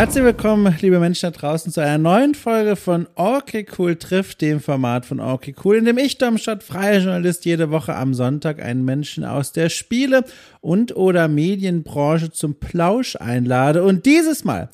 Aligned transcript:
Herzlich 0.00 0.24
willkommen, 0.24 0.74
liebe 0.80 0.98
Menschen 0.98 1.30
da 1.30 1.38
draußen, 1.38 1.70
zu 1.70 1.82
einer 1.82 1.98
neuen 1.98 2.34
Folge 2.34 2.74
von 2.76 3.06
Okay 3.16 3.66
Cool 3.76 3.96
trifft, 3.96 4.40
dem 4.40 4.58
Format 4.58 5.04
von 5.04 5.20
Okay 5.20 5.54
Cool, 5.62 5.76
in 5.76 5.84
dem 5.84 5.98
ich, 5.98 6.16
Domstadt, 6.16 6.62
freier 6.62 7.00
Journalist, 7.00 7.44
jede 7.44 7.70
Woche 7.70 7.94
am 7.94 8.14
Sonntag 8.14 8.62
einen 8.62 8.82
Menschen 8.86 9.24
aus 9.24 9.52
der 9.52 9.68
Spiele- 9.68 10.24
und 10.62 10.96
oder 10.96 11.28
Medienbranche 11.28 12.30
zum 12.30 12.54
Plausch 12.54 13.16
einlade. 13.16 13.84
Und 13.84 14.06
dieses 14.06 14.42
Mal 14.42 14.70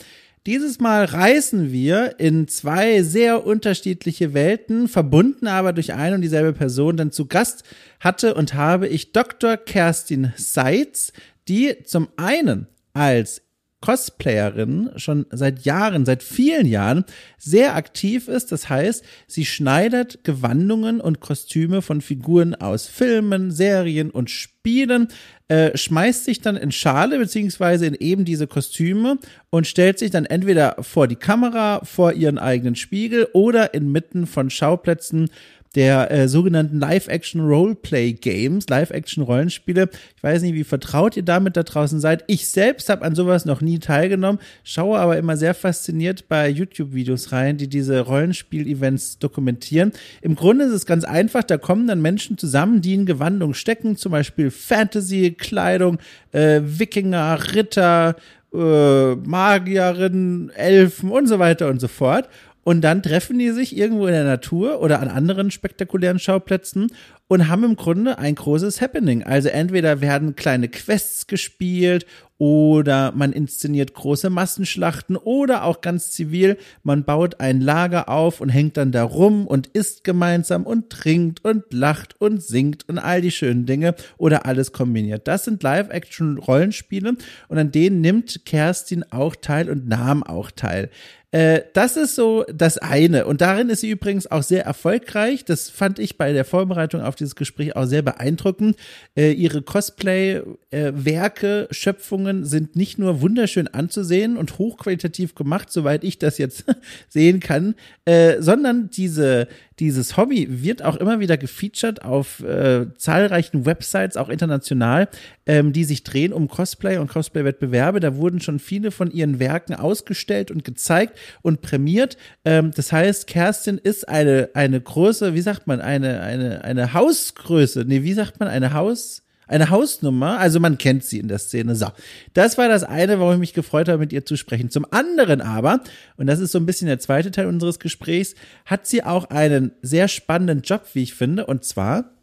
dieses 0.46 0.78
Mal 0.78 1.04
reisen 1.06 1.72
wir 1.72 2.20
in 2.20 2.46
zwei 2.46 3.02
sehr 3.02 3.44
unterschiedliche 3.44 4.32
Welten, 4.32 4.86
verbunden 4.86 5.48
aber 5.48 5.72
durch 5.72 5.92
eine 5.92 6.14
und 6.14 6.22
dieselbe 6.22 6.52
Person. 6.52 6.96
Denn 6.96 7.10
zu 7.10 7.26
Gast 7.26 7.64
hatte 7.98 8.34
und 8.34 8.54
habe 8.54 8.86
ich 8.86 9.10
Dr. 9.10 9.56
Kerstin 9.56 10.32
Seitz, 10.36 11.12
die 11.48 11.82
zum 11.82 12.06
einen 12.16 12.68
als 12.92 13.42
Cosplayerin 13.86 14.90
schon 14.96 15.26
seit 15.30 15.64
Jahren, 15.64 16.04
seit 16.04 16.24
vielen 16.24 16.66
Jahren 16.66 17.04
sehr 17.38 17.76
aktiv 17.76 18.26
ist. 18.26 18.50
Das 18.50 18.68
heißt, 18.68 19.04
sie 19.28 19.46
schneidert 19.46 20.24
Gewandungen 20.24 21.00
und 21.00 21.20
Kostüme 21.20 21.82
von 21.82 22.00
Figuren 22.00 22.56
aus 22.56 22.88
Filmen, 22.88 23.52
Serien 23.52 24.10
und 24.10 24.28
Spielen, 24.28 25.06
äh, 25.46 25.78
schmeißt 25.78 26.24
sich 26.24 26.40
dann 26.40 26.56
in 26.56 26.72
Schale 26.72 27.16
beziehungsweise 27.16 27.86
in 27.86 27.94
eben 27.94 28.24
diese 28.24 28.48
Kostüme 28.48 29.18
und 29.50 29.68
stellt 29.68 30.00
sich 30.00 30.10
dann 30.10 30.24
entweder 30.24 30.78
vor 30.80 31.06
die 31.06 31.14
Kamera, 31.14 31.84
vor 31.84 32.12
ihren 32.12 32.38
eigenen 32.38 32.74
Spiegel 32.74 33.28
oder 33.34 33.72
inmitten 33.72 34.26
von 34.26 34.50
Schauplätzen 34.50 35.30
der 35.74 36.10
äh, 36.10 36.28
sogenannten 36.28 36.78
Live-Action-Roleplay-Games, 36.78 38.68
Live-Action-Rollenspiele. 38.68 39.90
Ich 40.16 40.22
weiß 40.22 40.42
nicht, 40.42 40.54
wie 40.54 40.64
vertraut 40.64 41.16
ihr 41.16 41.22
damit 41.22 41.56
da 41.56 41.62
draußen 41.62 42.00
seid. 42.00 42.24
Ich 42.26 42.48
selbst 42.48 42.88
habe 42.88 43.04
an 43.04 43.14
sowas 43.14 43.44
noch 43.44 43.60
nie 43.60 43.78
teilgenommen, 43.78 44.40
schaue 44.64 44.98
aber 44.98 45.18
immer 45.18 45.36
sehr 45.36 45.54
fasziniert 45.54 46.28
bei 46.28 46.48
YouTube-Videos 46.48 47.32
rein, 47.32 47.56
die 47.56 47.68
diese 47.68 48.00
Rollenspiel-Events 48.00 49.18
dokumentieren. 49.18 49.92
Im 50.22 50.34
Grunde 50.36 50.64
ist 50.66 50.72
es 50.72 50.86
ganz 50.86 51.04
einfach, 51.04 51.44
da 51.44 51.58
kommen 51.58 51.86
dann 51.86 52.00
Menschen 52.00 52.38
zusammen, 52.38 52.80
die 52.80 52.94
in 52.94 53.06
Gewandung 53.06 53.54
stecken, 53.54 53.96
zum 53.96 54.12
Beispiel 54.12 54.50
Fantasy-Kleidung, 54.50 55.98
äh, 56.32 56.60
Wikinger, 56.62 57.54
Ritter, 57.54 58.16
äh, 58.54 59.14
Magierin, 59.16 60.50
Elfen 60.54 61.10
und 61.10 61.26
so 61.26 61.38
weiter 61.38 61.68
und 61.68 61.80
so 61.80 61.88
fort. 61.88 62.28
Und 62.66 62.80
dann 62.80 63.00
treffen 63.00 63.38
die 63.38 63.50
sich 63.50 63.76
irgendwo 63.76 64.08
in 64.08 64.12
der 64.12 64.24
Natur 64.24 64.80
oder 64.80 64.98
an 64.98 65.06
anderen 65.06 65.52
spektakulären 65.52 66.18
Schauplätzen 66.18 66.88
und 67.28 67.48
haben 67.48 67.64
im 67.64 67.76
Grunde 67.76 68.18
ein 68.18 68.34
großes 68.34 68.80
Happening. 68.80 69.24
Also 69.24 69.48
entweder 69.48 70.00
werden 70.00 70.36
kleine 70.36 70.68
Quests 70.68 71.26
gespielt 71.26 72.06
oder 72.38 73.12
man 73.12 73.32
inszeniert 73.32 73.94
große 73.94 74.28
Massenschlachten 74.28 75.16
oder 75.16 75.64
auch 75.64 75.80
ganz 75.80 76.10
zivil, 76.10 76.58
man 76.82 77.04
baut 77.04 77.40
ein 77.40 77.60
Lager 77.60 78.08
auf 78.10 78.40
und 78.40 78.50
hängt 78.50 78.76
dann 78.76 78.92
da 78.92 79.04
rum 79.04 79.46
und 79.46 79.68
isst 79.68 80.04
gemeinsam 80.04 80.64
und 80.64 80.90
trinkt 80.90 81.42
und 81.44 81.64
lacht 81.72 82.20
und 82.20 82.42
singt 82.42 82.88
und 82.88 82.98
all 82.98 83.22
die 83.22 83.30
schönen 83.30 83.64
Dinge 83.64 83.94
oder 84.18 84.44
alles 84.44 84.72
kombiniert. 84.72 85.26
Das 85.26 85.44
sind 85.44 85.62
Live-Action-Rollenspiele 85.62 87.14
und 87.48 87.58
an 87.58 87.72
denen 87.72 88.02
nimmt 88.02 88.44
Kerstin 88.44 89.04
auch 89.10 89.34
teil 89.34 89.70
und 89.70 89.88
nahm 89.88 90.22
auch 90.22 90.50
teil. 90.50 90.90
Äh, 91.32 91.62
das 91.74 91.96
ist 91.96 92.14
so 92.14 92.44
das 92.54 92.78
eine. 92.78 93.26
Und 93.26 93.40
darin 93.40 93.68
ist 93.68 93.80
sie 93.80 93.90
übrigens 93.90 94.30
auch 94.30 94.42
sehr 94.42 94.64
erfolgreich. 94.64 95.44
Das 95.44 95.68
fand 95.68 95.98
ich 95.98 96.16
bei 96.16 96.32
der 96.32 96.44
Vorbereitung 96.44 97.02
auf 97.02 97.15
dieses 97.16 97.36
Gespräch 97.36 97.76
auch 97.76 97.86
sehr 97.86 98.02
beeindruckend. 98.02 98.76
Äh, 99.16 99.32
ihre 99.32 99.62
Cosplay-Werke, 99.62 101.68
Schöpfungen 101.70 102.44
sind 102.44 102.76
nicht 102.76 102.98
nur 102.98 103.20
wunderschön 103.20 103.68
anzusehen 103.68 104.36
und 104.36 104.58
hochqualitativ 104.58 105.34
gemacht, 105.34 105.70
soweit 105.70 106.04
ich 106.04 106.18
das 106.18 106.38
jetzt 106.38 106.64
sehen 107.08 107.40
kann, 107.40 107.74
äh, 108.04 108.40
sondern 108.40 108.90
diese, 108.90 109.48
dieses 109.78 110.16
Hobby 110.16 110.62
wird 110.62 110.82
auch 110.82 110.96
immer 110.96 111.20
wieder 111.20 111.36
gefeatured 111.36 112.02
auf 112.02 112.40
äh, 112.40 112.86
zahlreichen 112.96 113.66
Websites, 113.66 114.16
auch 114.16 114.28
international, 114.28 115.08
ähm, 115.44 115.72
die 115.72 115.84
sich 115.84 116.02
drehen 116.02 116.32
um 116.32 116.48
Cosplay 116.48 116.96
und 116.96 117.08
Cosplay-Wettbewerbe. 117.08 118.00
Da 118.00 118.16
wurden 118.16 118.40
schon 118.40 118.58
viele 118.58 118.90
von 118.90 119.10
ihren 119.10 119.38
Werken 119.38 119.74
ausgestellt 119.74 120.50
und 120.50 120.64
gezeigt 120.64 121.18
und 121.42 121.60
prämiert. 121.60 122.16
Ähm, 122.44 122.72
das 122.74 122.90
heißt, 122.90 123.26
Kerstin 123.26 123.78
ist 123.78 124.08
eine, 124.08 124.50
eine 124.54 124.80
große, 124.80 125.34
wie 125.34 125.40
sagt 125.40 125.66
man, 125.66 125.80
eine, 125.80 126.20
eine, 126.20 126.64
eine 126.64 126.94
Hausgröße. 127.06 127.84
Nee, 127.86 128.02
wie 128.02 128.12
sagt 128.12 128.40
man, 128.40 128.48
eine 128.48 128.72
Haus, 128.72 129.22
eine 129.46 129.70
Hausnummer, 129.70 130.38
also 130.38 130.58
man 130.58 130.76
kennt 130.76 131.04
sie 131.04 131.18
in 131.18 131.28
der 131.28 131.38
Szene. 131.38 131.76
So, 131.76 131.86
das 132.34 132.58
war 132.58 132.68
das 132.68 132.82
eine, 132.82 133.20
warum 133.20 133.34
ich 133.34 133.38
mich 133.38 133.54
gefreut 133.54 133.88
habe, 133.88 133.98
mit 133.98 134.12
ihr 134.12 134.24
zu 134.24 134.36
sprechen. 134.36 134.70
Zum 134.70 134.86
anderen 134.90 135.40
aber, 135.40 135.80
und 136.16 136.26
das 136.26 136.40
ist 136.40 136.52
so 136.52 136.58
ein 136.58 136.66
bisschen 136.66 136.88
der 136.88 136.98
zweite 136.98 137.30
Teil 137.30 137.46
unseres 137.46 137.78
Gesprächs, 137.78 138.34
hat 138.64 138.86
sie 138.86 139.04
auch 139.04 139.30
einen 139.30 139.72
sehr 139.82 140.08
spannenden 140.08 140.62
Job, 140.62 140.82
wie 140.94 141.04
ich 141.04 141.14
finde, 141.14 141.46
und 141.46 141.64
zwar 141.64 142.15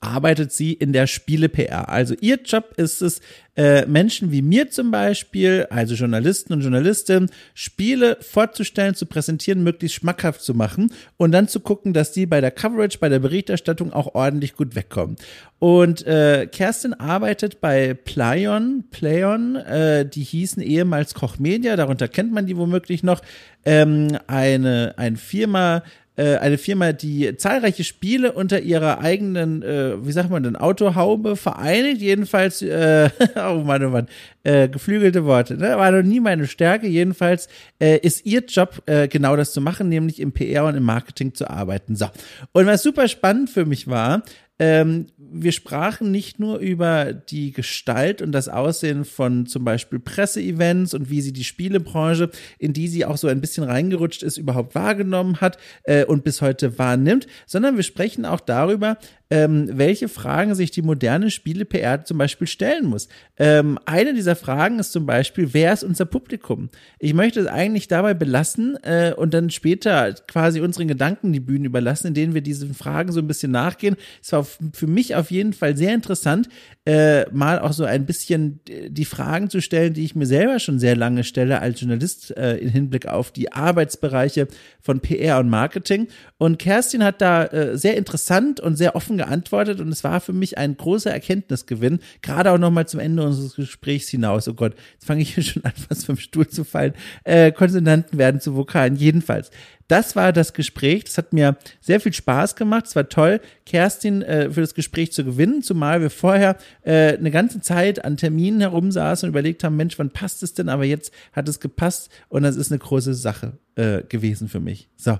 arbeitet 0.00 0.52
sie 0.52 0.72
in 0.72 0.92
der 0.92 1.06
Spiele-PR. 1.06 1.88
Also 1.88 2.14
ihr 2.20 2.38
Job 2.44 2.74
ist 2.76 3.02
es, 3.02 3.20
äh, 3.58 3.86
Menschen 3.86 4.30
wie 4.30 4.40
mir 4.40 4.70
zum 4.70 4.92
Beispiel, 4.92 5.66
also 5.70 5.96
Journalisten 5.96 6.52
und 6.52 6.60
Journalistinnen, 6.60 7.28
Spiele 7.54 8.16
vorzustellen, 8.20 8.94
zu 8.94 9.04
präsentieren, 9.06 9.64
möglichst 9.64 9.96
schmackhaft 9.96 10.42
zu 10.42 10.54
machen 10.54 10.92
und 11.16 11.32
dann 11.32 11.48
zu 11.48 11.58
gucken, 11.58 11.92
dass 11.92 12.12
die 12.12 12.26
bei 12.26 12.40
der 12.40 12.52
Coverage, 12.52 12.98
bei 13.00 13.08
der 13.08 13.18
Berichterstattung 13.18 13.92
auch 13.92 14.14
ordentlich 14.14 14.54
gut 14.54 14.76
wegkommen. 14.76 15.16
Und 15.58 16.06
äh, 16.06 16.46
Kerstin 16.46 16.94
arbeitet 16.94 17.60
bei 17.60 17.94
Playon, 17.94 18.84
Playon, 18.92 19.56
äh, 19.56 20.08
die 20.08 20.22
hießen 20.22 20.62
ehemals 20.62 21.14
Koch 21.14 21.40
Media, 21.40 21.74
darunter 21.74 22.06
kennt 22.06 22.32
man 22.32 22.46
die 22.46 22.56
womöglich 22.56 23.02
noch, 23.02 23.22
ähm, 23.64 24.16
eine, 24.28 24.94
eine 24.96 25.16
Firma, 25.16 25.82
äh, 26.18 26.36
eine 26.38 26.58
Firma, 26.58 26.92
die 26.92 27.36
zahlreiche 27.36 27.84
Spiele 27.84 28.32
unter 28.32 28.60
ihrer 28.60 29.00
eigenen, 29.00 29.62
äh, 29.62 30.04
wie 30.04 30.10
sagt 30.10 30.30
man 30.30 30.42
denn, 30.42 30.56
Autohaube 30.56 31.36
vereinigt. 31.36 32.00
Jedenfalls, 32.00 32.60
äh, 32.60 33.08
oh 33.36 33.62
Mann, 33.64 33.84
oh 33.84 33.90
Mann, 33.90 34.08
äh, 34.42 34.68
geflügelte 34.68 35.24
Worte. 35.24 35.56
Ne? 35.56 35.76
War 35.76 35.92
noch 35.92 36.02
nie 36.02 36.18
meine 36.18 36.48
Stärke. 36.48 36.88
Jedenfalls 36.88 37.48
äh, 37.80 37.98
ist 37.98 38.26
ihr 38.26 38.40
Job 38.40 38.82
äh, 38.86 39.06
genau 39.06 39.36
das 39.36 39.52
zu 39.52 39.60
machen, 39.60 39.88
nämlich 39.88 40.18
im 40.18 40.32
PR 40.32 40.64
und 40.64 40.74
im 40.74 40.82
Marketing 40.82 41.34
zu 41.34 41.48
arbeiten. 41.48 41.94
So. 41.94 42.06
Und 42.52 42.66
was 42.66 42.82
super 42.82 43.06
spannend 43.06 43.48
für 43.50 43.64
mich 43.64 43.86
war, 43.86 44.22
ähm, 44.58 45.06
wir 45.16 45.52
sprachen 45.52 46.10
nicht 46.10 46.40
nur 46.40 46.58
über 46.58 47.12
die 47.12 47.52
Gestalt 47.52 48.22
und 48.22 48.32
das 48.32 48.48
Aussehen 48.48 49.04
von 49.04 49.46
zum 49.46 49.64
Beispiel 49.64 49.98
Presseevents 49.98 50.94
und 50.94 51.10
wie 51.10 51.20
sie 51.20 51.32
die 51.32 51.44
Spielebranche, 51.44 52.30
in 52.58 52.72
die 52.72 52.88
sie 52.88 53.04
auch 53.04 53.16
so 53.18 53.28
ein 53.28 53.40
bisschen 53.40 53.64
reingerutscht 53.64 54.22
ist, 54.22 54.36
überhaupt 54.36 54.74
wahrgenommen 54.74 55.40
hat 55.40 55.58
äh, 55.84 56.04
und 56.04 56.24
bis 56.24 56.42
heute 56.42 56.78
wahrnimmt, 56.78 57.26
sondern 57.46 57.76
wir 57.76 57.84
sprechen 57.84 58.24
auch 58.24 58.40
darüber, 58.40 58.98
ähm, 59.30 59.68
welche 59.72 60.08
Fragen 60.08 60.54
sich 60.54 60.70
die 60.70 60.82
moderne 60.82 61.30
Spiele-PR 61.30 62.04
zum 62.04 62.18
Beispiel 62.18 62.46
stellen 62.46 62.86
muss. 62.86 63.08
Ähm, 63.36 63.78
eine 63.84 64.14
dieser 64.14 64.36
Fragen 64.36 64.78
ist 64.78 64.92
zum 64.92 65.04
Beispiel, 65.04 65.52
wer 65.52 65.72
ist 65.72 65.84
unser 65.84 66.06
Publikum? 66.06 66.70
Ich 66.98 67.12
möchte 67.12 67.40
es 67.40 67.46
eigentlich 67.46 67.88
dabei 67.88 68.14
belassen 68.14 68.76
äh, 68.82 69.12
und 69.14 69.34
dann 69.34 69.50
später 69.50 70.14
quasi 70.26 70.60
unseren 70.60 70.88
Gedanken 70.88 71.32
die 71.32 71.40
Bühne 71.40 71.66
überlassen, 71.66 72.08
in 72.08 72.14
denen 72.14 72.34
wir 72.34 72.40
diesen 72.40 72.74
Fragen 72.74 73.12
so 73.12 73.20
ein 73.20 73.26
bisschen 73.26 73.52
nachgehen. 73.52 73.96
Es 74.22 74.32
war 74.32 74.44
für 74.44 74.86
mich 74.86 75.14
auf 75.14 75.30
jeden 75.30 75.52
Fall 75.52 75.76
sehr 75.76 75.94
interessant, 75.94 76.48
äh, 76.86 77.28
mal 77.30 77.58
auch 77.58 77.72
so 77.72 77.84
ein 77.84 78.06
bisschen 78.06 78.60
die 78.88 79.04
Fragen 79.04 79.50
zu 79.50 79.60
stellen, 79.60 79.92
die 79.92 80.04
ich 80.04 80.14
mir 80.14 80.26
selber 80.26 80.58
schon 80.58 80.78
sehr 80.78 80.96
lange 80.96 81.22
stelle 81.22 81.60
als 81.60 81.80
Journalist 81.80 82.34
äh, 82.36 82.56
im 82.56 82.70
Hinblick 82.70 83.06
auf 83.06 83.30
die 83.30 83.52
Arbeitsbereiche 83.52 84.48
von 84.80 85.00
PR 85.00 85.38
und 85.38 85.50
Marketing. 85.50 86.08
Und 86.38 86.58
Kerstin 86.58 87.04
hat 87.04 87.20
da 87.20 87.44
äh, 87.44 87.76
sehr 87.76 87.96
interessant 87.98 88.60
und 88.60 88.76
sehr 88.76 88.96
offen 88.96 89.17
geantwortet 89.18 89.80
und 89.80 89.88
es 89.88 90.02
war 90.02 90.20
für 90.20 90.32
mich 90.32 90.56
ein 90.56 90.76
großer 90.76 91.10
Erkenntnisgewinn, 91.10 92.00
gerade 92.22 92.50
auch 92.50 92.58
nochmal 92.58 92.88
zum 92.88 93.00
Ende 93.00 93.22
unseres 93.22 93.56
Gesprächs 93.56 94.08
hinaus. 94.08 94.48
Oh 94.48 94.54
Gott, 94.54 94.74
jetzt 94.94 95.04
fange 95.04 95.22
ich 95.22 95.34
hier 95.34 95.44
schon 95.44 95.64
an, 95.64 95.72
fast 95.88 96.06
vom 96.06 96.16
Stuhl 96.16 96.48
zu 96.48 96.64
fallen. 96.64 96.94
Äh, 97.24 97.52
Konsonanten 97.52 98.18
werden 98.18 98.40
zu 98.40 98.56
Vokalen. 98.56 98.96
Jedenfalls, 98.96 99.50
das 99.88 100.16
war 100.16 100.32
das 100.32 100.52
Gespräch. 100.52 101.04
Das 101.04 101.18
hat 101.18 101.32
mir 101.32 101.56
sehr 101.80 102.00
viel 102.00 102.12
Spaß 102.12 102.56
gemacht. 102.56 102.86
Es 102.86 102.94
war 102.94 103.08
toll, 103.08 103.40
Kerstin 103.66 104.22
äh, 104.22 104.50
für 104.50 104.60
das 104.60 104.74
Gespräch 104.74 105.12
zu 105.12 105.24
gewinnen, 105.24 105.62
zumal 105.62 106.00
wir 106.00 106.10
vorher 106.10 106.56
äh, 106.82 107.16
eine 107.16 107.30
ganze 107.30 107.60
Zeit 107.60 108.04
an 108.04 108.16
Terminen 108.16 108.60
herumsaßen 108.60 109.26
und 109.26 109.30
überlegt 109.30 109.64
haben, 109.64 109.76
Mensch, 109.76 109.98
wann 109.98 110.10
passt 110.10 110.42
es 110.42 110.54
denn? 110.54 110.68
Aber 110.68 110.84
jetzt 110.84 111.12
hat 111.32 111.48
es 111.48 111.58
gepasst 111.58 112.10
und 112.28 112.42
das 112.42 112.56
ist 112.56 112.70
eine 112.70 112.78
große 112.78 113.14
Sache 113.14 113.58
äh, 113.76 114.02
gewesen 114.02 114.48
für 114.48 114.60
mich. 114.60 114.88
So. 114.96 115.18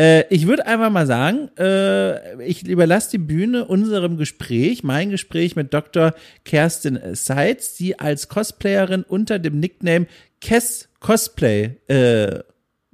Äh, 0.00 0.24
ich 0.34 0.46
würde 0.46 0.66
einfach 0.66 0.88
mal 0.88 1.06
sagen, 1.06 1.50
äh, 1.58 2.42
ich 2.42 2.66
überlasse 2.66 3.10
die 3.10 3.18
Bühne 3.18 3.66
unserem 3.66 4.16
Gespräch, 4.16 4.82
mein 4.82 5.10
Gespräch 5.10 5.56
mit 5.56 5.74
Dr. 5.74 6.14
Kerstin 6.46 6.98
Seitz, 7.12 7.74
die 7.74 7.98
als 7.98 8.28
Cosplayerin 8.28 9.02
unter 9.02 9.38
dem 9.38 9.60
Nickname 9.60 10.06
Kess 10.40 10.88
Cosplay 11.00 11.76
äh, 11.88 12.38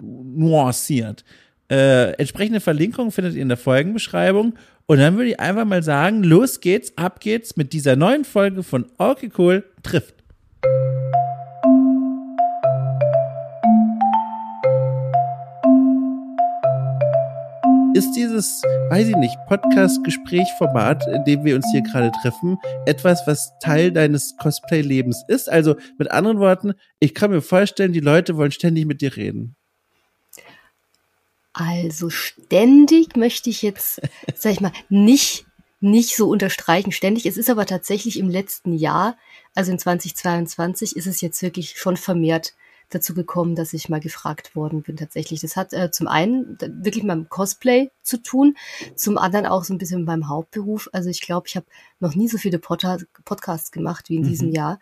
nuanciert. 0.02 1.24
Äh, 1.70 2.10
entsprechende 2.14 2.58
Verlinkung 2.58 3.12
findet 3.12 3.34
ihr 3.34 3.42
in 3.42 3.48
der 3.48 3.56
Folgenbeschreibung. 3.56 4.54
Und 4.86 4.98
dann 4.98 5.16
würde 5.16 5.30
ich 5.30 5.40
einfach 5.40 5.64
mal 5.64 5.84
sagen, 5.84 6.24
los 6.24 6.60
geht's, 6.60 6.92
ab 6.96 7.20
geht's 7.20 7.56
mit 7.56 7.72
dieser 7.72 7.94
neuen 7.94 8.24
Folge 8.24 8.64
von 8.64 8.86
Okay 8.98 9.30
Cool 9.36 9.64
trifft. 9.84 10.14
Ist 17.96 18.12
dieses, 18.12 18.62
weiß 18.90 19.08
ich 19.08 19.16
nicht, 19.16 19.34
Podcast-Gespräch-Format, 19.48 21.08
in 21.08 21.24
dem 21.24 21.44
wir 21.44 21.56
uns 21.56 21.66
hier 21.72 21.80
gerade 21.80 22.12
treffen, 22.20 22.58
etwas, 22.84 23.26
was 23.26 23.52
Teil 23.62 23.90
deines 23.90 24.36
Cosplay-Lebens 24.36 25.24
ist? 25.28 25.48
Also 25.48 25.76
mit 25.96 26.10
anderen 26.10 26.38
Worten, 26.38 26.74
ich 27.00 27.14
kann 27.14 27.30
mir 27.30 27.40
vorstellen, 27.40 27.94
die 27.94 28.00
Leute 28.00 28.36
wollen 28.36 28.50
ständig 28.50 28.84
mit 28.84 29.00
dir 29.00 29.16
reden. 29.16 29.56
Also 31.54 32.10
ständig 32.10 33.16
möchte 33.16 33.48
ich 33.48 33.62
jetzt, 33.62 34.02
sag 34.34 34.52
ich 34.52 34.60
mal, 34.60 34.72
nicht, 34.90 35.46
nicht 35.80 36.16
so 36.16 36.28
unterstreichen 36.28 36.92
ständig. 36.92 37.24
Es 37.24 37.38
ist 37.38 37.48
aber 37.48 37.64
tatsächlich 37.64 38.18
im 38.18 38.28
letzten 38.28 38.74
Jahr, 38.74 39.16
also 39.54 39.72
in 39.72 39.78
2022, 39.78 40.96
ist 40.96 41.06
es 41.06 41.22
jetzt 41.22 41.40
wirklich 41.40 41.78
schon 41.78 41.96
vermehrt 41.96 42.52
dazu 42.88 43.14
gekommen, 43.14 43.54
dass 43.54 43.72
ich 43.72 43.88
mal 43.88 44.00
gefragt 44.00 44.54
worden 44.54 44.82
bin 44.82 44.96
tatsächlich. 44.96 45.40
Das 45.40 45.56
hat 45.56 45.72
äh, 45.72 45.90
zum 45.90 46.08
einen 46.08 46.56
wirklich 46.60 47.02
mit 47.02 47.08
meinem 47.08 47.28
Cosplay 47.28 47.90
zu 48.02 48.22
tun, 48.22 48.56
zum 48.94 49.18
anderen 49.18 49.46
auch 49.46 49.64
so 49.64 49.74
ein 49.74 49.78
bisschen 49.78 50.00
mit 50.00 50.06
meinem 50.06 50.28
Hauptberuf. 50.28 50.88
Also 50.92 51.10
ich 51.10 51.20
glaube, 51.20 51.48
ich 51.48 51.56
habe 51.56 51.66
noch 52.00 52.14
nie 52.14 52.28
so 52.28 52.38
viele 52.38 52.58
Pod 52.58 52.86
Podcasts 53.24 53.72
gemacht 53.72 54.08
wie 54.08 54.16
in 54.16 54.22
mhm. 54.22 54.28
diesem 54.28 54.50
Jahr. 54.50 54.78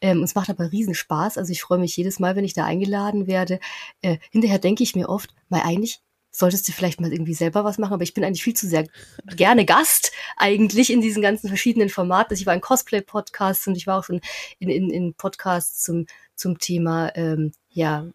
Ähm, 0.00 0.22
es 0.22 0.34
macht 0.34 0.50
aber 0.50 0.72
riesen 0.72 0.94
Spaß. 0.94 1.38
Also 1.38 1.52
ich 1.52 1.62
freue 1.62 1.78
mich 1.78 1.96
jedes 1.96 2.18
Mal, 2.18 2.36
wenn 2.36 2.44
ich 2.44 2.54
da 2.54 2.64
eingeladen 2.64 3.26
werde. 3.26 3.60
Äh, 4.02 4.18
hinterher 4.30 4.58
denke 4.58 4.82
ich 4.82 4.94
mir 4.94 5.08
oft, 5.08 5.34
mal 5.48 5.62
eigentlich 5.62 6.00
solltest 6.36 6.68
du 6.68 6.72
vielleicht 6.72 7.00
mal 7.00 7.12
irgendwie 7.12 7.34
selber 7.34 7.64
was 7.64 7.78
machen, 7.78 7.94
aber 7.94 8.02
ich 8.02 8.14
bin 8.14 8.24
eigentlich 8.24 8.42
viel 8.42 8.54
zu 8.54 8.66
sehr 8.66 8.86
gerne 9.34 9.64
Gast 9.64 10.12
eigentlich 10.36 10.90
in 10.90 11.00
diesen 11.00 11.22
ganzen 11.22 11.48
verschiedenen 11.48 11.88
Formaten. 11.88 12.32
Also 12.32 12.40
ich 12.42 12.46
war 12.46 12.54
in 12.54 12.60
Cosplay-Podcasts 12.60 13.66
und 13.66 13.76
ich 13.76 13.86
war 13.86 13.98
auch 13.98 14.04
schon 14.04 14.20
in, 14.58 14.68
in, 14.68 14.90
in 14.90 15.14
Podcasts 15.14 15.82
zum 15.82 16.06
zum 16.36 16.58
Thema 16.58 17.10
ähm, 17.16 17.52
ja, 17.70 18.06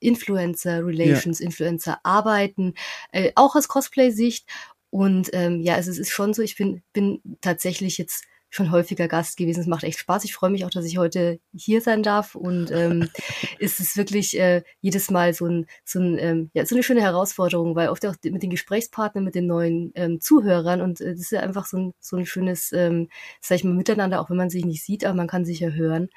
Influencer 0.00 0.84
Relations, 0.84 1.38
ja. 1.38 1.46
Influencer 1.46 2.00
arbeiten, 2.02 2.74
äh, 3.12 3.32
auch 3.34 3.54
aus 3.54 3.68
Cosplay-Sicht. 3.68 4.48
Und 4.90 5.30
ähm, 5.32 5.60
ja, 5.60 5.74
also 5.74 5.90
es 5.90 5.98
ist 5.98 6.10
schon 6.10 6.34
so, 6.34 6.42
ich 6.42 6.56
bin, 6.56 6.82
bin 6.92 7.20
tatsächlich 7.40 7.98
jetzt 7.98 8.24
schon 8.56 8.72
häufiger 8.72 9.06
Gast 9.06 9.36
gewesen. 9.36 9.60
Es 9.60 9.66
macht 9.66 9.84
echt 9.84 9.98
Spaß. 9.98 10.24
Ich 10.24 10.34
freue 10.34 10.50
mich 10.50 10.64
auch, 10.64 10.70
dass 10.70 10.84
ich 10.84 10.98
heute 10.98 11.38
hier 11.54 11.80
sein 11.80 12.02
darf. 12.02 12.34
Und 12.34 12.70
ähm, 12.72 13.08
es 13.60 13.78
ist 13.78 13.96
wirklich 13.96 14.38
äh, 14.38 14.62
jedes 14.80 15.10
Mal 15.10 15.34
so, 15.34 15.46
ein, 15.46 15.66
so, 15.84 16.00
ein, 16.00 16.18
ähm, 16.18 16.50
ja, 16.54 16.66
so 16.66 16.74
eine 16.74 16.82
schöne 16.82 17.02
Herausforderung, 17.02 17.76
weil 17.76 17.90
oft 17.90 18.04
auch 18.06 18.16
mit 18.24 18.42
den 18.42 18.50
Gesprächspartnern, 18.50 19.24
mit 19.24 19.34
den 19.34 19.46
neuen 19.46 19.92
ähm, 19.94 20.20
Zuhörern 20.20 20.80
und 20.80 21.00
äh, 21.00 21.12
das 21.12 21.20
ist 21.20 21.32
ja 21.32 21.40
einfach 21.40 21.66
so 21.66 21.76
ein, 21.76 21.94
so 22.00 22.16
ein 22.16 22.26
schönes, 22.26 22.72
ähm, 22.72 23.08
sag 23.40 23.56
ich 23.56 23.64
mal, 23.64 23.74
Miteinander, 23.74 24.20
auch 24.20 24.30
wenn 24.30 24.36
man 24.36 24.50
sich 24.50 24.64
nicht 24.64 24.82
sieht, 24.82 25.04
aber 25.04 25.14
man 25.14 25.28
kann 25.28 25.44
sich 25.44 25.60
ja 25.60 25.68
hören. 25.68 26.08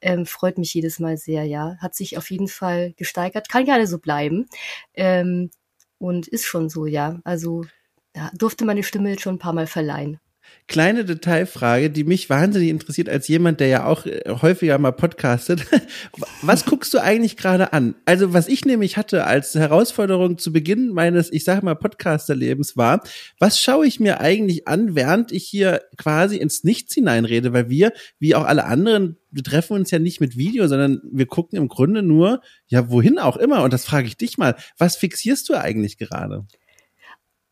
Ähm, 0.00 0.26
freut 0.26 0.58
mich 0.58 0.74
jedes 0.74 0.98
Mal 0.98 1.16
sehr, 1.16 1.44
ja. 1.44 1.76
Hat 1.78 1.94
sich 1.94 2.18
auf 2.18 2.30
jeden 2.30 2.48
Fall 2.48 2.92
gesteigert. 2.96 3.48
Kann 3.48 3.64
gerne 3.64 3.86
so 3.86 3.98
bleiben. 3.98 4.46
Ähm, 4.94 5.50
und 5.98 6.28
ist 6.28 6.44
schon 6.44 6.68
so, 6.68 6.86
ja. 6.86 7.20
Also 7.24 7.64
da 8.12 8.30
durfte 8.34 8.64
meine 8.64 8.82
Stimme 8.82 9.10
jetzt 9.10 9.22
schon 9.22 9.36
ein 9.36 9.38
paar 9.38 9.52
Mal 9.54 9.66
verleihen 9.66 10.20
kleine 10.66 11.04
Detailfrage, 11.04 11.90
die 11.90 12.04
mich 12.04 12.30
wahnsinnig 12.30 12.70
interessiert 12.70 13.08
als 13.08 13.28
jemand, 13.28 13.60
der 13.60 13.68
ja 13.68 13.84
auch 13.86 14.06
äh, 14.06 14.22
häufiger 14.28 14.78
mal 14.78 14.92
podcastet. 14.92 15.66
Was 16.42 16.64
guckst 16.64 16.94
du 16.94 16.98
eigentlich 16.98 17.36
gerade 17.36 17.72
an? 17.72 17.94
Also 18.06 18.32
was 18.32 18.48
ich 18.48 18.64
nämlich 18.64 18.96
hatte 18.96 19.24
als 19.24 19.54
Herausforderung 19.54 20.38
zu 20.38 20.52
Beginn 20.52 20.90
meines, 20.92 21.32
ich 21.32 21.44
sage 21.44 21.64
mal, 21.64 21.74
Podcasterlebens 21.74 22.76
war, 22.76 23.02
was 23.38 23.60
schaue 23.60 23.86
ich 23.86 24.00
mir 24.00 24.20
eigentlich 24.20 24.68
an, 24.68 24.94
während 24.94 25.32
ich 25.32 25.44
hier 25.44 25.82
quasi 25.96 26.36
ins 26.36 26.64
Nichts 26.64 26.94
hineinrede? 26.94 27.52
Weil 27.52 27.68
wir, 27.68 27.92
wie 28.18 28.34
auch 28.34 28.44
alle 28.44 28.64
anderen, 28.64 29.18
wir 29.30 29.42
treffen 29.42 29.74
uns 29.74 29.90
ja 29.90 29.98
nicht 29.98 30.20
mit 30.20 30.36
Video, 30.36 30.66
sondern 30.68 31.00
wir 31.10 31.26
gucken 31.26 31.58
im 31.58 31.68
Grunde 31.68 32.02
nur, 32.02 32.40
ja, 32.66 32.90
wohin 32.90 33.18
auch 33.18 33.36
immer. 33.36 33.62
Und 33.62 33.72
das 33.72 33.84
frage 33.84 34.06
ich 34.06 34.16
dich 34.16 34.38
mal. 34.38 34.54
Was 34.78 34.96
fixierst 34.96 35.48
du 35.48 35.54
eigentlich 35.54 35.98
gerade? 35.98 36.46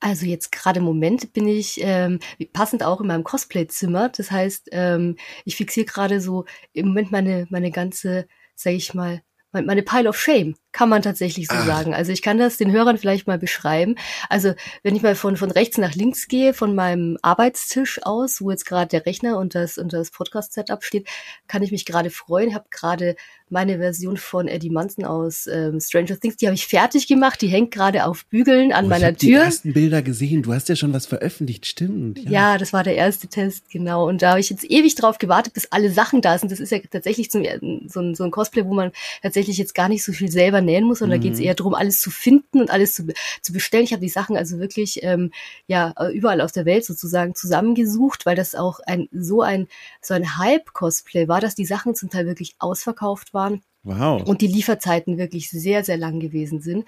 Also 0.02 0.26
jetzt 0.26 0.50
gerade 0.50 0.81
im 0.81 0.84
Moment 0.84 1.32
bin 1.32 1.46
ich 1.46 1.78
ähm, 1.81 2.19
passend 2.52 2.82
auch 2.82 3.00
in 3.00 3.06
meinem 3.06 3.22
Cosplay-Zimmer. 3.22 4.08
Das 4.08 4.32
heißt, 4.32 4.70
ähm, 4.72 5.16
ich 5.44 5.54
fixiere 5.54 5.87
gerade 5.87 6.20
so 6.20 6.44
im 6.72 6.88
Moment 6.88 7.12
meine 7.12 7.46
meine 7.50 7.70
ganze, 7.70 8.26
sage 8.56 8.76
ich 8.76 8.94
mal, 8.94 9.22
meine 9.52 9.82
Pile 9.84 10.08
of 10.08 10.19
Shame, 10.19 10.56
kann 10.72 10.88
man 10.88 11.02
tatsächlich 11.02 11.46
so 11.46 11.54
Ach. 11.56 11.66
sagen. 11.66 11.94
Also 11.94 12.12
ich 12.12 12.22
kann 12.22 12.38
das 12.38 12.56
den 12.56 12.72
Hörern 12.72 12.98
vielleicht 12.98 13.26
mal 13.26 13.38
beschreiben. 13.38 13.96
Also 14.28 14.54
wenn 14.82 14.96
ich 14.96 15.02
mal 15.02 15.14
von, 15.14 15.36
von 15.36 15.50
rechts 15.50 15.78
nach 15.78 15.94
links 15.94 16.28
gehe, 16.28 16.54
von 16.54 16.74
meinem 16.74 17.19
Arbeitstisch 17.22 18.00
aus, 18.02 18.40
wo 18.40 18.50
jetzt 18.50 18.64
gerade 18.64 18.88
der 18.88 19.06
Rechner 19.06 19.38
und 19.38 19.54
das, 19.54 19.78
und 19.78 19.92
das 19.92 20.10
Podcast-Setup 20.10 20.82
steht, 20.82 21.08
kann 21.46 21.62
ich 21.62 21.72
mich 21.72 21.84
gerade 21.84 22.10
freuen. 22.10 22.48
Ich 22.48 22.54
habe 22.54 22.66
gerade 22.70 23.16
meine 23.52 23.78
Version 23.78 24.16
von 24.16 24.48
Eddie 24.48 24.70
Munson 24.70 25.04
aus 25.04 25.46
ähm, 25.46 25.78
Stranger 25.78 26.19
Things, 26.19 26.36
die 26.36 26.46
habe 26.46 26.54
ich 26.54 26.66
fertig 26.66 27.06
gemacht. 27.06 27.42
Die 27.42 27.48
hängt 27.48 27.70
gerade 27.70 28.06
auf 28.06 28.25
Bügeln 28.26 28.72
an 28.72 28.86
oh, 28.86 28.88
meiner 28.88 29.10
ich 29.10 29.18
Tür. 29.18 29.28
Ich 29.28 29.34
habe 29.34 29.44
die 29.44 29.46
ersten 29.46 29.72
Bilder 29.75 30.02
gesehen. 30.02 30.42
Du 30.42 30.54
hast 30.54 30.70
ja 30.70 30.76
schon 30.76 30.94
was 30.94 31.04
veröffentlicht, 31.04 31.66
stimmt. 31.66 32.18
Ja. 32.25 32.30
ja, 32.30 32.58
das 32.58 32.72
war 32.72 32.82
der 32.82 32.96
erste 32.96 33.28
Test, 33.28 33.70
genau. 33.70 34.08
Und 34.08 34.22
da 34.22 34.30
habe 34.30 34.40
ich 34.40 34.48
jetzt 34.48 34.64
ewig 34.64 34.94
drauf 34.94 35.18
gewartet, 35.18 35.52
bis 35.52 35.70
alle 35.70 35.90
Sachen 35.90 36.22
da 36.22 36.38
sind. 36.38 36.50
Das 36.50 36.60
ist 36.60 36.72
ja 36.72 36.78
tatsächlich 36.90 37.30
zum, 37.30 37.44
so, 37.88 38.00
ein, 38.00 38.14
so 38.14 38.25
ein 38.25 38.30
Cosplay, 38.30 38.64
wo 38.64 38.72
man 38.72 38.90
tatsächlich 39.22 39.58
jetzt 39.58 39.75
gar 39.75 39.90
nicht 39.90 40.02
so 40.02 40.12
viel 40.12 40.30
selber 40.30 40.62
nähen 40.62 40.85
muss, 40.85 41.00
sondern 41.00 41.19
mhm. 41.19 41.23
da 41.23 41.29
geht 41.29 41.35
es 41.35 41.41
eher 41.41 41.55
darum, 41.55 41.75
alles 41.75 42.00
zu 42.00 42.11
finden 42.11 42.61
und 42.61 42.70
alles 42.70 42.94
zu, 42.94 43.06
zu 43.41 43.53
bestellen. 43.53 43.85
Ich 43.85 43.93
habe 43.93 44.03
die 44.03 44.09
Sachen 44.09 44.37
also 44.37 44.59
wirklich 44.59 45.03
ähm, 45.03 45.32
ja 45.67 45.94
überall 46.12 46.41
aus 46.41 46.53
der 46.53 46.64
Welt 46.64 46.85
sozusagen 46.85 47.35
zusammengesucht, 47.35 48.26
weil 48.26 48.37
das 48.37 48.55
auch 48.55 48.81
ein 48.87 49.09
so 49.12 49.43
ein 49.43 49.69
so 50.00 50.14
ein 50.14 50.38
Hype-Cosplay 50.38 51.29
war, 51.29 51.41
dass 51.41 51.55
die 51.55 51.67
Sachen 51.67 51.94
zum 51.94 52.11
Teil 52.11 52.26
wirklich 52.26 52.56
ausverkauft 52.59 53.35
waren. 53.35 53.62
Wow. 53.85 54.23
Und 54.23 54.41
die 54.41 54.47
Lieferzeiten 54.47 55.19
wirklich 55.19 55.50
sehr, 55.50 55.85
sehr 55.85 55.97
lang 55.97 56.20
gewesen 56.20 56.61
sind. 56.61 56.85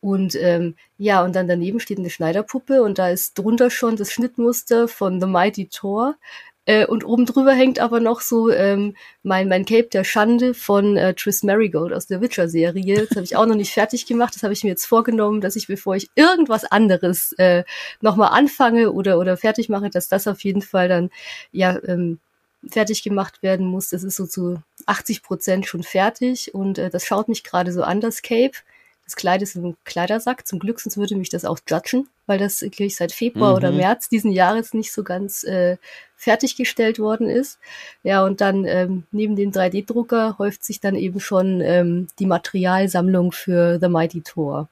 Und 0.00 0.34
ähm, 0.34 0.74
ja, 0.98 1.22
und 1.22 1.36
dann 1.36 1.46
daneben 1.46 1.78
steht 1.78 1.98
eine 1.98 2.10
Schneiderpuppe 2.10 2.82
und 2.82 2.98
da 2.98 3.10
ist 3.10 3.38
drunter 3.38 3.70
schon 3.70 3.94
das 3.94 4.10
Schnittmuster 4.10 4.88
von 4.88 5.20
The 5.20 5.28
Mighty 5.28 5.68
Thor. 5.68 6.16
Äh, 6.64 6.86
und 6.86 7.04
oben 7.04 7.26
drüber 7.26 7.52
hängt 7.52 7.80
aber 7.80 7.98
noch 7.98 8.20
so 8.20 8.50
ähm, 8.50 8.94
mein, 9.22 9.48
mein 9.48 9.64
Cape 9.64 9.88
der 9.92 10.04
Schande 10.04 10.54
von 10.54 10.96
äh, 10.96 11.12
Tris 11.14 11.42
Marigold 11.42 11.92
aus 11.92 12.06
der 12.06 12.20
Witcher-Serie. 12.20 13.06
Das 13.06 13.16
habe 13.16 13.24
ich 13.24 13.36
auch 13.36 13.46
noch 13.46 13.56
nicht 13.56 13.72
fertig 13.72 14.06
gemacht. 14.06 14.34
Das 14.34 14.44
habe 14.44 14.52
ich 14.52 14.62
mir 14.62 14.70
jetzt 14.70 14.86
vorgenommen, 14.86 15.40
dass 15.40 15.56
ich, 15.56 15.66
bevor 15.66 15.96
ich 15.96 16.08
irgendwas 16.14 16.64
anderes 16.64 17.32
äh, 17.38 17.64
nochmal 18.00 18.30
anfange 18.30 18.92
oder, 18.92 19.18
oder 19.18 19.36
fertig 19.36 19.68
mache, 19.68 19.90
dass 19.90 20.08
das 20.08 20.28
auf 20.28 20.44
jeden 20.44 20.62
Fall 20.62 20.88
dann 20.88 21.10
ja 21.50 21.78
ähm, 21.84 22.20
fertig 22.68 23.02
gemacht 23.02 23.42
werden 23.42 23.66
muss. 23.66 23.90
Das 23.90 24.04
ist 24.04 24.16
so 24.16 24.26
zu 24.26 24.62
80 24.86 25.22
Prozent 25.24 25.66
schon 25.66 25.82
fertig 25.82 26.54
und 26.54 26.78
äh, 26.78 26.90
das 26.90 27.04
schaut 27.04 27.28
mich 27.28 27.42
gerade 27.42 27.72
so 27.72 27.82
an, 27.82 28.00
das 28.00 28.22
Cape. 28.22 28.58
Das 29.04 29.16
Kleid 29.16 29.42
ist 29.42 29.56
ein 29.56 29.76
Kleidersack. 29.84 30.46
Zum 30.46 30.58
Glück, 30.58 30.80
sonst 30.80 30.96
würde 30.96 31.16
mich 31.16 31.28
das 31.28 31.44
auch 31.44 31.58
judgen, 31.68 32.08
weil 32.26 32.38
das 32.38 32.62
wirklich 32.62 32.96
seit 32.96 33.12
Februar 33.12 33.50
mhm. 33.50 33.56
oder 33.56 33.72
März 33.72 34.08
diesen 34.08 34.32
Jahres 34.32 34.74
nicht 34.74 34.92
so 34.92 35.02
ganz 35.02 35.44
äh, 35.44 35.76
fertiggestellt 36.16 36.98
worden 36.98 37.28
ist. 37.28 37.58
Ja, 38.04 38.24
und 38.24 38.40
dann 38.40 38.64
ähm, 38.64 39.04
neben 39.10 39.34
dem 39.34 39.50
3D-Drucker 39.50 40.38
häuft 40.38 40.64
sich 40.64 40.80
dann 40.80 40.94
eben 40.94 41.20
schon 41.20 41.60
ähm, 41.60 42.06
die 42.18 42.26
Materialsammlung 42.26 43.32
für 43.32 43.78
The 43.80 43.88
Mighty 43.88 44.22
Thor. 44.22 44.68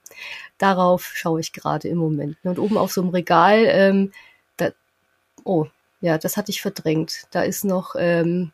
Darauf 0.57 1.11
schaue 1.13 1.41
ich 1.41 1.51
gerade 1.51 1.89
im 1.89 1.97
Moment. 1.97 2.37
Und 2.43 2.57
oben 2.57 2.77
auf 2.77 2.93
so 2.93 3.01
einem 3.01 3.09
Regal, 3.09 3.65
ähm, 3.67 4.11
da, 4.57 4.69
oh, 5.43 5.67
ja, 5.99 6.17
das 6.17 6.37
hatte 6.37 6.51
ich 6.51 6.61
verdrängt. 6.61 7.27
Da 7.31 7.41
ist 7.43 7.65
noch 7.65 7.95
ähm, 7.97 8.51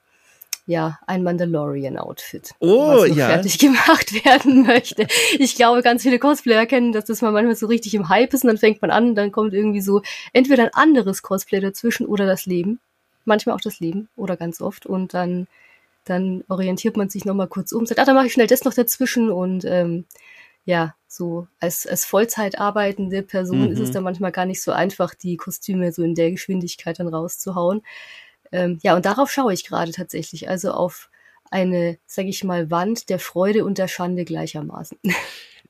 ja 0.68 1.00
ein 1.08 1.24
Mandalorian-Outfit, 1.24 2.52
oh, 2.60 3.00
was 3.00 3.16
ja. 3.16 3.28
fertig 3.28 3.58
gemacht 3.60 4.26
werden 4.26 4.64
möchte. 4.68 5.08
Ich 5.40 5.56
glaube, 5.56 5.82
ganz 5.82 6.04
viele 6.04 6.20
Cosplayer 6.20 6.66
kennen 6.66 6.92
dass 6.92 7.06
das 7.06 7.22
man 7.22 7.34
manchmal 7.34 7.56
so 7.56 7.68
richtig 7.68 7.96
im 7.96 8.10
Hype 8.10 8.34
ist 8.34 8.44
und 8.44 8.50
dann 8.50 8.58
fängt 8.58 8.82
man 8.82 8.92
an, 8.92 9.16
dann 9.16 9.32
kommt 9.32 9.54
irgendwie 9.54 9.82
so 9.82 10.02
entweder 10.34 10.64
ein 10.64 10.74
anderes 10.74 11.24
Cosplay 11.24 11.62
dazwischen 11.62 12.06
oder 12.06 12.26
das 12.28 12.46
Leben. 12.46 12.80
Manchmal 13.26 13.56
auch 13.56 13.62
das 13.62 13.80
Leben 13.80 14.10
oder 14.16 14.38
ganz 14.38 14.62
oft. 14.62 14.86
Und 14.86 15.14
dann, 15.14 15.48
dann 16.06 16.44
orientiert 16.50 16.98
man 16.98 17.10
sich 17.10 17.26
nochmal 17.26 17.48
kurz 17.48 17.72
um, 17.72 17.86
sagt, 17.86 18.00
ah, 18.00 18.06
dann 18.06 18.16
mache 18.16 18.28
ich 18.28 18.34
schnell 18.34 18.48
das 18.48 18.64
noch 18.64 18.74
dazwischen 18.74 19.32
und 19.32 19.66
ähm, 19.66 20.06
ja, 20.66 20.96
so 21.08 21.48
als, 21.62 21.88
als 21.88 22.04
Vollzeit 22.04 22.60
arbeitende 22.60 23.24
Person 23.24 23.66
mhm. 23.66 23.72
ist 23.72 23.80
es 23.80 23.90
mhm. 23.90 23.94
dann 23.94 24.04
manchmal 24.04 24.34
gar 24.34 24.46
nicht 24.46 24.62
so 24.62 24.74
einfach, 24.74 25.16
die 25.16 25.38
Kostüme 25.38 25.94
so 25.94 26.04
in 26.04 26.14
der 26.14 26.32
Geschwindigkeit 26.32 27.00
dann 27.00 27.08
rauszuhauen. 27.08 27.84
Ähm, 28.52 28.80
ja, 28.84 28.96
und 28.96 29.06
darauf 29.06 29.32
schaue 29.32 29.54
ich 29.54 29.66
gerade 29.66 29.92
tatsächlich, 29.92 30.50
also 30.50 30.72
auf 30.72 31.10
eine, 31.50 31.98
sag 32.06 32.26
ich 32.26 32.44
mal, 32.44 32.70
Wand 32.72 33.10
der 33.10 33.20
Freude 33.20 33.66
und 33.66 33.78
der 33.78 33.88
Schande 33.88 34.26
gleichermaßen. 34.26 34.98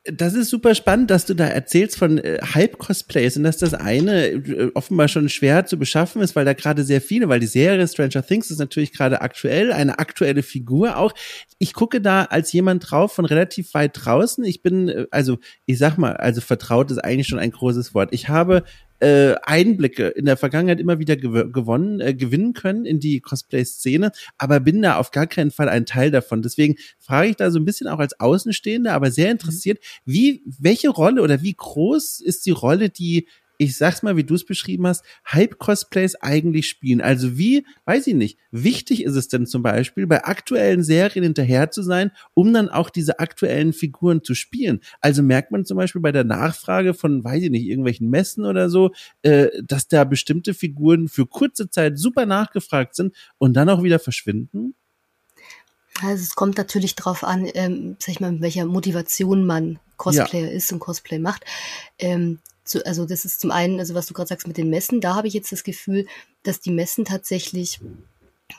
Das 0.10 0.36
ist 0.36 0.50
super 0.50 0.74
spannend, 0.74 1.12
dass 1.12 1.26
du 1.26 1.34
da 1.34 1.48
erzählst 1.48 1.98
von 1.98 2.18
äh, 2.18 2.40
Hype-Cosplays 2.42 3.36
und 3.36 3.44
dass 3.44 3.58
das 3.58 3.74
eine 3.74 4.28
äh, 4.28 4.72
offenbar 4.74 5.10
schon 5.10 5.28
schwer 5.28 5.66
zu 5.66 5.78
beschaffen 5.78 6.22
ist, 6.22 6.34
weil 6.34 6.46
da 6.46 6.54
gerade 6.54 6.86
sehr 6.86 7.02
viele, 7.02 7.28
weil 7.28 7.42
die 7.42 7.48
Serie 7.48 7.86
Stranger 7.86 8.26
Things 8.26 8.50
ist 8.50 8.60
natürlich 8.60 8.94
gerade 8.94 9.20
aktuell, 9.20 9.74
eine 9.74 10.00
aktuelle 10.00 10.44
Figur 10.44 10.96
auch. 10.98 11.14
Ich 11.58 11.74
gucke 11.74 12.00
da 12.00 12.24
als 12.24 12.54
jemand 12.54 12.90
drauf 12.90 13.12
von 13.12 13.26
relativ 13.26 13.74
weit 13.74 13.92
draußen. 13.96 14.46
Ich 14.46 14.62
bin, 14.62 14.88
äh, 14.88 15.08
also 15.12 15.40
ich 15.66 15.78
sag 15.78 15.98
mal, 15.98 16.16
also 16.16 16.40
vertraut 16.40 16.90
ist 16.90 17.00
eigentlich 17.00 17.28
schon 17.28 17.40
ein 17.40 17.52
großes 17.52 17.94
Wort. 17.94 18.14
Ich 18.14 18.30
habe 18.30 18.64
äh, 19.00 19.36
Einblicke 19.44 20.08
in 20.08 20.26
der 20.26 20.38
Vergangenheit 20.38 20.80
immer 20.80 21.00
wieder 21.00 21.16
gew 21.16 21.52
gewonnen, 21.52 22.00
äh, 22.00 22.14
gewinnen 22.14 22.54
können 22.54 22.86
in 22.86 23.00
die 23.00 23.20
Cosplay-Szene, 23.20 24.12
aber 24.38 24.60
bin 24.60 24.82
da 24.82 24.98
auf 24.98 25.12
gar 25.12 25.28
keinen 25.28 25.52
Fall 25.52 25.70
ein 25.70 25.86
Teil 25.86 26.12
davon. 26.12 26.42
Deswegen 26.42 26.76
frage 27.00 27.30
ich 27.30 27.36
da 27.36 27.52
so 27.52 27.60
ein 27.60 27.66
bisschen 27.66 27.88
auch 27.88 28.00
als 28.00 28.20
Außenstehender, 28.20 28.94
aber 28.94 29.12
sehr 29.12 29.32
interessiert, 29.32 29.80
wie, 30.06 30.44
welche 30.46 30.90
Rolle 30.90 31.22
oder 31.22 31.42
wie 31.42 31.54
groß 31.54 32.20
ist 32.22 32.46
die 32.46 32.52
Rolle, 32.52 32.90
die 32.90 33.28
ich 33.58 33.78
sag's 33.78 34.04
mal, 34.04 34.16
wie 34.16 34.24
du 34.24 34.36
es 34.36 34.46
beschrieben 34.46 34.88
hast, 34.88 35.04
Hype-Cosplays 35.32 36.16
eigentlich 36.16 36.68
spielen? 36.68 37.02
Also 37.02 37.38
wie, 37.38 37.66
weiß 37.86 38.08
ich 38.08 38.14
nicht, 38.14 38.38
wichtig 38.52 39.04
ist 39.04 39.16
es 39.16 39.28
denn 39.28 39.48
zum 39.48 39.64
Beispiel, 39.64 40.08
bei 40.08 40.24
aktuellen 40.24 40.84
Serien 40.84 41.24
hinterher 41.24 41.72
zu 41.72 41.82
sein, 41.82 42.12
um 42.34 42.54
dann 42.54 42.70
auch 42.70 42.90
diese 42.90 43.20
aktuellen 43.20 43.74
Figuren 43.74 44.24
zu 44.24 44.36
spielen? 44.36 44.82
Also 45.02 45.24
merkt 45.24 45.52
man 45.52 45.66
zum 45.66 45.78
Beispiel 45.78 46.02
bei 46.02 46.12
der 46.12 46.24
Nachfrage 46.24 46.94
von, 46.94 47.24
weiß 47.24 47.44
ich 47.44 47.50
nicht, 47.50 47.66
irgendwelchen 47.66 48.10
Messen 48.10 48.46
oder 48.46 48.70
so, 48.70 48.92
äh, 49.24 49.48
dass 49.64 49.88
da 49.88 50.04
bestimmte 50.04 50.54
Figuren 50.54 51.08
für 51.08 51.26
kurze 51.26 51.70
Zeit 51.70 51.98
super 51.98 52.26
nachgefragt 52.26 52.96
sind 52.96 53.16
und 53.38 53.54
dann 53.54 53.70
auch 53.70 53.84
wieder 53.84 54.00
verschwinden? 54.00 54.76
Also 56.04 56.22
es 56.24 56.36
kommt 56.36 56.58
natürlich 56.58 56.96
drauf 56.96 57.24
an, 57.24 57.50
ähm, 57.54 57.96
sag 58.00 58.10
ich 58.10 58.20
mal, 58.20 58.32
mit 58.32 58.42
welcher 58.42 58.66
Motivation 58.66 59.46
man 59.46 59.80
Cosplayer 59.98 60.46
ja. 60.46 60.52
ist 60.52 60.72
und 60.72 60.80
Cosplay 60.80 61.18
macht. 61.18 61.44
Ähm, 61.98 62.40
zu, 62.68 62.86
also 62.86 63.06
das 63.06 63.26
ist 63.26 63.40
zum 63.40 63.52
einen, 63.52 63.80
also 63.80 63.94
was 63.94 64.06
du 64.06 64.14
gerade 64.14 64.28
sagst 64.28 64.48
mit 64.48 64.58
den 64.58 64.70
Messen, 64.70 65.02
da 65.02 65.16
habe 65.16 65.28
ich 65.28 65.34
jetzt 65.34 65.52
das 65.52 65.64
Gefühl, 65.64 66.06
dass 66.44 66.60
die 66.60 66.72
Messen 66.72 67.06
tatsächlich 67.06 67.80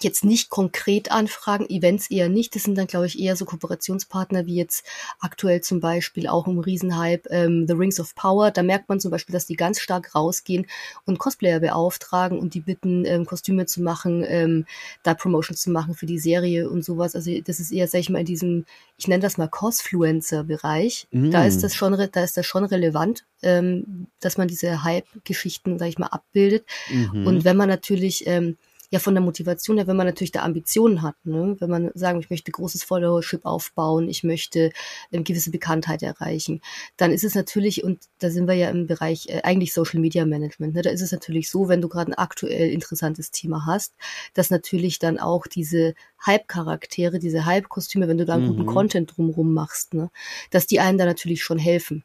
jetzt 0.00 0.24
nicht 0.24 0.50
konkret 0.50 1.10
anfragen, 1.10 1.68
Events 1.68 2.10
eher 2.10 2.28
nicht. 2.28 2.54
Das 2.54 2.64
sind 2.64 2.76
dann, 2.76 2.86
glaube 2.86 3.06
ich, 3.06 3.18
eher 3.18 3.36
so 3.36 3.44
Kooperationspartner 3.44 4.46
wie 4.46 4.56
jetzt 4.56 4.86
aktuell 5.18 5.60
zum 5.60 5.80
Beispiel 5.80 6.28
auch 6.28 6.46
im 6.46 6.58
Riesenhype 6.58 7.28
ähm, 7.30 7.66
The 7.66 7.74
Rings 7.74 7.98
of 7.98 8.14
Power. 8.14 8.50
Da 8.50 8.62
merkt 8.62 8.88
man 8.88 9.00
zum 9.00 9.10
Beispiel, 9.10 9.32
dass 9.32 9.46
die 9.46 9.56
ganz 9.56 9.80
stark 9.80 10.14
rausgehen 10.14 10.66
und 11.04 11.18
Cosplayer 11.18 11.60
beauftragen 11.60 12.38
und 12.38 12.54
die 12.54 12.60
bitten, 12.60 13.04
ähm, 13.06 13.26
Kostüme 13.26 13.66
zu 13.66 13.82
machen, 13.82 14.24
ähm, 14.26 14.66
da 15.02 15.14
Promotions 15.14 15.60
zu 15.60 15.70
machen 15.70 15.94
für 15.94 16.06
die 16.06 16.18
Serie 16.18 16.68
und 16.68 16.84
sowas. 16.84 17.16
Also 17.16 17.30
das 17.40 17.58
ist 17.58 17.72
eher, 17.72 17.88
sag 17.88 18.00
ich 18.00 18.10
mal, 18.10 18.20
in 18.20 18.26
diesem, 18.26 18.66
ich 18.98 19.08
nenne 19.08 19.22
das 19.22 19.38
mal 19.38 19.48
Cosfluencer-Bereich. 19.48 21.08
Mm. 21.10 21.30
Da 21.30 21.46
ist 21.46 21.62
das 21.62 21.74
schon, 21.74 21.96
da 22.12 22.22
ist 22.22 22.36
das 22.36 22.46
schon 22.46 22.64
relevant, 22.64 23.24
ähm, 23.42 24.06
dass 24.20 24.36
man 24.36 24.48
diese 24.48 24.84
Hype-Geschichten, 24.84 25.78
sag 25.78 25.88
ich 25.88 25.98
mal, 25.98 26.08
abbildet. 26.08 26.66
Mhm. 26.90 27.26
Und 27.26 27.44
wenn 27.44 27.56
man 27.56 27.68
natürlich 27.68 28.26
ähm, 28.26 28.56
ja 28.90 28.98
von 28.98 29.14
der 29.14 29.22
Motivation 29.22 29.76
her, 29.76 29.86
wenn 29.86 29.96
man 29.96 30.06
natürlich 30.06 30.32
da 30.32 30.42
Ambitionen 30.42 31.02
hat, 31.02 31.14
ne? 31.24 31.56
wenn 31.58 31.70
man 31.70 31.90
sagen, 31.94 32.20
ich 32.20 32.30
möchte 32.30 32.50
großes 32.50 32.84
Followership 32.84 33.44
aufbauen, 33.44 34.08
ich 34.08 34.24
möchte 34.24 34.72
eine 35.12 35.22
gewisse 35.22 35.50
Bekanntheit 35.50 36.02
erreichen, 36.02 36.60
dann 36.96 37.12
ist 37.12 37.24
es 37.24 37.34
natürlich, 37.34 37.84
und 37.84 38.04
da 38.18 38.30
sind 38.30 38.48
wir 38.48 38.54
ja 38.54 38.70
im 38.70 38.86
Bereich 38.86 39.28
äh, 39.28 39.42
eigentlich 39.42 39.74
Social 39.74 40.00
Media 40.00 40.24
Management, 40.24 40.74
ne? 40.74 40.82
da 40.82 40.90
ist 40.90 41.02
es 41.02 41.12
natürlich 41.12 41.50
so, 41.50 41.68
wenn 41.68 41.82
du 41.82 41.88
gerade 41.88 42.12
ein 42.12 42.18
aktuell 42.18 42.70
interessantes 42.70 43.30
Thema 43.30 43.66
hast, 43.66 43.94
dass 44.34 44.50
natürlich 44.50 44.98
dann 44.98 45.18
auch 45.18 45.46
diese 45.46 45.94
Hype-Charaktere, 46.24 47.18
diese 47.18 47.44
Hype-Kostüme, 47.44 48.08
wenn 48.08 48.18
du 48.18 48.24
da 48.24 48.34
einen 48.34 48.44
mhm. 48.44 48.48
guten 48.48 48.66
Content 48.66 49.16
drumrum 49.16 49.52
machst, 49.52 49.94
ne? 49.94 50.10
dass 50.50 50.66
die 50.66 50.80
einen 50.80 50.98
da 50.98 51.04
natürlich 51.04 51.42
schon 51.42 51.58
helfen 51.58 52.04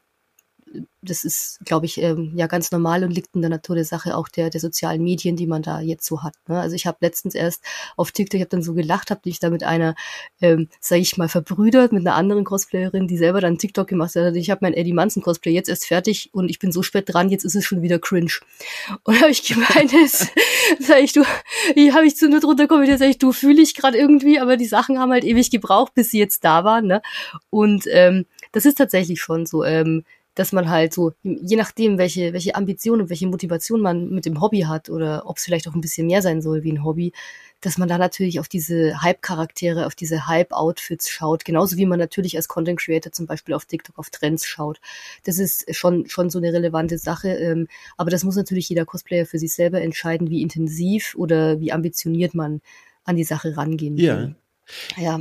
das 1.02 1.24
ist, 1.24 1.58
glaube 1.64 1.86
ich, 1.86 2.00
ähm, 2.00 2.32
ja 2.34 2.46
ganz 2.46 2.70
normal 2.70 3.04
und 3.04 3.10
liegt 3.10 3.34
in 3.34 3.42
der 3.42 3.50
Natur 3.50 3.76
der 3.76 3.84
Sache 3.84 4.16
auch 4.16 4.28
der, 4.28 4.50
der 4.50 4.60
sozialen 4.60 5.02
Medien, 5.02 5.36
die 5.36 5.46
man 5.46 5.62
da 5.62 5.80
jetzt 5.80 6.06
so 6.06 6.22
hat. 6.22 6.34
Ne? 6.48 6.58
Also 6.58 6.74
ich 6.76 6.86
habe 6.86 6.98
letztens 7.00 7.34
erst 7.34 7.62
auf 7.96 8.12
TikTok, 8.12 8.36
ich 8.36 8.40
habe 8.40 8.50
dann 8.50 8.62
so 8.62 8.74
gelacht, 8.74 9.10
habe 9.10 9.20
dich 9.22 9.38
da 9.38 9.50
mit 9.50 9.64
einer, 9.64 9.94
ähm, 10.40 10.68
sage 10.80 11.02
ich 11.02 11.16
mal, 11.16 11.28
verbrüdert, 11.28 11.92
mit 11.92 12.06
einer 12.06 12.16
anderen 12.16 12.44
Cosplayerin, 12.44 13.06
die 13.06 13.18
selber 13.18 13.40
dann 13.40 13.58
TikTok 13.58 13.86
gemacht 13.86 14.14
hat. 14.16 14.34
Ich 14.36 14.50
habe 14.50 14.60
mein 14.62 14.74
Eddie 14.74 14.92
Manson 14.92 15.22
Cosplay 15.22 15.52
jetzt 15.52 15.68
erst 15.68 15.86
fertig 15.86 16.30
und 16.32 16.48
ich 16.48 16.58
bin 16.58 16.72
so 16.72 16.82
spät 16.82 17.04
dran, 17.06 17.28
jetzt 17.28 17.44
ist 17.44 17.54
es 17.54 17.64
schon 17.64 17.82
wieder 17.82 17.98
cringe. 17.98 18.32
Und 19.04 19.20
habe 19.20 19.30
ich 19.30 19.46
gemeint, 19.46 19.90
sag 20.80 21.00
ich, 21.02 21.12
du, 21.12 21.24
hier 21.74 21.94
habe 21.94 22.06
ich 22.06 22.16
zu 22.16 22.28
nur 22.28 22.40
drunter 22.40 22.66
kommentiert, 22.66 22.98
sag 22.98 23.08
ich, 23.08 23.18
du 23.18 23.32
fühle 23.32 23.62
ich 23.62 23.74
gerade 23.74 23.98
irgendwie, 23.98 24.38
aber 24.38 24.56
die 24.56 24.66
Sachen 24.66 24.98
haben 24.98 25.12
halt 25.12 25.24
ewig 25.24 25.50
gebraucht, 25.50 25.94
bis 25.94 26.10
sie 26.10 26.18
jetzt 26.18 26.44
da 26.44 26.64
waren. 26.64 26.86
Ne? 26.86 27.02
Und 27.50 27.84
ähm, 27.90 28.26
das 28.52 28.64
ist 28.64 28.78
tatsächlich 28.78 29.20
schon 29.20 29.46
so. 29.46 29.64
Ähm, 29.64 30.04
dass 30.34 30.52
man 30.52 30.68
halt 30.68 30.92
so, 30.92 31.12
je 31.22 31.56
nachdem, 31.56 31.96
welche, 31.96 32.32
welche 32.32 32.54
Ambition 32.56 33.00
und 33.00 33.10
welche 33.10 33.26
Motivation 33.26 33.80
man 33.80 34.10
mit 34.10 34.26
dem 34.26 34.40
Hobby 34.40 34.62
hat 34.62 34.90
oder 34.90 35.26
ob 35.26 35.36
es 35.36 35.44
vielleicht 35.44 35.68
auch 35.68 35.74
ein 35.74 35.80
bisschen 35.80 36.06
mehr 36.06 36.22
sein 36.22 36.42
soll 36.42 36.64
wie 36.64 36.72
ein 36.72 36.84
Hobby, 36.84 37.12
dass 37.60 37.78
man 37.78 37.88
da 37.88 37.98
natürlich 37.98 38.40
auf 38.40 38.48
diese 38.48 39.00
Hype-Charaktere, 39.00 39.86
auf 39.86 39.94
diese 39.94 40.26
Hype-Outfits 40.26 41.08
schaut, 41.08 41.44
genauso 41.44 41.76
wie 41.76 41.86
man 41.86 41.98
natürlich 41.98 42.36
als 42.36 42.48
Content 42.48 42.80
Creator 42.80 43.12
zum 43.12 43.26
Beispiel 43.26 43.54
auf 43.54 43.64
TikTok 43.64 43.98
auf 43.98 44.10
Trends 44.10 44.44
schaut. 44.44 44.80
Das 45.24 45.38
ist 45.38 45.74
schon, 45.74 46.08
schon 46.08 46.30
so 46.30 46.38
eine 46.38 46.52
relevante 46.52 46.98
Sache, 46.98 47.28
ähm, 47.28 47.68
aber 47.96 48.10
das 48.10 48.24
muss 48.24 48.36
natürlich 48.36 48.68
jeder 48.68 48.84
Cosplayer 48.84 49.26
für 49.26 49.38
sich 49.38 49.54
selber 49.54 49.80
entscheiden, 49.80 50.30
wie 50.30 50.42
intensiv 50.42 51.14
oder 51.16 51.60
wie 51.60 51.72
ambitioniert 51.72 52.34
man 52.34 52.60
an 53.04 53.16
die 53.16 53.24
Sache 53.24 53.56
rangehen 53.56 53.96
will. 53.96 54.04
Ja. 54.04 54.34
ja. 54.96 55.20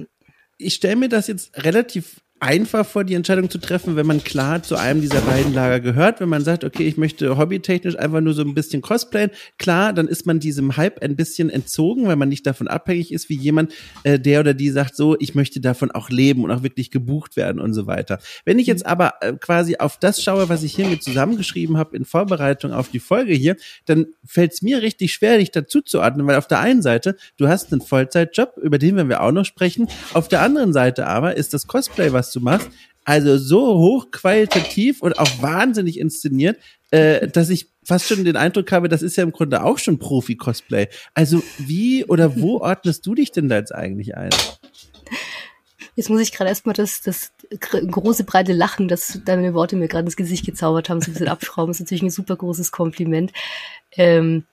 Ich 0.57 0.75
stelle 0.75 0.95
mir 0.95 1.09
das 1.09 1.27
jetzt 1.27 1.55
relativ 1.57 2.22
einfach 2.43 2.85
vor, 2.85 3.05
die 3.05 3.13
Entscheidung 3.13 3.49
zu 3.49 3.57
treffen, 3.57 3.95
wenn 3.95 4.05
man 4.05 4.21
klar 4.21 4.61
zu 4.61 4.75
einem 4.75 4.99
dieser 4.99 5.21
beiden 5.21 5.53
Lager 5.53 5.79
gehört. 5.79 6.19
Wenn 6.19 6.27
man 6.27 6.43
sagt, 6.43 6.65
okay, 6.65 6.85
ich 6.85 6.97
möchte 6.97 7.37
hobbytechnisch 7.37 7.97
einfach 7.97 8.19
nur 8.19 8.33
so 8.33 8.41
ein 8.41 8.53
bisschen 8.53 8.81
cosplayen, 8.81 9.31
klar, 9.57 9.93
dann 9.93 10.09
ist 10.09 10.25
man 10.25 10.41
diesem 10.41 10.75
Hype 10.75 11.01
ein 11.01 11.15
bisschen 11.15 11.49
entzogen, 11.49 12.05
weil 12.05 12.17
man 12.17 12.27
nicht 12.27 12.45
davon 12.45 12.67
abhängig 12.67 13.13
ist, 13.13 13.29
wie 13.29 13.37
jemand, 13.37 13.71
äh, 14.03 14.19
der 14.19 14.41
oder 14.41 14.53
die 14.53 14.69
sagt, 14.71 14.97
so, 14.97 15.15
ich 15.19 15.35
möchte 15.35 15.61
davon 15.61 15.91
auch 15.91 16.09
leben 16.09 16.43
und 16.43 16.51
auch 16.51 16.63
wirklich 16.63 16.91
gebucht 16.91 17.37
werden 17.37 17.61
und 17.61 17.73
so 17.73 17.87
weiter. 17.87 18.19
Wenn 18.43 18.59
ich 18.59 18.67
jetzt 18.67 18.85
aber 18.85 19.13
äh, 19.21 19.31
quasi 19.33 19.77
auf 19.77 19.97
das 19.97 20.21
schaue, 20.21 20.49
was 20.49 20.63
ich 20.63 20.75
hier 20.75 20.87
mit 20.87 21.01
zusammengeschrieben 21.01 21.77
habe 21.77 21.95
in 21.95 22.03
Vorbereitung 22.03 22.73
auf 22.73 22.89
die 22.89 22.99
Folge 22.99 23.33
hier, 23.33 23.55
dann 23.85 24.07
fällt 24.25 24.51
es 24.51 24.61
mir 24.61 24.81
richtig 24.81 25.13
schwer, 25.13 25.37
dich 25.37 25.51
dazu 25.51 25.79
zu 25.79 26.01
ordnen, 26.01 26.27
weil 26.27 26.35
auf 26.35 26.47
der 26.47 26.59
einen 26.59 26.81
Seite, 26.81 27.15
du 27.37 27.47
hast 27.47 27.71
einen 27.71 27.81
Vollzeitjob, 27.81 28.57
über 28.61 28.79
den 28.79 28.97
werden 28.97 29.07
wir 29.07 29.21
auch 29.21 29.31
noch 29.31 29.45
sprechen. 29.45 29.87
Auf 30.13 30.27
der 30.27 30.41
anderen 30.41 30.73
Seite 30.73 31.07
aber 31.07 31.37
ist 31.37 31.53
das 31.53 31.67
Cosplay, 31.67 32.11
was 32.11 32.32
du 32.33 32.39
machst, 32.39 32.69
also 33.05 33.37
so 33.37 33.77
hochqualitativ 33.77 35.01
und 35.01 35.19
auch 35.19 35.41
wahnsinnig 35.41 35.99
inszeniert, 35.99 36.57
äh, 36.91 37.27
dass 37.27 37.49
ich 37.49 37.67
fast 37.83 38.07
schon 38.07 38.23
den 38.23 38.37
Eindruck 38.37 38.71
habe, 38.71 38.87
das 38.87 39.01
ist 39.01 39.15
ja 39.17 39.23
im 39.23 39.31
Grunde 39.31 39.63
auch 39.63 39.77
schon 39.77 39.99
Profi-Cosplay. 39.99 40.87
Also 41.13 41.43
wie 41.57 42.05
oder 42.05 42.39
wo 42.39 42.57
ordnest 42.61 43.05
du 43.05 43.15
dich 43.15 43.31
denn 43.31 43.49
da 43.49 43.57
jetzt 43.57 43.73
eigentlich 43.73 44.15
ein? 44.15 44.29
Jetzt 45.95 46.09
muss 46.09 46.21
ich 46.21 46.31
gerade 46.31 46.49
erstmal 46.49 46.73
das, 46.73 47.01
das 47.01 47.33
große, 47.59 48.23
breite 48.23 48.53
Lachen, 48.53 48.87
das 48.87 49.19
deine 49.25 49.53
Worte 49.53 49.75
mir 49.75 49.87
gerade 49.87 50.05
ins 50.05 50.15
Gesicht 50.15 50.45
gezaubert 50.45 50.89
haben, 50.89 51.01
so 51.01 51.11
ein 51.11 51.13
bisschen 51.13 51.27
abschrauben, 51.27 51.71
ist 51.71 51.81
natürlich 51.81 52.03
ein 52.03 52.09
super 52.09 52.35
großes 52.35 52.71
Kompliment. 52.71 53.31
Ähm, 53.91 54.45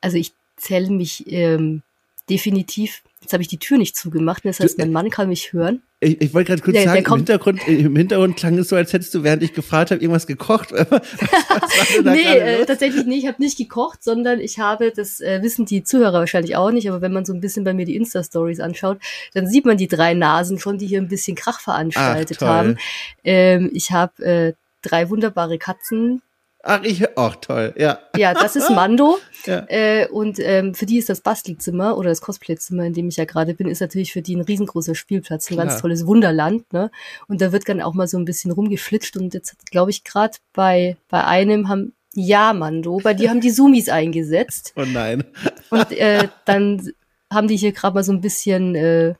also 0.00 0.18
ich 0.18 0.32
zähle 0.56 0.90
mich 0.90 1.30
ähm, 1.32 1.82
definitiv, 2.28 3.02
jetzt 3.20 3.32
habe 3.32 3.42
ich 3.42 3.48
die 3.48 3.58
Tür 3.58 3.78
nicht 3.78 3.96
zugemacht, 3.96 4.44
das 4.44 4.60
heißt, 4.60 4.78
mein 4.78 4.92
Mann 4.92 5.10
kann 5.10 5.28
mich 5.28 5.52
hören. 5.52 5.82
Ich, 6.00 6.20
ich 6.20 6.34
wollte 6.34 6.48
gerade 6.48 6.62
kurz 6.62 6.74
der, 6.74 6.84
sagen, 6.84 7.04
der 7.04 7.10
im, 7.10 7.16
Hintergrund, 7.16 7.68
im 7.68 7.96
Hintergrund 7.96 8.36
klang 8.36 8.58
es 8.58 8.68
so, 8.68 8.76
als 8.76 8.92
hättest 8.92 9.14
du, 9.14 9.22
während 9.22 9.42
ich 9.42 9.54
gefragt 9.54 9.90
habe, 9.90 10.02
irgendwas 10.02 10.26
gekocht. 10.26 10.72
nee, 12.04 12.22
äh, 12.22 12.66
tatsächlich 12.66 13.06
nicht. 13.06 13.24
Ich 13.24 13.26
habe 13.26 13.42
nicht 13.42 13.56
gekocht, 13.56 14.04
sondern 14.04 14.38
ich 14.40 14.58
habe, 14.58 14.92
das 14.94 15.20
äh, 15.20 15.40
wissen 15.42 15.64
die 15.64 15.84
Zuhörer 15.84 16.18
wahrscheinlich 16.18 16.54
auch 16.56 16.70
nicht, 16.70 16.88
aber 16.90 17.00
wenn 17.00 17.12
man 17.12 17.24
so 17.24 17.32
ein 17.32 17.40
bisschen 17.40 17.64
bei 17.64 17.72
mir 17.72 17.86
die 17.86 17.96
Insta-Stories 17.96 18.60
anschaut, 18.60 18.98
dann 19.32 19.46
sieht 19.46 19.64
man 19.64 19.78
die 19.78 19.88
drei 19.88 20.12
Nasen 20.12 20.58
schon, 20.58 20.76
die 20.76 20.86
hier 20.86 21.00
ein 21.00 21.08
bisschen 21.08 21.34
Krach 21.34 21.60
veranstaltet 21.60 22.38
Ach, 22.42 22.46
haben. 22.46 22.78
Ähm, 23.24 23.70
ich 23.72 23.90
habe 23.90 24.22
äh, 24.22 24.52
drei 24.82 25.08
wunderbare 25.08 25.56
Katzen, 25.56 26.20
Ach, 26.68 26.82
ich, 26.82 27.16
ach 27.16 27.36
toll, 27.36 27.74
ja. 27.78 28.00
Ja, 28.16 28.34
das 28.34 28.56
ist 28.56 28.70
Mando. 28.70 29.18
ja. 29.46 29.64
Äh, 29.68 30.08
und 30.08 30.40
ähm, 30.40 30.74
für 30.74 30.84
die 30.84 30.98
ist 30.98 31.08
das 31.08 31.20
Bastelzimmer 31.20 31.96
oder 31.96 32.08
das 32.08 32.20
Cosplayzimmer, 32.20 32.84
in 32.84 32.92
dem 32.92 33.06
ich 33.06 33.16
ja 33.16 33.24
gerade 33.24 33.54
bin, 33.54 33.68
ist 33.68 33.80
natürlich 33.80 34.12
für 34.12 34.20
die 34.20 34.34
ein 34.34 34.40
riesengroßer 34.40 34.96
Spielplatz, 34.96 35.48
ein 35.48 35.54
Klar. 35.54 35.66
ganz 35.66 35.80
tolles 35.80 36.06
Wunderland. 36.06 36.72
Ne? 36.72 36.90
Und 37.28 37.40
da 37.40 37.52
wird 37.52 37.68
dann 37.68 37.80
auch 37.80 37.94
mal 37.94 38.08
so 38.08 38.18
ein 38.18 38.24
bisschen 38.24 38.50
rumgeflitscht. 38.50 39.16
Und 39.16 39.32
jetzt 39.32 39.54
glaube 39.70 39.92
ich 39.92 40.02
gerade 40.02 40.38
bei 40.52 40.96
bei 41.08 41.24
einem 41.24 41.68
haben 41.68 41.92
ja 42.14 42.52
Mando, 42.52 42.98
bei 42.98 43.14
dir 43.14 43.30
haben 43.30 43.40
die 43.40 43.50
Sumis 43.50 43.88
eingesetzt. 43.88 44.72
Oh 44.74 44.84
nein. 44.84 45.22
Und 45.70 45.92
äh, 45.92 46.26
dann 46.46 46.90
haben 47.32 47.46
die 47.46 47.56
hier 47.56 47.72
gerade 47.72 47.94
mal 47.94 48.02
so 48.04 48.12
ein 48.12 48.20
bisschen 48.20 48.74
äh, 48.74 49.14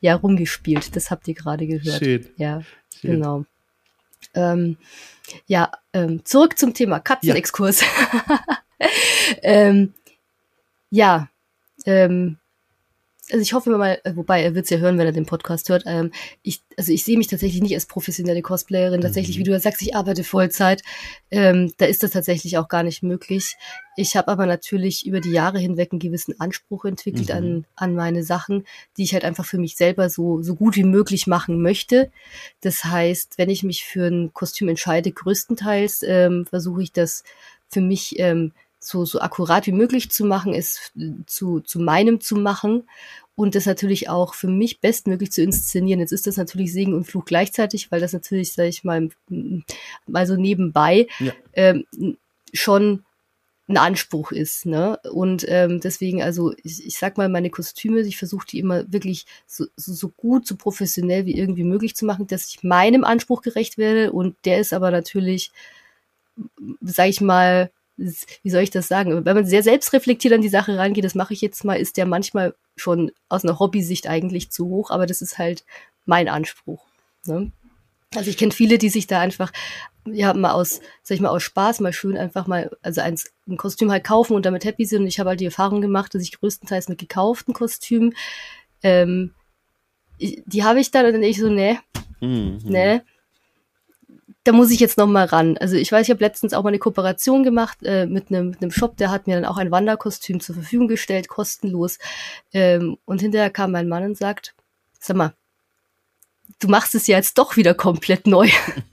ja 0.00 0.14
rumgespielt. 0.14 0.96
Das 0.96 1.10
habt 1.10 1.28
ihr 1.28 1.34
gerade 1.34 1.66
gehört. 1.66 1.98
Schön. 1.98 2.26
Ja, 2.38 2.62
Schön. 3.00 3.10
genau. 3.10 3.44
Ähm, 4.34 4.76
ja, 5.46 5.70
ähm, 5.92 6.24
zurück 6.24 6.58
zum 6.58 6.74
Thema 6.74 7.00
Katzenexkurs. 7.00 7.80
Ja, 7.82 8.40
ähm, 9.42 9.94
ja 10.90 11.28
ähm, 11.84 12.38
also 13.30 13.42
ich 13.42 13.52
hoffe 13.52 13.70
mal, 13.70 14.00
äh, 14.04 14.14
wobei 14.14 14.42
er 14.42 14.54
wird 14.54 14.64
es 14.64 14.70
ja 14.70 14.78
hören, 14.78 14.98
wenn 14.98 15.06
er 15.06 15.12
den 15.12 15.26
Podcast 15.26 15.68
hört. 15.68 15.84
Ähm, 15.86 16.12
ich, 16.42 16.62
also 16.76 16.92
ich 16.92 17.04
sehe 17.04 17.18
mich 17.18 17.26
tatsächlich 17.26 17.60
nicht 17.62 17.74
als 17.74 17.86
professionelle 17.86 18.42
Cosplayerin. 18.42 19.00
Tatsächlich, 19.00 19.36
mhm. 19.36 19.40
wie 19.40 19.44
du 19.44 19.50
ja 19.52 19.60
sagst, 19.60 19.82
ich 19.82 19.96
arbeite 19.96 20.24
Vollzeit. 20.24 20.82
Ähm, 21.30 21.72
da 21.78 21.86
ist 21.86 22.02
das 22.02 22.12
tatsächlich 22.12 22.58
auch 22.58 22.68
gar 22.68 22.82
nicht 22.82 23.02
möglich. 23.02 23.56
Ich 23.96 24.16
habe 24.16 24.28
aber 24.28 24.46
natürlich 24.46 25.06
über 25.06 25.20
die 25.20 25.32
Jahre 25.32 25.58
hinweg 25.58 25.92
einen 25.92 25.98
gewissen 25.98 26.38
Anspruch 26.38 26.84
entwickelt 26.84 27.28
mhm. 27.28 27.34
an, 27.34 27.66
an 27.74 27.94
meine 27.94 28.22
Sachen, 28.22 28.64
die 28.96 29.02
ich 29.02 29.12
halt 29.12 29.24
einfach 29.24 29.44
für 29.44 29.58
mich 29.58 29.76
selber 29.76 30.08
so, 30.08 30.42
so 30.42 30.54
gut 30.54 30.76
wie 30.76 30.84
möglich 30.84 31.26
machen 31.26 31.60
möchte. 31.62 32.10
Das 32.60 32.84
heißt, 32.84 33.38
wenn 33.38 33.50
ich 33.50 33.62
mich 33.62 33.84
für 33.84 34.06
ein 34.06 34.32
Kostüm 34.34 34.68
entscheide, 34.68 35.10
größtenteils 35.10 36.02
ähm, 36.06 36.46
versuche 36.46 36.82
ich 36.82 36.92
das 36.92 37.24
für 37.68 37.80
mich 37.80 38.18
ähm, 38.18 38.52
so, 38.86 39.04
so 39.04 39.20
akkurat 39.20 39.66
wie 39.66 39.72
möglich 39.72 40.10
zu 40.10 40.24
machen, 40.24 40.54
ist 40.54 40.92
zu, 41.26 41.60
zu 41.60 41.80
meinem 41.80 42.20
zu 42.20 42.36
machen 42.36 42.84
und 43.34 43.54
das 43.54 43.66
natürlich 43.66 44.08
auch 44.08 44.34
für 44.34 44.46
mich 44.48 44.80
bestmöglich 44.80 45.32
zu 45.32 45.42
inszenieren. 45.42 46.00
Jetzt 46.00 46.12
ist 46.12 46.26
das 46.26 46.36
natürlich 46.36 46.72
Segen 46.72 46.94
und 46.94 47.04
Fluch 47.04 47.24
gleichzeitig, 47.24 47.90
weil 47.90 48.00
das 48.00 48.12
natürlich, 48.12 48.52
sage 48.52 48.68
ich 48.68 48.84
mal, 48.84 49.08
mal 50.06 50.26
so 50.26 50.36
nebenbei 50.36 51.08
ja. 51.18 51.32
ähm, 51.54 51.84
schon 52.52 53.04
ein 53.68 53.76
Anspruch 53.76 54.30
ist. 54.30 54.66
Ne? 54.66 55.00
Und 55.12 55.44
ähm, 55.48 55.80
deswegen, 55.80 56.22
also 56.22 56.54
ich, 56.62 56.86
ich 56.86 56.96
sag 56.96 57.18
mal, 57.18 57.28
meine 57.28 57.50
Kostüme, 57.50 58.00
ich 58.02 58.16
versuche 58.16 58.46
die 58.46 58.60
immer 58.60 58.90
wirklich 58.92 59.26
so, 59.48 59.64
so, 59.74 59.92
so 59.92 60.10
gut, 60.10 60.46
so 60.46 60.54
professionell 60.54 61.26
wie 61.26 61.36
irgendwie 61.36 61.64
möglich 61.64 61.96
zu 61.96 62.06
machen, 62.06 62.28
dass 62.28 62.46
ich 62.46 62.62
meinem 62.62 63.02
Anspruch 63.02 63.42
gerecht 63.42 63.78
werde. 63.78 64.12
Und 64.12 64.36
der 64.44 64.60
ist 64.60 64.72
aber 64.72 64.92
natürlich, 64.92 65.50
sag 66.80 67.08
ich 67.08 67.20
mal, 67.20 67.72
wie 67.96 68.50
soll 68.50 68.62
ich 68.62 68.70
das 68.70 68.88
sagen? 68.88 69.24
Wenn 69.24 69.36
man 69.36 69.46
sehr 69.46 69.62
selbstreflektiert 69.62 70.34
an 70.34 70.42
die 70.42 70.48
Sache 70.48 70.76
rangeht, 70.76 71.04
das 71.04 71.14
mache 71.14 71.32
ich 71.32 71.40
jetzt 71.40 71.64
mal, 71.64 71.78
ist 71.78 71.96
der 71.96 72.06
manchmal 72.06 72.54
schon 72.76 73.10
aus 73.28 73.44
einer 73.44 73.58
Hobbysicht 73.58 74.06
eigentlich 74.06 74.50
zu 74.50 74.66
hoch, 74.68 74.90
aber 74.90 75.06
das 75.06 75.22
ist 75.22 75.38
halt 75.38 75.64
mein 76.04 76.28
Anspruch. 76.28 76.84
Ne? 77.26 77.52
Also 78.14 78.30
ich 78.30 78.36
kenne 78.36 78.52
viele, 78.52 78.78
die 78.78 78.90
sich 78.90 79.06
da 79.06 79.20
einfach 79.20 79.52
ja 80.06 80.32
mal 80.34 80.52
aus, 80.52 80.80
sag 81.02 81.16
ich 81.16 81.20
mal, 81.20 81.30
aus 81.30 81.42
Spaß 81.42 81.80
mal 81.80 81.92
schön 81.92 82.16
einfach 82.16 82.46
mal, 82.46 82.70
also 82.82 83.00
eins, 83.00 83.32
ein 83.48 83.56
Kostüm 83.56 83.90
halt 83.90 84.04
kaufen 84.04 84.34
und 84.34 84.46
damit 84.46 84.64
happy 84.64 84.84
sind. 84.84 85.02
Und 85.02 85.08
ich 85.08 85.18
habe 85.18 85.30
halt 85.30 85.40
die 85.40 85.46
Erfahrung 85.46 85.80
gemacht, 85.80 86.14
dass 86.14 86.22
ich 86.22 86.38
größtenteils 86.38 86.88
mit 86.88 86.98
gekauften 86.98 87.54
Kostümen, 87.54 88.14
ähm, 88.82 89.34
die 90.18 90.64
habe 90.64 90.80
ich 90.80 90.90
dann 90.90 91.06
und 91.06 91.12
dann 91.12 91.22
ich 91.22 91.38
so, 91.38 91.48
ne, 91.48 91.78
mhm. 92.20 92.58
ne, 92.64 93.02
da 94.46 94.52
muss 94.52 94.70
ich 94.70 94.78
jetzt 94.78 94.96
noch 94.96 95.08
mal 95.08 95.24
ran. 95.24 95.58
Also 95.58 95.76
ich 95.76 95.90
weiß, 95.90 96.06
ich 96.06 96.10
habe 96.10 96.22
letztens 96.22 96.54
auch 96.54 96.62
mal 96.62 96.68
eine 96.68 96.78
Kooperation 96.78 97.42
gemacht 97.42 97.78
äh, 97.82 98.06
mit 98.06 98.30
einem 98.30 98.54
mit 98.60 98.72
Shop, 98.72 98.96
der 98.96 99.10
hat 99.10 99.26
mir 99.26 99.34
dann 99.34 99.44
auch 99.44 99.56
ein 99.56 99.72
Wanderkostüm 99.72 100.38
zur 100.38 100.54
Verfügung 100.54 100.86
gestellt, 100.86 101.26
kostenlos. 101.26 101.98
Ähm, 102.52 102.96
und 103.06 103.20
hinterher 103.20 103.50
kam 103.50 103.72
mein 103.72 103.88
Mann 103.88 104.04
und 104.04 104.16
sagt, 104.16 104.54
sag 105.00 105.16
mal, 105.16 105.32
du 106.60 106.68
machst 106.68 106.94
es 106.94 107.08
ja 107.08 107.16
jetzt 107.16 107.38
doch 107.38 107.56
wieder 107.56 107.74
komplett 107.74 108.28
neu, 108.28 108.48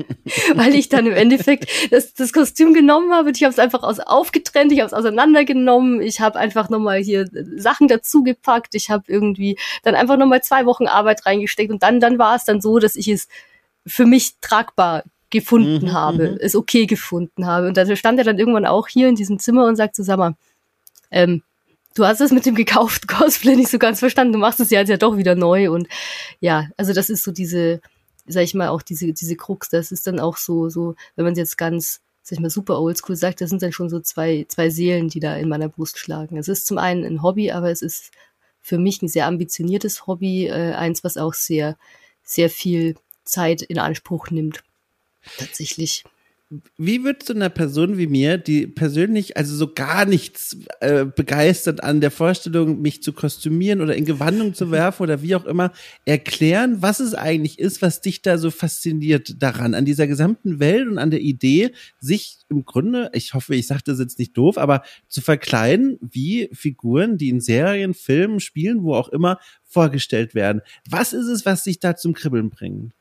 weil 0.56 0.74
ich 0.74 0.90
dann 0.90 1.06
im 1.06 1.14
Endeffekt 1.14 1.70
das, 1.92 2.16
das 2.16 2.34
Kostüm 2.34 2.74
genommen 2.74 3.14
habe. 3.14 3.30
Ich 3.30 3.44
habe 3.44 3.54
es 3.54 3.60
einfach 3.60 3.84
aus, 3.84 4.00
aufgetrennt, 4.00 4.72
ich 4.72 4.80
habe 4.80 4.88
es 4.88 4.94
auseinandergenommen, 4.94 6.02
ich 6.02 6.20
habe 6.20 6.40
einfach 6.40 6.70
nochmal 6.70 6.98
hier 6.98 7.30
Sachen 7.58 7.88
dazugepackt, 7.88 8.74
ich 8.74 8.90
habe 8.90 9.04
irgendwie 9.08 9.60
dann 9.84 9.94
einfach 9.94 10.18
nochmal 10.18 10.42
zwei 10.42 10.66
Wochen 10.66 10.88
Arbeit 10.88 11.28
reingesteckt 11.28 11.72
und 11.72 11.84
dann, 11.84 12.00
dann 12.00 12.18
war 12.18 12.36
es 12.36 12.44
dann 12.44 12.60
so, 12.60 12.80
dass 12.80 12.96
ich 12.96 13.08
es 13.08 13.28
für 13.86 14.08
mich 14.08 14.40
tragbar 14.42 15.04
gefunden 15.34 15.88
mhm, 15.88 15.94
habe, 15.94 16.32
mhm. 16.32 16.38
es 16.40 16.56
okay 16.56 16.86
gefunden 16.86 17.46
habe. 17.46 17.68
Und 17.68 17.76
da 17.76 17.96
stand 17.96 18.20
er 18.20 18.24
dann 18.24 18.40
irgendwann 18.40 18.66
auch 18.66 18.88
hier 18.88 19.10
in 19.10 19.16
diesem 19.16 19.40
Zimmer 19.40 19.66
und 19.66 19.76
sagt 19.76 19.98
mal, 20.00 20.36
ähm, 21.12 21.44
du 21.96 22.06
hast 22.06 22.22
es 22.22 22.32
mit 22.32 22.46
dem 22.46 22.56
gekauften 22.56 23.08
Cosplay 23.14 23.56
nicht 23.56 23.70
so 23.70 23.80
ganz 23.80 24.00
verstanden, 24.00 24.34
du 24.34 24.40
machst 24.40 24.60
es 24.60 24.70
ja 24.70 24.80
jetzt 24.80 24.90
ja 24.90 24.98
doch 24.98 25.18
wieder 25.18 25.36
neu 25.36 25.72
und 25.72 25.88
ja, 26.40 26.70
also 26.78 26.94
das 26.94 27.10
ist 27.10 27.24
so 27.24 27.32
diese, 27.32 27.82
sag 28.28 28.44
ich 28.44 28.54
mal, 28.54 28.70
auch 28.70 28.82
diese, 28.82 29.12
diese 29.12 29.36
Krux, 29.36 29.70
das 29.70 29.92
ist 29.92 30.08
dann 30.08 30.20
auch 30.20 30.38
so, 30.38 30.70
so, 30.70 30.96
wenn 31.16 31.26
man 31.26 31.36
jetzt 31.36 31.58
ganz, 31.58 32.00
sag 32.22 32.38
ich 32.38 32.42
mal, 32.42 32.50
super 32.50 32.80
oldschool 32.80 33.16
sagt, 33.16 33.42
das 33.42 33.50
sind 33.50 33.62
dann 33.62 33.74
schon 33.74 33.90
so 33.90 34.00
zwei, 34.00 34.46
zwei 34.48 34.70
Seelen, 34.70 35.10
die 35.10 35.20
da 35.20 35.36
in 35.36 35.50
meiner 35.50 35.68
Brust 35.68 36.00
schlagen. 36.00 36.38
Es 36.38 36.48
ist 36.48 36.68
zum 36.68 36.78
einen 36.78 37.04
ein 37.04 37.22
Hobby, 37.22 37.52
aber 37.52 37.70
es 37.70 37.82
ist 37.82 38.12
für 38.62 38.78
mich 38.78 39.02
ein 39.02 39.10
sehr 39.10 39.28
ambitioniertes 39.28 40.08
Hobby, 40.08 40.48
äh, 40.48 40.74
eins, 40.74 41.04
was 41.04 41.18
auch 41.18 41.34
sehr, 41.34 41.76
sehr 42.24 42.50
viel 42.50 42.96
Zeit 43.26 43.62
in 43.62 43.80
Anspruch 43.80 44.30
nimmt. 44.30 44.64
Tatsächlich 45.38 46.04
wie 46.78 47.04
würdest 47.04 47.30
du 47.30 47.34
einer 47.34 47.50
Person 47.50 47.98
wie 47.98 48.08
mir, 48.08 48.38
die 48.38 48.68
persönlich 48.68 49.38
also 49.38 49.56
so 49.56 49.74
gar 49.74 50.06
nichts 50.06 50.58
äh, 50.82 51.06
begeistert 51.06 51.84
an 51.84 52.02
der 52.02 52.12
Vorstellung, 52.12 52.82
mich 52.82 53.02
zu 53.02 53.14
kostümieren 53.14 53.82
oder 53.82 53.96
in 53.96 54.06
Gewandung 54.06 54.54
zu 54.54 54.70
werfen 54.72 55.04
oder 55.04 55.22
wie 55.22 55.36
auch 55.36 55.46
immer, 55.46 55.72
erklären, 56.06 56.82
was 56.82 57.00
es 57.00 57.14
eigentlich 57.14 57.60
ist, 57.60 57.82
was 57.82 58.02
dich 58.02 58.22
da 58.22 58.38
so 58.38 58.52
fasziniert 58.52 59.42
daran, 59.42 59.74
an 59.74 59.86
dieser 59.86 60.08
gesamten 60.08 60.60
Welt 60.60 60.88
und 60.88 60.98
an 60.98 61.12
der 61.12 61.22
Idee, 61.22 61.72
sich 62.00 62.40
im 62.50 62.66
Grunde, 62.66 63.10
ich 63.14 63.34
hoffe, 63.34 63.56
ich 63.56 63.68
sage 63.68 63.82
das 63.86 64.00
jetzt 64.00 64.20
nicht 64.20 64.38
doof, 64.38 64.58
aber 64.58 64.84
zu 65.08 65.22
verkleiden 65.22 65.98
wie 66.02 66.50
Figuren, 66.54 67.18
die 67.18 67.30
in 67.30 67.42
Serien, 67.42 67.94
Filmen, 67.94 68.40
Spielen, 68.40 68.84
wo 68.84 68.94
auch 68.94 69.10
immer 69.10 69.40
vorgestellt 69.64 70.36
werden. 70.36 70.62
Was 70.88 71.14
ist 71.14 71.28
es, 71.28 71.46
was 71.46 71.64
dich 71.64 71.80
da 71.80 71.96
zum 71.96 72.14
Kribbeln 72.14 72.50
bringt? 72.50 72.94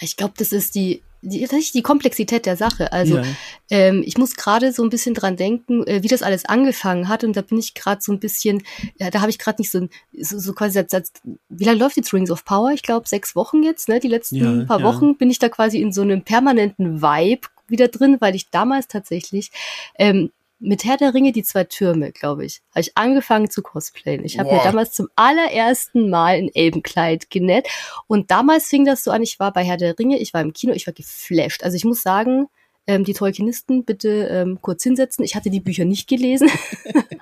Ich 0.00 0.16
glaube, 0.16 0.34
das 0.36 0.52
ist 0.52 0.76
die 0.76 1.02
die, 1.22 1.40
tatsächlich 1.40 1.72
die 1.72 1.82
Komplexität 1.82 2.46
der 2.46 2.56
Sache. 2.56 2.92
Also 2.92 3.18
ja. 3.18 3.24
ähm, 3.70 4.02
ich 4.06 4.18
muss 4.18 4.36
gerade 4.36 4.72
so 4.72 4.82
ein 4.82 4.90
bisschen 4.90 5.14
dran 5.14 5.36
denken, 5.36 5.86
äh, 5.86 6.02
wie 6.02 6.08
das 6.08 6.22
alles 6.22 6.44
angefangen 6.44 7.08
hat. 7.08 7.24
Und 7.24 7.36
da 7.36 7.42
bin 7.42 7.58
ich 7.58 7.74
gerade 7.74 8.00
so 8.00 8.12
ein 8.12 8.20
bisschen, 8.20 8.62
ja, 8.98 9.10
da 9.10 9.20
habe 9.20 9.30
ich 9.30 9.38
gerade 9.38 9.60
nicht 9.60 9.70
so, 9.70 9.88
so, 10.18 10.38
so 10.38 10.52
quasi, 10.52 10.78
als, 10.78 10.94
als, 10.94 11.12
wie 11.48 11.64
lange 11.64 11.78
läuft 11.78 11.96
jetzt 11.96 12.12
Rings 12.12 12.30
of 12.30 12.44
Power? 12.44 12.70
Ich 12.72 12.82
glaube 12.82 13.08
sechs 13.08 13.34
Wochen 13.34 13.62
jetzt, 13.62 13.88
ne? 13.88 14.00
Die 14.00 14.08
letzten 14.08 14.36
ja, 14.36 14.64
paar 14.64 14.80
ja. 14.80 14.86
Wochen 14.86 15.16
bin 15.16 15.30
ich 15.30 15.38
da 15.38 15.48
quasi 15.48 15.80
in 15.80 15.92
so 15.92 16.02
einem 16.02 16.22
permanenten 16.22 17.02
Vibe 17.02 17.48
wieder 17.66 17.88
drin, 17.88 18.16
weil 18.20 18.34
ich 18.34 18.50
damals 18.50 18.88
tatsächlich 18.88 19.50
ähm, 19.98 20.30
mit 20.60 20.84
Herr 20.84 20.96
der 20.96 21.14
Ringe, 21.14 21.32
die 21.32 21.42
zwei 21.42 21.64
Türme, 21.64 22.12
glaube 22.12 22.44
ich, 22.44 22.62
habe 22.70 22.80
ich 22.80 22.96
angefangen 22.96 23.50
zu 23.50 23.62
cosplayen. 23.62 24.24
Ich 24.24 24.38
habe 24.38 24.52
mir 24.52 24.62
damals 24.62 24.92
zum 24.92 25.08
allerersten 25.14 26.10
Mal 26.10 26.36
ein 26.36 26.50
Elbenkleid 26.52 27.30
genäht. 27.30 27.68
Und 28.06 28.30
damals 28.30 28.66
fing 28.66 28.84
das 28.84 29.04
so 29.04 29.10
an, 29.10 29.22
ich 29.22 29.38
war 29.38 29.52
bei 29.52 29.64
Herr 29.64 29.76
der 29.76 29.98
Ringe, 29.98 30.18
ich 30.18 30.34
war 30.34 30.40
im 30.40 30.52
Kino, 30.52 30.72
ich 30.72 30.86
war 30.86 30.94
geflasht. 30.94 31.62
Also 31.62 31.76
ich 31.76 31.84
muss 31.84 32.02
sagen, 32.02 32.48
ähm, 32.88 33.04
die 33.04 33.12
Tolkienisten 33.12 33.84
bitte 33.84 34.08
ähm, 34.08 34.58
kurz 34.62 34.82
hinsetzen. 34.82 35.22
Ich 35.22 35.36
hatte 35.36 35.50
die 35.50 35.60
Bücher 35.60 35.84
nicht 35.84 36.08
gelesen. 36.08 36.50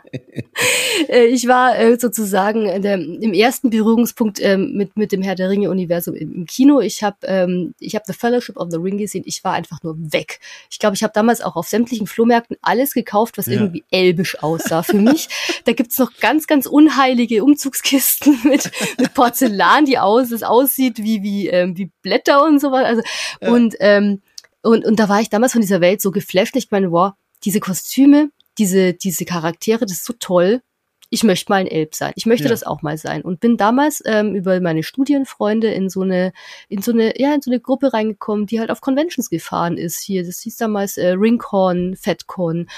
äh, 1.09 1.27
ich 1.27 1.49
war 1.49 1.77
äh, 1.77 1.99
sozusagen 1.99 2.83
der, 2.83 2.95
im 2.95 3.35
ersten 3.35 3.69
Berührungspunkt 3.69 4.41
ähm, 4.41 4.75
mit 4.75 4.97
mit 4.97 5.11
dem 5.11 5.23
Herr 5.23 5.35
der 5.35 5.51
Ringe 5.51 5.69
Universum 5.69 6.15
im, 6.15 6.33
im 6.33 6.47
Kino. 6.47 6.81
Ich 6.81 7.03
habe 7.03 7.17
ähm, 7.25 7.75
ich 7.81 7.97
habe 7.97 8.05
The 8.07 8.13
Fellowship 8.13 8.57
of 8.57 8.71
the 8.71 8.77
Ring 8.77 8.97
gesehen. 8.97 9.25
Ich 9.27 9.43
war 9.43 9.55
einfach 9.55 9.83
nur 9.83 9.97
weg. 9.99 10.39
Ich 10.71 10.79
glaube, 10.79 10.95
ich 10.95 11.03
habe 11.03 11.13
damals 11.13 11.41
auch 11.41 11.57
auf 11.57 11.67
sämtlichen 11.67 12.07
Flohmärkten 12.07 12.57
alles 12.63 12.95
gekauft, 12.95 13.37
was 13.37 13.47
ja. 13.47 13.55
irgendwie 13.55 13.83
elbisch 13.91 14.41
aussah 14.45 14.85
für 14.85 14.99
mich. 14.99 15.29
da 15.65 15.73
gibt's 15.73 15.99
noch 15.99 16.13
ganz 16.21 16.47
ganz 16.47 16.67
unheilige 16.67 17.43
Umzugskisten 17.43 18.39
mit 18.45 18.71
mit 19.01 19.15
Porzellan, 19.15 19.85
die 19.85 19.99
aus 19.99 20.31
es 20.31 20.45
aussieht 20.45 20.99
wie 20.99 21.25
wie 21.25 21.49
ähm, 21.49 21.77
wie 21.77 21.91
Blätter 22.03 22.45
und 22.45 22.61
sowas. 22.61 22.85
Also 22.85 23.03
ja. 23.43 23.51
und 23.51 23.75
ähm, 23.81 24.23
und, 24.67 24.85
und 24.85 24.99
da 24.99 25.09
war 25.09 25.21
ich 25.21 25.31
damals 25.31 25.53
von 25.53 25.61
dieser 25.61 25.81
Welt 25.81 26.01
so 26.01 26.11
geflasht. 26.11 26.57
Ich 26.57 26.71
meine, 26.71 26.91
wow, 26.91 27.13
diese 27.45 27.61
Kostüme, 27.61 28.31
diese, 28.59 28.95
diese 28.95 29.25
Charaktere, 29.25 29.87
das 29.87 29.99
ist 29.99 30.05
so 30.05 30.15
toll. 30.19 30.63
Ich 31.09 31.23
möchte 31.23 31.53
mal 31.53 31.61
ein 31.61 31.69
Elb 31.69 31.95
sein. 31.95 32.13
Ich 32.17 32.27
möchte 32.27 32.47
ja. 32.47 32.51
das 32.51 32.65
auch 32.65 32.83
mal 32.83 32.99
sein. 32.99 33.23
Und 33.23 33.39
bin 33.39 33.57
damals 33.57 34.03
ähm, 34.05 34.35
über 34.35 34.61
meine 34.61 34.83
Studienfreunde 34.83 35.69
in 35.69 35.89
so 35.89 36.03
eine, 36.03 36.33
in 36.69 36.83
so 36.83 36.91
eine, 36.91 37.19
ja, 37.21 37.33
in 37.33 37.43
so 37.43 37.51
eine 37.51 37.61
Gruppe 37.61 37.93
reingekommen, 37.93 38.47
die 38.47 38.59
halt 38.59 38.71
auf 38.73 38.81
Conventions 38.81 39.31
gefahren 39.31 39.79
ist. 39.79 40.01
Hier, 40.01 40.27
das 40.27 40.41
hieß 40.41 40.57
damals 40.57 40.97
äh, 40.97 41.11
Ringcon, 41.11 41.95
FedCon. 41.95 42.69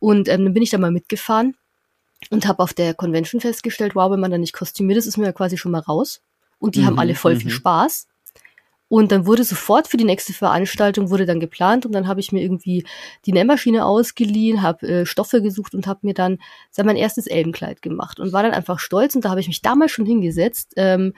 Und 0.00 0.28
ähm, 0.28 0.44
dann 0.44 0.52
bin 0.52 0.62
ich 0.62 0.70
da 0.70 0.76
mal 0.76 0.90
mitgefahren 0.90 1.56
und 2.30 2.46
habe 2.46 2.62
auf 2.62 2.74
der 2.74 2.92
Convention 2.92 3.40
festgestellt, 3.40 3.94
wow, 3.94 4.10
wenn 4.10 4.20
man 4.20 4.30
da 4.30 4.36
nicht 4.36 4.52
kostümiert 4.52 4.98
ist, 4.98 5.06
ist 5.06 5.16
man 5.16 5.26
ja 5.26 5.32
quasi 5.32 5.56
schon 5.56 5.72
mal 5.72 5.80
raus. 5.80 6.20
Und 6.58 6.74
die 6.74 6.80
mhm, 6.80 6.86
haben 6.86 6.98
alle 6.98 7.14
voll 7.14 7.36
mhm. 7.36 7.40
viel 7.40 7.50
Spaß. 7.50 8.06
Und 8.88 9.12
dann 9.12 9.26
wurde 9.26 9.44
sofort 9.44 9.86
für 9.86 9.98
die 9.98 10.04
nächste 10.04 10.32
Veranstaltung 10.32 11.10
wurde 11.10 11.26
dann 11.26 11.40
geplant 11.40 11.84
und 11.84 11.92
dann 11.92 12.08
habe 12.08 12.20
ich 12.20 12.32
mir 12.32 12.42
irgendwie 12.42 12.86
die 13.26 13.32
Nähmaschine 13.32 13.84
ausgeliehen, 13.84 14.62
habe 14.62 14.88
äh, 14.88 15.06
Stoffe 15.06 15.42
gesucht 15.42 15.74
und 15.74 15.86
habe 15.86 16.00
mir 16.02 16.14
dann 16.14 16.38
sag, 16.70 16.86
mein 16.86 16.96
erstes 16.96 17.26
Elbenkleid 17.26 17.82
gemacht 17.82 18.18
und 18.18 18.32
war 18.32 18.42
dann 18.42 18.52
einfach 18.52 18.78
stolz 18.78 19.14
und 19.14 19.24
da 19.24 19.30
habe 19.30 19.40
ich 19.40 19.48
mich 19.48 19.60
damals 19.60 19.92
schon 19.92 20.06
hingesetzt 20.06 20.72
ähm, 20.76 21.12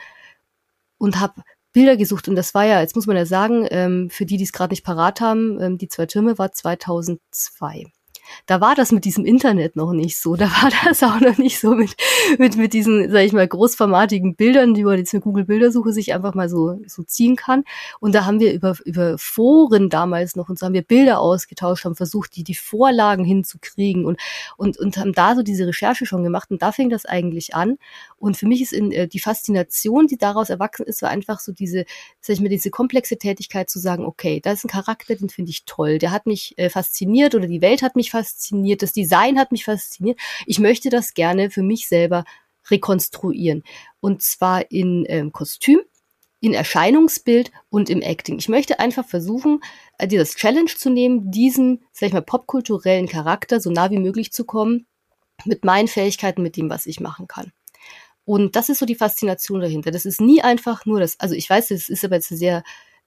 und 0.99 1.21
habe 1.21 1.43
Bilder 1.73 1.97
gesucht 1.97 2.29
und 2.29 2.35
das 2.35 2.55
war 2.55 2.65
ja, 2.65 2.81
jetzt 2.81 2.97
muss 2.97 3.07
man 3.07 3.17
ja 3.17 3.25
sagen, 3.25 3.67
ähm, 3.71 4.11
für 4.11 4.27
die, 4.27 4.37
die 4.37 4.45
es 4.45 4.53
gerade 4.53 4.73
nicht 4.73 4.85
parat 4.85 5.21
haben, 5.21 5.61
ähm, 5.61 5.79
die 5.79 5.89
zwei 5.89 6.07
Türme 6.07 6.39
war 6.39 6.51
2002 6.51 7.87
da 8.47 8.61
war 8.61 8.75
das 8.75 8.93
mit 8.93 9.05
diesem 9.05 9.25
Internet 9.25 9.77
noch 9.77 9.93
nicht 9.93 10.19
so. 10.19 10.37
Da 10.37 10.47
war 10.47 10.71
das 10.85 11.03
auch 11.03 11.21
noch 11.21 11.39
nicht 11.39 11.59
so 11.59 11.75
mit, 11.75 11.95
mit, 12.39 12.57
mit 12.57 12.73
diesen, 12.73 13.11
sag 13.11 13.25
ich 13.25 13.33
mal, 13.33 13.47
großformatigen 13.47 14.35
Bildern, 14.37 14.75
die 14.75 14.85
man 14.85 14.99
jetzt 14.99 15.13
mit 15.13 15.23
Google 15.23 15.45
Bildersuche 15.45 15.93
sich 15.93 16.15
einfach 16.15 16.35
mal 16.35 16.49
so, 16.49 16.81
so 16.87 17.03
ziehen 17.03 17.37
kann. 17.37 17.65
Und 18.01 18.15
da 18.15 18.25
haben 18.25 18.41
wir 18.41 18.53
über, 18.53 18.77
über 18.85 19.19
Foren 19.19 19.91
damals 19.91 20.37
noch, 20.37 20.49
und 20.49 20.59
so 20.59 20.67
haben 20.67 20.73
wir 20.73 20.83
Bilder 20.83 21.21
ausgetauscht, 21.21 21.85
haben 21.85 21.95
versucht, 21.95 22.37
die, 22.37 22.45
die 22.45 22.55
Vorlagen 22.55 23.25
hinzukriegen 23.25 24.05
und, 24.05 24.19
und, 24.57 24.79
und 24.79 24.97
haben 24.97 25.13
da 25.13 25.35
so 25.35 25.43
diese 25.43 25.67
Recherche 25.67 26.07
schon 26.07 26.23
gemacht. 26.23 26.51
Und 26.51 26.63
da 26.63 26.73
fing 26.73 26.91
das 26.91 27.05
eigentlich 27.07 27.55
an. 27.55 27.77
Und 28.17 28.37
für 28.37 28.47
mich 28.47 28.63
ist 28.63 28.73
in, 28.73 28.93
äh, 28.93 29.09
die 29.09 29.21
Faszination, 29.21 30.07
die 30.07 30.17
daraus 30.17 30.51
erwachsen 30.51 30.87
ist, 30.87 31.03
war 31.03 31.11
einfach 31.11 31.41
so 31.41 31.53
diese, 31.53 31.85
sag 32.21 32.35
ich 32.35 32.41
mal, 32.41 32.49
diese 32.49 32.71
komplexe 32.71 33.19
Tätigkeit 33.19 33.69
zu 33.69 33.79
sagen, 33.79 34.05
okay, 34.05 34.41
da 34.41 34.53
ist 34.53 34.65
ein 34.65 34.69
Charakter, 34.69 35.15
den 35.15 35.29
finde 35.29 35.51
ich 35.51 35.65
toll. 35.65 35.99
Der 35.99 36.11
hat 36.11 36.27
mich 36.27 36.55
äh, 36.57 36.71
fasziniert 36.71 37.35
oder 37.35 37.47
die 37.47 37.61
Welt 37.61 37.83
hat 37.83 37.97
mich 37.97 38.11
fasziniert 38.11 38.20
fasziniert, 38.21 38.83
das 38.83 38.93
Design 38.93 39.39
hat 39.39 39.53
mich 39.53 39.65
fasziniert. 39.65 40.19
Ich 40.47 40.59
möchte 40.59 40.91
das 40.91 41.15
gerne 41.15 41.51
für 41.51 41.63
mich 41.63 41.89
selber 41.89 42.25
rekonstruieren. 42.71 43.63
Und 44.01 44.23
zwar 44.23 44.71
in 44.71 45.05
ähm, 45.09 45.33
Kostüm, 45.33 45.81
in 46.41 46.55
Erscheinungsbild 46.55 47.51
und 47.69 47.91
im 47.91 48.03
Acting. 48.03 48.39
Ich 48.39 48.49
möchte 48.49 48.79
einfach 48.79 49.07
versuchen, 49.07 49.61
äh, 49.99 50.07
dieses 50.07 50.35
Challenge 50.37 50.71
zu 50.71 50.91
nehmen, 50.91 51.31
diesen, 51.31 51.83
sag 51.93 52.09
ich 52.09 52.13
mal, 52.13 52.23
popkulturellen 52.23 53.09
Charakter 53.09 53.61
so 53.61 53.71
nah 53.71 53.91
wie 53.91 53.99
möglich 53.99 54.33
zu 54.33 54.45
kommen, 54.45 54.87
mit 55.45 55.65
meinen 55.65 55.89
Fähigkeiten, 55.89 56.43
mit 56.43 56.57
dem, 56.57 56.69
was 56.69 56.87
ich 56.87 57.01
machen 57.01 57.27
kann. 57.27 57.53
Und 58.25 58.55
das 58.55 58.69
ist 58.69 58.79
so 58.79 58.87
die 58.87 58.95
Faszination 58.95 59.61
dahinter. 59.61 59.91
Das 59.91 60.05
ist 60.05 60.21
nie 60.21 60.43
einfach 60.43 60.85
nur 60.87 61.01
das, 61.01 61.19
also 61.19 61.35
ich 61.35 61.49
weiß, 61.49 61.69
das 61.69 61.89
ist 61.89 62.05
aber 62.05 62.17
jetzt 62.17 62.29
sehr, 62.29 62.63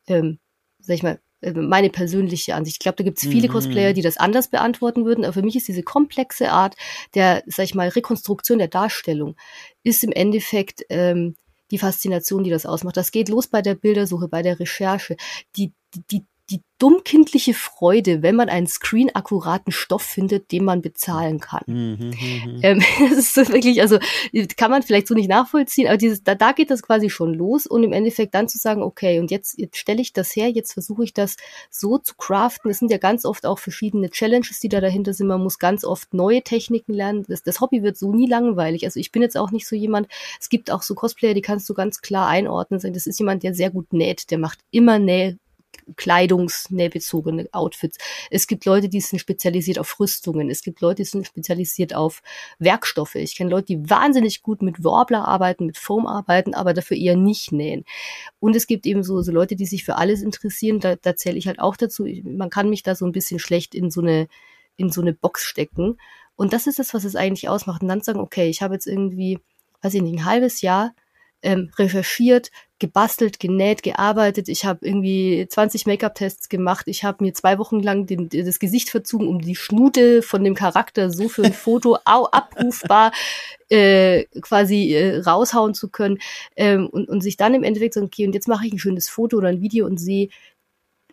ähm, 0.08 0.40
sag 0.80 0.96
ich 0.96 1.04
mal, 1.04 1.20
meine 1.54 1.90
persönliche 1.90 2.56
Ansicht. 2.56 2.76
Ich 2.76 2.80
glaube, 2.80 2.98
da 2.98 3.04
gibt 3.04 3.18
es 3.18 3.28
viele 3.28 3.48
mhm. 3.48 3.54
Cosplayer, 3.54 3.94
die 3.94 4.02
das 4.02 4.18
anders 4.18 4.48
beantworten 4.48 5.06
würden, 5.06 5.26
aber 5.26 5.34
für 5.34 5.42
mich 5.42 5.56
ist 5.56 5.68
diese 5.68 5.84
komplexe 5.84 6.52
Art 6.52 6.76
der, 7.16 7.44
sag 7.48 7.66
ich 7.66 7.76
mal, 7.76 7.90
Rekonstruktion 7.90 8.60
der 8.60 8.68
Darstellung, 8.68 9.36
ist 9.84 10.04
im 10.04 10.12
Endeffekt 10.12 10.86
ähm, 10.90 11.36
die 11.72 11.78
Faszination, 11.78 12.44
die 12.44 12.50
das 12.50 12.66
ausmacht. 12.66 12.98
Das 12.98 13.12
geht 13.12 13.30
los 13.30 13.48
bei 13.48 13.62
der 13.62 13.76
Bildersuche, 13.76 14.28
bei 14.28 14.42
der 14.42 14.60
Recherche. 14.60 15.18
Die, 15.58 15.74
die, 16.12 16.26
die 16.50 16.62
dummkindliche 16.78 17.54
Freude, 17.54 18.22
wenn 18.22 18.36
man 18.36 18.50
einen 18.50 18.68
screen-akkuraten 18.68 19.72
Stoff 19.72 20.02
findet, 20.02 20.52
den 20.52 20.66
man 20.66 20.82
bezahlen 20.82 21.40
kann. 21.40 21.64
Mhm, 21.66 21.98
mhm, 22.00 22.56
mhm. 22.56 22.60
ähm, 22.62 22.84
das 23.10 23.38
ist 23.38 23.54
wirklich, 23.54 23.82
also 23.82 24.00
kann 24.58 24.70
man 24.70 24.84
vielleicht 24.84 25.08
so 25.08 25.14
nicht 25.14 25.30
nachvollziehen, 25.30 25.88
aber 25.88 25.96
dieses, 25.96 26.24
da, 26.24 26.36
da 26.36 26.52
geht 26.52 26.70
das 26.70 26.82
quasi 26.82 27.10
schon 27.10 27.34
los 27.34 27.66
und 27.68 27.84
im 27.84 27.94
Endeffekt 27.94 28.36
dann 28.36 28.50
zu 28.50 28.58
sagen, 28.58 28.84
okay, 28.84 29.20
und 29.20 29.32
jetzt, 29.32 29.58
jetzt 29.58 29.78
stelle 29.78 30.02
ich 30.02 30.12
das 30.12 30.36
her, 30.36 30.50
jetzt 30.50 30.74
versuche 30.74 31.06
ich 31.06 31.14
das 31.14 31.38
so 31.70 31.98
zu 32.00 32.16
craften. 32.16 32.70
Es 32.70 32.80
sind 32.80 32.92
ja 32.92 32.98
ganz 32.98 33.24
oft 33.24 33.46
auch 33.46 33.60
verschiedene 33.60 34.10
Challenges, 34.10 34.60
die 34.60 34.70
da 34.70 34.82
dahinter 34.82 35.14
sind. 35.14 35.28
Man 35.28 35.42
muss 35.42 35.60
ganz 35.60 35.86
oft 35.86 36.14
neue 36.14 36.42
Techniken 36.42 36.94
lernen. 36.94 37.24
Das, 37.30 37.44
das 37.44 37.62
Hobby 37.62 37.84
wird 37.84 37.98
so 37.98 38.12
nie 38.12 38.28
langweilig. 38.28 38.84
Also 38.84 39.00
ich 39.00 39.14
bin 39.14 39.22
jetzt 39.22 39.38
auch 39.38 39.52
nicht 39.52 39.68
so 39.68 39.78
jemand, 39.78 40.08
es 40.42 40.50
gibt 40.50 40.70
auch 40.70 40.82
so 40.82 40.96
Cosplayer, 40.96 41.34
die 41.34 41.42
kannst 41.42 41.70
du 41.70 41.74
ganz 41.74 42.02
klar 42.02 42.28
einordnen. 42.28 42.82
Das 42.94 43.08
ist 43.08 43.20
jemand, 43.20 43.44
der 43.44 43.54
sehr 43.54 43.70
gut 43.70 43.94
näht, 43.94 44.32
der 44.32 44.38
macht 44.38 44.60
immer 44.72 45.00
Näh 45.00 45.38
kleidungsnähbezogene 45.96 47.48
Outfits. 47.52 47.98
Es 48.30 48.48
gibt 48.48 48.66
Leute, 48.66 48.90
die 48.90 49.02
sind 49.02 49.20
spezialisiert 49.20 49.80
auf 49.80 50.00
Rüstungen. 50.00 50.50
Es 50.50 50.62
gibt 50.62 50.82
Leute, 50.82 51.04
die 51.04 51.06
sind 51.06 51.28
spezialisiert 51.28 51.96
auf 51.96 52.22
Werkstoffe. 52.60 53.16
Ich 53.16 53.36
kenne 53.36 53.50
Leute, 53.50 53.68
die 53.68 53.90
wahnsinnig 53.90 54.42
gut 54.42 54.62
mit 54.62 54.84
Warbler 54.84 55.28
arbeiten, 55.28 55.66
mit 55.66 55.78
Foam 55.78 56.08
arbeiten, 56.08 56.54
aber 56.54 56.74
dafür 56.74 56.98
eher 56.98 57.16
nicht 57.16 57.52
nähen. 57.52 57.86
Und 58.40 58.56
es 58.56 58.68
gibt 58.68 58.86
eben 58.86 59.04
so, 59.04 59.22
so 59.22 59.32
Leute, 59.32 59.56
die 59.56 59.66
sich 59.66 59.84
für 59.84 59.96
alles 59.96 60.22
interessieren. 60.22 60.80
Da, 60.80 60.96
da 60.96 61.16
zähle 61.16 61.38
ich 61.38 61.48
halt 61.48 61.60
auch 61.60 61.76
dazu. 61.76 62.06
Man 62.24 62.50
kann 62.50 62.70
mich 62.70 62.84
da 62.84 62.96
so 62.96 63.06
ein 63.06 63.12
bisschen 63.12 63.40
schlecht 63.40 63.76
in 63.76 63.92
so 63.92 64.02
eine, 64.02 64.28
in 64.76 64.90
so 64.90 65.02
eine 65.02 65.14
Box 65.14 65.44
stecken. 65.44 65.98
Und 66.36 66.54
das 66.54 66.68
ist 66.68 66.80
das, 66.80 66.94
was 66.94 67.04
es 67.04 67.16
eigentlich 67.16 67.50
ausmacht. 67.50 67.82
Und 67.82 67.88
dann 67.88 68.02
sagen, 68.02 68.20
okay, 68.20 68.50
ich 68.50 68.62
habe 68.62 68.74
jetzt 68.74 68.88
irgendwie, 68.88 69.40
weiß 69.82 69.94
ich 69.94 70.02
nicht, 70.02 70.14
ein 70.14 70.26
halbes 70.26 70.62
Jahr 70.62 70.94
ähm, 71.44 71.72
recherchiert, 71.78 72.50
gebastelt, 72.80 73.40
genäht, 73.40 73.84
gearbeitet. 73.84 74.50
Ich 74.50 74.66
habe 74.66 74.86
irgendwie 74.86 75.46
20 75.48 75.86
Make-up-Tests 75.86 76.50
gemacht. 76.50 76.88
Ich 76.88 77.04
habe 77.04 77.24
mir 77.24 77.34
zwei 77.34 77.58
Wochen 77.60 77.80
lang 77.80 78.08
den, 78.08 78.30
das 78.30 78.60
Gesicht 78.60 78.90
verzogen, 78.90 79.28
um 79.28 79.40
die 79.40 79.56
Schnute 79.56 80.22
von 80.22 80.44
dem 80.44 80.56
Charakter 80.56 81.10
so 81.10 81.30
für 81.30 81.44
ein 81.44 81.54
Foto 81.54 81.98
au, 82.06 82.26
abrufbar 82.26 83.12
äh, 83.70 84.24
quasi 84.42 84.94
äh, 84.94 85.20
raushauen 85.20 85.74
zu 85.74 85.90
können 85.90 86.18
ähm, 86.56 86.88
und, 86.88 87.08
und 87.10 87.22
sich 87.22 87.38
dann 87.38 87.54
im 87.54 87.64
Endeffekt 87.64 87.94
sagen, 87.94 88.08
okay, 88.08 88.26
und 88.26 88.34
jetzt 88.34 88.48
mache 88.48 88.66
ich 88.66 88.74
ein 88.74 88.80
schönes 88.80 89.08
Foto 89.08 89.38
oder 89.38 89.50
ein 89.50 89.62
Video 89.62 89.86
und 89.86 89.98
sehe, 89.98 90.30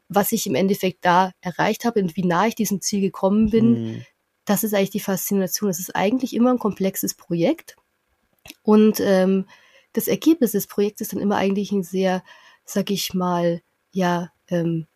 was 0.09 0.33
ich 0.33 0.47
im 0.47 0.55
Endeffekt 0.55 1.05
da 1.05 1.33
erreicht 1.41 1.85
habe 1.85 2.01
und 2.01 2.17
wie 2.17 2.25
nah 2.25 2.47
ich 2.47 2.55
diesem 2.55 2.81
Ziel 2.81 3.01
gekommen 3.01 3.51
bin. 3.51 3.85
Mhm. 3.85 4.03
Das 4.45 4.65
ist 4.65 4.75
eigentlich 4.75 4.91
die 4.91 5.01
Faszination. 5.01 5.71
Es 5.71 5.79
ist 5.79 5.95
eigentlich 5.95 6.35
immer 6.35 6.51
ein 6.51 6.59
komplexes 6.59 7.15
Projekt. 7.15 7.77
Und 8.63 8.99
ähm, 9.01 9.47
das 9.93 10.09
Ergebnis 10.09 10.53
des 10.53 10.67
Projekts 10.67 11.01
ist 11.01 11.13
dann 11.13 11.21
immer 11.21 11.37
eigentlich 11.37 11.73
ein 11.73 11.83
sehr, 11.83 12.23
sag 12.65 12.91
ich 12.91 13.15
mal, 13.15 13.63
ja, 13.93 14.33
ähm, 14.49 14.87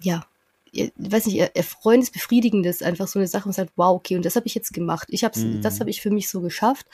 ja, 0.00 0.24
ich 0.72 0.92
weiß 0.96 1.26
nicht, 1.26 1.38
erfreuendes, 1.38 2.10
befriedigendes, 2.10 2.82
einfach 2.82 3.08
so 3.08 3.18
eine 3.18 3.26
Sache 3.26 3.48
und 3.48 3.54
sagt, 3.54 3.72
wow, 3.76 3.96
okay, 3.96 4.16
und 4.16 4.24
das 4.24 4.36
habe 4.36 4.46
ich 4.46 4.54
jetzt 4.54 4.72
gemacht. 4.72 5.08
Ich 5.10 5.24
hab's, 5.24 5.40
mhm. 5.40 5.62
das 5.62 5.80
habe 5.80 5.90
ich 5.90 6.00
für 6.00 6.10
mich 6.10 6.28
so 6.28 6.40
geschafft. 6.40 6.86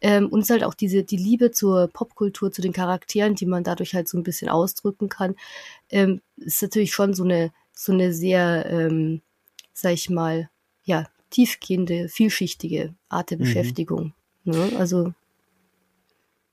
Ähm, 0.00 0.28
und 0.28 0.40
es 0.40 0.46
ist 0.46 0.50
halt 0.50 0.64
auch 0.64 0.74
diese, 0.74 1.02
die 1.02 1.16
Liebe 1.16 1.50
zur 1.50 1.88
Popkultur, 1.88 2.50
zu 2.50 2.62
den 2.62 2.72
Charakteren, 2.72 3.34
die 3.34 3.46
man 3.46 3.64
dadurch 3.64 3.94
halt 3.94 4.08
so 4.08 4.16
ein 4.16 4.22
bisschen 4.22 4.48
ausdrücken 4.48 5.08
kann, 5.08 5.34
ähm, 5.90 6.22
ist 6.36 6.62
natürlich 6.62 6.92
schon 6.92 7.12
so 7.12 7.24
eine, 7.24 7.52
so 7.74 7.92
eine 7.92 8.14
sehr, 8.14 8.66
ähm, 8.70 9.20
sag 9.74 9.92
ich 9.92 10.08
mal, 10.08 10.48
ja, 10.84 11.06
tiefgehende, 11.30 12.08
vielschichtige 12.08 12.94
Art 13.10 13.30
der 13.30 13.38
mhm. 13.38 13.42
Beschäftigung. 13.42 14.14
Ne? 14.44 14.72
Also 14.78 15.12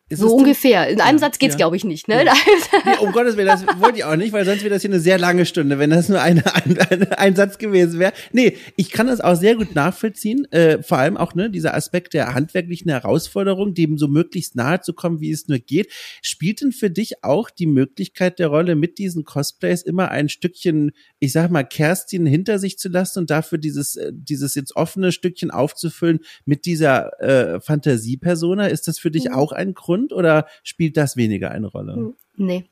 ist 0.07 0.19
so 0.19 0.35
ungefähr. 0.35 0.87
In 0.87 1.01
einem 1.01 1.17
ja, 1.17 1.19
Satz 1.19 1.39
geht's, 1.39 1.55
ja. 1.55 1.57
glaube 1.57 1.77
ich, 1.77 1.83
nicht. 1.83 2.07
Ne? 2.07 2.23
Ja. 2.23 2.33
Nee, 2.85 2.97
um 2.99 3.11
Gottes 3.11 3.37
Willen, 3.37 3.47
das 3.47 3.65
wollte 3.79 3.97
ich 3.97 4.03
auch 4.03 4.15
nicht, 4.15 4.31
weil 4.31 4.45
sonst 4.45 4.61
wäre 4.61 4.69
das 4.69 4.83
hier 4.83 4.91
eine 4.91 4.99
sehr 4.99 5.17
lange 5.17 5.45
Stunde, 5.45 5.79
wenn 5.79 5.89
das 5.89 6.09
nur 6.09 6.21
eine, 6.21 6.43
ein, 6.55 6.77
ein, 6.77 7.13
ein 7.13 7.35
Satz 7.35 7.57
gewesen 7.57 7.99
wäre. 7.99 8.13
Nee, 8.31 8.57
ich 8.75 8.91
kann 8.91 9.07
das 9.07 9.19
auch 9.19 9.35
sehr 9.35 9.55
gut 9.55 9.73
nachvollziehen. 9.73 10.45
Äh, 10.51 10.83
vor 10.83 10.99
allem 10.99 11.17
auch 11.17 11.33
ne, 11.33 11.49
dieser 11.49 11.73
Aspekt 11.73 12.13
der 12.13 12.35
handwerklichen 12.35 12.91
Herausforderung, 12.91 13.73
dem 13.73 13.97
so 13.97 14.07
möglichst 14.07 14.55
nahe 14.55 14.81
zu 14.81 14.93
kommen, 14.93 15.21
wie 15.21 15.31
es 15.31 15.47
nur 15.47 15.57
geht. 15.57 15.91
Spielt 16.21 16.61
denn 16.61 16.71
für 16.71 16.91
dich 16.91 17.23
auch 17.23 17.49
die 17.49 17.67
Möglichkeit 17.67 18.37
der 18.37 18.49
Rolle 18.49 18.75
mit 18.75 18.99
diesen 18.99 19.23
Cosplays 19.23 19.81
immer 19.81 20.11
ein 20.11 20.29
Stückchen, 20.29 20.91
ich 21.19 21.31
sag 21.31 21.49
mal, 21.49 21.63
Kerstin 21.63 22.27
hinter 22.27 22.59
sich 22.59 22.77
zu 22.77 22.89
lassen 22.89 23.19
und 23.19 23.31
dafür 23.31 23.57
dieses, 23.57 23.95
äh, 23.95 24.11
dieses 24.13 24.53
jetzt 24.53 24.75
offene 24.75 25.11
Stückchen 25.11 25.49
aufzufüllen 25.49 26.19
mit 26.45 26.65
dieser 26.65 27.19
äh, 27.19 27.59
Fantasiepersona? 27.59 28.67
Ist 28.67 28.87
das 28.87 28.99
für 28.99 29.09
dich 29.09 29.29
mhm. 29.29 29.33
auch 29.33 29.51
ein 29.51 29.73
Grund? 29.73 29.94
Grund 29.95 30.13
oder 30.13 30.47
spielt 30.63 30.97
das 30.97 31.15
weniger 31.15 31.51
eine 31.51 31.67
Rolle? 31.67 31.95
Hm, 31.95 32.15
nee. 32.35 32.65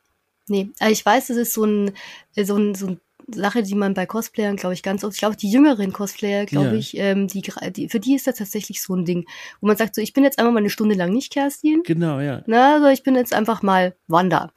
Nee, 0.49 0.71
also 0.79 0.91
ich 0.91 1.05
weiß, 1.05 1.27
das 1.27 1.37
ist 1.37 1.53
so 1.53 1.63
ein, 1.63 1.91
so 2.35 2.57
ein, 2.57 2.75
so 2.75 2.87
ein 2.87 2.99
Sache, 3.27 3.63
die 3.63 3.75
man 3.75 3.93
bei 3.93 4.05
Cosplayern, 4.05 4.57
glaube 4.57 4.73
ich, 4.73 4.83
ganz 4.83 5.05
oft, 5.05 5.13
ich 5.13 5.19
glaube, 5.19 5.37
die 5.37 5.49
jüngeren 5.49 5.93
Cosplayer, 5.93 6.45
glaube 6.45 6.71
ja. 6.71 6.73
ich, 6.73 6.97
ähm, 6.97 7.27
die, 7.27 7.41
die, 7.41 7.87
für 7.87 8.01
die 8.01 8.15
ist 8.15 8.27
das 8.27 8.35
tatsächlich 8.35 8.81
so 8.81 8.93
ein 8.93 9.05
Ding, 9.05 9.25
wo 9.61 9.67
man 9.67 9.77
sagt, 9.77 9.95
so, 9.95 10.01
ich 10.01 10.11
bin 10.11 10.25
jetzt 10.25 10.39
einfach 10.39 10.51
mal 10.51 10.59
eine 10.59 10.69
Stunde 10.69 10.95
lang 10.95 11.13
nicht 11.13 11.31
Kerstin. 11.31 11.83
Genau, 11.83 12.19
ja. 12.19 12.43
Na, 12.45 12.75
also 12.75 12.87
ich 12.87 13.03
bin 13.03 13.15
jetzt 13.15 13.33
einfach 13.33 13.61
mal 13.61 13.95
Wanda. 14.07 14.51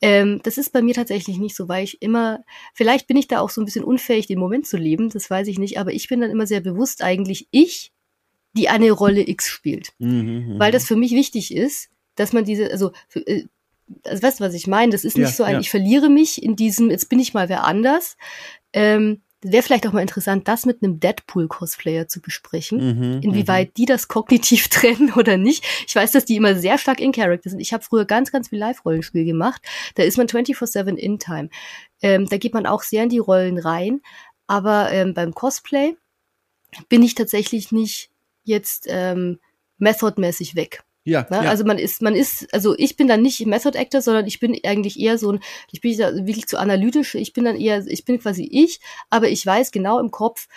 Ähm, 0.00 0.40
das 0.42 0.56
ist 0.56 0.72
bei 0.72 0.80
mir 0.80 0.94
tatsächlich 0.94 1.36
nicht 1.36 1.54
so, 1.54 1.68
weil 1.68 1.84
ich 1.84 2.00
immer, 2.00 2.42
vielleicht 2.72 3.06
bin 3.06 3.18
ich 3.18 3.28
da 3.28 3.40
auch 3.40 3.50
so 3.50 3.60
ein 3.60 3.66
bisschen 3.66 3.84
unfähig, 3.84 4.26
den 4.26 4.38
Moment 4.38 4.66
zu 4.66 4.78
leben, 4.78 5.10
das 5.10 5.28
weiß 5.28 5.48
ich 5.48 5.58
nicht, 5.58 5.78
aber 5.78 5.92
ich 5.92 6.08
bin 6.08 6.22
dann 6.22 6.30
immer 6.30 6.46
sehr 6.46 6.62
bewusst 6.62 7.02
eigentlich 7.02 7.48
ich, 7.50 7.92
die 8.54 8.70
eine 8.70 8.90
Rolle 8.90 9.28
X 9.28 9.48
spielt. 9.48 9.92
Mhm, 9.98 10.54
mhm 10.54 10.58
weil 10.58 10.72
das 10.72 10.86
für 10.86 10.96
mich 10.96 11.12
wichtig 11.12 11.54
ist, 11.54 11.90
dass 12.16 12.32
man 12.32 12.44
diese, 12.44 12.70
also, 12.70 12.92
äh, 13.14 13.44
also 14.04 14.22
weißt 14.22 14.40
du, 14.40 14.44
was 14.44 14.54
ich 14.54 14.66
meine? 14.66 14.92
Das 14.92 15.04
ist 15.04 15.16
nicht 15.16 15.28
ja, 15.28 15.34
so 15.34 15.44
ein, 15.44 15.54
ja. 15.54 15.60
ich 15.60 15.70
verliere 15.70 16.08
mich 16.08 16.42
in 16.42 16.56
diesem, 16.56 16.90
jetzt 16.90 17.08
bin 17.08 17.20
ich 17.20 17.34
mal 17.34 17.48
wer 17.48 17.64
anders. 17.64 18.16
Ähm, 18.72 19.22
Wäre 19.42 19.62
vielleicht 19.62 19.86
auch 19.86 19.92
mal 19.92 20.00
interessant, 20.00 20.48
das 20.48 20.64
mit 20.64 20.82
einem 20.82 20.98
Deadpool-Cosplayer 20.98 22.08
zu 22.08 22.20
besprechen, 22.20 22.78
mhm, 22.78 23.20
inwieweit 23.22 23.68
mhm. 23.68 23.72
die 23.76 23.84
das 23.84 24.08
kognitiv 24.08 24.68
trennen 24.70 25.12
oder 25.12 25.36
nicht. 25.36 25.64
Ich 25.86 25.94
weiß, 25.94 26.12
dass 26.12 26.24
die 26.24 26.36
immer 26.36 26.56
sehr 26.56 26.78
stark 26.78 27.00
in 27.00 27.12
Character 27.12 27.50
sind. 27.50 27.60
Ich 27.60 27.72
habe 27.72 27.84
früher 27.84 28.06
ganz, 28.06 28.32
ganz 28.32 28.48
viel 28.48 28.58
Live-Rollenspiel 28.58 29.24
gemacht. 29.24 29.62
Da 29.94 30.02
ist 30.02 30.16
man 30.16 30.26
24-7 30.26 30.96
in 30.96 31.18
Time. 31.18 31.50
Ähm, 32.02 32.26
da 32.28 32.38
geht 32.38 32.54
man 32.54 32.66
auch 32.66 32.82
sehr 32.82 33.04
in 33.04 33.08
die 33.08 33.18
Rollen 33.18 33.58
rein. 33.58 34.00
Aber 34.46 34.90
ähm, 34.90 35.12
beim 35.12 35.34
Cosplay 35.34 35.96
bin 36.88 37.02
ich 37.02 37.14
tatsächlich 37.14 37.72
nicht 37.72 38.10
jetzt 38.42 38.86
ähm, 38.88 39.38
methodmäßig 39.78 40.56
weg. 40.56 40.82
Ja, 41.06 41.24
ne? 41.30 41.44
ja. 41.44 41.50
Also 41.50 41.64
man 41.64 41.78
ist, 41.78 42.02
man 42.02 42.16
ist, 42.16 42.52
also 42.52 42.74
ich 42.76 42.96
bin 42.96 43.06
dann 43.06 43.22
nicht 43.22 43.46
Method 43.46 43.78
Actor, 43.78 44.02
sondern 44.02 44.26
ich 44.26 44.40
bin 44.40 44.58
eigentlich 44.64 44.98
eher 44.98 45.18
so 45.18 45.32
ein, 45.32 45.40
ich 45.70 45.80
bin 45.80 45.96
wirklich 45.96 46.48
zu 46.48 46.58
analytisch, 46.58 47.14
ich 47.14 47.32
bin 47.32 47.44
dann 47.44 47.56
eher, 47.56 47.86
ich 47.86 48.04
bin 48.04 48.18
quasi 48.18 48.46
ich, 48.50 48.80
aber 49.08 49.28
ich 49.28 49.46
weiß 49.46 49.70
genau 49.70 50.00
im 50.00 50.10
Kopf, 50.10 50.48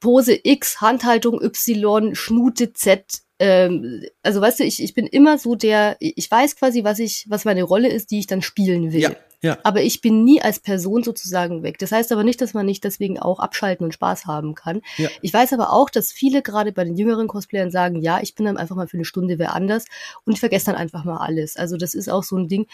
Pose 0.00 0.38
X, 0.42 0.80
Handhaltung 0.80 1.40
Y, 1.40 2.14
Schnute 2.16 2.72
Z, 2.72 3.22
ähm, 3.38 4.02
also 4.22 4.40
weißt 4.40 4.60
du, 4.60 4.64
ich, 4.64 4.82
ich 4.82 4.94
bin 4.94 5.06
immer 5.06 5.38
so 5.38 5.54
der, 5.54 5.96
ich 6.00 6.30
weiß 6.30 6.56
quasi, 6.56 6.84
was 6.84 6.98
ich, 6.98 7.26
was 7.28 7.44
meine 7.44 7.62
Rolle 7.62 7.88
ist, 7.88 8.10
die 8.10 8.18
ich 8.18 8.26
dann 8.26 8.42
spielen 8.42 8.92
will. 8.92 9.00
Ja, 9.00 9.10
ja. 9.42 9.58
Aber 9.62 9.82
ich 9.82 10.00
bin 10.00 10.24
nie 10.24 10.40
als 10.40 10.60
Person 10.60 11.02
sozusagen 11.02 11.62
weg. 11.62 11.78
Das 11.78 11.92
heißt 11.92 12.10
aber 12.12 12.24
nicht, 12.24 12.40
dass 12.40 12.54
man 12.54 12.66
nicht 12.66 12.84
deswegen 12.84 13.18
auch 13.18 13.38
abschalten 13.38 13.84
und 13.84 13.92
Spaß 13.92 14.26
haben 14.26 14.54
kann. 14.54 14.80
Ja. 14.96 15.08
Ich 15.22 15.32
weiß 15.32 15.52
aber 15.52 15.72
auch, 15.72 15.90
dass 15.90 16.12
viele 16.12 16.42
gerade 16.42 16.72
bei 16.72 16.84
den 16.84 16.96
jüngeren 16.96 17.28
Cosplayern 17.28 17.70
sagen, 17.70 18.00
ja, 18.00 18.20
ich 18.20 18.34
bin 18.34 18.46
dann 18.46 18.56
einfach 18.56 18.76
mal 18.76 18.88
für 18.88 18.96
eine 18.96 19.04
Stunde 19.04 19.38
wer 19.38 19.54
anders 19.54 19.84
und 20.24 20.32
ich 20.32 20.40
vergesse 20.40 20.66
dann 20.66 20.76
einfach 20.76 21.04
mal 21.04 21.18
alles. 21.18 21.56
Also 21.56 21.76
das 21.76 21.94
ist 21.94 22.08
auch 22.08 22.22
so 22.22 22.36
ein 22.36 22.48
Ding, 22.48 22.66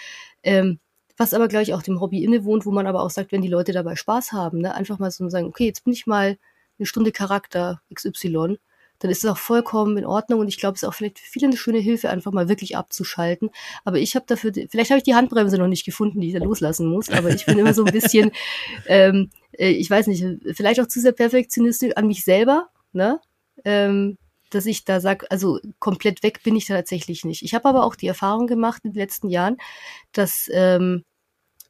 ähm, 0.42 0.78
was 1.16 1.34
aber, 1.34 1.48
glaube 1.48 1.64
ich, 1.64 1.74
auch 1.74 1.82
dem 1.82 2.00
Hobby 2.00 2.24
innewohnt, 2.24 2.64
wo 2.64 2.70
man 2.70 2.86
aber 2.86 3.02
auch 3.02 3.10
sagt, 3.10 3.32
wenn 3.32 3.42
die 3.42 3.48
Leute 3.48 3.72
dabei 3.72 3.96
Spaß 3.96 4.32
haben, 4.32 4.58
ne, 4.58 4.74
einfach 4.74 4.98
mal 4.98 5.10
so 5.10 5.28
sagen, 5.28 5.46
okay, 5.46 5.66
jetzt 5.66 5.84
bin 5.84 5.92
ich 5.92 6.06
mal 6.06 6.38
eine 6.78 6.86
Stunde 6.86 7.12
Charakter 7.12 7.82
XY 7.94 8.58
dann 9.02 9.10
ist 9.10 9.24
es 9.24 9.30
auch 9.30 9.36
vollkommen 9.36 9.98
in 9.98 10.06
Ordnung 10.06 10.38
und 10.38 10.48
ich 10.48 10.58
glaube, 10.58 10.76
es 10.76 10.82
ist 10.82 10.88
auch 10.88 10.94
vielleicht 10.94 11.18
für 11.18 11.28
viele 11.28 11.48
eine 11.48 11.56
schöne 11.56 11.78
Hilfe, 11.78 12.08
einfach 12.08 12.30
mal 12.30 12.48
wirklich 12.48 12.76
abzuschalten. 12.76 13.50
Aber 13.84 13.98
ich 13.98 14.14
habe 14.14 14.26
dafür, 14.28 14.52
vielleicht 14.70 14.90
habe 14.90 14.98
ich 14.98 15.04
die 15.04 15.14
Handbremse 15.14 15.58
noch 15.58 15.66
nicht 15.66 15.84
gefunden, 15.84 16.20
die 16.20 16.28
ich 16.28 16.34
da 16.34 16.44
loslassen 16.44 16.86
muss, 16.86 17.10
aber 17.10 17.30
ich 17.30 17.44
bin 17.44 17.58
immer 17.58 17.74
so 17.74 17.84
ein 17.84 17.92
bisschen, 17.92 18.30
ähm, 18.86 19.30
äh, 19.58 19.70
ich 19.70 19.90
weiß 19.90 20.06
nicht, 20.06 20.24
vielleicht 20.54 20.80
auch 20.80 20.86
zu 20.86 21.00
sehr 21.00 21.12
perfektionistisch 21.12 21.96
an 21.96 22.06
mich 22.06 22.24
selber, 22.24 22.68
ne? 22.92 23.20
Ähm, 23.64 24.18
dass 24.50 24.66
ich 24.66 24.84
da 24.84 25.00
sag, 25.00 25.24
also 25.30 25.58
komplett 25.78 26.22
weg 26.22 26.42
bin 26.44 26.54
ich 26.54 26.66
tatsächlich 26.66 27.24
nicht. 27.24 27.42
Ich 27.42 27.54
habe 27.54 27.68
aber 27.68 27.84
auch 27.84 27.96
die 27.96 28.06
Erfahrung 28.06 28.46
gemacht 28.46 28.82
in 28.84 28.92
den 28.92 28.98
letzten 28.98 29.28
Jahren, 29.30 29.56
dass 30.12 30.48
ähm, 30.52 31.04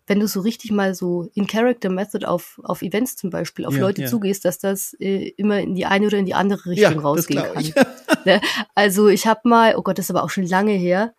wenn 0.06 0.20
du 0.20 0.26
so 0.26 0.40
richtig 0.40 0.72
mal 0.72 0.94
so 0.94 1.30
in 1.34 1.46
Character 1.46 1.90
Method 1.90 2.26
auf, 2.26 2.60
auf 2.64 2.82
Events 2.82 3.16
zum 3.16 3.30
Beispiel, 3.30 3.66
auf 3.66 3.74
ja, 3.74 3.80
Leute 3.80 4.02
ja. 4.02 4.08
zugehst, 4.08 4.44
dass 4.44 4.58
das 4.58 4.94
äh, 5.00 5.28
immer 5.36 5.60
in 5.60 5.74
die 5.74 5.86
eine 5.86 6.06
oder 6.06 6.18
in 6.18 6.26
die 6.26 6.34
andere 6.34 6.70
Richtung 6.70 6.94
ja, 6.94 7.00
rausgehen 7.00 7.42
kann. 7.42 7.62
Ich. 7.62 7.74
ne? 8.24 8.40
Also 8.74 9.08
ich 9.08 9.26
habe 9.26 9.48
mal, 9.48 9.74
oh 9.76 9.82
Gott, 9.82 9.98
das 9.98 10.06
ist 10.06 10.10
aber 10.10 10.24
auch 10.24 10.30
schon 10.30 10.46
lange 10.46 10.72
her, 10.72 11.14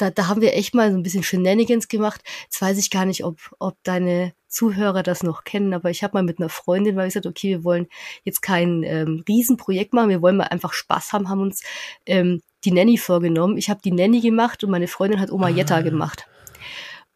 da, 0.00 0.10
da 0.10 0.28
haben 0.28 0.40
wir 0.40 0.54
echt 0.54 0.74
mal 0.74 0.90
so 0.90 0.96
ein 0.96 1.02
bisschen 1.02 1.22
Shenanigans 1.22 1.88
gemacht. 1.88 2.22
Jetzt 2.44 2.60
weiß 2.62 2.78
ich 2.78 2.90
gar 2.90 3.04
nicht, 3.04 3.24
ob, 3.24 3.38
ob 3.58 3.76
deine 3.82 4.32
Zuhörer 4.48 5.02
das 5.02 5.22
noch 5.22 5.44
kennen, 5.44 5.74
aber 5.74 5.90
ich 5.90 6.02
habe 6.02 6.14
mal 6.14 6.22
mit 6.22 6.38
einer 6.38 6.48
Freundin, 6.48 6.96
weil 6.96 7.08
ich 7.08 7.14
gesagt, 7.14 7.26
okay, 7.26 7.50
wir 7.50 7.64
wollen 7.64 7.86
jetzt 8.24 8.40
kein 8.40 8.82
ähm, 8.82 9.22
Riesenprojekt 9.28 9.92
machen, 9.92 10.08
wir 10.08 10.22
wollen 10.22 10.36
mal 10.36 10.44
einfach 10.44 10.72
Spaß 10.72 11.12
haben, 11.12 11.28
haben 11.28 11.42
uns 11.42 11.62
ähm, 12.06 12.40
die 12.64 12.72
Nanny 12.72 12.98
vorgenommen. 12.98 13.58
Ich 13.58 13.70
habe 13.70 13.80
die 13.82 13.92
Nanny 13.92 14.20
gemacht 14.20 14.64
und 14.64 14.70
meine 14.70 14.88
Freundin 14.88 15.20
hat 15.20 15.30
Oma 15.30 15.46
ah. 15.46 15.50
Jetta 15.50 15.80
gemacht. 15.82 16.26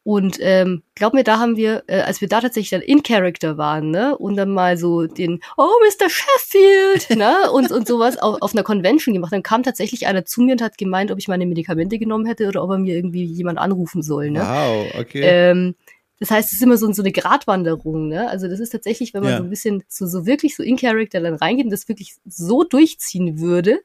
Und 0.05 0.37
ähm, 0.41 0.83
glaub 0.95 1.15
mir, 1.15 1.25
da 1.25 1.39
haben 1.39 1.57
wir, 1.57 1.83
äh, 1.87 2.03
als 2.03 2.21
wir 2.21 2.29
da 2.29 2.43
tatsächlich 2.43 2.69
dann 2.69 2.83
in 2.83 3.03
Character 3.03 3.57
waren, 3.57 3.91
ne, 3.91 4.17
und 4.19 4.37
dann 4.37 4.53
mal 4.53 4.77
so 4.77 5.07
den, 5.07 5.41
oh, 5.57 5.71
Mr. 5.83 6.11
Sheffield, 6.11 7.09
ne, 7.19 7.51
und, 7.51 7.73
und 7.73 7.89
sowas 7.89 8.19
auf, 8.19 8.37
auf 8.43 8.53
einer 8.53 8.63
Convention 8.63 9.15
gemacht, 9.15 9.33
dann 9.33 9.43
kam 9.43 9.63
tatsächlich 9.63 10.07
einer 10.07 10.27
zu 10.27 10.43
mir 10.43 10.53
und 10.53 10.63
hat 10.63 10.77
gemeint, 10.77 11.11
ob 11.11 11.19
ich 11.19 11.27
meine 11.27 11.47
Medikamente 11.47 11.99
genommen 11.99 12.27
hätte 12.27 12.47
oder 12.49 12.63
ob 12.63 12.71
er 12.71 12.79
mir 12.79 12.95
irgendwie 12.95 13.25
jemand 13.25 13.59
anrufen 13.59 14.03
soll, 14.03 14.31
ne. 14.31 14.41
Wow, 14.41 15.01
okay. 15.01 15.23
Ähm, 15.23 15.75
das 16.21 16.31
heißt, 16.31 16.49
es 16.49 16.55
ist 16.57 16.63
immer 16.63 16.77
so, 16.77 16.93
so 16.93 17.03
eine 17.03 17.13
Gratwanderung, 17.13 18.09
ne? 18.09 18.29
Also 18.29 18.47
das 18.47 18.61
ist 18.61 18.71
tatsächlich, 18.71 19.15
wenn 19.15 19.23
man 19.23 19.33
ja. 19.33 19.39
so 19.39 19.45
ein 19.45 19.51
bisschen 19.51 19.85
so, 19.89 20.07
so 20.07 20.27
wirklich 20.27 20.55
so 20.55 20.63
in 20.63 20.77
Character 20.77 21.21
dann 21.21 21.35
reingeht 21.35 21.65
und 21.65 21.73
das 21.73 21.89
wirklich 21.89 22.17
so 22.27 22.63
durchziehen 22.63 23.41
würde, 23.41 23.81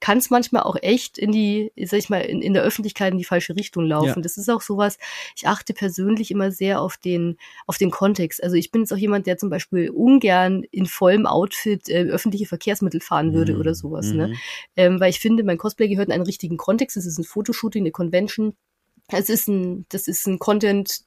kann 0.00 0.18
es 0.18 0.30
manchmal 0.30 0.62
auch 0.62 0.76
echt 0.80 1.18
in 1.18 1.32
die, 1.32 1.72
sag 1.84 1.98
ich 1.98 2.08
mal, 2.08 2.20
in, 2.20 2.40
in 2.40 2.54
der 2.54 2.62
Öffentlichkeit 2.62 3.12
in 3.12 3.18
die 3.18 3.24
falsche 3.24 3.56
Richtung 3.56 3.86
laufen. 3.86 4.16
Ja. 4.16 4.20
Das 4.20 4.36
ist 4.36 4.48
auch 4.48 4.60
sowas, 4.60 4.98
ich 5.36 5.46
achte 5.46 5.74
persönlich 5.74 6.30
immer 6.30 6.50
sehr 6.50 6.80
auf 6.80 6.96
den, 6.96 7.36
auf 7.66 7.78
den 7.78 7.90
Kontext. 7.90 8.42
Also 8.42 8.56
ich 8.56 8.70
bin 8.70 8.82
jetzt 8.82 8.92
auch 8.92 8.98
jemand, 8.98 9.26
der 9.26 9.38
zum 9.38 9.50
Beispiel 9.50 9.90
ungern 9.90 10.64
in 10.70 10.86
vollem 10.86 11.26
Outfit 11.26 11.88
äh, 11.88 12.04
öffentliche 12.04 12.46
Verkehrsmittel 12.46 13.00
fahren 13.00 13.32
würde 13.32 13.54
mhm. 13.54 13.60
oder 13.60 13.74
sowas. 13.74 14.06
Ne? 14.12 14.28
Mhm. 14.28 14.32
Ne? 14.32 14.38
Ähm, 14.76 15.00
weil 15.00 15.10
ich 15.10 15.20
finde, 15.20 15.42
mein 15.42 15.58
Cosplay 15.58 15.88
gehört 15.88 16.08
in 16.08 16.14
einen 16.14 16.24
richtigen 16.24 16.56
Kontext. 16.56 16.96
Es 16.96 17.06
ist 17.06 17.18
ein 17.18 17.24
Fotoshooting, 17.24 17.82
eine 17.82 17.90
Convention 17.90 18.54
es 19.10 19.30
ist 19.30 19.48
ein, 19.48 19.86
das 19.88 20.06
ist 20.06 20.26
ein 20.26 20.38
Content, 20.38 21.00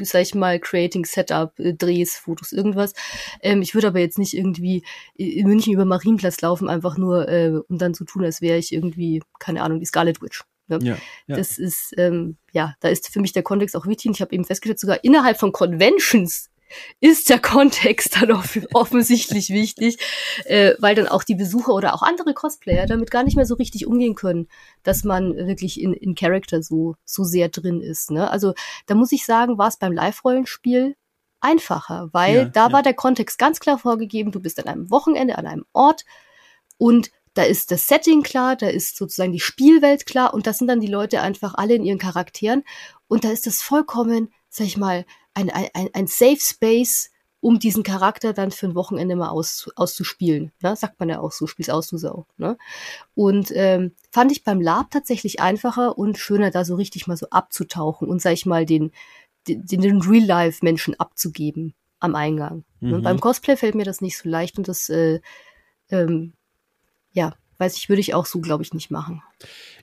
sag 0.00 0.22
ich 0.22 0.34
mal, 0.34 0.58
Creating 0.58 1.04
Setup, 1.04 1.58
äh, 1.58 1.74
Drehs, 1.74 2.16
Fotos, 2.16 2.52
irgendwas. 2.52 2.94
Ähm, 3.40 3.62
ich 3.62 3.74
würde 3.74 3.88
aber 3.88 4.00
jetzt 4.00 4.18
nicht 4.18 4.34
irgendwie 4.34 4.84
in 5.14 5.46
München 5.46 5.72
über 5.72 5.84
Marienplatz 5.84 6.40
laufen, 6.40 6.68
einfach 6.68 6.96
nur, 6.96 7.28
äh, 7.28 7.52
um 7.68 7.78
dann 7.78 7.94
zu 7.94 8.04
tun, 8.04 8.24
als 8.24 8.40
wäre 8.40 8.58
ich 8.58 8.72
irgendwie, 8.72 9.22
keine 9.38 9.62
Ahnung, 9.62 9.80
die 9.80 9.86
Scarlet 9.86 10.22
Witch. 10.22 10.42
Ne? 10.68 10.78
Ja, 10.82 10.96
ja. 11.26 11.36
Das 11.36 11.58
ist, 11.58 11.92
ähm, 11.98 12.36
ja, 12.52 12.74
da 12.80 12.88
ist 12.88 13.08
für 13.08 13.20
mich 13.20 13.32
der 13.32 13.42
Kontext 13.42 13.76
auch 13.76 13.86
wichtig. 13.86 14.10
Ich 14.12 14.20
habe 14.20 14.34
eben 14.34 14.44
festgestellt, 14.44 14.78
sogar 14.78 15.04
innerhalb 15.04 15.38
von 15.38 15.52
Conventions 15.52 16.51
ist 17.00 17.30
der 17.30 17.38
Kontext 17.38 18.16
dann 18.20 18.32
off 18.32 18.58
offensichtlich 18.72 19.50
wichtig, 19.50 19.98
äh, 20.44 20.74
weil 20.78 20.94
dann 20.94 21.08
auch 21.08 21.24
die 21.24 21.34
Besucher 21.34 21.72
oder 21.72 21.94
auch 21.94 22.02
andere 22.02 22.34
Cosplayer 22.34 22.86
damit 22.86 23.10
gar 23.10 23.22
nicht 23.22 23.36
mehr 23.36 23.46
so 23.46 23.54
richtig 23.54 23.86
umgehen 23.86 24.14
können, 24.14 24.48
dass 24.82 25.04
man 25.04 25.34
wirklich 25.36 25.80
in, 25.80 25.92
in 25.92 26.14
Character 26.14 26.62
so, 26.62 26.96
so 27.04 27.24
sehr 27.24 27.48
drin 27.48 27.80
ist. 27.80 28.10
Ne? 28.10 28.30
Also 28.30 28.54
da 28.86 28.94
muss 28.94 29.12
ich 29.12 29.24
sagen, 29.24 29.58
war 29.58 29.68
es 29.68 29.76
beim 29.76 29.92
Live-Rollenspiel 29.92 30.96
einfacher, 31.40 32.08
weil 32.12 32.36
ja, 32.36 32.44
da 32.44 32.66
ja. 32.68 32.72
war 32.72 32.82
der 32.82 32.94
Kontext 32.94 33.38
ganz 33.38 33.60
klar 33.60 33.78
vorgegeben, 33.78 34.32
du 34.32 34.40
bist 34.40 34.58
an 34.60 34.68
einem 34.68 34.90
Wochenende, 34.90 35.38
an 35.38 35.46
einem 35.46 35.64
Ort 35.72 36.04
und 36.78 37.10
da 37.34 37.42
ist 37.42 37.70
das 37.70 37.86
Setting 37.86 38.22
klar, 38.22 38.56
da 38.56 38.68
ist 38.68 38.96
sozusagen 38.96 39.32
die 39.32 39.40
Spielwelt 39.40 40.06
klar 40.06 40.34
und 40.34 40.46
das 40.46 40.58
sind 40.58 40.68
dann 40.68 40.80
die 40.80 40.86
Leute 40.86 41.20
einfach 41.20 41.54
alle 41.54 41.74
in 41.74 41.84
ihren 41.84 41.98
Charakteren 41.98 42.62
und 43.08 43.24
da 43.24 43.30
ist 43.30 43.46
das 43.46 43.62
vollkommen, 43.62 44.32
sag 44.48 44.66
ich 44.66 44.76
mal, 44.76 45.04
ein, 45.34 45.50
ein, 45.50 45.88
ein 45.92 46.06
Safe 46.06 46.40
Space, 46.40 47.10
um 47.40 47.58
diesen 47.58 47.82
Charakter 47.82 48.32
dann 48.32 48.52
für 48.52 48.66
ein 48.66 48.76
Wochenende 48.76 49.16
mal 49.16 49.30
aus, 49.30 49.68
auszuspielen. 49.74 50.52
Ne? 50.62 50.76
Sagt 50.76 51.00
man 51.00 51.08
ja 51.08 51.18
auch 51.18 51.32
so, 51.32 51.48
spiel's 51.48 51.70
aus, 51.70 51.88
du 51.88 51.98
Sau. 51.98 52.26
Ne? 52.36 52.56
Und 53.14 53.50
ähm, 53.54 53.92
fand 54.12 54.30
ich 54.30 54.44
beim 54.44 54.60
Lab 54.60 54.92
tatsächlich 54.92 55.40
einfacher 55.40 55.98
und 55.98 56.18
schöner, 56.18 56.52
da 56.52 56.64
so 56.64 56.76
richtig 56.76 57.08
mal 57.08 57.16
so 57.16 57.26
abzutauchen 57.30 58.08
und, 58.08 58.22
sag 58.22 58.34
ich 58.34 58.46
mal, 58.46 58.64
den, 58.64 58.92
den, 59.48 59.66
den 59.66 60.00
Real-Life-Menschen 60.02 60.98
abzugeben 61.00 61.74
am 61.98 62.14
Eingang. 62.14 62.64
Ne? 62.78 62.98
Mhm. 62.98 63.02
beim 63.02 63.20
Cosplay 63.20 63.56
fällt 63.56 63.74
mir 63.74 63.84
das 63.84 64.00
nicht 64.00 64.18
so 64.18 64.28
leicht 64.28 64.56
und 64.58 64.68
das, 64.68 64.88
äh, 64.88 65.20
ähm, 65.90 66.34
ja, 67.12 67.34
weiß 67.58 67.76
ich, 67.76 67.88
würde 67.88 68.00
ich 68.00 68.14
auch 68.14 68.26
so, 68.26 68.40
glaube 68.40 68.62
ich, 68.62 68.72
nicht 68.72 68.92
machen. 68.92 69.20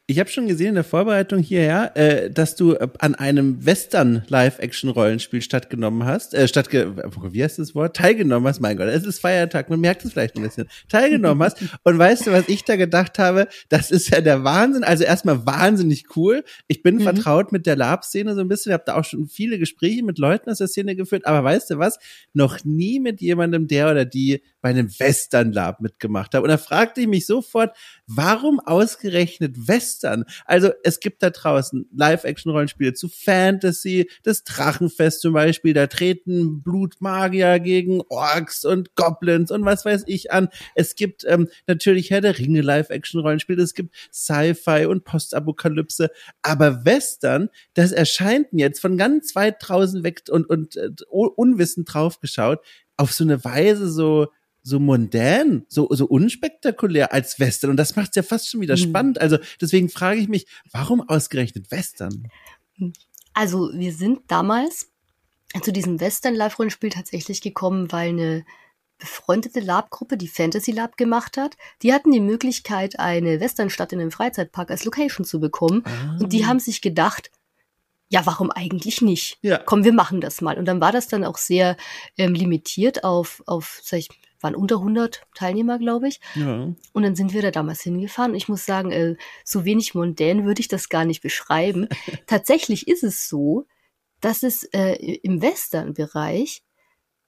Ich 0.09 0.17
habe 0.19 0.27
schon 0.27 0.47
gesehen 0.47 0.69
in 0.69 0.73
der 0.73 0.83
Vorbereitung 0.83 1.37
hierher, 1.37 1.95
äh, 1.95 2.31
dass 2.31 2.55
du 2.55 2.73
äh, 2.73 2.87
an 2.97 3.13
einem 3.13 3.63
Western 3.63 4.23
Live-Action-Rollenspiel 4.27 5.43
stattgenommen 5.43 6.03
hast, 6.03 6.33
äh, 6.33 6.47
stattge 6.47 6.95
wie 7.31 7.43
heißt 7.43 7.59
das 7.59 7.75
Wort? 7.75 7.95
Teilgenommen 7.95 8.47
hast, 8.47 8.59
mein 8.59 8.75
Gott, 8.75 8.87
es 8.87 9.05
ist 9.05 9.19
Feiertag, 9.19 9.69
man 9.69 9.79
merkt 9.79 10.03
es 10.03 10.13
vielleicht 10.13 10.35
ein 10.35 10.41
bisschen. 10.41 10.67
Teilgenommen 10.87 11.43
hast. 11.43 11.61
Und 11.83 11.99
weißt 11.99 12.25
du, 12.25 12.31
was 12.31 12.49
ich 12.49 12.65
da 12.65 12.75
gedacht 12.75 13.19
habe? 13.19 13.49
Das 13.69 13.91
ist 13.91 14.09
ja 14.09 14.19
der 14.19 14.43
Wahnsinn. 14.43 14.83
Also 14.83 15.03
erstmal 15.03 15.45
wahnsinnig 15.45 16.05
cool. 16.15 16.43
Ich 16.67 16.81
bin 16.81 16.95
mhm. 16.95 17.01
vertraut 17.01 17.51
mit 17.51 17.67
der 17.67 17.75
Lab-Szene 17.75 18.33
so 18.33 18.41
ein 18.41 18.47
bisschen, 18.47 18.71
Ich 18.71 18.73
habe 18.73 18.85
da 18.87 18.95
auch 18.95 19.05
schon 19.05 19.27
viele 19.27 19.59
Gespräche 19.59 20.03
mit 20.03 20.17
Leuten 20.17 20.49
aus 20.49 20.57
der 20.57 20.69
Szene 20.69 20.95
geführt, 20.95 21.27
aber 21.27 21.43
weißt 21.43 21.69
du 21.69 21.77
was? 21.77 21.99
Noch 22.33 22.63
nie 22.63 22.99
mit 22.99 23.21
jemandem, 23.21 23.67
der 23.67 23.91
oder 23.91 24.05
die 24.05 24.41
bei 24.61 24.69
einem 24.69 24.89
Western 24.99 25.51
Lab 25.53 25.81
mitgemacht 25.81 26.33
hat. 26.33 26.41
Und 26.41 26.49
da 26.49 26.57
fragte 26.57 27.01
ich 27.01 27.07
mich 27.07 27.27
sofort, 27.27 27.77
warum 28.07 28.59
ausgerechnet 28.59 29.67
Western? 29.67 29.98
Also 30.45 30.71
es 30.83 30.99
gibt 30.99 31.23
da 31.23 31.29
draußen 31.29 31.87
Live-Action-Rollenspiele 31.95 32.93
zu 32.93 33.09
Fantasy, 33.09 34.09
das 34.23 34.43
Drachenfest 34.43 35.21
zum 35.21 35.33
Beispiel, 35.33 35.73
da 35.73 35.87
treten 35.87 36.61
Blutmagier 36.61 37.59
gegen 37.59 38.01
Orks 38.09 38.65
und 38.65 38.95
Goblins 38.95 39.51
und 39.51 39.65
was 39.65 39.85
weiß 39.85 40.03
ich 40.07 40.31
an. 40.31 40.49
Es 40.75 40.95
gibt 40.95 41.25
ähm, 41.27 41.49
natürlich 41.67 42.11
Herr 42.11 42.21
der 42.21 42.37
Ringe 42.37 42.61
Live-Action-Rollenspiele, 42.61 43.61
es 43.61 43.73
gibt 43.73 43.95
Sci-Fi 44.13 44.85
und 44.85 45.03
Postapokalypse, 45.03 46.09
aber 46.41 46.85
Western, 46.85 47.49
das 47.73 47.91
erscheint 47.91 48.47
jetzt 48.51 48.79
von 48.79 48.97
ganz 48.97 49.35
weit 49.35 49.57
draußen 49.59 50.03
weg 50.03 50.23
und, 50.29 50.49
und 50.49 50.75
äh, 50.75 50.89
unwissend 51.09 51.93
draufgeschaut, 51.93 52.59
auf 52.97 53.13
so 53.13 53.23
eine 53.23 53.43
Weise 53.43 53.89
so 53.89 54.27
so 54.69 54.79
mondän, 54.79 55.65
so, 55.67 55.87
so 55.91 56.05
unspektakulär 56.05 57.11
als 57.11 57.39
Western. 57.39 57.71
Und 57.71 57.77
das 57.77 57.95
macht 57.95 58.09
es 58.09 58.15
ja 58.15 58.23
fast 58.23 58.49
schon 58.49 58.61
wieder 58.61 58.75
mhm. 58.75 58.81
spannend. 58.81 59.21
Also 59.21 59.37
deswegen 59.59 59.89
frage 59.89 60.21
ich 60.21 60.29
mich, 60.29 60.47
warum 60.71 61.01
ausgerechnet 61.01 61.71
Western? 61.71 62.27
Also 63.33 63.71
wir 63.73 63.93
sind 63.93 64.21
damals 64.27 64.89
zu 65.61 65.73
diesem 65.73 65.99
Western-Live-Rollenspiel 65.99 66.91
tatsächlich 66.91 67.41
gekommen, 67.41 67.91
weil 67.91 68.09
eine 68.09 68.45
befreundete 68.99 69.61
Lab-Gruppe, 69.61 70.17
die 70.17 70.27
Fantasy 70.27 70.71
Lab 70.71 70.97
gemacht 70.97 71.37
hat, 71.37 71.55
die 71.81 71.93
hatten 71.93 72.11
die 72.11 72.19
Möglichkeit, 72.19 72.99
eine 72.99 73.39
Westernstadt 73.39 73.93
in 73.93 74.01
einem 74.01 74.11
Freizeitpark 74.11 74.69
als 74.69 74.83
Location 74.85 75.25
zu 75.25 75.39
bekommen. 75.39 75.83
Ah. 75.85 76.17
Und 76.19 76.33
die 76.33 76.45
haben 76.45 76.59
sich 76.59 76.81
gedacht, 76.81 77.31
ja, 78.09 78.25
warum 78.25 78.51
eigentlich 78.51 79.01
nicht? 79.01 79.37
Ja. 79.41 79.59
Komm, 79.59 79.83
wir 79.83 79.93
machen 79.93 80.19
das 80.19 80.41
mal. 80.41 80.57
Und 80.57 80.65
dann 80.65 80.81
war 80.81 80.91
das 80.91 81.07
dann 81.07 81.23
auch 81.23 81.37
sehr 81.37 81.77
ähm, 82.17 82.33
limitiert 82.33 83.03
auf, 83.03 83.41
auf, 83.45 83.79
sag 83.83 83.99
ich, 83.99 84.09
waren 84.41 84.55
unter 84.55 84.77
100 84.77 85.25
Teilnehmer, 85.35 85.79
glaube 85.79 86.07
ich. 86.07 86.19
Ja. 86.35 86.73
Und 86.93 87.03
dann 87.03 87.15
sind 87.15 87.33
wir 87.33 87.41
da 87.41 87.51
damals 87.51 87.81
hingefahren. 87.81 88.35
Ich 88.35 88.49
muss 88.49 88.65
sagen, 88.65 88.91
äh, 88.91 89.15
so 89.43 89.65
wenig 89.65 89.95
mondän 89.95 90.45
würde 90.45 90.61
ich 90.61 90.67
das 90.67 90.89
gar 90.89 91.05
nicht 91.05 91.21
beschreiben. 91.21 91.87
Tatsächlich 92.27 92.87
ist 92.87 93.03
es 93.03 93.27
so, 93.27 93.65
dass 94.21 94.43
es 94.43 94.63
äh, 94.65 94.95
im 95.23 95.41
Western-Bereich 95.41 96.63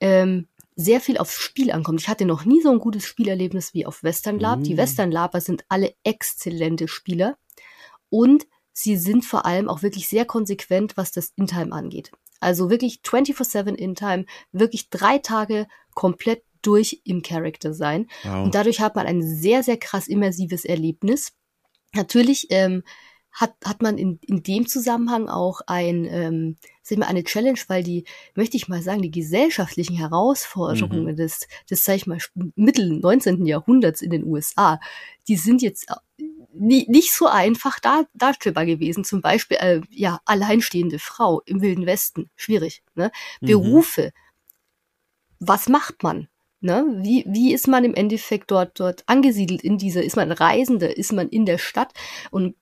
ähm, 0.00 0.48
sehr 0.74 1.00
viel 1.00 1.18
aufs 1.18 1.38
Spiel 1.38 1.70
ankommt. 1.70 2.00
Ich 2.00 2.08
hatte 2.08 2.24
noch 2.24 2.44
nie 2.44 2.62
so 2.62 2.70
ein 2.70 2.78
gutes 2.78 3.04
Spielerlebnis 3.04 3.74
wie 3.74 3.86
auf 3.86 4.02
Western 4.02 4.38
Lab. 4.38 4.60
Mm. 4.60 4.64
Die 4.64 4.76
Western 4.76 5.10
Laber 5.10 5.40
sind 5.40 5.64
alle 5.68 5.94
exzellente 6.02 6.88
Spieler 6.88 7.36
und 8.08 8.46
sie 8.72 8.96
sind 8.96 9.24
vor 9.24 9.44
allem 9.44 9.68
auch 9.68 9.82
wirklich 9.82 10.08
sehr 10.08 10.24
konsequent, 10.24 10.96
was 10.96 11.12
das 11.12 11.32
In-Time 11.36 11.72
angeht. 11.72 12.10
Also 12.40 12.70
wirklich 12.70 13.00
24-7 13.04 13.74
In-Time, 13.74 14.24
wirklich 14.50 14.90
drei 14.90 15.18
Tage 15.18 15.68
komplett 15.94 16.42
durch 16.62 17.00
im 17.04 17.22
Charakter 17.22 17.74
sein. 17.74 18.08
Wow. 18.22 18.44
Und 18.44 18.54
dadurch 18.54 18.80
hat 18.80 18.96
man 18.96 19.06
ein 19.06 19.22
sehr, 19.22 19.62
sehr 19.62 19.76
krass 19.76 20.08
immersives 20.08 20.64
Erlebnis. 20.64 21.32
Natürlich 21.94 22.46
ähm, 22.50 22.82
hat, 23.32 23.54
hat 23.64 23.82
man 23.82 23.96
in, 23.98 24.18
in 24.26 24.42
dem 24.42 24.66
Zusammenhang 24.66 25.28
auch 25.28 25.62
ein, 25.66 26.04
ähm, 26.04 26.56
sag 26.82 26.98
mal, 26.98 27.06
eine 27.06 27.24
Challenge, 27.24 27.58
weil 27.68 27.82
die, 27.82 28.04
möchte 28.34 28.56
ich 28.56 28.68
mal 28.68 28.82
sagen, 28.82 29.02
die 29.02 29.10
gesellschaftlichen 29.10 29.96
Herausforderungen 29.96 31.12
mhm. 31.12 31.16
des, 31.16 31.46
des, 31.70 31.84
sag 31.84 31.96
ich 31.96 32.06
mal, 32.06 32.18
Mittel 32.56 32.98
19. 33.00 33.46
Jahrhunderts 33.46 34.02
in 34.02 34.10
den 34.10 34.24
USA, 34.24 34.80
die 35.28 35.36
sind 35.36 35.62
jetzt 35.62 35.88
äh, 35.90 36.24
nie, 36.52 36.86
nicht 36.88 37.12
so 37.12 37.26
einfach 37.26 37.80
dar, 37.80 38.06
darstellbar 38.12 38.66
gewesen. 38.66 39.02
Zum 39.04 39.22
Beispiel, 39.22 39.56
äh, 39.58 39.80
ja, 39.90 40.20
alleinstehende 40.26 40.98
Frau 40.98 41.40
im 41.46 41.62
Wilden 41.62 41.86
Westen, 41.86 42.30
schwierig. 42.36 42.82
Ne? 42.94 43.10
Mhm. 43.40 43.46
Berufe, 43.46 44.12
was 45.40 45.68
macht 45.68 46.02
man? 46.02 46.28
Ne? 46.62 46.86
Wie, 47.00 47.24
wie 47.26 47.52
ist 47.52 47.68
man 47.68 47.84
im 47.84 47.94
Endeffekt 47.94 48.50
dort, 48.50 48.78
dort 48.78 49.02
angesiedelt 49.06 49.62
in 49.62 49.78
dieser, 49.78 50.02
ist 50.02 50.16
man 50.16 50.30
Reisende, 50.32 50.86
ist 50.86 51.12
man 51.12 51.28
in 51.28 51.44
der 51.44 51.58
Stadt 51.58 51.92
und 52.30 52.54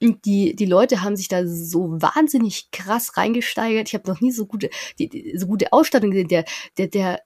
die, 0.00 0.56
die 0.56 0.66
Leute 0.66 1.02
haben 1.02 1.16
sich 1.16 1.28
da 1.28 1.46
so 1.46 1.90
wahnsinnig 2.02 2.70
krass 2.72 3.16
reingesteigert. 3.16 3.88
Ich 3.88 3.94
habe 3.94 4.10
noch 4.10 4.20
nie 4.20 4.32
so 4.32 4.46
gute, 4.46 4.68
die, 4.98 5.08
die, 5.08 5.38
so 5.38 5.46
gute 5.46 5.72
Ausstattung 5.72 6.10
gesehen. 6.10 6.28
Der, 6.28 6.44
der, 6.76 6.88
der 6.88 7.20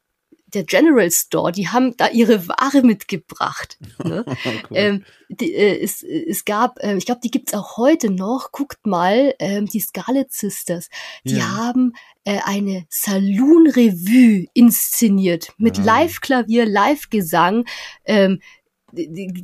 der 0.54 0.62
General 0.62 1.10
Store, 1.10 1.50
die 1.50 1.68
haben 1.68 1.96
da 1.96 2.08
ihre 2.08 2.46
Ware 2.48 2.82
mitgebracht. 2.82 3.78
Ne? 4.04 4.24
cool. 4.70 4.76
ähm, 4.76 5.04
die, 5.28 5.52
äh, 5.52 5.82
es, 5.82 6.02
es 6.04 6.44
gab, 6.44 6.78
äh, 6.80 6.96
ich 6.96 7.06
glaube, 7.06 7.20
die 7.24 7.30
gibt's 7.30 7.54
auch 7.54 7.76
heute 7.76 8.10
noch. 8.10 8.52
Guckt 8.52 8.86
mal, 8.86 9.34
ähm, 9.40 9.66
die 9.66 9.80
Scarlet 9.80 10.32
Sisters. 10.32 10.88
Die 11.24 11.36
ja. 11.36 11.56
haben 11.56 11.92
äh, 12.26 12.40
eine 12.44 12.84
Saloon 12.88 13.68
Revue 13.68 14.46
inszeniert 14.52 15.52
mit 15.58 15.78
ah. 15.78 15.82
Live-Klavier, 15.84 16.66
Live-Gesang, 16.66 17.64
ähm, 18.04 18.40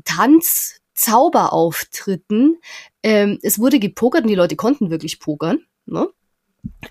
Tanz, 0.04 0.80
Zauberauftritten. 0.94 2.58
Ähm, 3.04 3.38
es 3.42 3.60
wurde 3.60 3.78
gepokert 3.78 4.22
und 4.22 4.28
die 4.28 4.34
Leute 4.34 4.56
konnten 4.56 4.90
wirklich 4.90 5.20
pokern. 5.20 5.60
Ne? 5.86 6.08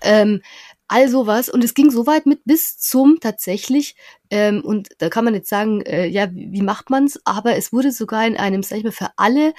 Ähm, 0.00 0.40
all 0.88 1.08
sowas. 1.08 1.50
Und 1.50 1.62
es 1.62 1.74
ging 1.74 1.90
so 1.90 2.06
weit 2.06 2.24
mit 2.24 2.40
bis 2.44 2.78
zum 2.78 3.20
tatsächlich, 3.20 3.94
ähm, 4.30 4.62
und 4.64 4.88
da 4.96 5.10
kann 5.10 5.26
man 5.26 5.34
jetzt 5.34 5.50
sagen, 5.50 5.82
äh, 5.82 6.06
ja, 6.06 6.32
wie, 6.34 6.52
wie 6.52 6.62
macht 6.62 6.88
man's? 6.88 7.20
Aber 7.26 7.56
es 7.56 7.70
wurde 7.70 7.92
sogar 7.92 8.26
in 8.26 8.38
einem, 8.38 8.62
sag 8.62 8.78
ich 8.78 8.84
mal, 8.84 8.92
für 8.92 9.10
alle 9.16 9.52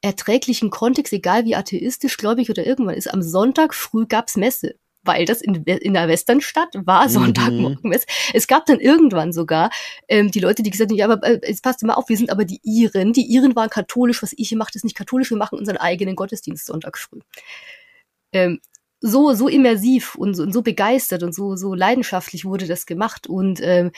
erträglichen 0.00 0.70
Kontext, 0.70 1.12
egal 1.12 1.44
wie 1.44 1.56
atheistisch, 1.56 2.16
gläubig 2.18 2.50
oder 2.50 2.64
irgendwann 2.64 2.94
ist, 2.94 3.12
am 3.12 3.22
Sonntag 3.22 3.74
früh 3.74 4.06
gab's 4.06 4.36
Messe 4.36 4.76
weil 5.02 5.24
das 5.24 5.42
in, 5.42 5.54
in 5.64 5.94
der 5.94 6.08
Westernstadt 6.08 6.74
war, 6.74 7.08
Sonntagmorgen. 7.08 7.78
Mhm. 7.82 7.96
Es 8.32 8.46
gab 8.46 8.66
dann 8.66 8.80
irgendwann 8.80 9.32
sogar 9.32 9.70
ähm, 10.08 10.30
die 10.30 10.40
Leute, 10.40 10.62
die 10.62 10.70
gesagt 10.70 10.90
haben, 10.90 10.96
ja, 10.96 11.08
aber 11.08 11.22
äh, 11.26 11.40
jetzt 11.46 11.62
passt 11.62 11.82
immer 11.82 11.98
auf, 11.98 12.08
wir 12.08 12.16
sind 12.16 12.30
aber 12.30 12.44
die 12.44 12.60
Iren. 12.62 13.12
Die 13.12 13.26
Iren 13.26 13.56
waren 13.56 13.70
katholisch, 13.70 14.22
was 14.22 14.34
ich 14.36 14.48
hier 14.48 14.58
mache, 14.58 14.70
ist 14.74 14.84
nicht 14.84 14.96
katholisch, 14.96 15.30
wir 15.30 15.36
machen 15.36 15.58
unseren 15.58 15.76
eigenen 15.76 16.16
Gottesdienst 16.16 16.66
Sonntag 16.66 16.98
früh. 16.98 17.20
Ähm, 18.32 18.60
so, 19.00 19.34
so 19.34 19.48
immersiv 19.48 20.14
und 20.14 20.34
so, 20.34 20.44
und 20.44 20.52
so 20.52 20.62
begeistert 20.62 21.24
und 21.24 21.34
so, 21.34 21.56
so 21.56 21.74
leidenschaftlich 21.74 22.44
wurde 22.44 22.66
das 22.66 22.86
gemacht. 22.86 23.26
Und 23.26 23.60
ähm, 23.60 23.90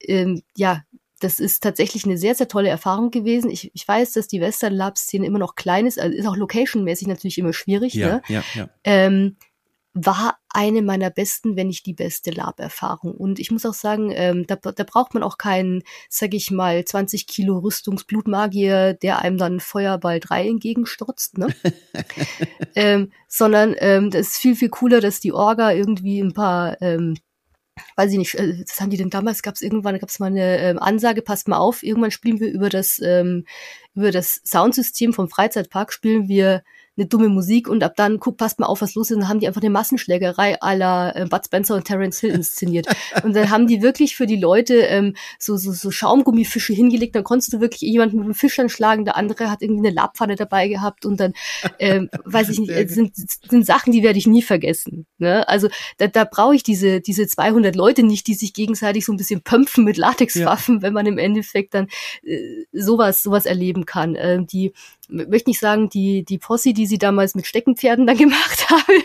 ähm, 0.00 0.42
ja, 0.56 0.82
das 1.20 1.40
ist 1.40 1.62
tatsächlich 1.62 2.04
eine 2.04 2.18
sehr, 2.18 2.34
sehr 2.34 2.48
tolle 2.48 2.68
Erfahrung 2.68 3.10
gewesen. 3.10 3.50
Ich, 3.50 3.70
ich 3.74 3.86
weiß, 3.86 4.12
dass 4.12 4.28
die 4.28 4.40
Western 4.40 4.72
Lab-Szene 4.72 5.26
immer 5.26 5.38
noch 5.38 5.54
klein 5.54 5.86
ist, 5.86 5.98
also 5.98 6.16
ist 6.16 6.26
auch 6.26 6.36
locationmäßig 6.36 7.08
natürlich 7.08 7.38
immer 7.38 7.52
schwierig. 7.52 7.94
Ja, 7.94 8.16
ne? 8.16 8.22
ja, 8.28 8.44
ja. 8.54 8.68
Ähm, 8.84 9.36
war 10.04 10.38
eine 10.48 10.82
meiner 10.82 11.10
besten, 11.10 11.56
wenn 11.56 11.68
nicht 11.68 11.86
die 11.86 11.94
beste 11.94 12.30
Lab-Erfahrung. 12.30 13.12
Und 13.12 13.38
ich 13.38 13.50
muss 13.50 13.66
auch 13.66 13.74
sagen, 13.74 14.10
ähm, 14.14 14.46
da, 14.46 14.56
da 14.56 14.84
braucht 14.84 15.14
man 15.14 15.22
auch 15.22 15.38
keinen, 15.38 15.82
sag 16.08 16.34
ich 16.34 16.50
mal, 16.50 16.84
20 16.84 17.26
Kilo 17.26 17.58
Rüstungsblutmagier, 17.58 18.94
der 18.94 19.20
einem 19.20 19.38
dann 19.38 19.60
Feuerball 19.60 20.20
3 20.20 20.48
entgegenstürzt, 20.48 21.38
ne? 21.38 21.48
ähm, 22.74 23.12
sondern 23.26 23.74
ähm, 23.78 24.10
das 24.10 24.28
ist 24.28 24.38
viel, 24.38 24.56
viel 24.56 24.68
cooler, 24.68 25.00
dass 25.00 25.20
die 25.20 25.32
Orga 25.32 25.72
irgendwie 25.72 26.20
ein 26.20 26.34
paar 26.34 26.80
ähm, 26.80 27.16
weiß 27.96 28.12
ich 28.12 28.18
nicht, 28.18 28.34
äh, 28.34 28.64
das 28.64 28.80
haben 28.80 28.90
die 28.90 28.96
denn 28.96 29.10
damals, 29.10 29.42
gab 29.42 29.54
es 29.54 29.62
irgendwann, 29.62 29.98
gab 29.98 30.08
es 30.08 30.18
mal 30.18 30.26
eine 30.26 30.58
ähm, 30.58 30.78
Ansage, 30.78 31.22
passt 31.22 31.48
mal 31.48 31.58
auf, 31.58 31.82
irgendwann 31.82 32.10
spielen 32.10 32.40
wir 32.40 32.50
über 32.50 32.68
das, 32.68 33.00
ähm, 33.02 33.44
über 33.94 34.10
das 34.10 34.40
Soundsystem 34.44 35.12
vom 35.12 35.28
Freizeitpark, 35.28 35.92
spielen 35.92 36.28
wir 36.28 36.62
eine 36.98 37.06
dumme 37.06 37.28
Musik 37.28 37.68
und 37.68 37.82
ab 37.82 37.94
dann, 37.96 38.18
guck, 38.18 38.36
passt 38.36 38.58
mal 38.58 38.66
auf, 38.66 38.82
was 38.82 38.94
los 38.94 39.10
ist. 39.10 39.14
Und 39.14 39.22
dann 39.22 39.28
haben 39.28 39.40
die 39.40 39.46
einfach 39.46 39.62
eine 39.62 39.70
Massenschlägerei 39.70 40.60
aller 40.60 41.14
äh, 41.16 41.26
Bud 41.26 41.44
Spencer 41.44 41.76
und 41.76 41.84
Terence 41.84 42.18
Hill 42.20 42.30
inszeniert. 42.30 42.86
und 43.22 43.34
dann 43.34 43.50
haben 43.50 43.66
die 43.66 43.82
wirklich 43.82 44.16
für 44.16 44.26
die 44.26 44.36
Leute 44.36 44.74
ähm, 44.74 45.14
so, 45.38 45.56
so, 45.56 45.72
so 45.72 45.90
Schaumgummifische 45.90 46.72
hingelegt. 46.72 47.14
Dann 47.14 47.24
konntest 47.24 47.52
du 47.52 47.60
wirklich 47.60 47.82
jemanden 47.82 48.16
mit 48.16 48.24
einem 48.24 48.34
Fisch 48.34 48.58
anschlagen. 48.58 49.04
Der 49.04 49.16
andere 49.16 49.50
hat 49.50 49.62
irgendwie 49.62 49.86
eine 49.86 49.94
Labpfanne 49.94 50.34
dabei 50.34 50.68
gehabt 50.68 51.06
und 51.06 51.20
dann, 51.20 51.32
ähm, 51.78 52.10
weiß 52.24 52.48
ich 52.48 52.58
nicht, 52.58 52.70
äh, 52.70 52.86
sind, 52.88 53.12
sind 53.16 53.64
Sachen, 53.64 53.92
die 53.92 54.02
werde 54.02 54.18
ich 54.18 54.26
nie 54.26 54.42
vergessen. 54.42 55.06
Ne? 55.18 55.48
Also 55.48 55.68
da, 55.98 56.08
da 56.08 56.24
brauche 56.24 56.56
ich 56.56 56.64
diese, 56.64 57.00
diese 57.00 57.26
200 57.26 57.76
Leute 57.76 58.02
nicht, 58.02 58.26
die 58.26 58.34
sich 58.34 58.52
gegenseitig 58.52 59.04
so 59.04 59.12
ein 59.12 59.16
bisschen 59.16 59.42
pömpfen 59.42 59.84
mit 59.84 59.96
Latexwaffen, 59.96 60.76
ja. 60.76 60.82
wenn 60.82 60.92
man 60.92 61.06
im 61.06 61.18
Endeffekt 61.18 61.74
dann 61.74 61.86
äh, 62.24 62.64
sowas, 62.72 63.22
sowas 63.22 63.46
erleben 63.46 63.86
kann. 63.86 64.16
Ähm, 64.18 64.46
die 64.46 64.72
möchte 65.08 65.50
nicht 65.50 65.60
sagen, 65.60 65.88
die, 65.88 66.24
die 66.24 66.38
Posse, 66.38 66.72
die 66.72 66.86
sie 66.86 66.98
damals 66.98 67.34
mit 67.34 67.46
Steckenpferden 67.46 68.06
dann 68.06 68.16
gemacht 68.18 68.70
haben. 68.70 69.02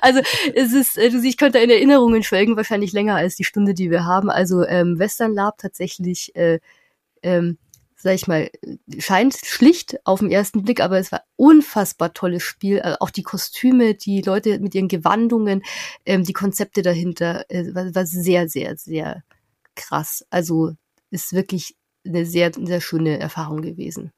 also 0.00 0.20
es 0.54 0.72
ist, 0.72 0.98
also 0.98 1.18
ich 1.18 1.36
könnte 1.36 1.58
in 1.58 1.70
Erinnerungen 1.70 2.22
schwelgen, 2.22 2.56
wahrscheinlich 2.56 2.92
länger 2.92 3.16
als 3.16 3.36
die 3.36 3.44
Stunde, 3.44 3.74
die 3.74 3.90
wir 3.90 4.04
haben. 4.04 4.30
Also 4.30 4.64
ähm, 4.64 4.98
Western 4.98 5.32
Lab 5.32 5.58
tatsächlich, 5.58 6.34
äh, 6.36 6.60
ähm, 7.22 7.58
sag 7.96 8.14
ich 8.14 8.26
mal, 8.26 8.50
scheint 8.98 9.34
schlicht 9.34 9.98
auf 10.06 10.20
den 10.20 10.30
ersten 10.30 10.62
Blick, 10.62 10.80
aber 10.80 10.98
es 10.98 11.10
war 11.10 11.22
unfassbar 11.36 12.12
tolles 12.12 12.42
Spiel. 12.42 12.80
Also 12.80 12.98
auch 13.00 13.10
die 13.10 13.22
Kostüme, 13.22 13.94
die 13.94 14.20
Leute 14.20 14.58
mit 14.60 14.74
ihren 14.74 14.88
Gewandungen, 14.88 15.62
ähm, 16.04 16.22
die 16.22 16.34
Konzepte 16.34 16.82
dahinter, 16.82 17.46
äh, 17.48 17.74
war, 17.74 17.94
war 17.94 18.06
sehr, 18.06 18.48
sehr, 18.48 18.76
sehr 18.76 19.22
krass. 19.74 20.24
Also 20.30 20.72
ist 21.10 21.32
wirklich 21.32 21.76
eine 22.06 22.26
sehr, 22.26 22.52
sehr 22.54 22.80
schöne 22.80 23.18
Erfahrung 23.18 23.62
gewesen. 23.62 24.12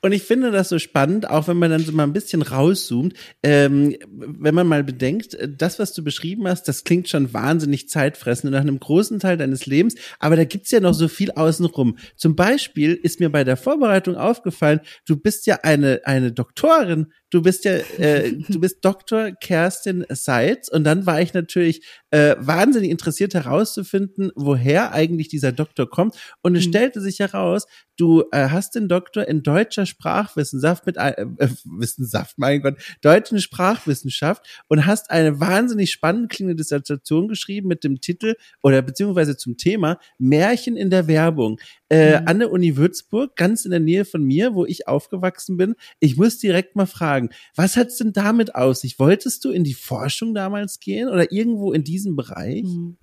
Und 0.00 0.12
ich 0.12 0.22
finde 0.22 0.50
das 0.50 0.68
so 0.68 0.78
spannend, 0.78 1.28
auch 1.28 1.48
wenn 1.48 1.58
man 1.58 1.70
dann 1.70 1.84
so 1.84 1.92
mal 1.92 2.04
ein 2.04 2.12
bisschen 2.12 2.42
rauszoomt, 2.42 3.14
ähm, 3.42 3.96
wenn 4.08 4.54
man 4.54 4.66
mal 4.66 4.82
bedenkt, 4.84 5.36
das, 5.48 5.78
was 5.78 5.92
du 5.92 6.02
beschrieben 6.02 6.48
hast, 6.48 6.64
das 6.68 6.84
klingt 6.84 7.08
schon 7.08 7.32
wahnsinnig 7.32 7.88
zeitfressend 7.88 8.52
nach 8.52 8.60
einem 8.60 8.80
großen 8.80 9.20
Teil 9.20 9.36
deines 9.36 9.66
Lebens, 9.66 9.94
aber 10.18 10.36
da 10.36 10.44
gibt's 10.44 10.70
ja 10.70 10.80
noch 10.80 10.94
so 10.94 11.08
viel 11.08 11.30
außenrum. 11.32 11.98
Zum 12.16 12.36
Beispiel 12.36 12.94
ist 12.94 13.20
mir 13.20 13.30
bei 13.30 13.44
der 13.44 13.56
Vorbereitung 13.56 14.16
aufgefallen, 14.16 14.80
du 15.06 15.16
bist 15.16 15.46
ja 15.46 15.60
eine, 15.62 16.00
eine 16.04 16.32
Doktorin 16.32 17.12
du 17.30 17.42
bist 17.42 17.64
ja, 17.64 17.72
äh, 17.98 18.32
du 18.32 18.60
bist 18.60 18.84
Dr. 18.84 19.30
Kerstin 19.32 20.04
Seitz 20.08 20.68
und 20.68 20.84
dann 20.84 21.06
war 21.06 21.20
ich 21.20 21.32
natürlich 21.32 21.84
äh, 22.10 22.36
wahnsinnig 22.38 22.90
interessiert 22.90 23.34
herauszufinden, 23.34 24.32
woher 24.34 24.92
eigentlich 24.92 25.28
dieser 25.28 25.52
Doktor 25.52 25.88
kommt. 25.88 26.16
Und 26.42 26.56
es 26.56 26.66
mhm. 26.66 26.70
stellte 26.70 27.00
sich 27.00 27.20
heraus, 27.20 27.66
du 27.96 28.24
äh, 28.32 28.48
hast 28.48 28.74
den 28.74 28.88
Doktor 28.88 29.28
in 29.28 29.42
deutscher 29.42 29.86
Sprachwissenschaft 29.86 30.86
mit 30.86 30.96
äh, 30.96 31.10
äh, 31.10 31.48
Wissenschaft, 31.64 32.38
mein 32.38 32.62
Gott, 32.62 32.76
deutschen 33.02 33.40
Sprachwissenschaft 33.40 34.44
und 34.68 34.86
hast 34.86 35.10
eine 35.10 35.38
wahnsinnig 35.38 35.92
spannend 35.92 36.30
klingende 36.30 36.56
Dissertation 36.56 37.28
geschrieben 37.28 37.68
mit 37.68 37.84
dem 37.84 38.00
Titel 38.00 38.34
oder 38.62 38.82
beziehungsweise 38.82 39.36
zum 39.36 39.56
Thema 39.56 39.98
Märchen 40.18 40.76
in 40.76 40.90
der 40.90 41.06
Werbung 41.06 41.60
äh, 41.90 42.20
mhm. 42.20 42.28
an 42.28 42.38
der 42.38 42.50
Uni 42.50 42.76
Würzburg, 42.76 43.36
ganz 43.36 43.64
in 43.64 43.70
der 43.70 43.80
Nähe 43.80 44.04
von 44.04 44.22
mir, 44.22 44.54
wo 44.54 44.64
ich 44.64 44.88
aufgewachsen 44.88 45.56
bin. 45.56 45.74
Ich 45.98 46.16
muss 46.16 46.38
direkt 46.38 46.76
mal 46.76 46.86
fragen, 46.86 47.19
was 47.54 47.76
hat's 47.76 47.98
denn 47.98 48.12
damit 48.12 48.54
aus 48.54 48.80
sich? 48.80 48.98
Wolltest 48.98 49.44
du 49.44 49.50
in 49.50 49.64
die 49.64 49.74
Forschung 49.74 50.34
damals 50.34 50.80
gehen 50.80 51.08
oder 51.08 51.30
irgendwo 51.30 51.72
in 51.72 51.84
diesem 51.84 52.16
Bereich? 52.16 52.64
Mhm. 52.64 52.96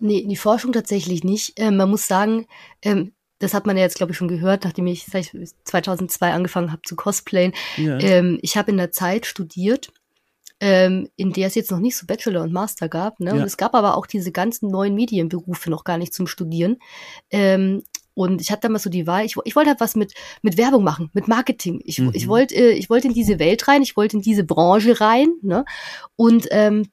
Nee, 0.00 0.18
in 0.18 0.28
die 0.28 0.36
Forschung 0.36 0.72
tatsächlich 0.72 1.24
nicht. 1.24 1.54
Ähm, 1.56 1.76
man 1.76 1.90
muss 1.90 2.06
sagen, 2.06 2.46
ähm, 2.82 3.12
das 3.40 3.54
hat 3.54 3.66
man 3.66 3.76
ja 3.76 3.84
jetzt, 3.84 3.96
glaube 3.96 4.12
ich, 4.12 4.18
schon 4.18 4.28
gehört, 4.28 4.64
nachdem 4.64 4.86
ich 4.86 5.04
seit 5.04 5.32
2002 5.64 6.32
angefangen 6.32 6.72
habe 6.72 6.82
zu 6.84 6.96
cosplayen. 6.96 7.52
Ja. 7.76 7.98
Ähm, 7.98 8.38
ich 8.42 8.56
habe 8.56 8.70
in 8.70 8.76
der 8.76 8.90
Zeit 8.90 9.26
studiert 9.26 9.92
ähm, 10.60 11.08
in 11.16 11.32
der 11.32 11.46
es 11.46 11.54
jetzt 11.54 11.70
noch 11.70 11.78
nicht 11.78 11.96
so 11.96 12.06
Bachelor 12.06 12.42
und 12.42 12.52
Master 12.52 12.88
gab. 12.88 13.20
Ne? 13.20 13.30
Ja. 13.30 13.36
Und 13.36 13.42
es 13.42 13.56
gab 13.56 13.74
aber 13.74 13.96
auch 13.96 14.06
diese 14.06 14.32
ganzen 14.32 14.70
neuen 14.70 14.94
Medienberufe 14.94 15.70
noch 15.70 15.84
gar 15.84 15.98
nicht 15.98 16.12
zum 16.12 16.26
Studieren. 16.26 16.78
Ähm, 17.30 17.84
und 18.18 18.40
ich 18.40 18.50
hatte 18.50 18.62
damals 18.62 18.82
so 18.82 18.90
die 18.90 19.06
Wahl, 19.06 19.24
ich, 19.24 19.36
ich 19.44 19.54
wollte 19.54 19.70
halt 19.70 19.78
was 19.78 19.94
mit, 19.94 20.12
mit 20.42 20.56
Werbung 20.56 20.82
machen, 20.82 21.08
mit 21.12 21.28
Marketing. 21.28 21.80
Ich, 21.84 22.00
mhm. 22.00 22.10
ich 22.14 22.26
wollte 22.26 22.52
äh, 22.56 22.72
ich 22.72 22.90
wollte 22.90 23.06
in 23.06 23.14
diese 23.14 23.38
Welt 23.38 23.68
rein, 23.68 23.80
ich 23.80 23.96
wollte 23.96 24.16
in 24.16 24.22
diese 24.22 24.42
Branche 24.42 25.00
rein. 25.00 25.28
Ne? 25.40 25.64
Und 26.16 26.48
ähm, 26.50 26.88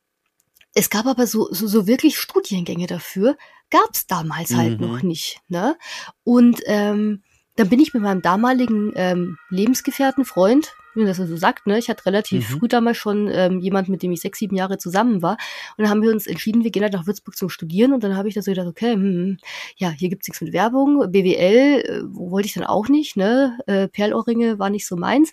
es 0.75 0.91
gab 0.91 1.07
aber 1.07 1.25
so, 1.25 1.47
so, 1.51 1.65
so 1.65 1.87
wirklich 1.87 2.19
Studiengänge 2.19 2.85
dafür, 2.85 3.37
gab 3.71 3.89
es 3.91 4.05
damals 4.05 4.53
halt 4.53 4.79
mhm. 4.79 4.87
noch 4.87 5.01
nicht. 5.01 5.39
Ne? 5.47 5.75
Und 6.23 6.61
ähm, 6.67 7.23
dann 7.55 7.69
bin 7.69 7.79
ich 7.79 7.95
mit 7.95 8.03
meinem 8.03 8.21
damaligen 8.21 8.91
ähm, 8.95 9.39
Lebensgefährten, 9.49 10.25
Freund, 10.25 10.75
wie 10.95 10.99
man 10.99 11.07
das 11.07 11.17
so 11.17 11.37
sagt, 11.37 11.67
ne? 11.67 11.77
Ich 11.77 11.89
hatte 11.89 12.05
relativ 12.05 12.49
mhm. 12.49 12.59
früh 12.59 12.67
damals 12.67 12.97
schon 12.97 13.29
ähm, 13.31 13.59
jemand, 13.59 13.89
mit 13.89 14.03
dem 14.03 14.11
ich 14.11 14.21
sechs, 14.21 14.39
sieben 14.39 14.55
Jahre 14.55 14.77
zusammen 14.77 15.21
war. 15.21 15.37
Und 15.77 15.83
dann 15.83 15.89
haben 15.89 16.01
wir 16.01 16.11
uns 16.11 16.27
entschieden, 16.27 16.63
wir 16.63 16.71
gehen 16.71 16.83
halt 16.83 16.93
nach 16.93 17.07
Würzburg 17.07 17.35
zum 17.35 17.49
Studieren. 17.49 17.93
Und 17.93 18.03
dann 18.03 18.15
habe 18.15 18.27
ich 18.27 18.35
da 18.35 18.41
so 18.41 18.51
gedacht, 18.51 18.67
okay, 18.67 18.93
hm, 18.93 19.03
hm 19.03 19.37
ja, 19.77 19.89
hier 19.89 20.09
gibt's 20.09 20.27
nichts 20.27 20.41
mit 20.41 20.53
Werbung. 20.53 21.11
BWL 21.11 21.81
äh, 21.81 22.01
wollte 22.05 22.47
ich 22.47 22.53
dann 22.53 22.63
auch 22.63 22.87
nicht, 22.87 23.17
ne? 23.17 23.57
Äh, 23.67 23.87
Perlohrringe 23.87 24.59
war 24.59 24.69
nicht 24.69 24.87
so 24.87 24.95
meins. 24.95 25.31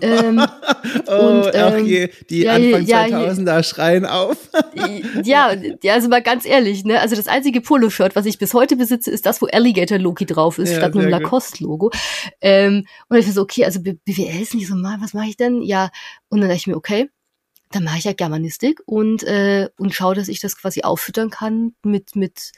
Ähm, 0.00 0.44
oh, 1.06 1.12
und, 1.12 1.50
ähm, 1.54 1.86
je, 1.86 2.08
die 2.30 2.42
ja, 2.42 2.54
Anfang 2.54 2.86
ja, 2.86 3.04
2000er 3.04 3.62
schreien 3.62 4.06
auf. 4.06 4.36
ja, 5.24 5.52
ja, 5.82 5.94
also 5.94 6.08
mal 6.08 6.22
ganz 6.22 6.46
ehrlich, 6.46 6.84
ne? 6.84 7.00
Also 7.00 7.16
das 7.16 7.28
einzige 7.28 7.60
Poloshirt, 7.60 8.16
was 8.16 8.26
ich 8.26 8.38
bis 8.38 8.54
heute 8.54 8.76
besitze, 8.76 9.10
ist 9.10 9.26
das, 9.26 9.42
wo 9.42 9.46
Alligator 9.46 9.98
Loki 9.98 10.26
drauf 10.26 10.58
ist, 10.58 10.70
ja, 10.70 10.78
statt 10.78 10.94
einem 10.96 11.08
Lacoste-Logo. 11.08 11.90
Ähm, 12.40 12.86
und 13.08 13.16
ich 13.16 13.26
war 13.26 13.32
so, 13.32 13.42
okay, 13.42 13.64
also 13.64 13.80
BWL 13.80 14.42
ist 14.42 14.54
nicht 14.54 14.68
so 14.68 14.74
mal, 14.96 15.04
was 15.04 15.14
mache 15.14 15.28
ich 15.28 15.36
denn? 15.36 15.62
Ja, 15.62 15.90
und 16.28 16.40
dann 16.40 16.48
dachte 16.48 16.58
ich 16.58 16.66
mir, 16.66 16.76
okay, 16.76 17.10
dann 17.70 17.84
mache 17.84 17.98
ich 17.98 18.04
ja 18.04 18.12
Germanistik 18.12 18.80
und, 18.86 19.22
äh, 19.24 19.68
und 19.76 19.94
schaue, 19.94 20.14
dass 20.14 20.28
ich 20.28 20.40
das 20.40 20.56
quasi 20.56 20.82
auffüttern 20.82 21.30
kann 21.30 21.74
mit, 21.82 22.16
mit, 22.16 22.52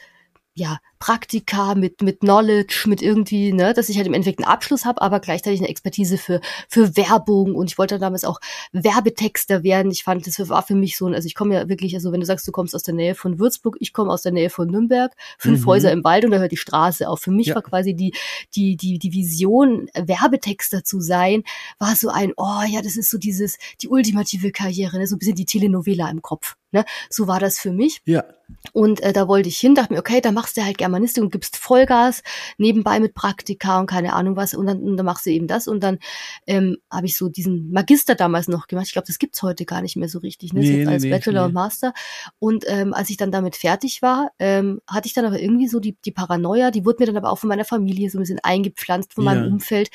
ja, 0.55 0.79
Praktika, 0.99 1.75
mit, 1.75 2.03
mit 2.03 2.21
Knowledge, 2.21 2.85
mit 2.87 3.03
irgendwie, 3.03 3.53
ne, 3.53 3.75
dass 3.75 3.89
ich 3.89 3.97
halt 3.97 4.07
im 4.07 4.15
Endeffekt 4.15 4.41
einen 4.41 4.51
Abschluss 4.51 4.85
habe, 4.85 5.03
aber 5.03 5.21
gleichzeitig 5.21 5.61
eine 5.61 5.69
Expertise 5.69 6.19
für, 6.19 6.41
für 6.69 6.97
Werbung 6.97 7.55
und 7.55 7.71
ich 7.71 7.79
wollte 7.79 7.99
damals 7.99 8.25
auch 8.25 8.41
Werbetexter 8.73 9.63
werden. 9.63 9.91
Ich 9.91 10.05
fand, 10.05 10.27
das 10.27 10.49
war 10.49 10.63
für 10.63 10.75
mich 10.75 10.97
so, 10.97 11.07
also 11.07 11.27
ich 11.27 11.35
komme 11.35 11.55
ja 11.55 11.69
wirklich, 11.69 11.95
also 11.95 12.13
wenn 12.13 12.21
du 12.21 12.27
sagst, 12.27 12.47
du 12.49 12.53
kommst 12.53 12.75
aus 12.75 12.83
der 12.83 12.95
Nähe 12.95 13.15
von 13.15 13.39
Würzburg, 13.39 13.77
ich 13.81 13.93
komme 13.93 14.11
aus 14.11 14.23
der 14.23 14.33
Nähe 14.33 14.51
von 14.51 14.69
Nürnberg, 14.69 15.13
fünf 15.39 15.61
mhm. 15.63 15.67
Häuser 15.67 15.93
im 15.93 16.05
Wald 16.05 16.25
und 16.25 16.31
da 16.31 16.39
hört 16.39 16.53
die 16.53 16.57
Straße 16.57 17.09
auf. 17.09 17.21
Für 17.21 17.31
mich 17.31 17.49
ja. 17.49 17.55
war 17.55 17.63
quasi 17.63 17.95
die, 17.95 18.15
die, 18.55 18.77
die, 18.77 18.99
die 18.99 19.13
Vision, 19.13 19.89
Werbetexter 19.95 20.85
zu 20.85 21.01
sein, 21.01 21.43
war 21.79 21.95
so 21.97 22.09
ein, 22.09 22.33
oh 22.37 22.63
ja, 22.69 22.83
das 22.83 22.97
ist 22.97 23.11
so 23.11 23.19
dieses, 23.19 23.59
die 23.83 23.89
ultimative 23.89 24.51
Karriere, 24.51 24.99
ne, 24.99 25.07
so 25.07 25.17
ein 25.17 25.19
bisschen 25.19 25.35
die 25.35 25.47
Telenovela 25.47 26.11
im 26.11 26.23
Kopf. 26.23 26.57
Ne? 26.73 26.85
So 27.09 27.27
war 27.27 27.41
das 27.41 27.59
für 27.59 27.73
mich. 27.73 28.03
Ja. 28.05 28.25
Und 28.73 29.01
äh, 29.01 29.13
da 29.13 29.29
wollte 29.29 29.49
ich 29.49 29.59
hin, 29.59 29.75
dachte 29.75 29.93
mir, 29.93 29.99
okay, 29.99 30.21
da 30.21 30.31
machst 30.31 30.57
du 30.57 30.65
halt 30.65 30.79
Germanistik 30.87 31.23
und 31.23 31.33
gibst 31.33 31.57
Vollgas, 31.57 32.23
nebenbei 32.59 33.01
mit 33.01 33.15
Praktika 33.15 33.81
und 33.81 33.87
keine 33.87 34.13
Ahnung 34.13 34.37
was. 34.37 34.55
Und 34.55 34.67
dann, 34.67 34.81
und 34.81 34.97
dann 34.97 35.07
machst 35.07 35.27
du 35.27 35.31
eben 35.31 35.47
das. 35.47 35.67
Und 35.69 35.83
dann 35.83 35.99
ähm, 36.47 36.77
habe 36.91 37.07
ich 37.07 37.17
so 37.17 37.29
diesen 37.29 37.71
Magister 37.73 38.15
damals 38.15 38.49
noch 38.49 38.67
gemacht. 38.67 38.87
Ich 38.87 38.93
glaube, 38.93 39.07
das 39.07 39.19
gibt's 39.19 39.43
heute 39.43 39.65
gar 39.65 39.83
nicht 39.83 39.97
mehr 39.97 40.09
so 40.09 40.21
richtig. 40.21 40.53
Ne? 40.53 40.61
Nee, 40.61 40.85
nee, 40.85 40.87
als 40.87 41.03
nee, 41.03 41.11
Bachelor 41.11 41.47
und 41.47 41.55
Master. 41.55 41.93
Und 42.39 42.65
ähm, 42.69 42.95
als 42.95 43.11
ich 43.11 43.17
dann 43.17 43.33
damit 43.33 43.57
fertig 43.57 44.01
war, 44.03 44.31
ähm, 44.39 44.81
hatte 44.87 45.09
ich 45.09 45.15
dann 45.15 45.25
aber 45.25 45.41
irgendwie 45.41 45.69
so 45.69 45.81
die, 45.81 45.97
die 46.05 46.13
Paranoia, 46.13 46.71
die 46.71 46.85
wurde 46.85 46.99
mir 47.01 47.07
dann 47.07 47.17
aber 47.17 47.31
auch 47.31 47.39
von 47.39 47.49
meiner 47.49 47.65
Familie 47.65 48.11
so 48.11 48.19
ein 48.19 48.23
bisschen 48.23 48.41
eingepflanzt, 48.43 49.15
von 49.15 49.25
meinem 49.25 49.53
Umfeld, 49.53 49.91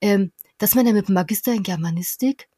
ähm, 0.00 0.32
dass 0.58 0.74
man 0.74 0.86
ja 0.86 0.92
mit 0.92 1.08
dem 1.08 1.14
Magister 1.14 1.52
in 1.52 1.62
Germanistik 1.62 2.48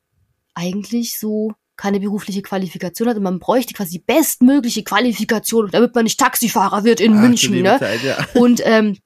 eigentlich 0.55 1.19
so 1.19 1.53
keine 1.77 2.01
berufliche 2.01 2.43
Qualifikation 2.43 3.09
hat 3.09 3.17
und 3.17 3.23
man 3.23 3.39
bräuchte 3.39 3.75
quasi 3.75 3.99
die 3.99 4.05
bestmögliche 4.05 4.83
Qualifikation, 4.83 5.71
damit 5.71 5.95
man 5.95 6.05
nicht 6.05 6.19
Taxifahrer 6.19 6.85
wird 6.85 7.01
in 7.01 7.15
Ach, 7.15 7.21
München. 7.21 7.63
Ne? 7.63 7.79
Zeit, 7.79 8.03
ja. 8.03 8.17
Und 8.35 8.63
ähm, 8.65 8.97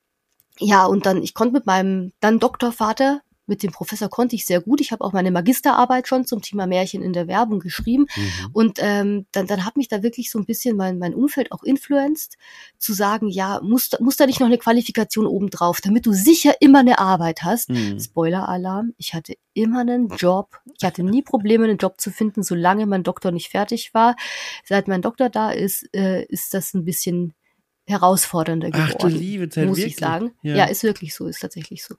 ja, 0.59 0.85
und 0.85 1.07
dann, 1.07 1.23
ich 1.23 1.35
konnte 1.35 1.55
mit 1.55 1.67
meinem 1.67 2.13
dann 2.21 2.39
Doktorvater 2.39 3.23
mit 3.51 3.63
dem 3.63 3.73
Professor 3.73 4.09
konnte 4.09 4.37
ich 4.37 4.47
sehr 4.47 4.63
gut. 4.63 4.81
Ich 4.81 4.93
habe 4.93 5.05
auch 5.05 5.13
meine 5.13 5.31
Magisterarbeit 5.31 6.09
schon 6.09 6.25
zum 6.25 6.41
Thema 6.41 6.67
Märchen 6.67 7.03
in 7.03 7.13
der 7.13 7.27
Werbung 7.27 7.59
geschrieben. 7.59 8.07
Mhm. 8.17 8.51
Und 8.53 8.79
ähm, 8.81 9.27
dann, 9.33 9.47
dann 9.47 9.67
hat 9.67 9.77
mich 9.77 9.89
da 9.89 10.03
wirklich 10.03 10.31
so 10.31 10.39
ein 10.39 10.47
bisschen 10.47 10.77
mein, 10.77 10.99
mein 10.99 11.15
Umfeld 11.15 11.53
auch 11.53 11.63
influenced, 11.65 12.37
zu 12.79 12.95
sagen, 12.95 13.29
ja, 13.29 13.61
muss, 13.63 13.91
muss 14.01 14.17
da 14.17 14.27
nicht 14.27 14.41
noch 14.41 14.47
eine 14.47 14.57
Qualifikation 14.57 15.27
obendrauf, 15.27 15.81
damit 15.83 16.07
du 16.07 16.13
sicher 16.13 16.55
immer 16.61 16.79
eine 16.79 16.99
Arbeit 16.99 17.43
hast. 17.43 17.69
Mhm. 17.69 17.99
Spoiler-Alarm, 17.99 18.95
ich 18.97 19.13
hatte 19.13 19.35
immer 19.53 19.81
einen 19.81 20.09
Job. 20.11 20.61
Ich 20.79 20.85
hatte 20.85 21.03
nie 21.03 21.23
Probleme, 21.23 21.65
einen 21.65 21.77
Job 21.77 22.01
zu 22.01 22.11
finden, 22.11 22.43
solange 22.43 22.87
mein 22.87 23.03
Doktor 23.03 23.33
nicht 23.33 23.51
fertig 23.51 23.93
war. 23.93 24.17
Seit 24.65 24.89
mein 24.89 25.03
Doktor 25.03 25.29
da 25.29 25.51
ist, 25.51 25.89
äh, 25.93 26.25
ist 26.27 26.55
das 26.55 26.73
ein 26.73 26.85
bisschen 26.85 27.35
herausfordernder 27.91 28.71
geworden. 28.71 28.93
Ach 28.95 28.99
du 28.99 29.09
liebe 29.09 29.49
Zeit, 29.49 29.67
muss 29.67 29.79
wirklich? 29.79 29.95
ich 29.95 30.01
sagen. 30.01 30.33
Ja. 30.43 30.57
ja. 30.57 30.65
ist 30.65 30.83
wirklich 30.83 31.15
so, 31.15 31.27
ist 31.27 31.41
tatsächlich 31.41 31.85
so. 31.85 31.95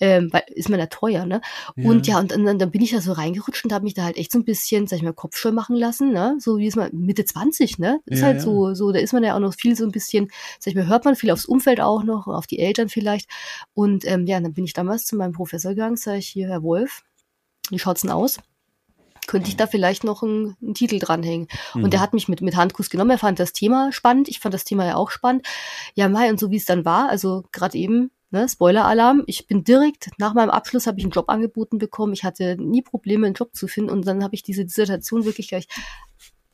Ähm, 0.00 0.28
weil 0.32 0.42
ist 0.48 0.68
man 0.68 0.78
ja 0.78 0.86
teuer, 0.86 1.24
ne? 1.24 1.40
Ja. 1.76 1.88
Und 1.88 2.06
ja, 2.06 2.18
und, 2.18 2.32
und 2.32 2.44
dann, 2.44 2.58
dann 2.58 2.70
bin 2.70 2.82
ich 2.82 2.90
da 2.90 3.00
so 3.00 3.12
reingerutscht 3.12 3.64
und 3.64 3.72
habe 3.72 3.84
mich 3.84 3.94
da 3.94 4.04
halt 4.04 4.16
echt 4.16 4.32
so 4.32 4.38
ein 4.38 4.44
bisschen, 4.44 4.86
sag 4.86 4.96
ich 4.96 5.02
mal, 5.02 5.12
Kopfscheu 5.12 5.52
machen 5.52 5.76
lassen, 5.76 6.12
ne? 6.12 6.36
So 6.38 6.58
wie 6.58 6.66
ist 6.66 6.76
man 6.76 6.90
Mitte 6.92 7.24
20, 7.24 7.78
ne? 7.78 8.00
Ist 8.06 8.20
ja, 8.20 8.26
halt 8.26 8.40
so, 8.40 8.74
so, 8.74 8.92
da 8.92 8.98
ist 8.98 9.12
man 9.12 9.24
ja 9.24 9.34
auch 9.34 9.40
noch 9.40 9.54
viel 9.54 9.76
so 9.76 9.84
ein 9.84 9.92
bisschen, 9.92 10.28
sag 10.58 10.72
ich 10.72 10.76
mal, 10.76 10.86
hört 10.86 11.04
man 11.04 11.16
viel 11.16 11.30
aufs 11.30 11.46
Umfeld 11.46 11.80
auch 11.80 12.02
noch, 12.02 12.26
auf 12.26 12.46
die 12.46 12.58
Eltern 12.58 12.88
vielleicht. 12.88 13.28
Und 13.74 14.04
ähm, 14.06 14.26
ja, 14.26 14.40
dann 14.40 14.52
bin 14.52 14.64
ich 14.64 14.72
damals 14.72 15.06
zu 15.06 15.16
meinem 15.16 15.32
Professor 15.32 15.72
gegangen, 15.72 15.96
sag 15.96 16.18
ich 16.18 16.28
hier, 16.28 16.48
Herr 16.48 16.62
Wolf, 16.62 17.02
wie 17.70 17.78
schaut's 17.78 18.02
denn 18.02 18.10
aus? 18.10 18.38
Könnte 19.26 19.48
ich 19.48 19.56
da 19.56 19.66
vielleicht 19.66 20.04
noch 20.04 20.22
einen, 20.22 20.56
einen 20.62 20.74
Titel 20.74 20.98
dranhängen. 20.98 21.48
Mhm. 21.74 21.84
Und 21.84 21.92
der 21.92 22.00
hat 22.00 22.14
mich 22.14 22.28
mit, 22.28 22.40
mit 22.40 22.56
Handkuss 22.56 22.90
genommen. 22.90 23.10
Er 23.10 23.18
fand 23.18 23.38
das 23.38 23.52
Thema 23.52 23.92
spannend. 23.92 24.28
Ich 24.28 24.40
fand 24.40 24.54
das 24.54 24.64
Thema 24.64 24.86
ja 24.86 24.96
auch 24.96 25.10
spannend. 25.10 25.46
Ja, 25.94 26.08
Mai, 26.08 26.30
und 26.30 26.40
so 26.40 26.50
wie 26.50 26.56
es 26.56 26.64
dann 26.64 26.84
war, 26.84 27.08
also 27.08 27.44
gerade 27.52 27.76
eben, 27.78 28.10
ne, 28.30 28.48
Spoiler-Alarm, 28.48 29.24
ich 29.26 29.46
bin 29.46 29.64
direkt, 29.64 30.10
nach 30.18 30.34
meinem 30.34 30.50
Abschluss 30.50 30.86
habe 30.86 30.98
ich 30.98 31.04
einen 31.04 31.12
Job 31.12 31.28
angeboten 31.28 31.78
bekommen. 31.78 32.12
Ich 32.12 32.24
hatte 32.24 32.56
nie 32.58 32.82
Probleme, 32.82 33.26
einen 33.26 33.34
Job 33.34 33.54
zu 33.54 33.68
finden. 33.68 33.90
Und 33.90 34.06
dann 34.06 34.22
habe 34.22 34.34
ich 34.34 34.42
diese 34.42 34.64
Dissertation 34.64 35.24
wirklich 35.24 35.48
gleich 35.48 35.68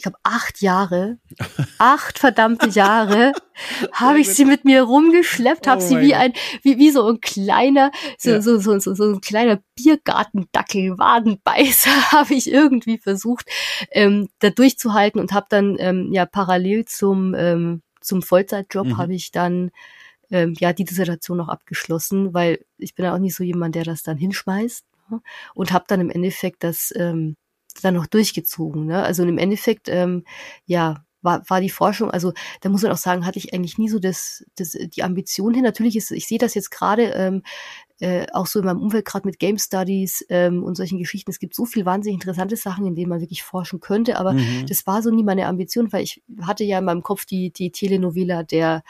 ich 0.03 0.05
glaube, 0.05 0.19
acht 0.25 0.61
Jahre, 0.61 1.19
acht 1.79 2.19
verdammte 2.19 2.69
Jahre, 2.71 3.33
habe 3.93 4.19
ich 4.19 4.35
sie 4.35 4.45
mit 4.45 4.65
mir 4.65 4.83
rumgeschleppt, 4.83 5.69
habe 5.69 5.81
oh 5.81 5.87
sie 5.87 6.01
wie 6.01 6.17
ein, 6.17 6.33
wie, 6.63 6.77
wie 6.79 6.91
so 6.91 7.07
ein 7.07 7.21
kleiner, 7.21 7.93
so, 8.19 8.31
ja. 8.31 8.43
so, 8.43 8.59
so, 8.59 8.81
so, 8.81 8.95
so 8.95 9.05
ein 9.13 9.21
kleiner 9.21 9.61
Biergartendackel, 9.77 10.99
Wadenbeißer, 10.99 11.91
habe 12.11 12.35
ich 12.35 12.51
irgendwie 12.51 12.99
versucht, 12.99 13.47
ähm, 13.93 14.29
da 14.41 14.51
durchzuhalten 14.51 15.21
und 15.21 15.33
habe 15.33 15.47
dann 15.49 15.77
ja 16.13 16.23
ähm, 16.25 16.29
parallel 16.33 16.85
zum, 16.87 17.37
ähm, 17.37 17.83
zum 18.01 18.23
Vollzeitjob 18.23 18.89
mhm. 18.89 18.97
habe 18.97 19.15
ich 19.15 19.31
dann 19.31 19.71
ähm, 20.33 20.57
ja 20.59 20.73
die 20.73 20.85
Dissertation 20.85 21.39
noch 21.39 21.49
abgeschlossen, 21.49 22.35
weil 22.35 22.65
ich 22.77 22.97
bin 22.97 23.05
ja 23.05 23.15
auch 23.15 23.21
nicht 23.21 23.37
so 23.37 23.45
jemand, 23.45 23.77
der 23.77 23.85
das 23.85 24.03
dann 24.03 24.17
hinschmeißt 24.17 24.85
ne? 25.11 25.21
und 25.55 25.73
habe 25.73 25.85
dann 25.87 26.01
im 26.01 26.11
Endeffekt 26.11 26.65
das 26.65 26.93
ähm, 26.97 27.37
dann 27.81 27.95
noch 27.95 28.07
durchgezogen. 28.07 28.87
Ne? 28.87 29.03
Also 29.03 29.25
im 29.25 29.39
Endeffekt, 29.39 29.89
ähm, 29.89 30.25
ja, 30.67 31.05
war, 31.23 31.49
war 31.49 31.61
die 31.61 31.71
Forschung, 31.71 32.11
also 32.11 32.33
da 32.61 32.69
muss 32.69 32.83
man 32.83 32.93
auch 32.93 32.97
sagen, 32.97 33.25
hatte 33.25 33.39
ich 33.39 33.55
eigentlich 33.55 33.79
nie 33.79 33.89
so 33.89 33.99
das, 33.99 34.45
das 34.57 34.73
die 34.73 35.03
Ambition 35.03 35.55
hin. 35.55 35.63
Natürlich 35.63 35.97
ist, 35.97 36.11
ich 36.11 36.27
sehe 36.27 36.39
das 36.39 36.55
jetzt 36.55 36.71
gerade 36.71 37.05
ähm, 37.15 37.43
äh, 38.01 38.27
auch 38.33 38.47
so 38.47 38.59
in 38.59 38.65
meinem 38.65 38.81
Umfeld, 38.81 39.05
gerade 39.05 39.27
mit 39.27 39.39
Game 39.39 39.59
Studies 39.59 40.27
ähm, 40.29 40.65
und 40.65 40.77
solchen 40.77 40.99
Geschichten. 40.99 41.31
Es 41.31 41.39
gibt 41.39 41.55
so 41.55 41.65
viel 41.65 41.87
wahnsinnig 41.87 42.17
interessante 42.17 42.57
Sachen, 42.57 42.87
in 42.87 42.97
denen 42.97 43.09
man 43.09 43.21
wirklich 43.21 43.45
forschen 43.45 43.81
könnte, 43.81 44.19
aber 44.19 44.33
mhm. 44.33 44.67
das 44.69 44.87
war 44.87 45.03
so 45.03 45.11
nie 45.11 45.23
meine 45.23 45.47
Ambition, 45.47 45.93
weil 45.93 46.03
ich 46.03 46.23
hatte 46.43 46.65
ja 46.65 46.81
in 46.81 46.85
meinem 46.85 47.03
Kopf 47.03 47.25
die, 47.25 47.53
die 47.53 47.71
Telenovela 47.71 48.43
der, 48.43 48.83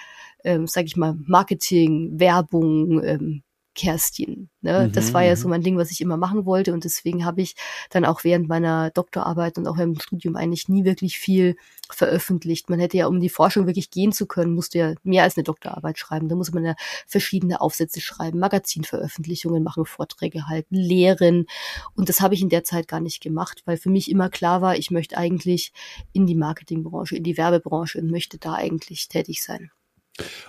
ähm, 0.45 0.66
sag 0.66 0.87
ich 0.87 0.97
mal, 0.97 1.16
Marketing, 1.26 2.18
Werbung, 2.18 3.03
ähm, 3.05 3.43
Kerstin. 3.75 4.51
Ne? 4.61 4.87
Mhm, 4.87 4.93
das 4.93 5.14
war 5.14 5.23
ja 5.23 5.35
so 5.35 5.49
mhm. 5.49 5.51
mein 5.51 5.62
Ding, 5.62 5.77
was 5.79 5.91
ich 5.91 6.01
immer 6.01 6.16
machen 6.16 6.45
wollte. 6.45 6.73
Und 6.73 6.85
deswegen 6.85 7.25
habe 7.25 7.41
ich 7.41 7.55
dann 7.91 8.05
auch 8.05 8.25
während 8.25 8.49
meiner 8.49 8.91
Doktorarbeit 8.91 9.59
und 9.59 9.66
auch 9.66 9.79
im 9.79 9.99
Studium 9.99 10.37
eigentlich 10.37 10.68
nie 10.68 10.85
wirklich 10.85 11.18
viel 11.18 11.57
veröffentlicht. 11.91 12.70
Man 12.70 12.81
hätte 12.81 12.99
ja, 12.99 13.07
um 13.07 13.20
die 13.20 13.29
Forschung 13.29 13.66
wirklich 13.66 13.91
gehen 13.91 14.12
zu 14.12 14.27
können, 14.27 14.55
musste 14.55 14.79
ja 14.79 14.95
mehr 15.03 15.23
als 15.23 15.37
eine 15.37 15.45
Doktorarbeit 15.45 15.99
schreiben. 15.99 16.29
Da 16.29 16.35
muss 16.35 16.53
man 16.53 16.64
ja 16.64 16.75
verschiedene 17.07 17.61
Aufsätze 17.61 18.01
schreiben, 18.01 18.39
Magazinveröffentlichungen 18.39 19.62
machen, 19.62 19.87
Vorträge 19.87 20.49
halten, 20.49 20.75
lehren. 20.75 21.47
Und 21.95 22.09
das 22.09 22.20
habe 22.20 22.35
ich 22.35 22.43
in 22.43 22.49
der 22.49 22.64
Zeit 22.64 22.89
gar 22.89 23.01
nicht 23.01 23.23
gemacht, 23.23 23.62
weil 23.64 23.77
für 23.77 23.91
mich 23.91 24.11
immer 24.11 24.29
klar 24.29 24.61
war, 24.62 24.77
ich 24.77 24.91
möchte 24.91 25.16
eigentlich 25.16 25.73
in 26.12 26.27
die 26.27 26.35
Marketingbranche, 26.35 27.16
in 27.16 27.25
die 27.25 27.37
Werbebranche 27.37 28.01
und 28.01 28.11
möchte 28.11 28.39
da 28.39 28.55
eigentlich 28.55 29.09
tätig 29.09 29.43
sein. 29.43 29.70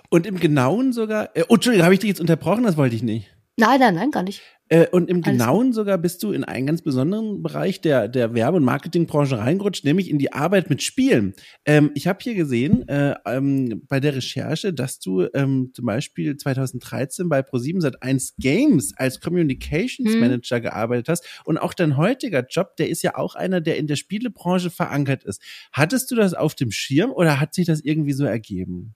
Und 0.10 0.26
im 0.26 0.40
Genauen 0.40 0.94
sogar, 0.94 1.36
äh, 1.36 1.44
oh, 1.48 1.56
Entschuldigung, 1.56 1.86
habe 1.86 1.94
ich 1.94 2.00
dich 2.00 2.10
jetzt 2.10 2.22
unterbrochen? 2.22 2.64
Das 2.64 2.78
wollte 2.78 2.96
ich 2.96 3.04
nicht. 3.04 3.34
Nein, 3.56 3.80
nein, 3.80 3.94
nein, 3.94 4.10
gar 4.10 4.24
nicht. 4.24 4.42
Äh, 4.70 4.88
und 4.88 5.10
im 5.10 5.24
Alles 5.24 5.38
Genauen 5.38 5.68
gut. 5.68 5.76
sogar 5.76 6.00
bist 6.00 6.24
du 6.24 6.32
in 6.32 6.44
einen 6.44 6.66
ganz 6.66 6.82
besonderen 6.82 7.44
Bereich 7.44 7.82
der, 7.82 8.08
der 8.08 8.34
Werbe- 8.34 8.58
und 8.58 8.64
Marketingbranche 8.64 9.38
reingerutscht, 9.38 9.86
nämlich 9.86 10.10
in 10.10 10.18
die 10.18 10.34
Arbeit 10.34 10.72
mit 10.72 10.82
Spielen. 10.82 11.36
Ähm, 11.66 11.92
ich 11.94 12.08
habe 12.08 12.18
hier 12.24 12.34
gesehen 12.34 12.88
äh, 12.88 13.14
ähm, 13.28 13.84
bei 13.88 14.00
der 14.00 14.16
Recherche, 14.16 14.74
dass 14.74 14.98
du 14.98 15.28
ähm, 15.36 15.70
zum 15.76 15.86
Beispiel 15.86 16.36
2013 16.36 17.30
bei 17.30 17.42
Pro7 17.42 17.82
Sat1 17.82 18.34
Games 18.40 18.94
als 18.98 19.20
Communications 19.20 20.14
hm. 20.14 20.20
Manager 20.20 20.60
gearbeitet 20.60 21.10
hast 21.10 21.42
und 21.46 21.60
auch 21.60 21.76
dein 21.76 21.96
heutiger 21.98 22.44
Job, 22.50 22.76
der 22.78 22.90
ist 22.90 23.04
ja 23.04 23.16
auch 23.16 23.36
einer, 23.36 23.62
der 23.62 23.78
in 23.78 23.86
der 23.86 23.98
Spielebranche 23.98 24.72
verankert 24.72 25.26
ist. 25.26 25.44
Hattest 25.72 26.10
du 26.10 26.16
das 26.16 26.34
auf 26.34 26.56
dem 26.56 26.72
Schirm 26.72 27.12
oder 27.12 27.40
hat 27.40 27.54
sich 27.54 27.68
das 27.68 27.82
irgendwie 27.82 28.14
so 28.14 28.26
ergeben? 28.26 28.96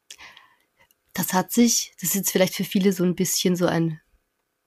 Das 1.18 1.34
hat 1.34 1.52
sich, 1.52 1.94
das 2.00 2.10
ist 2.10 2.16
jetzt 2.16 2.32
vielleicht 2.32 2.54
für 2.54 2.64
viele 2.64 2.94
so 2.94 3.04
ein 3.04 3.16
bisschen 3.16 3.56
so 3.56 3.66
ein 3.66 4.00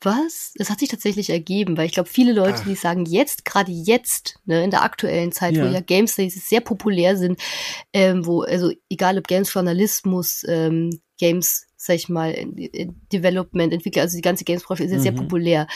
was? 0.02 0.54
Es 0.56 0.70
hat 0.70 0.80
sich 0.80 0.88
tatsächlich 0.88 1.28
ergeben, 1.28 1.76
weil 1.76 1.84
ich 1.84 1.92
glaube, 1.92 2.08
viele 2.08 2.32
Leute, 2.32 2.56
Ach. 2.60 2.64
die 2.64 2.74
sagen 2.74 3.04
jetzt, 3.04 3.44
gerade 3.44 3.70
jetzt, 3.70 4.38
ne, 4.46 4.64
in 4.64 4.70
der 4.70 4.82
aktuellen 4.82 5.30
Zeit, 5.30 5.56
ja. 5.56 5.62
wo 5.62 5.72
ja 5.72 5.80
Games 5.80 6.16
sehr 6.16 6.62
populär 6.62 7.18
sind, 7.18 7.38
ähm, 7.92 8.24
wo, 8.24 8.40
also 8.40 8.72
egal 8.88 9.18
ob 9.18 9.26
Games 9.26 9.52
Journalismus, 9.52 10.42
ähm, 10.48 11.00
Games, 11.18 11.66
sag 11.76 11.96
ich 11.96 12.08
mal, 12.08 12.34
Development, 13.12 13.74
Entwickler, 13.74 14.02
also 14.02 14.16
die 14.16 14.22
ganze 14.22 14.44
Games-Branche 14.44 14.84
ist 14.84 14.90
ja 14.90 14.96
mhm. 14.96 15.02
sehr 15.02 15.12
populär. 15.12 15.66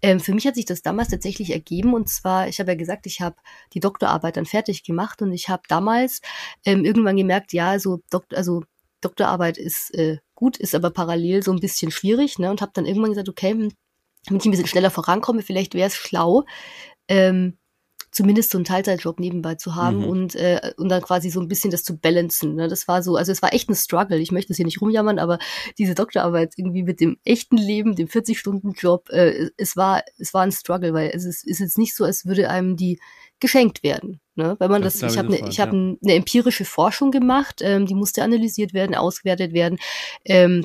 Ähm, 0.00 0.18
für 0.18 0.32
mich 0.32 0.46
hat 0.46 0.54
sich 0.54 0.64
das 0.64 0.80
damals 0.80 1.10
tatsächlich 1.10 1.50
ergeben 1.50 1.92
und 1.92 2.08
zwar, 2.08 2.48
ich 2.48 2.58
habe 2.58 2.70
ja 2.70 2.78
gesagt, 2.78 3.06
ich 3.06 3.20
habe 3.20 3.36
die 3.74 3.80
Doktorarbeit 3.80 4.38
dann 4.38 4.46
fertig 4.46 4.82
gemacht 4.82 5.20
und 5.20 5.32
ich 5.32 5.50
habe 5.50 5.62
damals 5.68 6.22
ähm, 6.64 6.86
irgendwann 6.86 7.18
gemerkt, 7.18 7.52
ja, 7.52 7.78
so 7.78 8.00
Doktor, 8.08 8.38
also 8.38 8.62
Doktorarbeit 9.02 9.58
ist 9.58 9.94
äh, 9.94 10.18
gut, 10.34 10.56
ist 10.56 10.74
aber 10.74 10.90
parallel 10.90 11.42
so 11.42 11.52
ein 11.52 11.60
bisschen 11.60 11.90
schwierig, 11.90 12.38
ne? 12.38 12.50
Und 12.50 12.60
habe 12.60 12.72
dann 12.74 12.86
irgendwann 12.86 13.10
gesagt, 13.10 13.28
okay, 13.28 13.50
hm, 13.50 13.72
damit 14.26 14.42
ich 14.42 14.48
ein 14.48 14.50
bisschen 14.52 14.66
schneller 14.66 14.90
vorankomme, 14.90 15.42
vielleicht 15.42 15.74
wäre 15.74 15.88
es 15.88 15.96
schlau, 15.96 16.44
ähm, 17.08 17.58
zumindest 18.14 18.52
so 18.52 18.58
einen 18.58 18.64
Teilzeitjob 18.64 19.18
nebenbei 19.18 19.56
zu 19.56 19.74
haben 19.74 19.98
mhm. 19.98 20.04
und, 20.04 20.34
äh, 20.36 20.72
und 20.76 20.88
dann 20.88 21.02
quasi 21.02 21.30
so 21.30 21.40
ein 21.40 21.48
bisschen 21.48 21.72
das 21.72 21.82
zu 21.82 21.98
balancen. 21.98 22.54
Ne? 22.54 22.68
Das 22.68 22.86
war 22.86 23.02
so, 23.02 23.16
also 23.16 23.32
es 23.32 23.42
war 23.42 23.52
echt 23.52 23.68
ein 23.68 23.74
Struggle. 23.74 24.18
Ich 24.18 24.30
möchte 24.30 24.52
es 24.52 24.56
hier 24.56 24.64
nicht 24.64 24.80
rumjammern, 24.80 25.18
aber 25.18 25.38
diese 25.78 25.96
Doktorarbeit 25.96 26.54
irgendwie 26.56 26.84
mit 26.84 27.00
dem 27.00 27.18
echten 27.24 27.56
Leben, 27.56 27.96
dem 27.96 28.06
40-Stunden-Job, 28.06 29.10
äh, 29.10 29.50
es 29.56 29.76
war, 29.76 30.04
es 30.16 30.32
war 30.32 30.42
ein 30.42 30.52
Struggle, 30.52 30.94
weil 30.94 31.10
es 31.12 31.24
ist, 31.24 31.44
ist 31.44 31.58
jetzt 31.58 31.76
nicht 31.76 31.96
so, 31.96 32.04
als 32.04 32.24
würde 32.24 32.50
einem 32.50 32.76
die 32.76 33.00
geschenkt 33.40 33.82
werden. 33.82 34.20
Ne? 34.36 34.56
Wenn 34.58 34.70
man 34.70 34.82
das, 34.82 34.98
das 34.98 35.12
ich 35.12 35.18
habe 35.18 35.28
eine, 35.28 35.48
ich 35.48 35.60
habe 35.60 35.76
ja. 35.76 35.96
eine 36.02 36.14
empirische 36.14 36.64
Forschung 36.64 37.10
gemacht, 37.10 37.60
ähm, 37.62 37.86
die 37.86 37.94
musste 37.94 38.22
analysiert 38.22 38.74
werden, 38.74 38.94
ausgewertet 38.94 39.52
werden. 39.52 39.78
Ähm, 40.24 40.64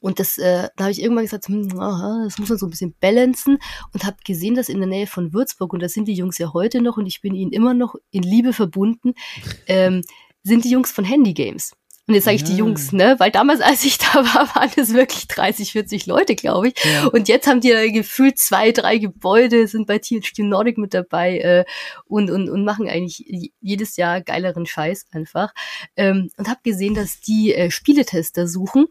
und 0.00 0.20
das, 0.20 0.38
äh, 0.38 0.68
da 0.76 0.84
habe 0.84 0.92
ich 0.92 1.02
irgendwann 1.02 1.24
gesagt, 1.24 1.48
hm, 1.48 1.78
aha, 1.78 2.22
das 2.24 2.38
muss 2.38 2.48
man 2.48 2.58
so 2.58 2.66
ein 2.66 2.70
bisschen 2.70 2.94
balancen 3.00 3.58
und 3.92 4.04
habe 4.04 4.16
gesehen, 4.24 4.54
dass 4.54 4.68
in 4.68 4.78
der 4.78 4.88
Nähe 4.88 5.06
von 5.06 5.32
Würzburg, 5.32 5.72
und 5.72 5.82
da 5.82 5.88
sind 5.88 6.06
die 6.06 6.14
Jungs 6.14 6.38
ja 6.38 6.52
heute 6.52 6.80
noch 6.80 6.96
und 6.96 7.06
ich 7.06 7.20
bin 7.20 7.34
ihnen 7.34 7.52
immer 7.52 7.74
noch 7.74 7.96
in 8.10 8.22
Liebe 8.22 8.52
verbunden, 8.52 9.14
ähm, 9.66 10.02
sind 10.42 10.64
die 10.64 10.70
Jungs 10.70 10.92
von 10.92 11.04
Handy 11.04 11.34
Games. 11.34 11.72
Und 12.06 12.14
jetzt 12.14 12.24
sage 12.24 12.36
ich 12.36 12.42
ja. 12.42 12.48
die 12.48 12.56
Jungs, 12.56 12.92
ne? 12.92 13.14
Weil 13.18 13.30
damals, 13.30 13.60
als 13.60 13.84
ich 13.84 13.98
da 13.98 14.14
war, 14.14 14.54
waren 14.54 14.70
es 14.76 14.92
wirklich 14.94 15.28
30, 15.28 15.72
40 15.72 16.06
Leute, 16.06 16.34
glaube 16.34 16.68
ich. 16.68 16.74
Ja. 16.84 17.06
Und 17.06 17.28
jetzt 17.28 17.46
haben 17.46 17.60
die 17.60 17.68
ja 17.68 17.88
gefühlt 17.90 18.38
zwei, 18.38 18.72
drei 18.72 18.98
Gebäude, 18.98 19.66
sind 19.68 19.86
bei 19.86 19.98
THQ 19.98 20.40
Nordic 20.40 20.78
mit 20.78 20.94
dabei 20.94 21.38
äh, 21.38 21.64
und, 22.06 22.30
und, 22.30 22.48
und 22.48 22.64
machen 22.64 22.88
eigentlich 22.88 23.52
jedes 23.60 23.96
Jahr 23.96 24.20
geileren 24.20 24.66
Scheiß 24.66 25.06
einfach. 25.12 25.52
Ähm, 25.96 26.30
und 26.36 26.48
habe 26.48 26.60
gesehen, 26.64 26.94
dass 26.94 27.20
die 27.20 27.54
äh, 27.54 27.70
Spieletester 27.70 28.46
suchen 28.48 28.86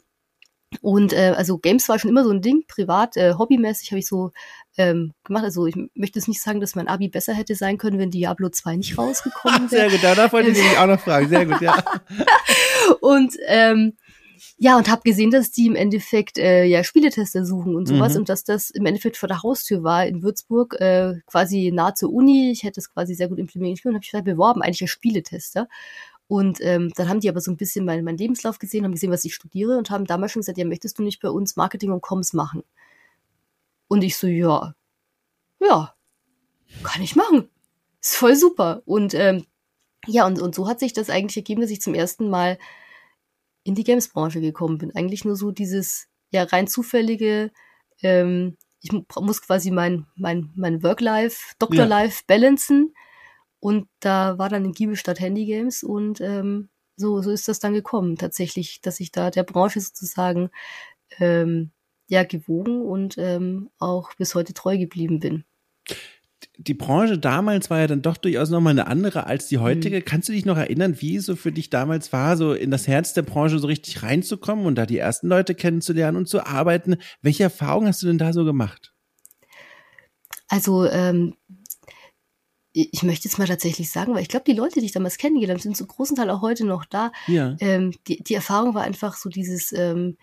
und 0.81 1.13
äh, 1.13 1.33
also 1.35 1.57
Games 1.57 1.89
war 1.89 1.97
schon 1.97 2.11
immer 2.11 2.23
so 2.23 2.31
ein 2.31 2.41
Ding, 2.41 2.63
privat, 2.67 3.17
äh, 3.17 3.33
hobbymäßig 3.33 3.91
habe 3.91 3.99
ich 3.99 4.07
so 4.07 4.31
ähm, 4.77 5.13
gemacht. 5.23 5.43
Also 5.43 5.65
ich 5.65 5.75
möchte 5.95 6.19
jetzt 6.19 6.27
nicht 6.27 6.41
sagen, 6.41 6.59
dass 6.59 6.75
mein 6.75 6.87
Abi 6.87 7.09
besser 7.09 7.33
hätte 7.33 7.55
sein 7.55 7.77
können, 7.77 7.97
wenn 7.97 8.11
Diablo 8.11 8.49
2 8.49 8.77
nicht 8.77 8.97
rausgekommen 8.97 9.71
wäre. 9.71 9.89
Sehr 9.89 9.99
gut, 9.99 10.17
da 10.17 10.31
wollte 10.31 10.49
ich 10.49 10.57
nämlich 10.57 10.77
auch 10.77 10.87
noch 10.87 10.99
fragen. 10.99 11.27
Sehr 11.27 11.45
gut, 11.45 11.61
ja. 11.61 11.83
und 13.01 13.35
ähm, 13.47 13.97
ja, 14.57 14.77
und 14.77 14.89
habe 14.89 15.01
gesehen, 15.03 15.31
dass 15.31 15.51
die 15.51 15.67
im 15.67 15.75
Endeffekt 15.75 16.37
äh, 16.37 16.65
ja 16.65 16.83
Spieletester 16.83 17.45
suchen 17.45 17.75
und 17.75 17.87
sowas 17.87 18.13
mhm. 18.13 18.19
und 18.19 18.29
dass 18.29 18.43
das 18.43 18.69
im 18.69 18.85
Endeffekt 18.85 19.17
vor 19.17 19.27
der 19.27 19.41
Haustür 19.41 19.83
war 19.83 20.05
in 20.05 20.21
Würzburg, 20.21 20.75
äh, 20.79 21.15
quasi 21.25 21.71
nah 21.73 21.95
zur 21.95 22.11
Uni. 22.11 22.51
Ich 22.51 22.63
hätte 22.63 22.79
es 22.79 22.93
quasi 22.93 23.15
sehr 23.15 23.27
gut 23.27 23.39
implementiert 23.39 23.85
und 23.85 23.95
habe 23.95 24.03
ich 24.03 24.23
beworben, 24.23 24.61
eigentlich 24.61 24.81
als 24.81 24.91
Spieletester. 24.91 25.67
Und 26.29 26.59
ähm, 26.61 26.93
dann 26.95 27.09
haben 27.09 27.21
die 27.21 27.27
aber 27.27 27.41
so 27.41 27.49
ein 27.49 27.57
bisschen 27.57 27.85
meinen 27.85 28.05
mein 28.05 28.15
Lebenslauf 28.15 28.59
gesehen, 28.59 28.83
haben 28.85 28.91
gesehen, 28.91 29.11
was 29.11 29.25
ich 29.25 29.33
studiere 29.33 29.79
und 29.79 29.89
haben 29.89 30.05
damals 30.05 30.31
schon 30.31 30.41
gesagt, 30.41 30.59
ja, 30.59 30.65
möchtest 30.65 30.99
du 30.99 31.03
nicht 31.03 31.19
bei 31.21 31.29
uns 31.31 31.55
Marketing 31.55 31.91
und 31.91 32.01
Comms 32.01 32.33
machen? 32.33 32.63
Und 33.87 34.03
ich 34.03 34.15
so, 34.15 34.27
ja, 34.27 34.75
ja, 35.59 35.95
kann 36.83 37.01
ich 37.01 37.15
machen. 37.15 37.49
Ist 37.99 38.15
voll 38.15 38.35
super. 38.35 38.83
Und 38.85 39.15
ähm, 39.15 39.47
ja, 40.05 40.27
und, 40.27 40.39
und 40.39 40.53
so 40.53 40.67
hat 40.67 40.79
sich 40.79 40.93
das 40.93 41.09
eigentlich 41.09 41.37
ergeben, 41.37 41.61
dass 41.61 41.71
ich 41.71 41.81
zum 41.81 41.95
ersten 41.95 42.29
Mal 42.29 42.59
in 43.63 43.73
die 43.73 43.83
Games-Branche 43.83 44.39
gekommen 44.39 44.77
bin. 44.77 44.95
Eigentlich 44.95 45.25
nur 45.25 45.35
so 45.35 45.49
dieses, 45.49 46.09
ja, 46.29 46.43
rein 46.43 46.67
zufällige, 46.67 47.49
ähm, 48.03 48.55
ich 48.81 48.91
muss 48.91 49.41
quasi 49.41 49.71
mein, 49.71 50.05
mein, 50.15 50.51
mein 50.55 50.83
Work-Life, 50.83 51.55
Doctor-Life 51.57 52.19
ja. 52.19 52.35
balancen 52.35 52.93
und 53.59 53.87
da 53.99 54.37
war 54.37 54.49
dann 54.49 54.65
in 54.65 54.71
Giebelstadt 54.71 55.19
Handy 55.19 55.45
Games 55.45 55.83
und 55.83 56.21
ähm, 56.21 56.69
so, 56.95 57.21
so 57.21 57.31
ist 57.31 57.47
das 57.47 57.59
dann 57.59 57.73
gekommen, 57.73 58.17
tatsächlich, 58.17 58.81
dass 58.81 58.99
ich 58.99 59.11
da 59.11 59.31
der 59.31 59.43
Branche 59.43 59.79
sozusagen 59.79 60.49
ähm, 61.19 61.71
ja 62.07 62.23
gewogen 62.23 62.81
und 62.81 63.17
ähm, 63.17 63.69
auch 63.79 64.13
bis 64.15 64.35
heute 64.35 64.53
treu 64.53 64.77
geblieben 64.77 65.19
bin. 65.19 65.45
Die 66.57 66.73
Branche 66.73 67.17
damals 67.17 67.69
war 67.69 67.79
ja 67.79 67.87
dann 67.87 68.01
doch 68.01 68.17
durchaus 68.17 68.49
nochmal 68.49 68.71
eine 68.71 68.87
andere 68.87 69.25
als 69.25 69.47
die 69.47 69.59
heutige. 69.59 69.97
Mhm. 69.97 70.05
Kannst 70.05 70.27
du 70.27 70.33
dich 70.33 70.45
noch 70.45 70.57
erinnern, 70.57 70.99
wie 70.99 71.15
es 71.15 71.25
so 71.25 71.35
für 71.35 71.53
dich 71.53 71.69
damals 71.69 72.11
war, 72.11 72.35
so 72.35 72.53
in 72.53 72.71
das 72.71 72.87
Herz 72.87 73.13
der 73.13 73.21
Branche 73.21 73.59
so 73.59 73.67
richtig 73.67 74.03
reinzukommen 74.03 74.65
und 74.65 74.75
da 74.75 74.85
die 74.85 74.97
ersten 74.97 75.27
Leute 75.27 75.55
kennenzulernen 75.55 76.17
und 76.17 76.27
zu 76.27 76.45
arbeiten? 76.45 76.97
Welche 77.21 77.43
Erfahrungen 77.43 77.87
hast 77.87 78.01
du 78.03 78.07
denn 78.07 78.17
da 78.17 78.33
so 78.33 78.43
gemacht? 78.43 78.93
Also 80.49 80.85
ähm, 80.89 81.35
ich 82.71 83.03
möchte 83.03 83.27
jetzt 83.27 83.37
mal 83.37 83.47
tatsächlich 83.47 83.91
sagen, 83.91 84.13
weil 84.13 84.21
ich 84.21 84.29
glaube, 84.29 84.45
die 84.45 84.53
Leute, 84.53 84.79
die 84.79 84.85
ich 84.85 84.91
damals 84.91 85.17
kennengelernt 85.17 85.59
habe, 85.59 85.63
sind 85.63 85.77
zu 85.77 85.87
großen 85.87 86.15
Teil 86.15 86.29
auch 86.29 86.41
heute 86.41 86.65
noch 86.65 86.85
da. 86.85 87.11
Ja. 87.27 87.55
Ähm, 87.59 87.93
die, 88.07 88.21
die 88.21 88.35
Erfahrung 88.35 88.75
war 88.75 88.83
einfach 88.83 89.15
so 89.15 89.29
dieses, 89.29 89.71
ähm, 89.71 90.17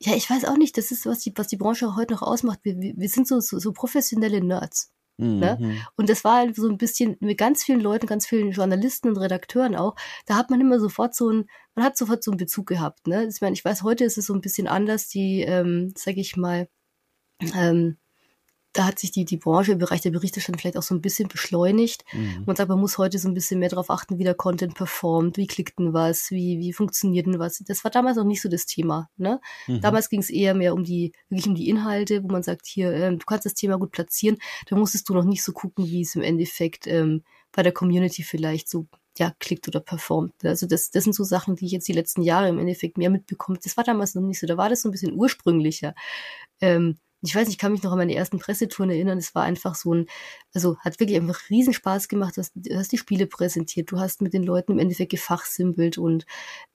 ja, 0.00 0.14
ich 0.14 0.28
weiß 0.28 0.44
auch 0.44 0.56
nicht, 0.56 0.76
das 0.76 0.90
ist, 0.90 1.06
was 1.06 1.20
die, 1.20 1.32
was 1.36 1.48
die 1.48 1.56
Branche 1.56 1.96
heute 1.96 2.14
noch 2.14 2.22
ausmacht. 2.22 2.60
Wir, 2.62 2.76
wir 2.76 3.08
sind 3.08 3.28
so, 3.28 3.40
so, 3.40 3.58
so 3.58 3.72
professionelle 3.72 4.42
Nerds. 4.42 4.92
Ne? 5.20 5.56
Mhm. 5.60 5.66
Ne? 5.68 5.80
Und 5.96 6.08
das 6.08 6.22
war 6.22 6.46
so 6.54 6.68
ein 6.68 6.78
bisschen 6.78 7.16
mit 7.20 7.38
ganz 7.38 7.64
vielen 7.64 7.80
Leuten, 7.80 8.06
ganz 8.06 8.26
vielen 8.26 8.52
Journalisten 8.52 9.08
und 9.08 9.16
Redakteuren 9.16 9.74
auch, 9.74 9.96
da 10.26 10.36
hat 10.36 10.50
man 10.50 10.60
immer 10.60 10.78
sofort 10.78 11.14
so 11.14 11.30
ein, 11.30 11.48
man 11.74 11.84
hat 11.84 11.96
sofort 11.96 12.22
so 12.22 12.30
einen 12.30 12.38
Bezug 12.38 12.66
gehabt. 12.66 13.06
Ne? 13.08 13.26
Ich 13.26 13.40
meine, 13.40 13.54
ich 13.54 13.64
weiß, 13.64 13.82
heute 13.82 14.04
ist 14.04 14.18
es 14.18 14.26
so 14.26 14.34
ein 14.34 14.40
bisschen 14.40 14.68
anders, 14.68 15.08
die, 15.08 15.42
ähm, 15.42 15.92
sag 15.96 16.16
ich 16.16 16.36
mal, 16.36 16.68
ähm, 17.54 17.98
da 18.72 18.86
hat 18.86 18.98
sich 18.98 19.10
die, 19.10 19.24
die 19.24 19.38
Branche 19.38 19.72
im 19.72 19.78
Bereich 19.78 20.02
der 20.02 20.10
Berichterstattung 20.10 20.60
vielleicht 20.60 20.76
auch 20.76 20.82
so 20.82 20.94
ein 20.94 21.00
bisschen 21.00 21.28
beschleunigt. 21.28 22.04
Mhm. 22.12 22.44
Man 22.46 22.54
sagt, 22.54 22.68
man 22.68 22.78
muss 22.78 22.98
heute 22.98 23.18
so 23.18 23.28
ein 23.28 23.34
bisschen 23.34 23.58
mehr 23.58 23.70
darauf 23.70 23.90
achten, 23.90 24.18
wie 24.18 24.24
der 24.24 24.34
Content 24.34 24.74
performt, 24.74 25.36
wie 25.36 25.46
klickt 25.46 25.78
denn 25.78 25.94
was, 25.94 26.30
wie, 26.30 26.58
wie 26.58 26.72
funktioniert 26.72 27.26
denn 27.26 27.38
was. 27.38 27.62
Das 27.66 27.82
war 27.84 27.90
damals 27.90 28.16
noch 28.16 28.24
nicht 28.24 28.42
so 28.42 28.48
das 28.48 28.66
Thema. 28.66 29.08
Ne? 29.16 29.40
Mhm. 29.66 29.80
Damals 29.80 30.08
ging 30.08 30.20
es 30.20 30.30
eher 30.30 30.54
mehr 30.54 30.74
um 30.74 30.84
die, 30.84 31.12
wirklich 31.28 31.48
um 31.48 31.54
die 31.54 31.68
Inhalte, 31.68 32.22
wo 32.22 32.28
man 32.28 32.42
sagt, 32.42 32.66
hier, 32.66 32.92
ähm, 32.92 33.18
du 33.18 33.26
kannst 33.26 33.46
das 33.46 33.54
Thema 33.54 33.78
gut 33.78 33.90
platzieren, 33.90 34.38
da 34.68 34.76
musstest 34.76 35.08
du 35.08 35.14
noch 35.14 35.24
nicht 35.24 35.42
so 35.42 35.52
gucken, 35.52 35.86
wie 35.86 36.02
es 36.02 36.14
im 36.14 36.22
Endeffekt 36.22 36.86
ähm, 36.86 37.24
bei 37.52 37.62
der 37.62 37.72
Community 37.72 38.22
vielleicht 38.22 38.68
so 38.68 38.86
ja, 39.18 39.32
klickt 39.40 39.66
oder 39.66 39.80
performt. 39.80 40.32
Also 40.44 40.66
das, 40.66 40.90
das 40.90 41.04
sind 41.04 41.12
so 41.12 41.24
Sachen, 41.24 41.56
die 41.56 41.66
ich 41.66 41.72
jetzt 41.72 41.88
die 41.88 41.92
letzten 41.92 42.22
Jahre 42.22 42.48
im 42.48 42.58
Endeffekt 42.58 42.98
mehr 42.98 43.10
mitbekomme. 43.10 43.58
Das 43.62 43.76
war 43.76 43.82
damals 43.82 44.14
noch 44.14 44.22
nicht 44.22 44.38
so. 44.38 44.46
Da 44.46 44.56
war 44.56 44.68
das 44.68 44.82
so 44.82 44.88
ein 44.88 44.92
bisschen 44.92 45.14
ursprünglicher. 45.14 45.94
Ähm, 46.60 46.98
ich 47.22 47.34
weiß 47.34 47.46
nicht, 47.46 47.56
ich 47.56 47.58
kann 47.58 47.72
mich 47.72 47.82
noch 47.82 47.92
an 47.92 47.98
meine 47.98 48.14
ersten 48.14 48.38
Pressetouren 48.38 48.90
erinnern. 48.90 49.18
Es 49.18 49.34
war 49.34 49.42
einfach 49.42 49.74
so 49.74 49.94
ein, 49.94 50.06
also 50.54 50.78
hat 50.78 51.00
wirklich 51.00 51.18
einfach 51.18 51.50
Riesenspaß 51.50 52.08
gemacht. 52.08 52.36
Du 52.36 52.40
hast, 52.40 52.52
du 52.54 52.76
hast 52.76 52.92
die 52.92 52.98
Spiele 52.98 53.26
präsentiert, 53.26 53.90
du 53.90 53.98
hast 53.98 54.22
mit 54.22 54.34
den 54.34 54.44
Leuten 54.44 54.72
im 54.72 54.78
Endeffekt 54.78 55.10
gefachsimpelt 55.10 55.98
und 55.98 56.26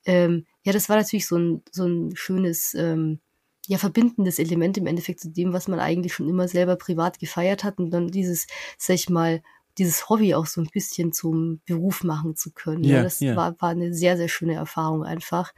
ähm, 0.06 0.46
ja, 0.64 0.74
das 0.74 0.90
war 0.90 0.98
natürlich 0.98 1.28
so 1.28 1.38
ein, 1.38 1.62
so 1.72 1.86
ein 1.86 2.16
schönes, 2.16 2.74
ähm, 2.74 3.20
ja, 3.68 3.78
verbindendes 3.78 4.40
Element 4.40 4.78
im 4.78 4.88
Endeffekt 4.88 5.22
zu 5.22 5.30
dem, 5.30 5.54
was 5.54 5.70
man 5.70 5.80
eigentlich 5.80 6.14
schon 6.14 6.28
immer 6.28 6.50
selber 6.50 6.76
privat 6.76 7.20
gefeiert 7.20 7.64
hat 7.64 7.78
und 7.80 7.92
dann 7.92 8.10
dieses, 8.10 8.48
sag 8.78 8.96
ich 8.96 9.10
mal, 9.10 9.42
dieses 9.78 10.10
Hobby 10.10 10.36
auch 10.36 10.46
so 10.46 10.62
ein 10.62 10.70
bisschen 10.72 11.14
zum 11.14 11.62
Beruf 11.66 12.04
machen 12.04 12.36
zu 12.36 12.52
können. 12.52 12.84
Ja, 12.84 12.98
ja 12.98 13.04
das 13.04 13.20
ja. 13.20 13.36
War, 13.36 13.60
war 13.60 13.70
eine 13.70 13.94
sehr, 13.94 14.18
sehr 14.18 14.28
schöne 14.28 14.54
Erfahrung 14.54 15.04
einfach. 15.04 15.54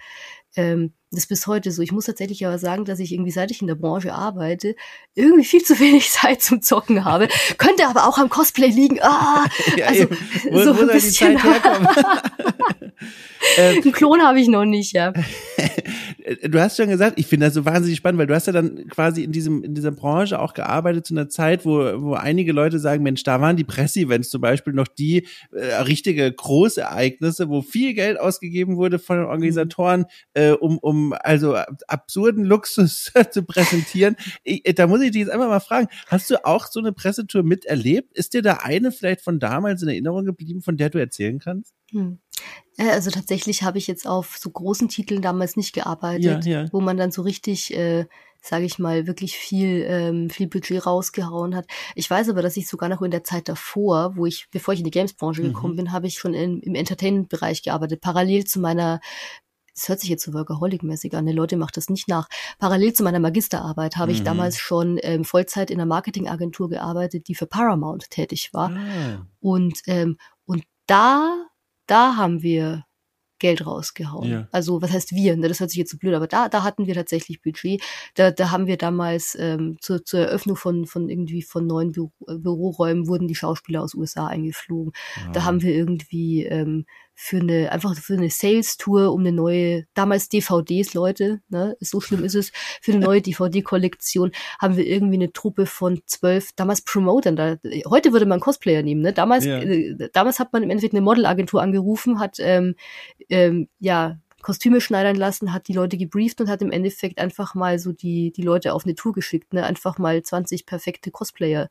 Ähm, 0.56 0.94
das 1.16 1.24
ist 1.24 1.30
bis 1.30 1.48
heute 1.48 1.72
so. 1.72 1.82
Ich 1.82 1.92
muss 1.92 2.06
tatsächlich 2.06 2.46
aber 2.46 2.60
sagen, 2.60 2.86
dass 2.86 3.00
ich 3.00 3.12
irgendwie, 3.12 3.32
seit 3.32 3.52
ich 3.52 3.62
in 3.62 3.68
der 3.68 3.76
Branche 3.76 4.14
arbeite, 4.14 4.76
irgendwie 5.16 5.44
viel 5.44 5.64
zu 5.64 5.80
wenig 5.80 6.12
Zeit 6.12 6.42
zum 6.42 6.62
Zocken 6.62 7.06
habe. 7.06 7.28
Könnte 7.58 7.88
aber 7.88 8.08
auch 8.08 8.18
am 8.18 8.30
Cosplay 8.30 8.68
liegen. 8.68 9.00
Ah, 9.02 9.46
ja, 9.78 9.88
also, 9.88 10.08
wo, 10.52 10.64
so 10.64 10.78
wo 10.78 10.82
ein 10.82 10.88
bisschen. 10.88 11.40
Einen 13.58 13.92
Klon 13.92 14.22
habe 14.24 14.40
ich 14.40 14.48
noch 14.48 14.66
nicht, 14.66 14.94
ja. 14.94 15.14
Du 16.26 16.60
hast 16.60 16.78
schon 16.78 16.90
gesagt, 16.90 17.20
ich 17.20 17.28
finde 17.28 17.46
das 17.46 17.54
so 17.54 17.66
wahnsinnig 17.66 17.98
spannend, 17.98 18.20
weil 18.20 18.28
du 18.28 18.34
hast 18.34 18.48
ja 18.48 18.54
dann 18.54 18.88
quasi 18.88 19.24
in 19.24 19.32
diesem 19.32 19.64
in 19.64 19.76
dieser 19.76 19.92
Branche 19.92 20.40
auch 20.40 20.54
gearbeitet 20.54 21.06
zu 21.06 21.14
einer 21.14 21.30
Zeit, 21.30 21.66
wo 21.66 22.02
wo 22.02 22.14
einige 22.14 22.52
Leute 22.52 22.80
sagen, 22.80 23.04
Mensch, 23.04 23.24
da 23.24 23.42
waren 23.42 23.58
die 23.58 23.64
Presseevents 23.64 24.30
zum 24.30 24.42
Beispiel 24.42 24.74
noch 24.74 24.88
die 24.88 25.28
äh, 25.52 25.76
richtige 25.82 26.32
Großereignisse, 26.32 27.50
wo 27.50 27.62
viel 27.62 27.94
Geld 27.94 28.20
ausgegeben 28.20 28.78
wurde 28.78 28.98
von 28.98 29.18
den 29.18 29.26
Organisatoren, 29.26 30.06
äh, 30.34 30.52
um 30.52 30.78
um 30.80 31.14
also 31.14 31.56
absurden 31.88 32.44
Luxus 32.44 33.12
zu 33.32 33.44
präsentieren. 33.44 34.16
Ich, 34.44 34.64
da 34.76 34.88
muss 34.88 35.02
ich 35.02 35.12
dich 35.12 35.22
jetzt 35.22 35.32
einfach 35.32 35.50
mal 35.50 35.60
fragen, 35.60 35.88
hast 36.08 36.30
du 36.30 36.44
auch 36.44 36.68
so 36.68 36.80
eine 36.80 36.92
Pressetour 36.92 37.44
miterlebt? 37.44 38.18
Ist 38.18 38.34
dir 38.34 38.42
da 38.42 38.60
eine 38.64 38.92
vielleicht 38.92 39.22
von 39.22 39.40
damals 39.40 39.84
in 39.84 39.90
Erinnerung 39.90 40.26
geblieben, 40.26 40.62
von 40.62 40.78
der 40.78 40.90
du 40.90 41.00
erzählen 41.00 41.40
kannst? 41.40 41.76
Hm. 41.92 42.20
Äh, 42.78 42.90
also 42.90 43.12
tatsächlich 43.12 43.64
habe 43.64 43.78
ich 43.78 43.88
jetzt 43.88 44.08
auf 44.08 44.38
so 44.38 44.50
großen 44.50 44.90
Titeln 44.90 45.22
damals 45.22 45.56
nicht 45.56 45.74
gearbeitet, 45.74 46.46
ja, 46.46 46.62
ja. 46.62 46.68
wo 46.72 46.82
man 46.82 46.98
dann 46.98 47.12
so 47.12 47.22
richtig, 47.22 47.76
äh, 47.76 48.06
sage 48.42 48.66
ich 48.66 48.78
mal, 48.80 49.08
wirklich 49.08 49.38
viel, 49.38 49.86
ähm, 49.88 50.30
viel 50.30 50.48
Budget 50.48 50.86
rausgehauen 50.86 51.56
hat. 51.56 51.66
Ich 51.96 52.10
weiß 52.10 52.30
aber, 52.30 52.42
dass 52.42 52.58
ich 52.58 52.68
sogar 52.68 52.90
noch 52.90 53.02
in 53.02 53.12
der 53.12 53.24
Zeit 53.24 53.50
davor, 53.50 54.16
wo 54.16 54.26
ich, 54.26 54.48
bevor 54.52 54.74
ich 54.74 54.82
in 54.82 54.86
die 54.86 54.92
Games-Branche 54.92 55.42
mhm. 55.42 55.48
gekommen 55.48 55.76
bin, 55.76 55.92
habe 55.92 56.08
ich 56.08 56.20
schon 56.20 56.34
in, 56.34 56.60
im 56.62 56.76
Entertainment-Bereich 56.76 57.64
gearbeitet, 57.64 58.02
parallel 58.02 58.46
zu 58.46 58.60
meiner 58.60 59.00
das 59.78 59.90
hört 59.90 60.00
sich 60.00 60.10
jetzt 60.10 60.24
so 60.24 60.32
Workaholic-mäßig 60.34 61.16
an, 61.16 61.26
die 61.26 61.34
Leute 61.34 61.58
macht 61.58 61.76
das 61.76 61.90
nicht 61.90 62.08
nach. 62.08 62.30
Parallel 62.60 62.94
zu 62.94 63.04
meiner 63.04 63.20
Magisterarbeit 63.20 63.98
habe 63.98 64.12
mhm. 64.12 64.18
ich 64.18 64.24
damals 64.24 64.58
schon 64.58 64.98
ähm, 65.04 65.26
Vollzeit 65.26 65.70
in 65.70 65.80
einer 65.80 65.86
Marketingagentur 65.86 66.70
gearbeitet, 66.70 67.28
die 67.28 67.36
für 67.36 67.46
Paramount 67.46 68.10
tätig 68.10 68.52
war. 68.54 68.72
Ah. 68.72 69.28
Und, 69.42 69.82
ähm, 69.88 70.18
und 70.46 70.64
da 70.88 71.46
da 71.88 72.18
haben 72.18 72.42
wir 72.42 72.86
Geld 73.40 73.66
rausgehauen. 73.66 74.30
Ja. 74.30 74.48
Also 74.52 74.82
was 74.82 74.92
heißt 74.92 75.12
wir? 75.14 75.36
Ne? 75.36 75.48
Das 75.48 75.60
hört 75.60 75.70
sich 75.70 75.80
jetzt 75.80 75.92
so 75.92 75.98
blöd, 75.98 76.14
aber 76.14 76.28
da, 76.28 76.48
da 76.48 76.64
hatten 76.64 76.88
wir 76.88 76.96
tatsächlich 76.96 77.42
Budget. 77.42 77.82
Da, 78.16 78.32
da 78.32 78.52
haben 78.52 78.66
wir 78.66 78.78
damals 78.78 79.38
ähm, 79.40 79.78
zur, 79.82 80.06
zur 80.06 80.22
Eröffnung 80.22 80.56
von, 80.56 80.86
von 80.86 81.10
irgendwie 81.10 81.42
von 81.42 81.68
neuen 81.68 81.92
Büro, 81.92 82.12
äh, 82.28 82.38
Büroräumen 82.38 83.08
wurden 83.08 83.28
die 83.28 83.36
Schauspieler 83.36 83.84
aus 83.84 83.94
USA 83.94 84.28
eingeflogen. 84.28 84.94
Ja. 85.26 85.32
Da 85.32 85.44
haben 85.44 85.62
wir 85.62 85.76
irgendwie 85.76 86.46
ähm, 86.46 86.86
für 87.16 87.38
eine, 87.38 87.72
einfach 87.72 87.96
für 87.96 88.14
eine 88.14 88.30
Sales-Tour, 88.30 89.14
um 89.14 89.22
eine 89.22 89.32
neue, 89.32 89.86
damals 89.94 90.28
DVDs, 90.28 90.94
Leute, 90.94 91.42
ne, 91.50 91.78
so 91.80 92.02
schlimm 92.02 92.24
ist 92.24 92.36
es, 92.36 92.52
für 92.82 92.92
eine 92.92 93.06
neue 93.06 93.22
DVD-Kollektion 93.24 94.32
haben 94.60 94.76
wir 94.76 94.86
irgendwie 94.86 95.16
eine 95.16 95.32
Truppe 95.32 95.66
von 95.66 96.02
zwölf, 96.06 96.52
damals 96.56 96.82
Promotern, 96.82 97.36
da, 97.36 97.56
heute 97.88 98.12
würde 98.12 98.26
man 98.26 98.42
Cosplayer 98.42 98.84
nehmen, 98.84 99.02
ne, 99.02 99.14
damals, 99.14 99.46
ja. 99.46 99.60
äh, 99.60 100.10
damals 100.12 100.40
hat 100.40 100.52
man 100.52 100.62
im 100.62 100.70
Endeffekt 100.70 100.94
eine 100.94 101.02
Modelagentur 101.02 101.62
angerufen, 101.62 102.20
hat, 102.20 102.38
ähm, 102.40 102.76
ähm, 103.30 103.70
ja, 103.80 104.20
Kostüme 104.42 104.80
schneidern 104.80 105.16
lassen, 105.16 105.54
hat 105.54 105.68
die 105.68 105.74
Leute 105.74 105.98
gebrieft 105.98 106.40
und 106.40 106.50
hat 106.50 106.62
im 106.62 106.72
Endeffekt 106.72 107.18
einfach 107.18 107.56
mal 107.56 107.80
so 107.80 107.94
die, 107.94 108.32
die 108.32 108.44
Leute 108.44 108.74
auf 108.74 108.86
eine 108.86 108.94
Tour 108.94 109.14
geschickt, 109.14 109.54
ne, 109.54 109.64
einfach 109.64 109.98
mal 109.98 110.22
20 110.22 110.68
perfekte 110.68 111.10
Cosplayer 111.10 111.70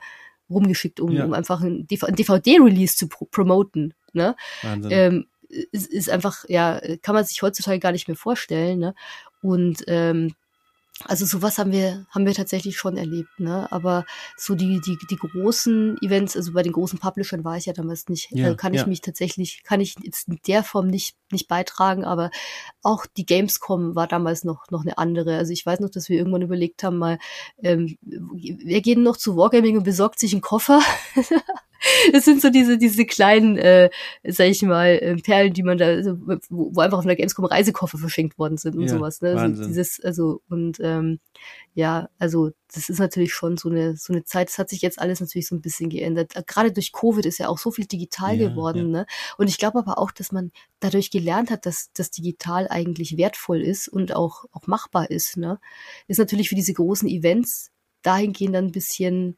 rumgeschickt, 0.50 1.00
um, 1.00 1.12
ja. 1.12 1.24
um 1.24 1.32
einfach 1.34 1.62
ein 1.62 1.86
DVD-Release 1.86 2.96
zu 2.96 3.08
pro 3.08 3.26
promoten. 3.26 3.94
Ne? 4.12 4.36
Wahnsinn. 4.62 4.90
Ähm, 4.92 5.26
ist, 5.72 5.86
ist 5.86 6.10
einfach, 6.10 6.44
ja, 6.48 6.80
kann 7.02 7.14
man 7.14 7.24
sich 7.24 7.42
heutzutage 7.42 7.78
gar 7.78 7.92
nicht 7.92 8.08
mehr 8.08 8.16
vorstellen. 8.16 8.78
Ne? 8.78 8.94
Und 9.42 9.84
ähm, 9.86 10.34
also 11.06 11.26
sowas 11.26 11.58
haben 11.58 11.72
wir, 11.72 12.06
haben 12.10 12.24
wir 12.24 12.34
tatsächlich 12.34 12.76
schon 12.76 12.96
erlebt, 12.96 13.40
ne? 13.40 13.70
Aber 13.72 14.04
so 14.36 14.54
die, 14.54 14.80
die, 14.80 14.96
die 15.10 15.16
großen 15.16 15.98
Events, 16.00 16.36
also 16.36 16.52
bei 16.52 16.62
den 16.62 16.72
großen 16.72 17.00
Publishern 17.00 17.44
war 17.44 17.56
ich 17.56 17.66
ja 17.66 17.72
damals 17.72 18.08
nicht, 18.08 18.30
ja, 18.30 18.44
also 18.44 18.56
kann 18.56 18.74
ich 18.74 18.86
mich 18.86 19.00
tatsächlich, 19.00 19.64
kann 19.64 19.80
ich 19.80 19.96
jetzt 20.02 20.28
in 20.28 20.38
der 20.46 20.62
Form 20.62 20.86
nicht, 20.86 21.16
nicht 21.32 21.48
beitragen, 21.48 22.04
aber 22.04 22.30
auch 22.82 23.06
die 23.06 23.26
Gamescom 23.26 23.96
war 23.96 24.06
damals 24.06 24.44
noch, 24.44 24.70
noch 24.70 24.82
eine 24.82 24.96
andere. 24.96 25.36
Also 25.36 25.52
ich 25.52 25.66
weiß 25.66 25.80
noch, 25.80 25.90
dass 25.90 26.08
wir 26.08 26.16
irgendwann 26.16 26.42
überlegt 26.42 26.84
haben, 26.84 26.98
mal, 26.98 27.18
ähm, 27.60 27.98
wir 28.00 28.80
gehen 28.80 29.02
noch 29.02 29.16
zu 29.16 29.36
Wargaming 29.36 29.76
und 29.76 29.84
besorgt 29.84 30.20
sich 30.20 30.32
einen 30.32 30.42
Koffer. 30.42 30.80
das 32.12 32.24
sind 32.24 32.40
so 32.40 32.50
diese, 32.50 32.78
diese 32.78 33.04
kleinen, 33.06 33.56
äh, 33.58 33.90
sag 34.24 34.48
ich 34.48 34.62
mal, 34.62 34.88
äh, 34.88 35.16
Perlen, 35.16 35.52
die 35.52 35.62
man 35.62 35.78
da, 35.78 36.02
so, 36.02 36.16
wo, 36.18 36.70
wo 36.74 36.80
einfach 36.80 36.98
auf 36.98 37.04
einer 37.04 37.16
Gamescom 37.16 37.44
Reisekoffer 37.44 37.98
verschenkt 37.98 38.38
worden 38.38 38.56
sind 38.56 38.76
und 38.76 38.82
ja, 38.82 38.88
sowas. 38.88 39.20
Ne? 39.20 39.38
Also 39.38 39.64
dieses, 39.64 40.00
also, 40.02 40.42
und 40.48 40.78
ähm, 40.80 41.20
ja, 41.74 42.08
also 42.18 42.50
das 42.72 42.88
ist 42.88 42.98
natürlich 42.98 43.32
schon 43.32 43.56
so 43.56 43.68
eine, 43.68 43.96
so 43.96 44.12
eine 44.12 44.24
Zeit, 44.24 44.48
das 44.48 44.58
hat 44.58 44.68
sich 44.68 44.82
jetzt 44.82 44.98
alles 44.98 45.20
natürlich 45.20 45.46
so 45.46 45.54
ein 45.54 45.60
bisschen 45.60 45.90
geändert. 45.90 46.34
Gerade 46.46 46.72
durch 46.72 46.92
Covid 46.92 47.24
ist 47.26 47.38
ja 47.38 47.48
auch 47.48 47.58
so 47.58 47.70
viel 47.70 47.86
digital 47.86 48.36
ja, 48.36 48.48
geworden. 48.48 48.92
Ja. 48.92 49.00
Ne? 49.00 49.06
Und 49.38 49.48
ich 49.48 49.58
glaube 49.58 49.78
aber 49.78 49.98
auch, 49.98 50.10
dass 50.10 50.32
man 50.32 50.52
dadurch 50.80 51.10
gelernt 51.10 51.50
hat, 51.50 51.66
dass 51.66 51.90
das 51.94 52.10
digital 52.10 52.68
eigentlich 52.68 53.16
wertvoll 53.16 53.60
ist 53.60 53.88
und 53.88 54.14
auch, 54.14 54.44
auch 54.52 54.66
machbar 54.66 55.10
ist. 55.10 55.36
Ne? 55.36 55.58
Ist 56.08 56.18
natürlich 56.18 56.48
für 56.48 56.54
diese 56.54 56.72
großen 56.74 57.08
Events 57.08 57.70
dahingehend 58.02 58.54
dann 58.54 58.66
ein 58.66 58.72
bisschen, 58.72 59.36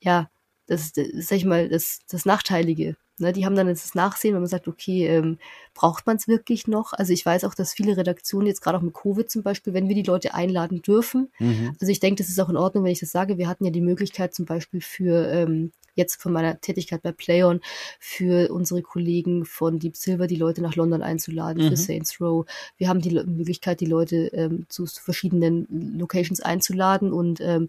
ja, 0.00 0.30
das, 0.66 0.92
das 0.92 1.06
sag 1.12 1.36
ich 1.36 1.44
mal, 1.44 1.68
das, 1.68 2.00
das 2.08 2.24
Nachteilige. 2.24 2.96
Ne, 3.20 3.32
die 3.32 3.46
haben 3.46 3.54
dann 3.54 3.68
jetzt 3.68 3.84
das 3.84 3.94
Nachsehen, 3.94 4.34
wenn 4.34 4.40
man 4.40 4.48
sagt, 4.48 4.66
okay, 4.66 5.06
ähm, 5.06 5.38
braucht 5.72 6.04
man 6.04 6.16
es 6.16 6.26
wirklich 6.26 6.66
noch? 6.66 6.92
Also 6.92 7.12
ich 7.12 7.24
weiß 7.24 7.44
auch, 7.44 7.54
dass 7.54 7.72
viele 7.72 7.96
Redaktionen 7.96 8.48
jetzt 8.48 8.60
gerade 8.60 8.76
auch 8.76 8.82
mit 8.82 8.92
Covid 8.92 9.30
zum 9.30 9.44
Beispiel, 9.44 9.72
wenn 9.72 9.88
wir 9.88 9.94
die 9.94 10.02
Leute 10.02 10.34
einladen 10.34 10.82
dürfen, 10.82 11.30
mhm. 11.38 11.76
also 11.80 11.92
ich 11.92 12.00
denke, 12.00 12.20
das 12.20 12.28
ist 12.28 12.40
auch 12.40 12.48
in 12.48 12.56
Ordnung, 12.56 12.82
wenn 12.82 12.90
ich 12.90 12.98
das 12.98 13.12
sage. 13.12 13.38
Wir 13.38 13.46
hatten 13.46 13.64
ja 13.64 13.70
die 13.70 13.80
Möglichkeit 13.80 14.34
zum 14.34 14.46
Beispiel 14.46 14.80
für 14.80 15.28
ähm, 15.28 15.70
jetzt 15.94 16.20
von 16.20 16.32
meiner 16.32 16.60
Tätigkeit 16.60 17.02
bei 17.02 17.12
PlayOn 17.12 17.60
für 18.00 18.52
unsere 18.52 18.82
Kollegen 18.82 19.44
von 19.44 19.78
Deep 19.78 19.96
Silver 19.96 20.26
die 20.26 20.34
Leute 20.34 20.60
nach 20.60 20.74
London 20.74 21.02
einzuladen 21.02 21.64
mhm. 21.64 21.68
für 21.68 21.76
Saints 21.76 22.20
Row. 22.20 22.46
Wir 22.78 22.88
haben 22.88 23.00
die 23.00 23.10
Möglichkeit, 23.10 23.80
die 23.80 23.86
Leute 23.86 24.26
ähm, 24.32 24.66
zu 24.68 24.86
verschiedenen 24.86 25.68
Locations 25.96 26.40
einzuladen 26.40 27.12
und 27.12 27.40
ähm, 27.40 27.68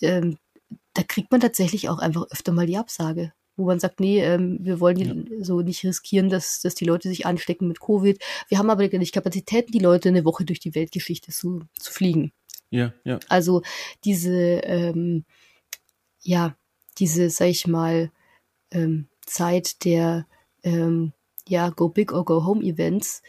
ähm, 0.00 0.38
da 0.94 1.02
kriegt 1.02 1.30
man 1.30 1.40
tatsächlich 1.40 1.88
auch 1.88 1.98
einfach 1.98 2.26
öfter 2.30 2.52
mal 2.52 2.66
die 2.66 2.76
Absage, 2.76 3.32
wo 3.56 3.66
man 3.66 3.80
sagt, 3.80 4.00
nee, 4.00 4.22
ähm, 4.22 4.58
wir 4.60 4.80
wollen 4.80 4.98
ja. 4.98 5.44
so 5.44 5.60
nicht 5.60 5.84
riskieren, 5.84 6.28
dass, 6.28 6.60
dass 6.60 6.74
die 6.74 6.84
Leute 6.84 7.08
sich 7.08 7.26
anstecken 7.26 7.68
mit 7.68 7.80
Covid. 7.80 8.22
Wir 8.48 8.58
haben 8.58 8.70
aber 8.70 8.86
nicht 8.88 9.14
Kapazitäten, 9.14 9.72
die 9.72 9.78
Leute 9.78 10.08
eine 10.08 10.24
Woche 10.24 10.44
durch 10.44 10.60
die 10.60 10.74
Weltgeschichte 10.74 11.32
zu, 11.32 11.62
zu 11.78 11.92
fliegen. 11.92 12.32
Ja, 12.70 12.92
ja. 13.04 13.20
Also 13.28 13.62
diese, 14.04 14.60
ähm, 14.64 15.24
ja, 16.22 16.56
diese, 16.98 17.30
sag 17.30 17.48
ich 17.48 17.66
mal, 17.66 18.10
ähm, 18.70 19.08
Zeit 19.26 19.84
der 19.84 20.26
ähm, 20.62 21.12
ja, 21.46 21.70
Go 21.70 21.88
Big 21.88 22.12
or 22.12 22.24
Go 22.24 22.44
Home 22.44 22.64
Events, 22.64 23.22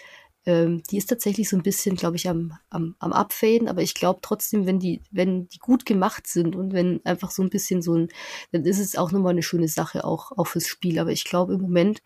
ähm, 0.46 0.84
die 0.84 0.98
ist 0.98 1.08
tatsächlich 1.08 1.50
so 1.50 1.56
ein 1.56 1.64
bisschen, 1.64 1.96
glaube 1.96 2.18
ich, 2.18 2.28
am, 2.28 2.58
am, 2.70 2.96
am 3.00 3.14
Abfaden, 3.14 3.68
aber 3.68 3.82
ich 3.82 3.94
glaube 3.94 4.20
trotzdem, 4.22 4.66
wenn 4.66 4.80
die, 4.80 5.02
wenn 5.12 5.48
die 5.48 5.60
gut 5.60 5.86
gemacht 5.86 6.28
sind 6.28 6.56
und 6.56 6.74
wenn 6.74 7.04
einfach 7.06 7.32
so 7.32 7.42
ein 7.44 7.50
bisschen 7.50 7.82
so 7.82 7.96
ein, 7.96 8.10
dann 8.52 8.66
ist 8.66 8.80
es 8.80 8.98
auch 8.98 9.12
nochmal 9.12 9.32
eine 9.32 9.44
schöne 9.44 9.68
Sache, 9.68 10.04
auch, 10.04 10.32
auch 10.34 10.48
fürs 10.48 10.68
Spiel. 10.68 11.00
Aber 11.00 11.12
ich 11.12 11.24
glaube 11.24 11.54
im 11.54 11.62
Moment, 11.62 12.02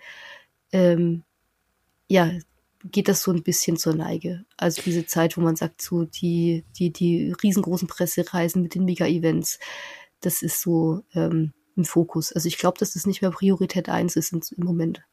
ähm, 0.72 1.24
ja, 2.08 2.32
geht 2.84 3.08
das 3.08 3.24
so 3.24 3.32
ein 3.32 3.44
bisschen 3.44 3.78
zur 3.78 3.96
Neige. 3.96 4.46
Also 4.56 4.82
diese 4.84 5.06
Zeit, 5.06 5.36
wo 5.38 5.42
man 5.42 5.56
sagt, 5.56 5.82
so 5.82 6.06
die, 6.06 6.64
die, 6.78 6.92
die 6.92 7.34
riesengroßen 7.44 7.88
Pressereisen 7.88 8.62
mit 8.62 8.76
den 8.76 8.86
Mega-Events, 8.86 9.60
das 10.22 10.42
ist 10.42 10.62
so 10.62 11.02
ähm, 11.14 11.54
im 11.76 11.86
Fokus. 11.86 12.32
Also 12.32 12.48
ich 12.48 12.58
glaube, 12.58 12.78
dass 12.80 12.94
das 12.94 13.06
nicht 13.06 13.22
mehr 13.22 13.32
Priorität 13.32 13.90
eins 13.90 14.16
ist 14.16 14.32
im 14.32 14.42
Moment. 14.58 15.04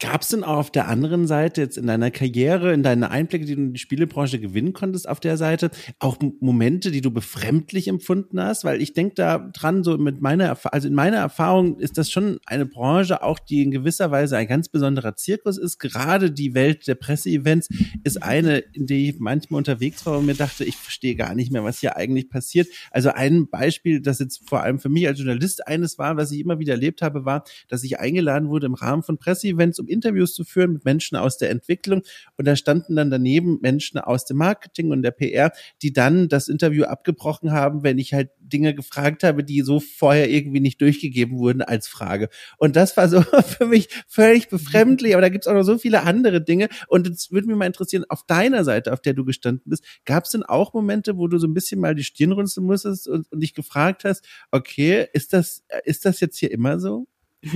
Gab 0.00 0.22
es 0.22 0.28
denn 0.28 0.44
auch 0.44 0.58
auf 0.58 0.70
der 0.70 0.86
anderen 0.86 1.26
Seite 1.26 1.60
jetzt 1.60 1.76
in 1.76 1.88
deiner 1.88 2.12
Karriere, 2.12 2.72
in 2.72 2.84
deine 2.84 3.10
Einblicke, 3.10 3.46
die 3.46 3.56
du 3.56 3.62
in 3.62 3.72
die 3.72 3.80
Spielebranche 3.80 4.38
gewinnen 4.38 4.72
konntest, 4.72 5.08
auf 5.08 5.18
der 5.18 5.36
Seite 5.36 5.70
auch 5.98 6.18
Momente, 6.38 6.92
die 6.92 7.00
du 7.00 7.10
befremdlich 7.10 7.88
empfunden 7.88 8.40
hast? 8.40 8.62
Weil 8.62 8.80
ich 8.80 8.92
denke 8.92 9.16
da 9.16 9.50
dran, 9.52 9.82
so 9.82 9.98
mit 9.98 10.20
meiner, 10.20 10.56
also 10.72 10.86
in 10.86 10.94
meiner 10.94 11.16
Erfahrung 11.16 11.80
ist 11.80 11.98
das 11.98 12.12
schon 12.12 12.38
eine 12.46 12.64
Branche, 12.64 13.24
auch 13.24 13.40
die 13.40 13.62
in 13.62 13.72
gewisser 13.72 14.12
Weise 14.12 14.36
ein 14.36 14.46
ganz 14.46 14.68
besonderer 14.68 15.16
Zirkus 15.16 15.58
ist. 15.58 15.80
Gerade 15.80 16.30
die 16.30 16.54
Welt 16.54 16.86
der 16.86 16.94
Presseevents 16.94 17.68
ist 18.04 18.22
eine, 18.22 18.58
in 18.58 18.86
der 18.86 18.98
ich 18.98 19.18
manchmal 19.18 19.58
unterwegs 19.58 20.06
war 20.06 20.18
und 20.18 20.26
mir 20.26 20.34
dachte, 20.34 20.64
ich 20.64 20.76
verstehe 20.76 21.16
gar 21.16 21.34
nicht 21.34 21.50
mehr, 21.50 21.64
was 21.64 21.80
hier 21.80 21.96
eigentlich 21.96 22.30
passiert. 22.30 22.68
Also 22.92 23.10
ein 23.10 23.48
Beispiel, 23.48 24.00
das 24.00 24.20
jetzt 24.20 24.48
vor 24.48 24.62
allem 24.62 24.78
für 24.78 24.90
mich 24.90 25.08
als 25.08 25.18
Journalist 25.18 25.66
eines 25.66 25.98
war, 25.98 26.16
was 26.16 26.30
ich 26.30 26.38
immer 26.38 26.60
wieder 26.60 26.74
erlebt 26.74 27.02
habe, 27.02 27.24
war, 27.24 27.42
dass 27.66 27.82
ich 27.82 27.98
eingeladen 27.98 28.48
wurde 28.48 28.66
im 28.66 28.74
Rahmen 28.74 29.02
von 29.02 29.18
Presseevents, 29.18 29.77
um 29.78 29.88
Interviews 29.88 30.34
zu 30.34 30.44
führen 30.44 30.72
mit 30.72 30.84
Menschen 30.84 31.16
aus 31.16 31.38
der 31.38 31.50
Entwicklung. 31.50 32.02
Und 32.36 32.46
da 32.46 32.56
standen 32.56 32.96
dann 32.96 33.10
daneben 33.10 33.58
Menschen 33.60 33.98
aus 33.98 34.24
dem 34.24 34.38
Marketing 34.38 34.90
und 34.90 35.02
der 35.02 35.10
PR, 35.10 35.52
die 35.82 35.92
dann 35.92 36.28
das 36.28 36.48
Interview 36.48 36.84
abgebrochen 36.84 37.52
haben, 37.52 37.82
wenn 37.82 37.98
ich 37.98 38.14
halt 38.14 38.30
Dinge 38.40 38.74
gefragt 38.74 39.22
habe, 39.22 39.44
die 39.44 39.60
so 39.62 39.80
vorher 39.80 40.30
irgendwie 40.30 40.60
nicht 40.60 40.80
durchgegeben 40.80 41.38
wurden 41.38 41.62
als 41.62 41.88
Frage. 41.88 42.28
Und 42.56 42.76
das 42.76 42.96
war 42.96 43.08
so 43.08 43.22
für 43.42 43.66
mich 43.66 43.88
völlig 44.06 44.48
befremdlich, 44.48 45.14
aber 45.14 45.22
da 45.22 45.28
gibt's 45.28 45.46
auch 45.46 45.54
noch 45.54 45.62
so 45.62 45.78
viele 45.78 46.02
andere 46.02 46.40
Dinge. 46.40 46.68
Und 46.88 47.06
es 47.08 47.30
würde 47.30 47.48
mich 47.48 47.56
mal 47.56 47.66
interessieren, 47.66 48.04
auf 48.08 48.24
deiner 48.24 48.64
Seite, 48.64 48.92
auf 48.92 49.00
der 49.00 49.14
du 49.14 49.24
gestanden 49.24 49.64
bist, 49.66 49.84
gab 50.04 50.24
es 50.24 50.30
denn 50.30 50.42
auch 50.42 50.72
Momente, 50.74 51.16
wo 51.16 51.28
du 51.28 51.38
so 51.38 51.46
ein 51.46 51.54
bisschen 51.54 51.80
mal 51.80 51.94
die 51.94 52.04
Stirn 52.04 52.32
runzeln 52.32 52.66
musstest 52.66 53.08
und, 53.08 53.30
und 53.30 53.40
dich 53.40 53.54
gefragt 53.54 54.04
hast, 54.04 54.24
okay, 54.50 55.06
ist 55.12 55.32
das, 55.32 55.64
ist 55.84 56.04
das 56.04 56.20
jetzt 56.20 56.38
hier 56.38 56.50
immer 56.50 56.80
so? 56.80 57.06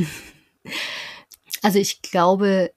Also 1.63 1.79
ich 1.79 2.03
glaube, 2.03 2.73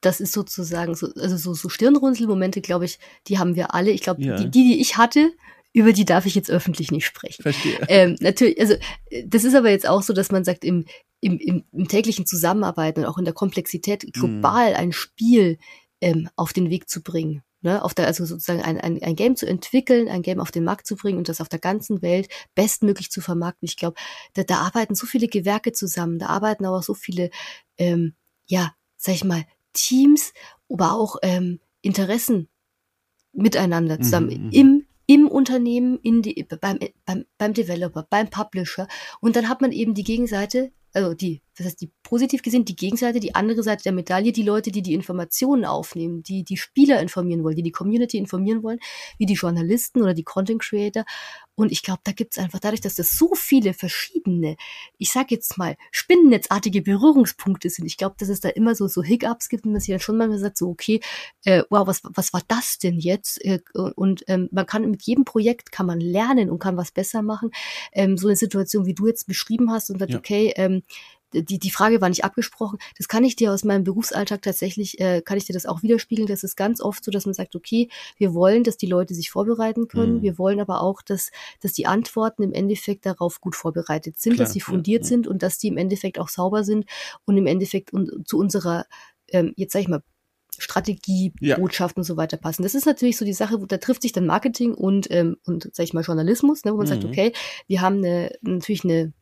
das 0.00 0.20
ist 0.20 0.32
sozusagen 0.32 0.94
so, 0.94 1.08
also 1.16 1.36
so, 1.36 1.54
so 1.54 1.68
Stirnrunzelmomente, 1.68 2.60
glaube 2.60 2.84
ich, 2.84 2.98
die 3.26 3.38
haben 3.38 3.54
wir 3.54 3.74
alle. 3.74 3.90
Ich 3.90 4.02
glaube, 4.02 4.22
ja. 4.22 4.36
die, 4.36 4.50
die 4.50 4.80
ich 4.80 4.96
hatte, 4.96 5.32
über 5.72 5.92
die 5.92 6.04
darf 6.04 6.26
ich 6.26 6.34
jetzt 6.34 6.50
öffentlich 6.50 6.90
nicht 6.90 7.06
sprechen. 7.06 7.42
Verstehe. 7.42 7.78
Ähm, 7.88 8.16
natürlich, 8.20 8.60
also 8.60 8.74
das 9.26 9.44
ist 9.44 9.54
aber 9.54 9.70
jetzt 9.70 9.88
auch 9.88 10.02
so, 10.02 10.12
dass 10.12 10.30
man 10.30 10.44
sagt, 10.44 10.64
im, 10.64 10.84
im, 11.20 11.38
im, 11.38 11.64
im 11.72 11.88
täglichen 11.88 12.26
Zusammenarbeiten 12.26 13.00
und 13.00 13.06
auch 13.06 13.18
in 13.18 13.24
der 13.24 13.34
Komplexität 13.34 14.12
global 14.12 14.72
mm. 14.72 14.76
ein 14.76 14.92
Spiel 14.92 15.58
ähm, 16.00 16.28
auf 16.36 16.52
den 16.52 16.70
Weg 16.70 16.88
zu 16.88 17.02
bringen. 17.02 17.42
Ne, 17.60 17.82
auf 17.82 17.92
der, 17.92 18.06
also 18.06 18.24
sozusagen 18.24 18.62
ein, 18.62 18.80
ein, 18.80 19.02
ein 19.02 19.16
Game 19.16 19.34
zu 19.34 19.44
entwickeln, 19.44 20.08
ein 20.08 20.22
Game 20.22 20.38
auf 20.38 20.52
den 20.52 20.62
Markt 20.62 20.86
zu 20.86 20.94
bringen 20.94 21.18
und 21.18 21.28
das 21.28 21.40
auf 21.40 21.48
der 21.48 21.58
ganzen 21.58 22.02
Welt 22.02 22.28
bestmöglich 22.54 23.10
zu 23.10 23.20
vermarkten. 23.20 23.66
Ich 23.66 23.76
glaube, 23.76 23.96
da, 24.34 24.44
da 24.44 24.58
arbeiten 24.58 24.94
so 24.94 25.06
viele 25.06 25.26
Gewerke 25.26 25.72
zusammen, 25.72 26.20
da 26.20 26.26
arbeiten 26.26 26.64
aber 26.64 26.78
auch 26.78 26.84
so 26.84 26.94
viele, 26.94 27.30
ähm, 27.76 28.14
ja, 28.46 28.74
sag 28.96 29.16
ich 29.16 29.24
mal, 29.24 29.44
Teams, 29.72 30.32
aber 30.68 30.92
auch 30.92 31.16
ähm, 31.22 31.58
Interessen 31.80 32.48
miteinander 33.32 34.00
zusammen 34.00 34.28
mhm. 34.28 34.44
mhm. 34.44 34.52
im 34.52 34.84
im 35.10 35.26
Unternehmen, 35.26 35.98
in 36.02 36.20
die, 36.20 36.46
beim, 36.60 36.78
beim, 37.06 37.24
beim 37.38 37.54
Developer, 37.54 38.06
beim 38.10 38.28
Publisher. 38.28 38.86
Und 39.20 39.36
dann 39.36 39.48
hat 39.48 39.62
man 39.62 39.72
eben 39.72 39.94
die 39.94 40.04
Gegenseite, 40.04 40.70
also 40.98 41.14
die, 41.14 41.42
das 41.56 41.66
heißt 41.66 41.80
die 41.80 41.92
positiv 42.02 42.42
gesehen, 42.42 42.64
die 42.64 42.76
Gegenseite, 42.76 43.20
die 43.20 43.34
andere 43.34 43.62
Seite 43.62 43.84
der 43.84 43.92
Medaille, 43.92 44.32
die 44.32 44.42
Leute, 44.42 44.70
die 44.72 44.82
die 44.82 44.94
Informationen 44.94 45.64
aufnehmen, 45.64 46.22
die 46.22 46.44
die 46.44 46.56
Spieler 46.56 47.00
informieren 47.00 47.44
wollen, 47.44 47.56
die 47.56 47.62
die 47.62 47.72
Community 47.72 48.18
informieren 48.18 48.62
wollen, 48.62 48.78
wie 49.18 49.26
die 49.26 49.34
Journalisten 49.34 50.02
oder 50.02 50.14
die 50.14 50.24
Content 50.24 50.62
Creator. 50.62 51.04
Und 51.54 51.72
ich 51.72 51.82
glaube, 51.82 52.00
da 52.04 52.12
gibt's 52.12 52.38
einfach 52.38 52.60
dadurch, 52.60 52.80
dass 52.80 52.94
das 52.94 53.18
so 53.18 53.34
viele 53.34 53.74
verschiedene, 53.74 54.56
ich 54.96 55.10
sag 55.10 55.32
jetzt 55.32 55.58
mal, 55.58 55.76
spinnennetzartige 55.90 56.82
Berührungspunkte 56.82 57.68
sind. 57.68 57.86
Ich 57.86 57.96
glaube, 57.96 58.14
dass 58.18 58.28
es 58.28 58.38
da 58.40 58.48
immer 58.48 58.76
so 58.76 58.86
so 58.86 59.02
Hiccups 59.02 59.48
gibt 59.48 59.66
und 59.66 59.72
man 59.72 59.80
sich 59.80 59.90
dann 59.90 60.00
schon 60.00 60.16
mal 60.16 60.38
sagt, 60.38 60.56
so 60.56 60.68
okay, 60.68 61.00
äh, 61.44 61.64
wow, 61.68 61.86
was 61.86 62.02
was 62.04 62.32
war 62.32 62.42
das 62.46 62.78
denn 62.78 62.98
jetzt? 62.98 63.44
Äh, 63.44 63.60
und 63.74 64.22
ähm, 64.28 64.48
man 64.52 64.66
kann 64.66 64.88
mit 64.88 65.02
jedem 65.02 65.24
Projekt 65.24 65.72
kann 65.72 65.86
man 65.86 66.00
lernen 66.00 66.48
und 66.48 66.60
kann 66.60 66.76
was 66.76 66.92
besser 66.92 67.22
machen. 67.22 67.50
Ähm, 67.92 68.16
so 68.16 68.28
eine 68.28 68.36
Situation, 68.36 68.86
wie 68.86 68.94
du 68.94 69.08
jetzt 69.08 69.26
beschrieben 69.26 69.72
hast 69.72 69.90
und 69.90 69.98
sagt, 69.98 70.12
ja. 70.12 70.18
okay, 70.18 70.52
ähm, 70.56 70.82
die, 71.32 71.58
die 71.58 71.70
Frage 71.70 72.00
war 72.00 72.08
nicht 72.08 72.24
abgesprochen. 72.24 72.78
Das 72.96 73.08
kann 73.08 73.24
ich 73.24 73.36
dir 73.36 73.52
aus 73.52 73.64
meinem 73.64 73.84
Berufsalltag 73.84 74.42
tatsächlich, 74.42 74.98
äh, 75.00 75.20
kann 75.20 75.36
ich 75.36 75.44
dir 75.44 75.52
das 75.52 75.66
auch 75.66 75.82
widerspiegeln. 75.82 76.26
Das 76.26 76.42
ist 76.42 76.56
ganz 76.56 76.80
oft 76.80 77.04
so, 77.04 77.10
dass 77.10 77.26
man 77.26 77.34
sagt, 77.34 77.54
okay, 77.54 77.88
wir 78.16 78.34
wollen, 78.34 78.64
dass 78.64 78.76
die 78.76 78.86
Leute 78.86 79.14
sich 79.14 79.30
vorbereiten 79.30 79.88
können. 79.88 80.16
Mhm. 80.16 80.22
Wir 80.22 80.38
wollen 80.38 80.60
aber 80.60 80.80
auch, 80.80 81.02
dass, 81.02 81.30
dass 81.60 81.72
die 81.74 81.86
Antworten 81.86 82.42
im 82.42 82.52
Endeffekt 82.52 83.04
darauf 83.04 83.40
gut 83.40 83.56
vorbereitet 83.56 84.18
sind, 84.18 84.34
Klar, 84.34 84.46
dass 84.46 84.54
sie 84.54 84.60
fundiert 84.60 85.02
ja, 85.02 85.06
ja. 85.06 85.08
sind 85.08 85.26
und 85.26 85.42
dass 85.42 85.58
die 85.58 85.68
im 85.68 85.76
Endeffekt 85.76 86.18
auch 86.18 86.28
sauber 86.28 86.64
sind 86.64 86.86
und 87.24 87.36
im 87.36 87.46
Endeffekt 87.46 87.92
un 87.92 88.24
zu 88.24 88.38
unserer, 88.38 88.86
ähm, 89.28 89.52
jetzt 89.56 89.72
sag 89.72 89.80
ich 89.80 89.88
mal, 89.88 90.02
Strategie, 90.60 91.32
ja. 91.40 91.56
Botschaften 91.56 92.00
und 92.00 92.04
so 92.04 92.16
weiter 92.16 92.36
passen. 92.36 92.62
Das 92.62 92.74
ist 92.74 92.86
natürlich 92.86 93.16
so 93.16 93.24
die 93.24 93.32
Sache, 93.32 93.60
wo 93.60 93.66
da 93.66 93.76
trifft 93.76 94.02
sich 94.02 94.12
dann 94.12 94.26
Marketing 94.26 94.74
und, 94.74 95.08
ähm, 95.10 95.36
und 95.44 95.70
sag 95.72 95.84
ich 95.84 95.92
mal, 95.92 96.02
Journalismus, 96.02 96.64
ne, 96.64 96.72
wo 96.72 96.78
man 96.78 96.86
mhm. 96.86 96.90
sagt, 96.90 97.04
okay, 97.04 97.32
wir 97.68 97.80
haben 97.80 97.98
eine, 97.98 98.32
natürlich 98.40 98.82
eine, 98.82 99.12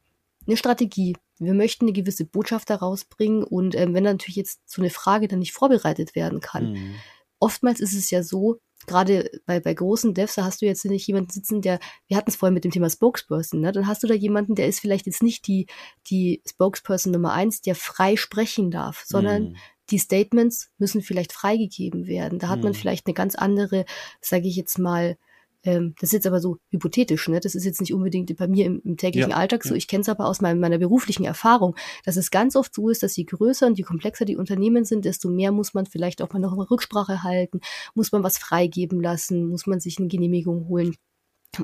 eine 0.46 0.56
Strategie, 0.56 1.16
wir 1.38 1.54
möchten 1.54 1.84
eine 1.84 1.92
gewisse 1.92 2.24
Botschaft 2.24 2.70
daraus 2.70 3.04
bringen 3.04 3.42
und 3.42 3.74
ähm, 3.74 3.94
wenn 3.94 4.04
natürlich 4.04 4.36
jetzt 4.36 4.60
so 4.66 4.80
eine 4.80 4.90
Frage 4.90 5.28
dann 5.28 5.40
nicht 5.40 5.52
vorbereitet 5.52 6.14
werden 6.14 6.40
kann, 6.40 6.72
mhm. 6.72 6.94
oftmals 7.38 7.80
ist 7.80 7.94
es 7.94 8.10
ja 8.10 8.22
so, 8.22 8.60
gerade 8.86 9.30
bei, 9.46 9.60
bei 9.60 9.74
großen 9.74 10.14
Devs, 10.14 10.34
da 10.34 10.44
hast 10.44 10.62
du 10.62 10.66
jetzt 10.66 10.84
nicht 10.84 11.06
jemanden 11.06 11.30
sitzen, 11.30 11.60
der, 11.60 11.78
wir 12.06 12.16
hatten 12.16 12.30
es 12.30 12.36
vorhin 12.36 12.54
mit 12.54 12.64
dem 12.64 12.70
Thema 12.70 12.88
Spokesperson, 12.88 13.60
ne? 13.60 13.72
dann 13.72 13.86
hast 13.86 14.02
du 14.02 14.06
da 14.06 14.14
jemanden, 14.14 14.54
der 14.54 14.68
ist 14.68 14.80
vielleicht 14.80 15.06
jetzt 15.06 15.22
nicht 15.22 15.46
die, 15.46 15.66
die 16.08 16.42
Spokesperson 16.48 17.12
Nummer 17.12 17.32
eins, 17.32 17.60
der 17.60 17.74
frei 17.74 18.16
sprechen 18.16 18.70
darf, 18.70 19.04
sondern 19.06 19.50
mhm. 19.50 19.56
die 19.90 19.98
Statements 19.98 20.70
müssen 20.78 21.02
vielleicht 21.02 21.32
freigegeben 21.32 22.06
werden. 22.06 22.38
Da 22.38 22.48
hat 22.48 22.62
man 22.62 22.72
mhm. 22.72 22.76
vielleicht 22.76 23.06
eine 23.06 23.14
ganz 23.14 23.34
andere, 23.34 23.84
sage 24.20 24.46
ich 24.46 24.56
jetzt 24.56 24.78
mal, 24.78 25.16
ähm, 25.66 25.94
das 26.00 26.10
ist 26.10 26.12
jetzt 26.12 26.26
aber 26.26 26.40
so 26.40 26.58
hypothetisch, 26.70 27.28
ne? 27.28 27.40
Das 27.40 27.54
ist 27.54 27.64
jetzt 27.64 27.80
nicht 27.80 27.92
unbedingt 27.92 28.34
bei 28.36 28.46
mir 28.46 28.64
im, 28.64 28.80
im 28.84 28.96
täglichen 28.96 29.32
ja, 29.32 29.36
Alltag 29.36 29.64
so. 29.64 29.70
Ja. 29.70 29.76
Ich 29.76 29.88
kenne 29.88 30.02
es 30.02 30.08
aber 30.08 30.26
aus 30.26 30.40
meinem, 30.40 30.60
meiner 30.60 30.78
beruflichen 30.78 31.24
Erfahrung, 31.24 31.74
dass 32.04 32.16
es 32.16 32.30
ganz 32.30 32.54
oft 32.54 32.72
so 32.72 32.88
ist, 32.88 33.02
dass 33.02 33.16
je 33.16 33.24
größer 33.24 33.66
und 33.66 33.76
je 33.76 33.84
komplexer 33.84 34.24
die 34.24 34.36
Unternehmen 34.36 34.84
sind, 34.84 35.04
desto 35.04 35.28
mehr 35.28 35.50
muss 35.50 35.74
man 35.74 35.84
vielleicht 35.84 36.22
auch 36.22 36.32
mal 36.32 36.38
noch 36.38 36.52
eine 36.52 36.70
Rücksprache 36.70 37.24
halten, 37.24 37.60
muss 37.94 38.12
man 38.12 38.22
was 38.22 38.38
freigeben 38.38 39.00
lassen, 39.00 39.48
muss 39.48 39.66
man 39.66 39.80
sich 39.80 39.98
eine 39.98 40.08
Genehmigung 40.08 40.68
holen. 40.68 40.94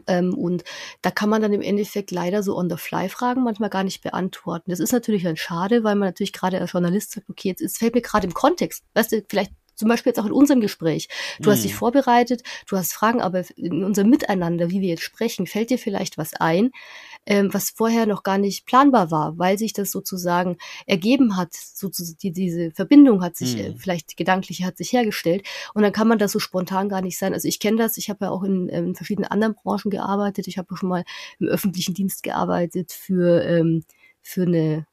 Ähm, 0.07 0.35
und 0.35 0.65
da 1.03 1.11
kann 1.11 1.29
man 1.29 1.43
dann 1.43 1.53
im 1.53 1.61
Endeffekt 1.61 2.11
leider 2.11 2.43
so 2.43 2.57
on 2.57 2.71
the 2.71 2.77
fly 2.77 3.09
Fragen 3.09 3.45
manchmal 3.45 3.71
gar 3.71 3.85
nicht 3.85 4.03
beantworten. 4.03 4.71
Das 4.71 4.81
ist 4.81 4.93
natürlich 4.93 5.23
dann 5.23 5.37
schade, 5.37 5.85
weil 5.85 5.95
man 5.95 6.09
natürlich 6.09 6.33
gerade 6.33 6.61
als 6.61 6.73
Journalist 6.73 7.13
sagt, 7.13 7.29
okay, 7.29 7.49
jetzt, 7.49 7.61
jetzt 7.61 7.79
fällt 7.79 7.95
mir 7.95 8.03
gerade 8.03 8.27
im 8.27 8.35
Kontext, 8.35 8.85
weißt 8.95 9.13
du, 9.13 9.25
vielleicht 9.29 9.53
zum 9.83 9.89
Beispiel 9.89 10.11
jetzt 10.11 10.21
auch 10.21 10.27
in 10.27 10.33
unserem 10.33 10.61
Gespräch. 10.61 11.09
Du 11.41 11.49
mhm. 11.49 11.55
hast 11.55 11.65
dich 11.65 11.73
mhm. 11.73 11.79
vorbereitet, 11.79 12.45
du 12.69 12.77
hast 12.77 12.93
Fragen, 12.93 13.21
aber 13.21 13.43
in 13.57 13.83
unserem 13.83 14.11
Miteinander, 14.11 14.71
wie 14.71 14.81
wir 14.81 14.91
jetzt 14.91 15.03
sprechen, 15.03 15.49
fällt 15.49 15.71
dir 15.71 15.79
vielleicht 15.79 16.19
was 16.19 16.35
ein, 16.35 16.71
ähm, 17.27 17.53
was 17.53 17.71
vorher 17.71 18.07
noch 18.07 18.23
gar 18.23 18.39
nicht 18.39 18.65
planbar 18.65 19.11
war, 19.11 19.39
weil 19.39 19.59
sich 19.59 19.73
das 19.73 19.91
sozusagen 19.91 20.57
ergeben 20.87 21.37
hat, 21.37 21.53
sozusagen 21.53 22.17
die, 22.23 22.31
diese 22.31 22.71
Verbindung 22.71 23.25
hat 23.25 23.37
sich, 23.37 23.59
äh, 23.59 23.71
mhm. 23.71 23.75
äh, 23.75 23.79
vielleicht 23.79 24.17
gedankliche 24.17 24.65
hat 24.65 24.77
sich 24.77 24.93
hergestellt 24.93 25.45
und 25.75 25.83
dann 25.83 25.93
kann 25.93 26.07
man 26.07 26.19
das 26.19 26.31
so 26.31 26.39
spontan 26.39 26.89
gar 26.89 27.03
nicht 27.03 27.19
sein. 27.19 27.33
Also 27.33 27.49
ich 27.49 27.59
kenne 27.59 27.79
das, 27.79 27.97
ich 27.97 28.09
habe 28.09 28.27
ja 28.27 28.31
auch 28.31 28.45
in, 28.45 28.69
ähm, 28.69 28.87
in 28.87 28.95
verschiedenen 28.95 29.33
anderen 29.33 29.57
Branchen 29.57 29.91
gearbeitet, 29.91 30.47
ich 30.47 30.59
habe 30.59 30.77
schon 30.77 30.91
mal 30.91 31.03
im 31.41 31.49
öffentlichen 31.49 31.95
Dienst 31.95 32.23
gearbeitet 32.23 32.93
für, 32.93 33.43
ähm, 33.43 33.83
für 34.21 34.43
eine 34.43 34.87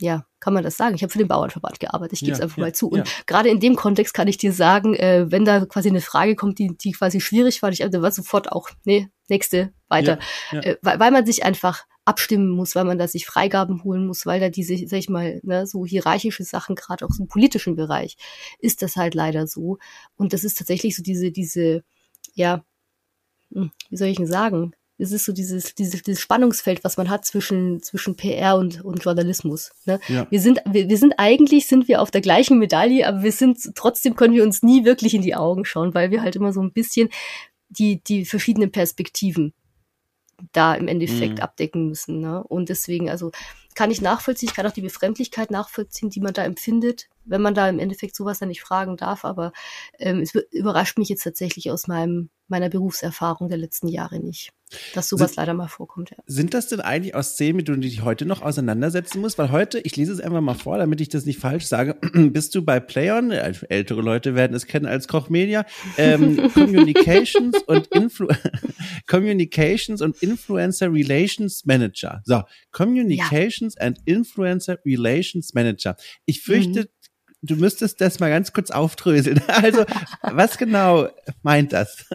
ja, 0.00 0.26
kann 0.40 0.54
man 0.54 0.64
das 0.64 0.76
sagen? 0.76 0.94
Ich 0.94 1.02
habe 1.02 1.12
für 1.12 1.18
den 1.18 1.28
Bauernverband 1.28 1.80
gearbeitet, 1.80 2.14
ich 2.14 2.20
gebe 2.20 2.32
es 2.32 2.38
ja, 2.38 2.44
einfach 2.44 2.58
ja, 2.58 2.64
mal 2.64 2.74
zu. 2.74 2.88
Und 2.88 2.98
ja. 2.98 3.04
gerade 3.26 3.48
in 3.48 3.60
dem 3.60 3.76
Kontext 3.76 4.12
kann 4.14 4.28
ich 4.28 4.36
dir 4.36 4.52
sagen, 4.52 4.94
äh, 4.94 5.30
wenn 5.30 5.44
da 5.44 5.64
quasi 5.66 5.88
eine 5.88 6.00
Frage 6.00 6.34
kommt, 6.34 6.58
die, 6.58 6.76
die 6.76 6.92
quasi 6.92 7.20
schwierig 7.20 7.62
war, 7.62 7.70
ich 7.70 7.82
also 7.84 8.02
war 8.02 8.10
sofort 8.10 8.50
auch, 8.52 8.68
nee, 8.84 9.08
nächste, 9.28 9.72
weiter. 9.88 10.18
Äh, 10.50 10.76
weil, 10.82 10.98
weil 10.98 11.10
man 11.10 11.26
sich 11.26 11.44
einfach 11.44 11.84
abstimmen 12.04 12.50
muss, 12.50 12.74
weil 12.74 12.84
man 12.84 12.98
da 12.98 13.08
sich 13.08 13.24
Freigaben 13.26 13.82
holen 13.84 14.06
muss, 14.06 14.26
weil 14.26 14.40
da 14.40 14.50
diese, 14.50 14.76
sag 14.86 14.98
ich 14.98 15.08
mal, 15.08 15.40
ne, 15.42 15.66
so 15.66 15.86
hierarchische 15.86 16.44
Sachen, 16.44 16.74
gerade 16.74 17.06
auch 17.06 17.18
im 17.18 17.28
politischen 17.28 17.76
Bereich, 17.76 18.16
ist 18.58 18.82
das 18.82 18.96
halt 18.96 19.14
leider 19.14 19.46
so. 19.46 19.78
Und 20.16 20.32
das 20.32 20.44
ist 20.44 20.58
tatsächlich 20.58 20.96
so 20.96 21.02
diese, 21.02 21.30
diese, 21.30 21.82
ja, 22.34 22.62
hm, 23.52 23.70
wie 23.88 23.96
soll 23.96 24.08
ich 24.08 24.16
denn 24.16 24.26
sagen? 24.26 24.74
Es 24.96 25.12
ist 25.12 25.24
so 25.24 25.32
dieses, 25.32 25.74
dieses, 25.74 26.02
dieses 26.02 26.20
Spannungsfeld, 26.20 26.84
was 26.84 26.96
man 26.96 27.10
hat 27.10 27.24
zwischen, 27.24 27.82
zwischen 27.82 28.16
PR 28.16 28.56
und, 28.56 28.84
und 28.84 29.02
Journalismus. 29.02 29.72
Ne? 29.86 29.98
Ja. 30.08 30.26
Wir 30.30 30.40
sind, 30.40 30.60
wir, 30.66 30.88
wir 30.88 30.98
sind 30.98 31.14
eigentlich, 31.18 31.66
sind 31.66 31.88
wir 31.88 32.00
auf 32.00 32.10
der 32.10 32.20
gleichen 32.20 32.58
Medaille, 32.58 33.06
aber 33.06 33.22
wir 33.22 33.32
sind, 33.32 33.58
trotzdem 33.74 34.14
können 34.14 34.34
wir 34.34 34.44
uns 34.44 34.62
nie 34.62 34.84
wirklich 34.84 35.14
in 35.14 35.22
die 35.22 35.34
Augen 35.34 35.64
schauen, 35.64 35.94
weil 35.94 36.10
wir 36.10 36.22
halt 36.22 36.36
immer 36.36 36.52
so 36.52 36.62
ein 36.62 36.72
bisschen 36.72 37.08
die, 37.68 38.02
die 38.04 38.24
verschiedenen 38.24 38.70
Perspektiven 38.70 39.52
da 40.52 40.74
im 40.74 40.88
Endeffekt 40.88 41.38
mhm. 41.38 41.42
abdecken 41.42 41.88
müssen. 41.88 42.20
Ne? 42.20 42.44
Und 42.44 42.68
deswegen, 42.68 43.10
also 43.10 43.32
kann 43.74 43.90
ich 43.90 44.00
nachvollziehen, 44.00 44.48
ich 44.48 44.54
kann 44.54 44.66
auch 44.66 44.72
die 44.72 44.82
Befremdlichkeit 44.82 45.50
nachvollziehen, 45.50 46.10
die 46.10 46.20
man 46.20 46.34
da 46.34 46.44
empfindet, 46.44 47.08
wenn 47.24 47.42
man 47.42 47.54
da 47.54 47.68
im 47.68 47.78
Endeffekt 47.78 48.16
sowas 48.16 48.38
dann 48.38 48.48
nicht 48.48 48.62
fragen 48.62 48.96
darf. 48.96 49.24
Aber 49.24 49.52
ähm, 49.98 50.20
es 50.20 50.34
überrascht 50.50 50.98
mich 50.98 51.08
jetzt 51.08 51.24
tatsächlich 51.24 51.70
aus 51.70 51.86
meinem 51.86 52.30
meiner 52.48 52.68
Berufserfahrung 52.68 53.48
der 53.48 53.58
letzten 53.58 53.88
Jahre 53.88 54.20
nicht, 54.20 54.50
dass 54.94 55.08
sowas 55.08 55.30
sind, 55.30 55.36
leider 55.38 55.54
mal 55.54 55.68
vorkommt. 55.68 56.10
Ja. 56.10 56.18
Sind 56.26 56.52
das 56.52 56.68
denn 56.68 56.80
eigentlich 56.80 57.14
aus 57.14 57.32
Szenen, 57.32 57.56
mit 57.56 57.68
denen 57.68 57.80
du 57.80 57.88
dich 57.88 58.02
heute 58.02 58.26
noch 58.26 58.42
auseinandersetzen 58.42 59.20
musst? 59.20 59.38
Weil 59.38 59.50
heute, 59.50 59.80
ich 59.80 59.96
lese 59.96 60.12
es 60.12 60.20
einfach 60.20 60.42
mal 60.42 60.54
vor, 60.54 60.76
damit 60.76 61.00
ich 61.00 61.08
das 61.08 61.24
nicht 61.24 61.38
falsch 61.38 61.64
sage, 61.64 61.96
bist 62.12 62.54
du 62.54 62.62
bei 62.62 62.80
Playon, 62.80 63.30
ältere 63.30 64.02
Leute 64.02 64.34
werden 64.34 64.54
es 64.54 64.66
kennen 64.66 64.86
als 64.86 65.08
Kochmedia, 65.08 65.64
ähm, 65.96 66.50
Communications 66.54 67.62
und 67.66 67.86
Influ 67.88 68.28
Communications 69.06 70.02
und 70.02 70.22
Influencer 70.22 70.92
Relations 70.92 71.64
Manager. 71.64 72.20
So, 72.24 72.42
Communications 72.72 73.74
ja. 73.78 73.86
and 73.86 73.98
Influencer 74.04 74.78
Relations 74.84 75.54
Manager. 75.54 75.96
Ich 76.26 76.42
fürchte, 76.42 76.80
mhm 76.80 76.88
du 77.46 77.56
müsstest 77.56 78.00
das 78.00 78.20
mal 78.20 78.30
ganz 78.30 78.52
kurz 78.52 78.70
aufdröseln. 78.70 79.40
Also, 79.48 79.84
was 80.22 80.58
genau 80.58 81.08
meint 81.42 81.72
das? 81.72 82.06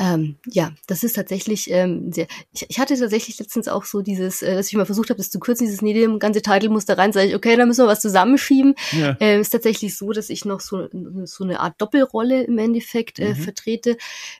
Ähm, 0.00 0.36
ja, 0.46 0.72
das 0.86 1.04
ist 1.04 1.16
tatsächlich 1.16 1.70
ähm, 1.70 2.10
sehr. 2.10 2.26
Ich, 2.52 2.64
ich 2.70 2.78
hatte 2.78 2.96
tatsächlich 2.98 3.38
letztens 3.38 3.68
auch 3.68 3.84
so 3.84 4.00
dieses, 4.00 4.40
äh, 4.40 4.54
dass 4.54 4.68
ich 4.68 4.72
mal 4.74 4.86
versucht 4.86 5.10
habe, 5.10 5.18
das 5.18 5.30
zu 5.30 5.38
kürzen, 5.38 5.66
dieses 5.66 5.82
nee, 5.82 5.92
dem 5.92 6.18
ganze 6.18 6.40
Titel 6.40 6.70
muss 6.70 6.86
da 6.86 6.94
rein, 6.94 7.12
sage 7.12 7.28
ich, 7.28 7.34
okay, 7.34 7.54
da 7.54 7.66
müssen 7.66 7.84
wir 7.84 7.88
was 7.88 8.00
zusammenschieben. 8.00 8.74
Ja. 8.92 9.18
Äh, 9.20 9.38
ist 9.38 9.50
tatsächlich 9.50 9.98
so, 9.98 10.12
dass 10.12 10.30
ich 10.30 10.46
noch 10.46 10.60
so, 10.60 10.88
so 11.24 11.44
eine 11.44 11.60
Art 11.60 11.78
Doppelrolle 11.82 12.44
im 12.44 12.56
Endeffekt 12.56 13.18
äh, 13.18 13.34
mhm. 13.34 13.36
vertrete. 13.36 13.98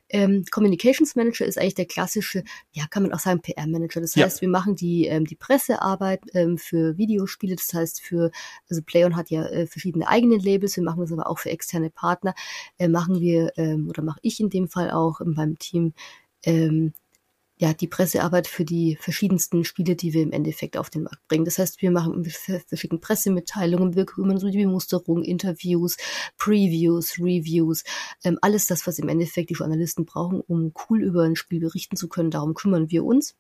Ähm, 0.09 0.47
Communications 0.51 1.15
Manager 1.15 1.45
ist 1.45 1.59
eigentlich 1.59 1.75
der 1.75 1.85
klassische, 1.85 2.43
ja, 2.73 2.87
kann 2.89 3.03
man 3.03 3.13
auch 3.13 3.19
sagen, 3.19 3.43
PR-Manager. 3.43 4.01
Das 4.01 4.17
heißt, 4.17 4.39
ja. 4.39 4.41
wir 4.41 4.49
machen 4.49 4.77
die, 4.77 5.09
ähm, 5.09 5.27
die 5.27 5.37
Pressearbeit 5.37 6.23
ähm, 6.33 6.57
für 6.57 6.97
Videospiele, 6.97 7.57
das 7.57 7.73
heißt 7.75 8.01
für, 8.01 8.31
also 8.71 8.81
PlayOn 8.81 9.15
hat 9.15 9.29
ja 9.29 9.45
äh, 9.45 9.67
verschiedene 9.67 10.09
eigene 10.09 10.39
Labels, 10.39 10.77
wir 10.77 10.85
machen 10.85 11.01
das 11.01 11.13
aber 11.13 11.29
auch 11.29 11.39
für 11.39 11.51
externe 11.51 11.91
Partner, 11.91 12.35
äh, 12.79 12.89
machen 12.89 13.21
wir, 13.21 13.53
ähm, 13.57 13.91
oder 13.91 14.03
mache 14.03 14.21
ich 14.23 14.41
in 14.41 14.49
dem 14.49 14.67
Fall 14.69 14.91
auch 14.91 15.21
ähm, 15.21 15.35
beim 15.35 15.50
meinem 15.51 15.59
Team 15.59 15.95
ähm, 16.45 16.93
ja, 17.61 17.75
die 17.75 17.89
Pressearbeit 17.89 18.47
für 18.47 18.65
die 18.65 18.97
verschiedensten 18.99 19.65
Spiele, 19.65 19.95
die 19.95 20.15
wir 20.15 20.23
im 20.23 20.33
Endeffekt 20.33 20.79
auf 20.79 20.89
den 20.89 21.03
Markt 21.03 21.29
bringen. 21.29 21.45
Das 21.45 21.59
heißt, 21.59 21.83
wir 21.83 21.91
machen, 21.91 22.25
wir 22.25 22.79
schicken 22.79 23.03
Pressemitteilungen, 23.03 23.95
wir 23.95 24.07
kümmern 24.07 24.39
so 24.39 24.49
die 24.49 24.65
Bemusterung, 24.65 25.23
Interviews, 25.23 25.99
Previews, 26.39 27.19
Reviews, 27.19 27.85
ähm, 28.25 28.39
alles 28.41 28.67
das, 28.67 28.87
was 28.87 28.99
im 28.99 29.11
Endeffekt 29.11 29.51
die 29.51 29.55
Journalisten 29.55 30.07
brauchen, 30.07 30.41
um 30.41 30.73
cool 30.89 31.03
über 31.03 31.25
ein 31.25 31.37
Spiel 31.37 31.61
berichten 31.61 31.97
zu 31.97 32.09
können. 32.09 32.31
Darum 32.31 32.55
kümmern 32.55 32.91
wir 32.91 33.05
uns. 33.05 33.35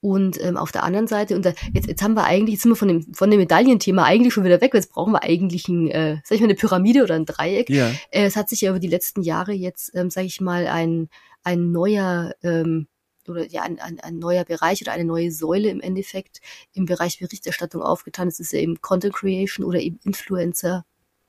Und 0.00 0.42
ähm, 0.42 0.56
auf 0.56 0.72
der 0.72 0.82
anderen 0.82 1.06
Seite, 1.06 1.36
und 1.36 1.44
da, 1.44 1.52
jetzt, 1.72 1.86
jetzt 1.86 2.02
haben 2.02 2.14
wir 2.14 2.24
eigentlich, 2.24 2.54
jetzt 2.54 2.62
sind 2.62 2.72
wir 2.72 2.76
von 2.76 2.88
dem, 2.88 3.14
von 3.14 3.30
dem 3.30 3.38
Medaillenthema 3.38 4.02
eigentlich 4.02 4.34
schon 4.34 4.42
wieder 4.42 4.60
weg, 4.60 4.74
jetzt 4.74 4.90
brauchen 4.90 5.12
wir 5.12 5.22
eigentlich 5.22 5.68
ein, 5.68 5.88
äh, 5.88 6.16
sag 6.24 6.34
ich 6.34 6.40
mal, 6.40 6.46
eine 6.46 6.56
Pyramide 6.56 7.04
oder 7.04 7.14
ein 7.14 7.24
Dreieck. 7.24 7.70
Ja. 7.70 7.88
Äh, 8.10 8.24
es 8.24 8.34
hat 8.34 8.48
sich 8.48 8.62
ja 8.62 8.70
über 8.70 8.80
die 8.80 8.88
letzten 8.88 9.22
Jahre 9.22 9.52
jetzt, 9.52 9.94
ähm, 9.94 10.10
sag 10.10 10.24
ich 10.24 10.40
mal, 10.40 10.66
ein, 10.66 11.08
ein 11.44 11.70
neuer 11.70 12.34
ähm, 12.42 12.88
oder 13.28 13.46
ja 13.46 13.62
ein, 13.62 13.78
ein, 13.78 14.00
ein 14.00 14.18
neuer 14.18 14.44
Bereich 14.44 14.82
oder 14.82 14.90
eine 14.90 15.04
neue 15.04 15.30
Säule 15.30 15.68
im 15.68 15.80
Endeffekt 15.80 16.40
im 16.72 16.86
Bereich 16.86 17.20
Berichterstattung 17.20 17.80
aufgetan. 17.80 18.26
Es 18.26 18.40
ist 18.40 18.52
ja 18.52 18.58
eben 18.58 18.80
Content 18.80 19.14
Creation 19.14 19.64
oder 19.64 19.78
eben 19.78 20.00
Influencer 20.04 20.84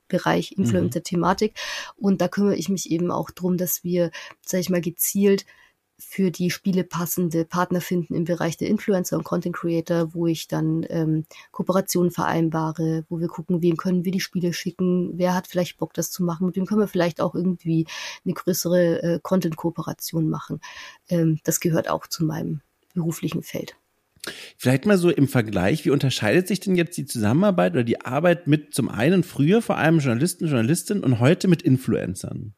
Bereich, 0.08 0.54
mhm. 0.56 0.64
Influencer-Thematik. 0.64 1.54
Und 1.96 2.20
da 2.20 2.28
kümmere 2.28 2.56
ich 2.56 2.68
mich 2.68 2.90
eben 2.90 3.10
auch 3.10 3.30
drum, 3.30 3.56
dass 3.56 3.84
wir, 3.84 4.10
sag 4.44 4.60
ich 4.60 4.70
mal, 4.70 4.80
gezielt 4.80 5.46
für 5.98 6.30
die 6.30 6.50
Spiele 6.50 6.84
passende 6.84 7.44
Partner 7.44 7.80
finden 7.80 8.14
im 8.14 8.24
Bereich 8.24 8.56
der 8.56 8.68
Influencer 8.68 9.16
und 9.16 9.24
Content 9.24 9.54
Creator, 9.54 10.14
wo 10.14 10.26
ich 10.26 10.48
dann 10.48 10.84
ähm, 10.88 11.24
Kooperationen 11.52 12.10
vereinbare, 12.10 13.04
wo 13.08 13.20
wir 13.20 13.28
gucken, 13.28 13.62
wem 13.62 13.76
können 13.76 14.04
wir 14.04 14.12
die 14.12 14.20
Spiele 14.20 14.52
schicken, 14.52 15.12
wer 15.14 15.34
hat 15.34 15.46
vielleicht 15.46 15.78
Bock, 15.78 15.94
das 15.94 16.10
zu 16.10 16.24
machen, 16.24 16.46
mit 16.46 16.56
wem 16.56 16.66
können 16.66 16.80
wir 16.80 16.88
vielleicht 16.88 17.20
auch 17.20 17.34
irgendwie 17.34 17.86
eine 18.24 18.34
größere 18.34 19.02
äh, 19.02 19.20
Content-Kooperation 19.22 20.28
machen. 20.28 20.60
Ähm, 21.08 21.38
das 21.44 21.60
gehört 21.60 21.88
auch 21.88 22.06
zu 22.06 22.24
meinem 22.24 22.60
beruflichen 22.94 23.42
Feld. 23.42 23.76
Vielleicht 24.56 24.86
mal 24.86 24.98
so 24.98 25.10
im 25.10 25.28
Vergleich, 25.28 25.84
wie 25.84 25.90
unterscheidet 25.90 26.48
sich 26.48 26.60
denn 26.60 26.76
jetzt 26.76 26.96
die 26.96 27.04
Zusammenarbeit 27.04 27.72
oder 27.72 27.84
die 27.84 28.00
Arbeit 28.00 28.46
mit 28.46 28.74
zum 28.74 28.88
einen 28.88 29.22
früher 29.22 29.60
vor 29.60 29.76
allem 29.76 29.98
Journalisten, 29.98 30.46
Journalistinnen 30.46 31.04
und 31.04 31.20
heute 31.20 31.46
mit 31.46 31.62
Influencern? 31.62 32.54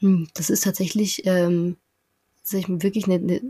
Hm, 0.00 0.28
das 0.34 0.50
ist 0.50 0.64
tatsächlich 0.64 1.26
ähm, 1.26 1.76
wirklich 2.52 3.06
eine, 3.06 3.14
eine, 3.16 3.40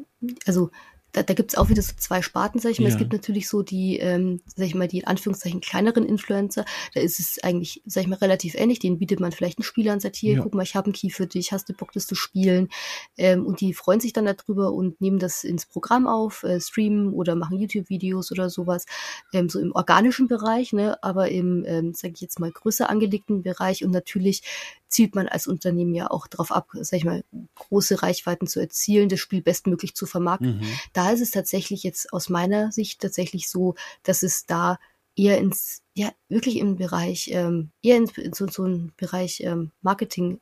also 0.47 0.71
da, 1.13 1.23
da 1.23 1.35
gibt 1.35 1.53
es 1.53 1.59
auch 1.59 1.71
wieder 1.71 1.81
so 1.81 1.95
zwei 1.97 2.21
Sparten, 2.21 2.61
sag 2.61 2.71
ich 2.71 2.81
mal. 2.81 2.89
Ja. 2.89 2.93
Es 2.93 2.99
gibt 2.99 3.13
natürlich 3.13 3.49
so 3.49 3.63
die, 3.63 3.97
ähm, 3.99 4.41
sag 4.55 4.67
ich 4.67 4.75
mal, 4.75 4.89
die 4.89 4.99
in 4.99 5.07
Anführungszeichen 5.07 5.61
kleineren 5.61 6.05
Influencer. 6.05 6.65
Da 6.95 7.01
ist 7.01 7.19
es 7.19 7.43
eigentlich, 7.43 7.83
sag 7.87 8.03
ich 8.03 8.09
mal, 8.09 8.17
relativ 8.17 8.55
ähnlich. 8.55 8.79
Denen 8.79 8.99
bietet 8.99 9.19
man 9.19 9.33
vielleicht 9.33 9.59
einen 9.59 9.65
Spieler 9.65 9.95
an, 9.95 10.01
sagt 10.01 10.17
hier, 10.17 10.35
ja. 10.35 10.43
guck 10.43 10.55
mal, 10.55 10.63
ich 10.63 10.75
habe 10.75 10.87
einen 10.87 10.93
Key 10.93 11.11
für 11.11 11.27
dich, 11.27 11.53
hast 11.53 11.69
du 11.69 11.73
Bock, 11.73 11.93
das 11.93 12.07
zu 12.07 12.15
spielen? 12.15 12.69
Ähm, 13.17 13.47
und 13.47 13.61
die 13.61 13.73
freuen 13.73 14.01
sich 14.01 14.13
dann 14.13 14.27
darüber 14.27 14.73
und 14.73 15.01
nehmen 15.01 15.19
das 15.19 15.45
ins 15.45 15.65
Programm 15.65 16.07
auf, 16.07 16.43
äh, 16.43 16.61
streamen 16.61 17.15
oder 17.15 17.35
machen 17.35 17.59
YouTube-Videos 17.59 18.31
oder 18.31 18.51
sowas. 18.51 18.85
Ähm, 19.33 19.49
so 19.49 19.61
im 19.61 19.73
organischen 19.73 20.29
Bereich, 20.29 20.75
ne, 20.75 21.03
aber 21.03 21.31
im, 21.31 21.65
ähm, 21.67 21.95
sag 21.95 22.13
ich 22.13 22.21
jetzt 22.21 22.39
mal, 22.39 22.53
größer 22.53 22.91
angelegten 22.91 23.43
Bereich 23.43 23.83
und 23.83 23.93
natürlich 23.93 24.43
zielt 24.89 25.15
man 25.15 25.29
als 25.29 25.47
Unternehmen 25.47 25.95
ja 25.95 26.11
auch 26.11 26.27
darauf 26.27 26.51
ab, 26.51 26.71
sag 26.73 26.97
ich 26.97 27.05
mal, 27.05 27.25
große 27.55 28.03
Reichweiten 28.03 28.47
zu 28.47 28.61
erzielen, 28.61 29.09
das 29.09 29.21
Spiel 29.21 29.43
bestmöglich 29.43 29.95
zu 29.95 30.07
vermarkten. 30.07 30.59
Mhm. 30.59 30.79
Da 30.93 31.11
ist 31.11 31.21
es 31.21 31.31
tatsächlich 31.31 31.83
jetzt 31.83 32.13
aus 32.13 32.29
meiner 32.29 32.73
Sicht 32.73 33.01
tatsächlich 33.01 33.49
so, 33.49 33.75
dass 34.03 34.23
es 34.23 34.47
da 34.47 34.79
eher 35.17 35.39
ins, 35.39 35.83
ja, 35.95 36.13
wirklich 36.29 36.57
im 36.57 36.77
Bereich, 36.77 37.31
ähm, 37.33 37.71
eher 37.83 37.97
in 37.97 38.07
so, 38.33 38.47
so 38.49 38.65
einen 38.65 38.93
Bereich 38.97 39.41
ähm, 39.41 39.73
Marketing 39.83 40.41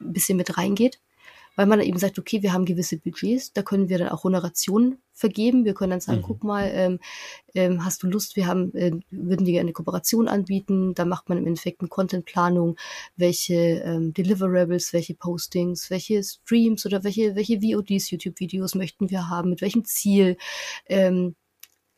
ein 0.00 0.12
bisschen 0.12 0.36
mit 0.36 0.56
reingeht 0.56 1.00
weil 1.56 1.66
man 1.66 1.80
eben 1.80 1.98
sagt, 1.98 2.18
okay, 2.18 2.42
wir 2.42 2.52
haben 2.52 2.64
gewisse 2.64 2.98
Budgets, 2.98 3.52
da 3.52 3.62
können 3.62 3.88
wir 3.88 3.98
dann 3.98 4.08
auch 4.08 4.24
Honorationen 4.24 4.98
vergeben. 5.12 5.64
Wir 5.64 5.74
können 5.74 5.90
dann 5.90 6.00
sagen, 6.00 6.18
mhm. 6.18 6.24
guck 6.24 6.44
mal, 6.44 6.70
ähm, 6.72 6.98
ähm, 7.54 7.84
hast 7.84 8.02
du 8.02 8.06
Lust, 8.06 8.36
wir 8.36 8.46
haben, 8.46 8.74
äh, 8.74 8.92
würden 9.10 9.44
dir 9.44 9.60
eine 9.60 9.72
Kooperation 9.72 10.28
anbieten. 10.28 10.94
Da 10.94 11.04
macht 11.04 11.28
man 11.28 11.38
im 11.38 11.46
Endeffekt 11.46 11.80
eine 11.80 11.88
Contentplanung, 11.88 12.76
welche 13.16 13.54
ähm, 13.54 14.12
Deliverables, 14.14 14.92
welche 14.92 15.14
Postings, 15.14 15.90
welche 15.90 16.22
Streams 16.22 16.86
oder 16.86 17.04
welche, 17.04 17.36
welche 17.36 17.60
VODs, 17.60 18.10
YouTube-Videos 18.10 18.74
möchten 18.74 19.10
wir 19.10 19.28
haben, 19.28 19.50
mit 19.50 19.60
welchem 19.60 19.84
Ziel. 19.84 20.36
Ähm, 20.86 21.36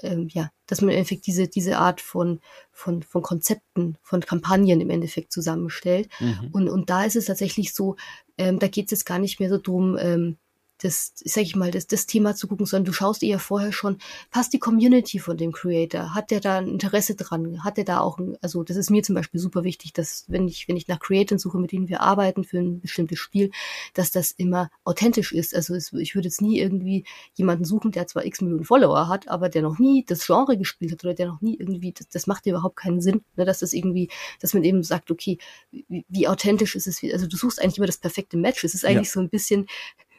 ähm, 0.03 0.29
ja, 0.31 0.51
dass 0.67 0.81
man 0.81 0.91
im 0.91 0.97
Endeffekt 0.97 1.27
diese, 1.27 1.49
diese 1.49 1.79
Art 1.79 2.01
von, 2.01 2.41
von, 2.73 3.03
von 3.03 3.23
Konzepten, 3.23 3.97
von 4.03 4.21
Kampagnen 4.21 4.81
im 4.81 4.91
Endeffekt 4.91 5.33
zusammenstellt. 5.33 6.09
Mhm. 6.21 6.51
Und, 6.53 6.69
und 6.69 6.91
da 6.91 7.05
ist 7.05 7.17
es 7.17 7.27
tatsächlich 7.27 7.75
so, 7.75 7.97
ähm, 8.39 8.59
da 8.59 8.69
geht 8.69 8.87
es 8.87 8.91
jetzt 8.93 9.07
gar 9.07 9.19
nicht 9.19 9.41
mehr 9.41 9.49
so 9.49 9.59
drum, 9.59 9.97
ähm, 10.01 10.39
das, 10.85 11.13
sag 11.17 11.43
ich 11.43 11.57
mal, 11.57 11.71
das, 11.71 11.87
das 11.87 12.07
Thema 12.07 12.35
zu 12.35 12.47
gucken, 12.47 12.67
sondern 12.67 12.85
du 12.85 12.93
schaust 12.93 13.23
eher 13.23 13.39
vorher 13.39 13.73
schon, 13.73 13.97
passt 14.31 14.53
die 14.53 14.59
Community 14.59 15.19
von 15.19 15.39
dem 15.39 15.53
Creator? 15.53 16.15
Hat 16.15 16.31
der 16.31 16.41
da 16.41 16.59
ein 16.59 16.69
Interesse 16.69 17.15
dran? 17.15 17.65
Hat 17.65 17.79
der 17.79 17.85
da 17.85 18.01
auch 18.01 18.19
ein, 18.19 18.37
also 18.43 18.63
das 18.63 18.77
ist 18.77 18.91
mir 18.91 19.03
zum 19.03 19.15
Beispiel 19.15 19.41
super 19.41 19.65
wichtig, 19.65 19.95
dass 19.95 20.27
wenn 20.29 20.47
ich, 20.47 20.69
wenn 20.69 20.77
ich 20.77 20.87
nach 20.87 21.01
Creatoren 21.01 21.39
suche, 21.39 21.59
mit 21.59 21.73
denen 21.73 21.89
wir 21.89 22.03
arbeiten 22.03 22.45
für 22.45 22.59
ein 22.59 22.81
bestimmtes 22.81 23.19
Spiel, 23.19 23.51
dass 23.95 24.13
das 24.13 24.33
immer 24.33 24.71
authentisch 24.85 25.33
ist. 25.33 25.55
Also 25.55 25.75
es, 25.75 25.93
ich 25.95 26.15
würde 26.15 26.29
jetzt 26.29 26.43
nie 26.43 26.59
irgendwie 26.59 27.05
jemanden 27.35 27.65
suchen, 27.65 27.91
der 27.91 28.07
zwar 28.07 28.27
x 28.27 28.43
Millionen 28.43 28.65
Follower 28.65 29.09
hat, 29.09 29.29
aber 29.29 29.49
der 29.49 29.63
noch 29.63 29.79
nie 29.79 30.05
das 30.07 30.27
Genre 30.27 30.59
gespielt 30.59 30.93
hat 30.93 31.05
oder 31.05 31.15
der 31.15 31.29
noch 31.29 31.41
nie 31.41 31.57
irgendwie, 31.57 31.93
das, 31.93 32.09
das 32.09 32.27
macht 32.27 32.45
überhaupt 32.45 32.77
keinen 32.77 33.01
Sinn, 33.01 33.23
ne, 33.37 33.47
dass 33.47 33.61
das 33.61 33.73
irgendwie, 33.73 34.11
dass 34.41 34.53
man 34.53 34.65
eben 34.65 34.83
sagt, 34.83 35.11
okay, 35.11 35.39
wie, 35.71 36.05
wie 36.09 36.29
authentisch 36.29 36.77
ist 36.77 36.87
es, 36.87 37.01
also 37.11 37.27
du 37.27 37.39
suchst 37.39 37.63
eigentlich 37.63 37.79
immer 37.79 37.87
das 37.87 37.99
perfekte 37.99 38.37
Match. 38.37 38.65
Es 38.65 38.75
ist 38.75 38.85
eigentlich 38.85 39.09
ja. 39.09 39.15
so 39.15 39.21
ein 39.21 39.31
bisschen, 39.31 39.67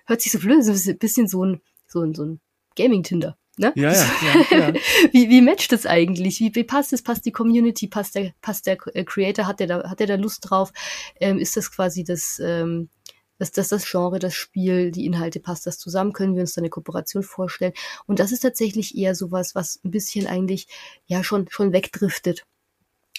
hört 0.05 0.21
sich 0.21 0.31
so 0.31 0.39
blöd, 0.39 0.63
so 0.63 0.71
ein 0.71 0.97
bisschen 0.97 1.27
so 1.27 1.45
ein, 1.45 1.61
so 1.87 2.01
ein, 2.01 2.13
so 2.13 2.23
ein 2.25 2.39
Gaming-Tinder. 2.75 3.37
Ne? 3.57 3.71
Ja, 3.75 3.93
ja, 3.93 4.09
ja, 4.51 4.57
ja. 4.57 4.73
wie, 5.11 5.29
wie 5.29 5.41
matcht 5.41 5.71
das 5.71 5.85
eigentlich? 5.85 6.39
Wie, 6.39 6.53
wie 6.55 6.63
passt 6.65 6.91
es? 6.91 7.01
Passt 7.01 7.25
die 7.25 7.31
Community? 7.31 7.87
Passt 7.87 8.15
der, 8.15 8.33
passt 8.41 8.65
der 8.65 8.77
äh, 8.93 9.03
Creator? 9.05 9.47
Hat 9.47 9.59
der 9.59 9.67
da, 9.67 9.89
hat 9.89 9.99
der 9.99 10.07
da 10.07 10.15
Lust 10.15 10.49
drauf? 10.49 10.73
Ähm, 11.21 11.39
ist 11.39 11.55
das 11.55 11.71
quasi 11.71 12.03
das, 12.03 12.41
ähm, 12.43 12.89
das, 13.37 13.51
das, 13.51 13.69
das 13.69 13.89
Genre, 13.89 14.19
das 14.19 14.33
Spiel, 14.33 14.91
die 14.91 15.05
Inhalte, 15.05 15.39
passt 15.39 15.65
das 15.67 15.77
zusammen? 15.77 16.11
Können 16.11 16.35
wir 16.35 16.41
uns 16.41 16.53
da 16.53 16.61
eine 16.61 16.69
Kooperation 16.69 17.23
vorstellen? 17.23 17.73
Und 18.05 18.19
das 18.19 18.33
ist 18.33 18.41
tatsächlich 18.41 18.97
eher 18.97 19.15
sowas, 19.15 19.55
was 19.55 19.79
ein 19.85 19.91
bisschen 19.91 20.27
eigentlich, 20.27 20.67
ja, 21.05 21.23
schon, 21.23 21.47
schon 21.49 21.71
wegdriftet. 21.71 22.45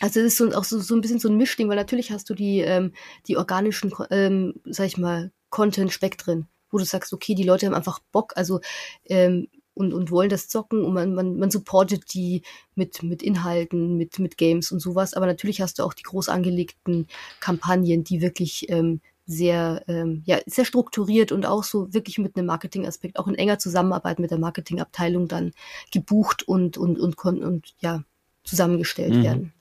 Also 0.01 0.21
es 0.21 0.27
ist 0.27 0.37
so, 0.37 0.53
auch 0.53 0.65
so, 0.65 0.79
so 0.81 0.95
ein 0.95 1.01
bisschen 1.01 1.19
so 1.19 1.31
ein 1.31 1.39
Mischding, 1.39 1.71
weil 1.71 1.77
natürlich 1.77 2.11
hast 2.11 2.29
du 2.29 2.35
die, 2.35 2.61
ähm, 2.61 2.93
die 3.27 3.39
organischen, 3.39 3.95
ähm, 4.11 4.55
sag 4.67 4.87
ich 4.87 4.99
mal, 4.99 5.33
Content-Spektren 5.49 6.47
wo 6.71 6.79
du 6.79 6.85
sagst, 6.85 7.13
okay, 7.13 7.35
die 7.35 7.45
Leute 7.45 7.67
haben 7.67 7.75
einfach 7.75 8.01
Bock, 8.13 8.33
also 8.37 8.61
ähm, 9.05 9.49
und, 9.75 9.93
und 9.93 10.11
wollen 10.11 10.31
das 10.31 10.49
zocken 10.49 10.83
und 10.83 10.95
man, 10.95 11.15
man, 11.15 11.39
man 11.39 11.51
supportet 11.51 12.15
die 12.15 12.43
mit, 12.75 13.03
mit 13.03 13.23
Inhalten, 13.23 13.97
mit, 13.97 14.19
mit 14.19 14.39
Games 14.39 14.73
und 14.73 14.81
sowas. 14.81 15.13
Aber 15.13 15.27
natürlich 15.27 15.61
hast 15.61 15.79
du 15.79 15.83
auch 15.83 15.93
die 15.93 16.03
groß 16.03 16.31
angelegten 16.31 17.07
Kampagnen, 17.41 18.03
die 18.03 18.23
wirklich 18.23 18.71
ähm, 18.71 19.03
sehr, 19.27 19.85
ähm, 19.87 20.23
ja, 20.25 20.39
sehr 20.47 20.65
strukturiert 20.65 21.31
und 21.31 21.45
auch 21.45 21.63
so 21.63 21.93
wirklich 21.93 22.17
mit 22.17 22.37
einem 22.37 22.47
Marketingaspekt, 22.47 23.19
auch 23.19 23.29
in 23.29 23.35
enger 23.35 23.59
Zusammenarbeit 23.59 24.19
mit 24.19 24.31
der 24.31 24.39
Marketingabteilung 24.39 25.29
dann 25.29 25.53
gebucht 25.93 26.49
und, 26.49 26.79
und, 26.79 26.99
und, 26.99 27.19
und, 27.23 27.45
und 27.45 27.75
ja, 27.81 28.03
zusammengestellt 28.45 29.15
mhm. 29.15 29.23
werden 29.23 29.53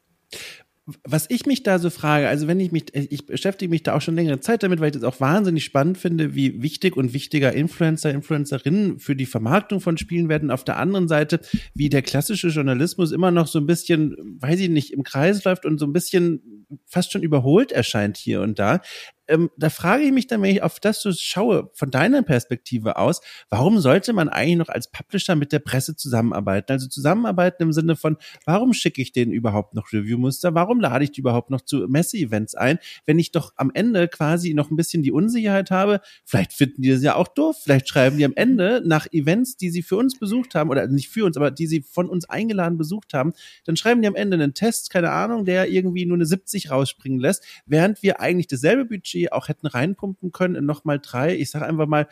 was 1.03 1.25
ich 1.29 1.47
mich 1.47 1.63
da 1.63 1.79
so 1.79 1.89
frage, 1.89 2.27
also 2.27 2.47
wenn 2.47 2.59
ich 2.59 2.71
mich, 2.71 2.93
ich 2.93 3.25
beschäftige 3.25 3.71
mich 3.71 3.81
da 3.81 3.95
auch 3.95 4.01
schon 4.01 4.15
längere 4.15 4.39
Zeit 4.39 4.61
damit, 4.61 4.79
weil 4.79 4.87
ich 4.87 4.93
das 4.93 5.03
auch 5.03 5.19
wahnsinnig 5.19 5.63
spannend 5.63 5.97
finde, 5.97 6.35
wie 6.35 6.61
wichtig 6.61 6.95
und 6.95 7.11
wichtiger 7.11 7.53
Influencer, 7.53 8.11
Influencerinnen 8.11 8.99
für 8.99 9.15
die 9.15 9.25
Vermarktung 9.25 9.81
von 9.81 9.97
Spielen 9.97 10.29
werden. 10.29 10.51
Auf 10.51 10.63
der 10.63 10.77
anderen 10.77 11.07
Seite, 11.07 11.39
wie 11.73 11.89
der 11.89 12.03
klassische 12.03 12.49
Journalismus 12.49 13.11
immer 13.11 13.31
noch 13.31 13.47
so 13.47 13.57
ein 13.57 13.65
bisschen, 13.65 14.37
weiß 14.39 14.59
ich 14.59 14.69
nicht, 14.69 14.93
im 14.93 15.01
Kreis 15.01 15.43
läuft 15.43 15.65
und 15.65 15.79
so 15.79 15.87
ein 15.87 15.93
bisschen 15.93 16.67
fast 16.85 17.11
schon 17.11 17.23
überholt 17.23 17.71
erscheint 17.71 18.17
hier 18.17 18.41
und 18.41 18.59
da 18.59 18.81
ähm, 19.27 19.49
da 19.57 19.69
frage 19.69 20.03
ich 20.03 20.11
mich 20.11 20.27
dann, 20.27 20.41
wenn 20.41 20.51
ich 20.51 20.61
auf 20.61 20.79
das 20.79 21.01
so 21.01 21.11
schaue, 21.11 21.69
von 21.73 21.89
deiner 21.91 22.21
Perspektive 22.21 22.97
aus, 22.97 23.21
warum 23.49 23.79
sollte 23.79 24.13
man 24.13 24.29
eigentlich 24.29 24.57
noch 24.57 24.69
als 24.69 24.91
Publisher 24.91 25.35
mit 25.35 25.51
der 25.51 25.59
Presse 25.59 25.95
zusammenarbeiten? 25.95 26.71
Also 26.71 26.87
zusammenarbeiten 26.87 27.63
im 27.63 27.73
Sinne 27.73 27.95
von, 27.95 28.17
warum 28.45 28.73
schicke 28.73 29.01
ich 29.01 29.11
denen 29.11 29.31
überhaupt 29.31 29.73
noch 29.73 29.91
Review-Muster? 29.91 30.53
Warum 30.53 30.79
lade 30.79 31.03
ich 31.03 31.11
die 31.11 31.21
überhaupt 31.21 31.49
noch 31.49 31.61
zu 31.61 31.87
Messe-Events 31.87 32.55
ein, 32.55 32.79
wenn 33.05 33.19
ich 33.19 33.31
doch 33.31 33.53
am 33.55 33.71
Ende 33.73 34.07
quasi 34.07 34.53
noch 34.53 34.69
ein 34.69 34.75
bisschen 34.75 35.01
die 35.03 35.11
Unsicherheit 35.11 35.71
habe? 35.71 36.01
Vielleicht 36.23 36.53
finden 36.53 36.81
die 36.81 36.89
das 36.89 37.01
ja 37.01 37.15
auch 37.15 37.27
doof. 37.27 37.57
Vielleicht 37.63 37.87
schreiben 37.87 38.17
die 38.17 38.25
am 38.25 38.33
Ende 38.35 38.83
nach 38.85 39.07
Events, 39.11 39.57
die 39.57 39.69
sie 39.69 39.81
für 39.81 39.97
uns 39.97 40.19
besucht 40.19 40.55
haben, 40.55 40.69
oder 40.69 40.87
nicht 40.87 41.09
für 41.09 41.25
uns, 41.25 41.37
aber 41.37 41.51
die 41.51 41.67
sie 41.67 41.81
von 41.81 42.09
uns 42.09 42.29
eingeladen 42.29 42.77
besucht 42.77 43.13
haben, 43.13 43.33
dann 43.65 43.75
schreiben 43.75 44.01
die 44.01 44.07
am 44.07 44.15
Ende 44.15 44.35
einen 44.35 44.53
Test, 44.53 44.89
keine 44.89 45.11
Ahnung, 45.11 45.45
der 45.45 45.69
irgendwie 45.69 46.05
nur 46.05 46.17
eine 46.17 46.25
70 46.25 46.69
rausspringen 46.69 47.19
lässt, 47.19 47.43
während 47.65 48.03
wir 48.03 48.19
eigentlich 48.19 48.47
dasselbe 48.47 48.85
Budget 48.85 49.14
Budget 49.15 49.31
auch 49.31 49.47
hätten 49.47 49.67
reinpumpen 49.67 50.31
können 50.31 50.55
in 50.55 50.65
nochmal 50.65 50.99
drei, 50.99 51.35
ich 51.35 51.49
sage 51.49 51.65
einfach 51.65 51.87
mal 51.87 52.07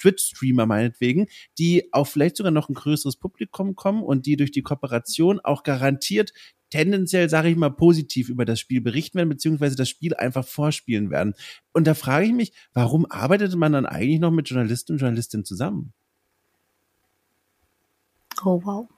Twitch-Streamer 0.00 0.66
meinetwegen, 0.66 1.26
die 1.58 1.92
auf 1.92 2.10
vielleicht 2.10 2.36
sogar 2.36 2.52
noch 2.52 2.68
ein 2.68 2.74
größeres 2.74 3.16
Publikum 3.16 3.74
kommen 3.74 4.02
und 4.02 4.26
die 4.26 4.36
durch 4.36 4.50
die 4.50 4.62
Kooperation 4.62 5.40
auch 5.40 5.62
garantiert 5.62 6.32
tendenziell, 6.70 7.28
sage 7.28 7.50
ich 7.50 7.56
mal, 7.56 7.70
positiv 7.70 8.28
über 8.28 8.44
das 8.44 8.58
Spiel 8.58 8.80
berichten 8.80 9.18
werden, 9.18 9.28
beziehungsweise 9.28 9.76
das 9.76 9.88
Spiel 9.88 10.14
einfach 10.14 10.44
vorspielen 10.44 11.10
werden. 11.10 11.34
Und 11.72 11.86
da 11.86 11.94
frage 11.94 12.26
ich 12.26 12.32
mich, 12.32 12.52
warum 12.72 13.06
arbeitet 13.08 13.54
man 13.54 13.72
dann 13.72 13.86
eigentlich 13.86 14.18
noch 14.18 14.32
mit 14.32 14.48
Journalisten 14.48 14.92
und 14.92 14.98
Journalistinnen 14.98 15.44
zusammen? 15.44 15.92
Oh, 18.44 18.60
wow. 18.64 18.88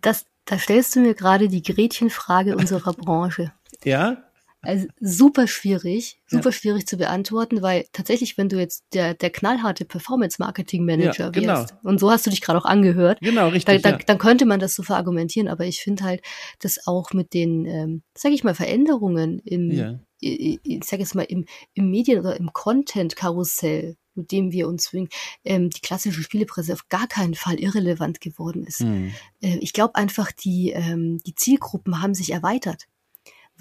Das, 0.00 0.24
da 0.46 0.58
stellst 0.58 0.96
du 0.96 1.00
mir 1.00 1.14
gerade 1.14 1.48
die 1.48 1.62
Gretchenfrage 1.62 2.56
unserer 2.56 2.92
Branche. 2.94 3.52
Ja? 3.84 4.31
Also 4.64 4.86
super 5.00 5.48
schwierig, 5.48 6.20
super 6.28 6.50
ja. 6.50 6.52
schwierig 6.52 6.86
zu 6.86 6.96
beantworten, 6.96 7.62
weil 7.62 7.84
tatsächlich, 7.92 8.38
wenn 8.38 8.48
du 8.48 8.60
jetzt 8.60 8.84
der, 8.94 9.14
der 9.14 9.30
knallharte 9.30 9.84
Performance-Marketing-Manager 9.84 11.24
ja, 11.24 11.30
genau. 11.30 11.60
wirst, 11.62 11.74
und 11.82 11.98
so 11.98 12.12
hast 12.12 12.26
du 12.26 12.30
dich 12.30 12.40
gerade 12.40 12.60
auch 12.60 12.64
angehört, 12.64 13.18
genau, 13.20 13.48
richtig, 13.48 13.82
da, 13.82 13.90
da, 13.90 13.98
ja. 13.98 14.04
dann 14.06 14.18
könnte 14.18 14.46
man 14.46 14.60
das 14.60 14.76
so 14.76 14.84
verargumentieren, 14.84 15.48
aber 15.48 15.64
ich 15.66 15.80
finde 15.80 16.04
halt, 16.04 16.22
dass 16.60 16.86
auch 16.86 17.12
mit 17.12 17.34
den, 17.34 17.66
ähm, 17.66 18.02
sag 18.14 18.30
ich 18.30 18.44
mal, 18.44 18.54
Veränderungen 18.54 19.40
im, 19.40 19.72
ja. 19.72 19.98
ich, 20.20 20.60
ich 20.62 20.84
sag 20.84 21.00
jetzt 21.00 21.16
mal, 21.16 21.22
im, 21.22 21.44
im 21.74 21.90
Medien- 21.90 22.20
oder 22.20 22.36
im 22.36 22.52
Content-Karussell, 22.52 23.96
mit 24.14 24.30
dem 24.30 24.52
wir 24.52 24.68
uns 24.68 24.84
zwingen, 24.84 25.08
ähm, 25.44 25.70
die 25.70 25.80
klassische 25.80 26.22
Spielepresse 26.22 26.72
auf 26.72 26.88
gar 26.88 27.08
keinen 27.08 27.34
Fall 27.34 27.58
irrelevant 27.58 28.20
geworden 28.20 28.64
ist. 28.64 28.82
Mhm. 28.82 29.12
Äh, 29.40 29.58
ich 29.58 29.72
glaube 29.72 29.96
einfach, 29.96 30.30
die, 30.30 30.70
ähm, 30.70 31.18
die 31.26 31.34
Zielgruppen 31.34 32.00
haben 32.00 32.14
sich 32.14 32.30
erweitert. 32.30 32.86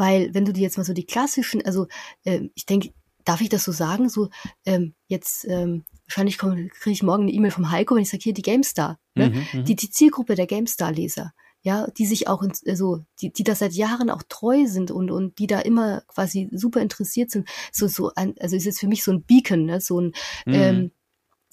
Weil 0.02 0.34
wenn 0.34 0.46
du 0.46 0.52
dir 0.52 0.64
jetzt 0.64 0.78
mal 0.78 0.84
so 0.84 0.94
die 0.94 1.06
klassischen, 1.06 1.64
also 1.64 1.86
äh, 2.24 2.50
ich 2.56 2.66
denke, 2.66 2.92
darf 3.24 3.40
ich 3.40 3.50
das 3.50 3.64
so 3.64 3.72
sagen? 3.72 4.10
So 4.10 4.30
ähm, 4.66 4.96
jetzt 5.06 5.46
ähm, 5.48 5.86
wahrscheinlich 6.08 6.40
kriege 6.40 6.72
ich 6.86 7.04
morgen 7.04 7.22
eine 7.22 7.32
E-Mail 7.32 7.52
vom 7.52 7.70
Heiko, 7.70 7.94
wenn 7.94 8.02
ich 8.02 8.10
sage, 8.10 8.24
hier 8.24 8.34
die 8.34 8.42
GameStar, 8.42 8.98
ne? 9.14 9.30
Mhm, 9.30 9.60
mhm, 9.60 9.66
die, 9.66 9.76
die 9.76 9.92
Zielgruppe 9.92 10.34
der 10.34 10.48
GameStar-Leser, 10.48 11.34
ja, 11.62 11.86
die 11.86 12.08
sich 12.08 12.28
auch, 12.28 12.42
in, 12.42 12.52
also 12.66 13.06
die, 13.22 13.32
die 13.32 13.44
da 13.44 13.54
seit 13.54 13.74
Jahren 13.74 14.10
auch 14.10 14.24
treu 14.28 14.66
sind 14.66 14.90
und 14.90 15.12
und 15.12 15.38
die 15.38 15.46
da 15.46 15.60
immer 15.60 16.02
quasi 16.08 16.50
super 16.52 16.82
interessiert 16.82 17.30
sind, 17.30 17.48
so 17.72 17.88
so 17.88 18.12
ein, 18.16 18.34
also 18.40 18.56
ist 18.56 18.66
jetzt 18.66 18.80
für 18.80 18.88
mich 18.88 19.04
so 19.04 19.12
ein 19.12 19.22
Beacon, 19.22 19.66
ne? 19.66 19.82
so 19.82 20.02
ein 20.02 20.14
mhm. 20.48 20.54
ähm, 20.56 20.92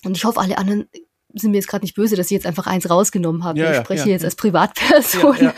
und 0.04 0.16
ich 0.16 0.24
hoffe, 0.24 0.40
alle 0.40 0.56
anderen 0.56 0.88
sind 1.34 1.50
mir 1.50 1.58
jetzt 1.58 1.68
gerade 1.68 1.84
nicht 1.84 1.94
böse, 1.94 2.16
dass 2.16 2.26
ich 2.26 2.32
jetzt 2.32 2.46
einfach 2.46 2.66
eins 2.66 2.88
rausgenommen 2.88 3.44
habe. 3.44 3.58
Ja, 3.58 3.72
ich 3.72 3.78
spreche 3.78 4.06
ja, 4.06 4.12
jetzt 4.12 4.24
als 4.24 4.36
Privatperson. 4.36 5.36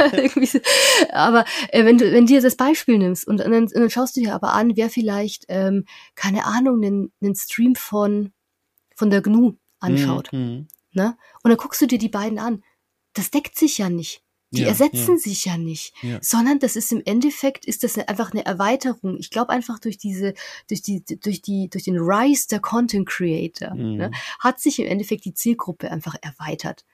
Aber 1.13 1.45
äh, 1.69 1.85
wenn 1.85 1.99
du, 1.99 2.11
wenn 2.13 2.27
du 2.27 2.33
jetzt 2.33 2.45
das 2.45 2.57
Beispiel 2.57 2.99
nimmst 2.99 3.27
und, 3.27 3.41
und, 3.41 3.51
dann, 3.51 3.65
und 3.65 3.75
dann 3.75 3.91
schaust 3.91 4.17
du 4.17 4.21
dir 4.21 4.35
aber 4.35 4.53
an, 4.53 4.77
wer 4.77 4.91
vielleicht, 4.91 5.45
ähm, 5.49 5.85
keine 6.15 6.45
Ahnung, 6.45 6.83
einen, 6.83 7.13
einen 7.23 7.35
Stream 7.35 7.77
von, 7.77 8.33
von 8.97 9.11
der 9.11 9.23
GNU 9.23 9.55
anschaut. 9.79 10.33
Mhm. 10.33 10.67
Ne? 10.93 11.17
Und 11.43 11.51
dann 11.51 11.57
guckst 11.57 11.81
du 11.81 11.87
dir 11.87 11.99
die 11.99 12.09
beiden 12.09 12.39
an. 12.39 12.63
Das 13.15 13.31
deckt 13.31 13.59
sich 13.59 13.79
ja 13.79 13.89
nicht. 13.89 14.23
Die 14.53 14.63
Ja, 14.63 14.69
ersetzen 14.69 15.13
ja. 15.13 15.17
sich 15.19 15.45
ja 15.45 15.57
nicht, 15.57 15.95
Ja. 16.03 16.19
sondern 16.21 16.59
das 16.59 16.75
ist 16.75 16.91
im 16.93 17.01
Endeffekt 17.05 17.67
ist 17.67 17.85
das 17.85 17.97
einfach 17.99 18.33
eine 18.33 18.45
Erweiterung. 18.45 19.17
Ich 19.19 19.31
glaube 19.31 19.51
einfach 19.51 19.79
durch 19.79 19.97
diese, 19.97 20.35
durch 20.69 20.83
die, 20.83 21.05
durch 21.05 21.41
die, 21.41 21.69
durch 21.71 21.85
den 21.85 21.97
Rise 21.99 22.49
der 22.49 22.59
Content 22.61 23.09
Creator 23.09 23.75
Mhm. 23.75 23.97
ne, 23.97 24.11
hat 24.41 24.59
sich 24.61 24.81
im 24.81 24.87
Endeffekt 24.87 25.25
die 25.25 25.35
Zielgruppe 25.35 25.91
einfach 25.93 26.17
erweitert. 26.21 26.85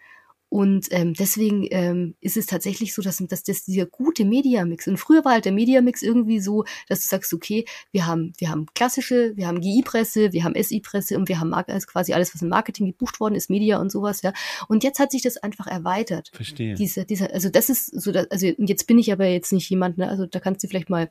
Und 0.48 0.86
ähm, 0.90 1.14
deswegen 1.14 1.66
ähm, 1.70 2.14
ist 2.20 2.36
es 2.36 2.46
tatsächlich 2.46 2.94
so, 2.94 3.02
dass, 3.02 3.18
dass 3.18 3.42
das 3.42 3.64
dieser 3.64 3.86
gute 3.86 4.24
Mediamix. 4.24 4.86
Und 4.86 4.96
früher 4.96 5.24
war 5.24 5.32
halt 5.32 5.44
der 5.44 5.52
Mediamix 5.52 6.02
irgendwie 6.02 6.40
so, 6.40 6.64
dass 6.88 7.00
du 7.00 7.08
sagst, 7.08 7.34
okay, 7.34 7.64
wir 7.90 8.06
haben, 8.06 8.32
wir 8.38 8.50
haben 8.50 8.66
klassische, 8.74 9.36
wir 9.36 9.48
haben 9.48 9.60
GI-Presse, 9.60 10.32
wir 10.32 10.44
haben 10.44 10.54
SI-Presse 10.54 11.16
und 11.16 11.28
wir 11.28 11.40
haben 11.40 11.52
also 11.52 11.86
quasi 11.86 12.12
alles, 12.12 12.34
was 12.34 12.42
im 12.42 12.48
Marketing 12.48 12.86
gebucht 12.86 13.18
worden 13.18 13.34
ist, 13.34 13.50
Media 13.50 13.80
und 13.80 13.90
sowas, 13.90 14.22
ja. 14.22 14.32
Und 14.68 14.84
jetzt 14.84 15.00
hat 15.00 15.10
sich 15.10 15.22
das 15.22 15.36
einfach 15.36 15.66
erweitert. 15.66 16.30
Verstehe. 16.32 16.74
Diese, 16.74 17.04
dieser, 17.04 17.32
also 17.32 17.48
das 17.48 17.68
ist 17.68 18.00
so, 18.00 18.12
dass, 18.12 18.30
also 18.30 18.46
jetzt 18.46 18.86
bin 18.86 18.98
ich 18.98 19.12
aber 19.12 19.26
jetzt 19.26 19.52
nicht 19.52 19.68
jemand, 19.68 19.98
ne, 19.98 20.08
also 20.08 20.26
da 20.26 20.38
kannst 20.38 20.62
du 20.62 20.68
vielleicht 20.68 20.90
mal 20.90 21.10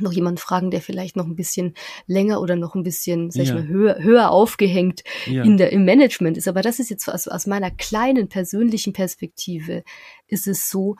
noch 0.00 0.12
jemanden 0.12 0.38
fragen, 0.38 0.70
der 0.70 0.80
vielleicht 0.80 1.16
noch 1.16 1.26
ein 1.26 1.36
bisschen 1.36 1.74
länger 2.06 2.40
oder 2.40 2.56
noch 2.56 2.74
ein 2.74 2.82
bisschen, 2.82 3.30
sag 3.30 3.42
ich 3.42 3.48
Ja. 3.48 3.54
mal, 3.56 3.68
höher, 3.68 3.98
höher 3.98 4.30
aufgehängt 4.30 5.02
ja. 5.26 5.42
in 5.42 5.56
der, 5.56 5.72
im 5.72 5.84
Management 5.84 6.36
ist. 6.36 6.48
Aber 6.48 6.62
das 6.62 6.78
ist 6.78 6.90
jetzt 6.90 7.08
aus, 7.08 7.28
aus 7.28 7.46
meiner 7.46 7.70
kleinen 7.70 8.28
persönlichen 8.28 8.92
Perspektive 8.92 9.84
ist 10.26 10.46
es 10.46 10.70
so, 10.70 10.96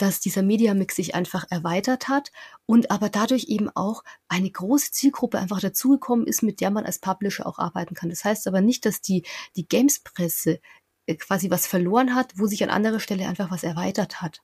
dass 0.00 0.20
dieser 0.20 0.42
Mediamix 0.42 0.96
sich 0.96 1.14
einfach 1.14 1.44
erweitert 1.50 2.08
hat 2.08 2.32
und 2.64 2.90
aber 2.90 3.10
dadurch 3.10 3.48
eben 3.48 3.68
auch 3.68 4.02
eine 4.28 4.50
große 4.50 4.92
Zielgruppe 4.92 5.38
einfach 5.38 5.60
dazugekommen 5.60 6.26
ist, 6.26 6.42
mit 6.42 6.62
der 6.62 6.70
man 6.70 6.86
als 6.86 7.00
Publisher 7.00 7.46
auch 7.46 7.58
arbeiten 7.58 7.94
kann. 7.94 8.08
Das 8.08 8.24
heißt 8.24 8.46
aber 8.48 8.62
nicht, 8.62 8.86
dass 8.86 9.02
die, 9.02 9.24
die 9.56 9.68
Games-Presse 9.68 10.60
äh, 11.06 11.14
quasi 11.16 11.50
was 11.50 11.66
verloren 11.66 12.14
hat, 12.14 12.32
wo 12.36 12.46
sich 12.46 12.62
an 12.62 12.70
anderer 12.70 13.00
Stelle 13.00 13.28
einfach 13.28 13.50
was 13.50 13.62
erweitert 13.62 14.22
hat. 14.22 14.40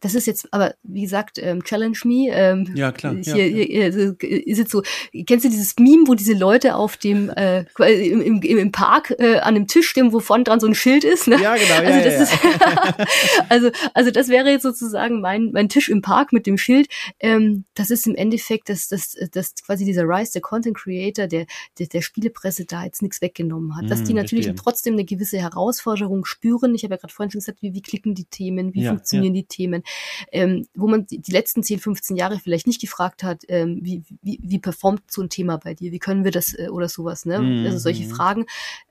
Das 0.00 0.14
ist 0.14 0.26
jetzt, 0.26 0.48
aber 0.52 0.74
wie 0.82 1.02
gesagt, 1.02 1.38
ähm, 1.42 1.64
Challenge 1.64 1.96
Me. 2.04 2.28
Ähm, 2.30 2.70
Ja, 2.74 2.92
klar, 2.92 3.14
ja, 3.14 3.34
Hier, 3.34 3.48
ja. 3.48 3.64
hier, 3.64 3.84
also, 3.84 4.14
ist 4.20 4.58
jetzt 4.58 4.70
so, 4.70 4.82
kennst 5.26 5.44
du 5.44 5.48
dieses 5.50 5.74
Meme, 5.78 6.04
wo 6.06 6.14
diese 6.14 6.34
Leute 6.34 6.76
auf 6.76 6.96
dem, 6.96 7.30
äh, 7.30 7.64
im, 7.78 8.20
im, 8.22 8.40
im 8.42 8.72
Park 8.72 9.14
äh, 9.18 9.38
an 9.38 9.56
einem 9.56 9.66
Tisch 9.66 9.88
stehen, 9.88 10.12
wo 10.12 10.20
vorne 10.20 10.44
dran 10.44 10.60
so 10.60 10.66
ein 10.66 10.74
Schild 10.74 11.04
ist? 11.04 11.26
Ne? 11.28 11.40
Ja, 11.40 11.56
genau, 11.56 11.82
ja, 11.82 11.88
Also 11.88 12.04
das 12.04 12.14
ja, 12.14 12.22
ist, 12.22 13.48
also, 13.48 13.70
also 13.94 14.10
das 14.10 14.28
wäre 14.28 14.50
jetzt 14.50 14.62
sozusagen 14.62 15.20
mein, 15.20 15.50
mein 15.52 15.68
Tisch 15.68 15.88
im 15.88 16.02
Park 16.02 16.32
mit 16.32 16.46
dem 16.46 16.58
Schild. 16.58 16.88
Ähm, 17.20 17.64
das 17.74 17.90
ist 17.90 18.06
im 18.06 18.14
Endeffekt, 18.14 18.68
dass, 18.68 18.88
dass, 18.88 19.16
dass 19.32 19.54
quasi 19.56 19.84
dieser 19.84 20.04
Rise, 20.04 20.32
der 20.32 20.42
Content 20.42 20.76
Creator, 20.76 21.26
der, 21.26 21.46
der, 21.78 21.86
der 21.86 22.02
Spielepresse 22.02 22.64
da 22.66 22.84
jetzt 22.84 23.02
nichts 23.02 23.20
weggenommen 23.20 23.76
hat. 23.76 23.90
Dass 23.90 24.00
Mm, 24.00 24.04
die 24.04 24.14
natürlich 24.14 24.46
verstehe. 24.46 24.62
trotzdem 24.62 24.94
eine 24.94 25.04
gewisse 25.04 25.38
Herausforderung 25.38 26.24
spüren. 26.24 26.74
Ich 26.74 26.84
habe 26.84 26.94
ja 26.94 26.98
gerade 26.98 27.12
vorhin 27.12 27.30
schon 27.30 27.40
gesagt, 27.40 27.62
wie, 27.62 27.74
wie 27.74 27.82
klicken 27.82 28.14
die 28.14 28.24
Themen, 28.26 28.74
wie 28.74 28.82
Ja, 28.82 28.90
funktionieren 28.90 29.34
die 29.34 29.44
Themen, 29.44 29.82
ähm, 30.32 30.66
wo 30.74 30.88
man 30.88 31.06
die, 31.06 31.32
letzten 31.32 31.62
10, 31.62 31.80
15 31.80 32.16
Jahre 32.16 32.38
vielleicht 32.38 32.66
nicht 32.66 32.80
gefragt 32.80 33.22
hat, 33.22 33.42
ähm, 33.48 33.80
wie, 33.82 34.02
wie, 34.22 34.40
wie 34.42 34.58
performt 34.58 35.10
so 35.10 35.22
ein 35.22 35.30
Thema 35.30 35.58
bei 35.58 35.74
dir, 35.74 35.92
wie 35.92 35.98
können 35.98 36.24
wir 36.24 36.30
das 36.30 36.54
äh, 36.54 36.68
oder 36.68 36.88
sowas, 36.88 37.24
ne? 37.24 37.38
Mhm. 37.38 37.66
Also 37.66 37.78
solche 37.78 38.04
Fragen 38.04 38.46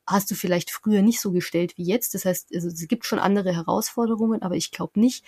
hast 0.06 0.32
du 0.32 0.36
vielleicht 0.36 0.72
früher 0.72 1.02
nicht 1.02 1.20
so 1.20 1.32
gestellt 1.32 1.78
wie 1.78 1.84
jetzt. 1.84 2.14
Das 2.14 2.26
heißt, 2.26 2.50
also, 2.54 2.70
es 2.70 2.88
gibt 2.88 3.06
schon 3.06 3.20
andere 3.20 3.54
Herausforderungen, 3.54 4.42
aber 4.42 4.56
ich 4.56 4.72
glaube 4.72 5.00
nicht, 5.00 5.26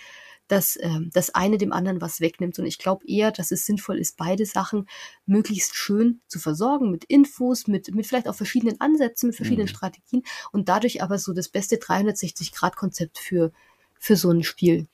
dass 0.50 0.76
ähm, 0.80 1.10
das 1.12 1.34
eine 1.34 1.58
dem 1.58 1.72
anderen 1.72 2.00
was 2.00 2.20
wegnimmt. 2.20 2.58
Und 2.58 2.66
ich 2.66 2.78
glaube 2.78 3.06
eher, 3.06 3.30
dass 3.30 3.52
es 3.52 3.66
sinnvoll 3.66 3.98
ist, 3.98 4.16
beide 4.16 4.44
Sachen 4.46 4.88
möglichst 5.24 5.76
schön 5.76 6.20
zu 6.26 6.40
versorgen 6.40 6.90
mit 6.90 7.04
Infos, 7.04 7.68
mit, 7.68 7.94
mit 7.94 8.06
vielleicht 8.06 8.28
auch 8.28 8.34
verschiedenen 8.34 8.80
Ansätzen, 8.80 9.28
mit 9.28 9.36
verschiedenen 9.36 9.68
Mhm. 9.68 9.74
Strategien 9.74 10.22
und 10.50 10.68
dadurch 10.68 11.02
aber 11.02 11.18
so 11.18 11.32
das 11.32 11.48
beste 11.48 11.76
360-Grad-Konzept 11.76 13.18
für, 13.18 13.52
für 13.98 14.16
so 14.16 14.30
ein 14.30 14.42
Spiel 14.42 14.88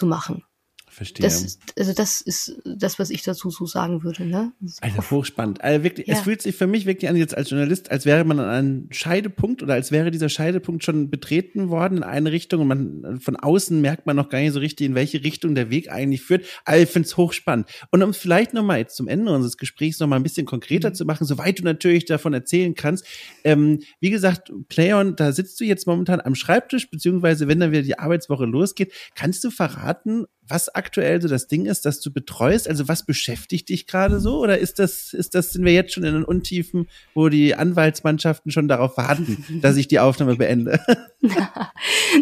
zu 0.00 0.06
machen. 0.06 0.42
Verstehe. 0.90 1.24
Das, 1.24 1.58
also 1.78 1.92
das 1.94 2.20
ist 2.20 2.60
das, 2.64 2.98
was 2.98 3.10
ich 3.10 3.22
dazu 3.22 3.48
so 3.50 3.64
sagen 3.64 4.02
würde. 4.02 4.24
Ne? 4.26 4.52
Alter, 4.80 5.10
hochspannend. 5.10 5.62
Also 5.62 5.84
wirklich, 5.84 6.06
Ja. 6.08 6.14
es 6.14 6.20
fühlt 6.20 6.42
sich 6.42 6.56
für 6.56 6.66
mich 6.66 6.84
wirklich 6.84 7.08
an, 7.08 7.16
jetzt 7.16 7.36
als 7.36 7.50
Journalist, 7.50 7.90
als 7.90 8.06
wäre 8.06 8.24
man 8.24 8.40
an 8.40 8.48
einem 8.48 8.86
Scheidepunkt 8.90 9.62
oder 9.62 9.74
als 9.74 9.92
wäre 9.92 10.10
dieser 10.10 10.28
Scheidepunkt 10.28 10.84
schon 10.84 11.08
betreten 11.10 11.68
worden 11.68 11.98
in 11.98 12.02
eine 12.02 12.32
Richtung 12.32 12.62
und 12.62 12.68
man 12.68 13.20
von 13.20 13.36
außen 13.36 13.80
merkt 13.80 14.06
man 14.06 14.16
noch 14.16 14.28
gar 14.28 14.40
nicht 14.40 14.52
so 14.52 14.58
richtig, 14.58 14.86
in 14.86 14.94
welche 14.94 15.22
Richtung 15.22 15.54
der 15.54 15.70
Weg 15.70 15.90
eigentlich 15.90 16.22
führt. 16.22 16.44
Also 16.64 16.82
ich 16.82 16.90
finde 16.90 17.06
es 17.06 17.16
hochspannend. 17.16 17.68
Und 17.90 18.02
um 18.02 18.10
es 18.10 18.16
vielleicht 18.16 18.52
nochmal 18.52 18.78
jetzt 18.78 18.96
zum 18.96 19.06
Ende 19.08 19.32
unseres 19.32 19.56
Gesprächs 19.56 20.00
nochmal 20.00 20.18
ein 20.18 20.24
bisschen 20.24 20.46
konkreter 20.46 20.90
Mhm. 20.90 20.94
zu 20.94 21.04
machen, 21.04 21.24
soweit 21.26 21.58
du 21.58 21.62
natürlich 21.62 22.04
davon 22.04 22.34
erzählen 22.34 22.74
kannst. 22.74 23.06
Ähm, 23.44 23.80
wie 24.00 24.10
gesagt, 24.10 24.52
Playon, 24.68 25.14
da 25.16 25.32
sitzt 25.32 25.60
du 25.60 25.64
jetzt 25.64 25.86
momentan 25.86 26.20
am 26.20 26.34
Schreibtisch, 26.34 26.90
beziehungsweise 26.90 27.46
wenn 27.48 27.60
dann 27.60 27.70
wieder 27.70 27.82
die 27.82 27.98
Arbeitswoche 27.98 28.44
losgeht, 28.44 28.92
kannst 29.14 29.44
du 29.44 29.50
verraten, 29.50 30.24
was 30.50 30.68
aktuell 30.74 31.22
so 31.22 31.28
das 31.28 31.46
Ding 31.48 31.66
ist, 31.66 31.84
das 31.86 32.00
du 32.00 32.12
betreust? 32.12 32.68
Also 32.68 32.88
was 32.88 33.04
beschäftigt 33.04 33.68
dich 33.68 33.86
gerade 33.86 34.20
so? 34.20 34.38
Oder 34.40 34.58
ist 34.58 34.78
das, 34.78 35.12
ist 35.12 35.34
das, 35.34 35.50
sind 35.50 35.64
wir 35.64 35.72
jetzt 35.72 35.92
schon 35.94 36.04
in 36.04 36.14
den 36.14 36.24
Untiefen, 36.24 36.88
wo 37.14 37.28
die 37.28 37.54
Anwaltsmannschaften 37.54 38.50
schon 38.52 38.68
darauf 38.68 38.96
warten, 38.96 39.44
dass 39.62 39.76
ich 39.76 39.88
die 39.88 39.98
Aufnahme 40.00 40.36
beende? 40.36 40.80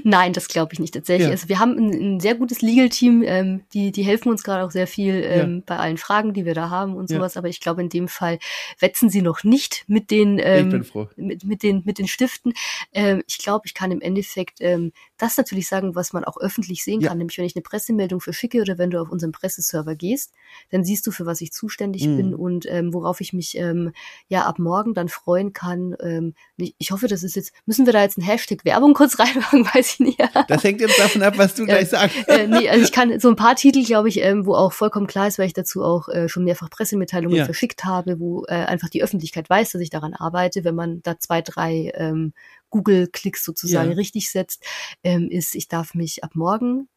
Nein, 0.04 0.32
das 0.32 0.48
glaube 0.48 0.72
ich 0.72 0.78
nicht 0.80 0.94
tatsächlich. 0.94 1.26
Ja. 1.28 1.32
Also 1.32 1.48
wir 1.48 1.58
haben 1.58 1.76
ein, 1.78 2.16
ein 2.16 2.20
sehr 2.20 2.34
gutes 2.34 2.60
Legal-Team, 2.62 3.22
ähm, 3.24 3.60
die, 3.72 3.92
die 3.92 4.02
helfen 4.02 4.28
uns 4.30 4.42
gerade 4.42 4.64
auch 4.64 4.70
sehr 4.70 4.86
viel 4.86 5.22
ähm, 5.24 5.62
bei 5.64 5.76
allen 5.76 5.96
Fragen, 5.98 6.34
die 6.34 6.44
wir 6.44 6.54
da 6.54 6.70
haben 6.70 6.96
und 6.96 7.10
Ja. 7.10 7.16
sowas. 7.18 7.36
Aber 7.36 7.48
ich 7.48 7.60
glaube, 7.60 7.80
in 7.80 7.88
dem 7.88 8.08
Fall 8.08 8.38
wetzen 8.80 9.08
sie 9.10 9.22
noch 9.22 9.44
nicht 9.44 9.84
mit 9.86 10.10
den 10.10 10.38
ähm, 10.42 10.84
mit, 11.16 11.44
mit 11.44 11.62
den 11.62 11.82
mit 11.84 11.98
den 11.98 12.08
Stiften. 12.08 12.52
Ähm, 12.92 13.22
ich 13.26 13.38
glaube, 13.38 13.62
ich 13.66 13.74
kann 13.74 13.90
im 13.90 14.00
Endeffekt 14.00 14.58
ähm, 14.60 14.92
das 15.16 15.36
natürlich 15.36 15.68
sagen, 15.68 15.94
was 15.94 16.12
man 16.12 16.24
auch 16.24 16.36
öffentlich 16.38 16.82
sehen 16.84 17.00
Ja. 17.00 17.08
kann, 17.08 17.18
nämlich 17.18 17.38
wenn 17.38 17.44
ich 17.44 17.56
eine 17.56 17.62
Pressemeldung 17.62 18.17
verschicke 18.20 18.60
oder 18.60 18.78
wenn 18.78 18.90
du 18.90 19.00
auf 19.00 19.10
unseren 19.10 19.32
Presseserver 19.32 19.94
gehst, 19.94 20.32
dann 20.70 20.84
siehst 20.84 21.06
du, 21.06 21.10
für 21.10 21.26
was 21.26 21.40
ich 21.40 21.52
zuständig 21.52 22.06
Mhm. 22.06 22.16
bin 22.16 22.34
und 22.34 22.66
ähm, 22.68 22.92
worauf 22.94 23.20
ich 23.20 23.32
mich 23.32 23.56
ähm, 23.56 23.92
ja 24.28 24.46
ab 24.46 24.58
morgen 24.58 24.94
dann 24.94 25.08
freuen 25.08 25.52
kann. 25.52 25.96
Ähm, 26.00 26.34
ich, 26.56 26.74
ich 26.78 26.90
hoffe, 26.90 27.08
das 27.08 27.22
ist 27.22 27.36
jetzt, 27.36 27.52
müssen 27.66 27.86
wir 27.86 27.92
da 27.92 28.02
jetzt 28.02 28.18
einen 28.18 28.26
Hashtag 28.26 28.64
Werbung 28.64 28.94
kurz 28.94 29.18
reinmachen, 29.18 29.64
weiß 29.64 29.94
ich 29.94 30.00
nicht. 30.00 30.20
Das 30.48 30.64
hängt 30.64 30.80
jetzt 30.80 30.98
davon 30.98 31.22
ab, 31.22 31.34
was 31.36 31.54
du 31.54 31.64
gleich 31.66 31.88
sagst. 31.90 32.16
äh, 32.28 32.46
nee, 32.46 32.68
also 32.68 32.82
ich 32.84 32.92
kann 32.92 33.18
so 33.20 33.28
ein 33.28 33.36
paar 33.36 33.56
Titel, 33.56 33.84
glaube 33.84 34.08
ich, 34.08 34.20
ähm, 34.22 34.46
wo 34.46 34.54
auch 34.54 34.72
vollkommen 34.72 35.06
klar 35.06 35.28
ist, 35.28 35.38
weil 35.38 35.46
ich 35.46 35.52
dazu 35.52 35.82
auch 35.84 36.08
äh, 36.08 36.28
schon 36.28 36.44
mehrfach 36.44 36.70
Pressemitteilungen 36.70 37.38
Ja. 37.38 37.44
verschickt 37.44 37.84
habe, 37.84 38.18
wo 38.20 38.44
äh, 38.46 38.54
einfach 38.54 38.88
die 38.88 39.02
Öffentlichkeit 39.02 39.48
weiß, 39.50 39.70
dass 39.72 39.82
ich 39.82 39.90
daran 39.90 40.14
arbeite, 40.14 40.64
wenn 40.64 40.74
man 40.74 41.02
da 41.02 41.18
zwei, 41.18 41.42
drei 41.42 41.92
ähm, 41.94 42.32
Google-Klicks 42.70 43.44
sozusagen 43.44 43.90
Ja. 43.90 43.96
richtig 43.96 44.30
setzt, 44.30 44.64
ähm, 45.02 45.28
ist, 45.30 45.54
ich 45.54 45.68
darf 45.68 45.94
mich 45.94 46.22
ab 46.24 46.32
morgen, 46.34 46.88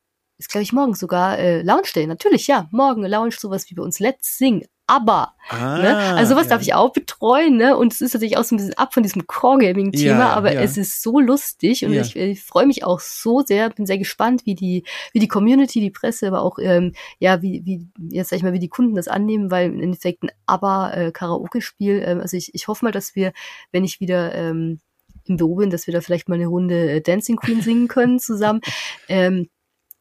ist 0.42 0.50
glaube 0.50 0.64
ich 0.64 0.74
morgen 0.74 0.96
sogar 0.96 1.38
äh, 1.38 1.62
Lounge 1.62 1.90
Day, 1.96 2.08
natürlich, 2.08 2.48
ja, 2.48 2.68
morgen 2.72 3.06
Lounge, 3.06 3.36
sowas 3.38 3.70
wie 3.70 3.76
bei 3.76 3.84
uns 3.84 4.00
Let's 4.00 4.38
Sing. 4.38 4.66
Aber, 4.88 5.36
Ah, 5.48 5.78
ne? 5.78 5.98
Also 6.18 6.34
sowas 6.34 6.48
ja. 6.48 6.50
darf 6.50 6.62
ich 6.64 6.74
auch 6.74 6.92
betreuen, 6.92 7.56
ne? 7.56 7.78
Und 7.78 7.94
es 7.94 8.02
ist 8.02 8.14
natürlich 8.14 8.36
auch 8.36 8.44
so 8.44 8.56
ein 8.56 8.58
bisschen 8.58 8.74
ab 8.74 8.94
von 8.94 9.04
diesem 9.04 9.26
Core-Gaming-Thema, 9.26 10.20
Ja, 10.20 10.34
aber 10.34 10.52
ja. 10.54 10.60
es 10.60 10.76
ist 10.76 11.02
so 11.02 11.22
lustig 11.22 11.86
und 11.86 11.94
ich, 11.94 12.18
ich 12.18 12.42
freue 12.44 12.66
mich 12.66 12.84
auch 12.84 13.00
so 13.00 13.40
sehr, 13.40 13.70
bin 13.70 13.86
sehr 13.86 13.98
gespannt, 14.00 14.42
wie 14.46 14.54
die, 14.56 14.84
wie 15.14 15.20
die 15.20 15.30
Community, 15.30 15.80
die 15.80 15.92
Presse, 15.92 16.28
aber 16.28 16.42
auch 16.42 16.58
ähm, 16.60 16.92
ja, 17.20 17.42
wie, 17.42 17.62
wie, 17.64 17.88
jetzt 18.10 18.32
sag 18.32 18.38
ich 18.38 18.44
mal, 18.44 18.52
wie 18.52 18.60
die 18.60 18.68
Kunden 18.68 18.96
das 18.96 19.08
annehmen, 19.08 19.50
weil 19.50 19.68
im 19.68 19.80
Endeffekt 19.80 20.24
ein 20.24 20.32
Aber-Karaoke-Spiel, 20.46 22.04
ähm, 22.06 22.20
also 22.20 22.36
ich, 22.36 22.54
ich 22.54 22.68
hoffe 22.68 22.84
mal, 22.84 22.92
dass 22.92 23.16
wir, 23.16 23.32
wenn 23.72 23.86
ich 23.86 24.02
wieder 24.02 24.36
ähm, 24.36 24.82
im 25.24 25.38
Büro 25.38 25.56
bin, 25.56 25.70
dass 25.70 25.88
wir 25.88 25.94
da 25.94 26.02
vielleicht 26.02 26.28
mal 26.28 26.36
eine 26.36 26.48
Runde 26.48 26.92
äh, 26.92 27.02
Dancing 27.02 27.38
Queen 27.38 27.62
singen 27.62 27.88
können 27.88 28.20
zusammen. 28.20 28.60
Ähm, 29.08 29.48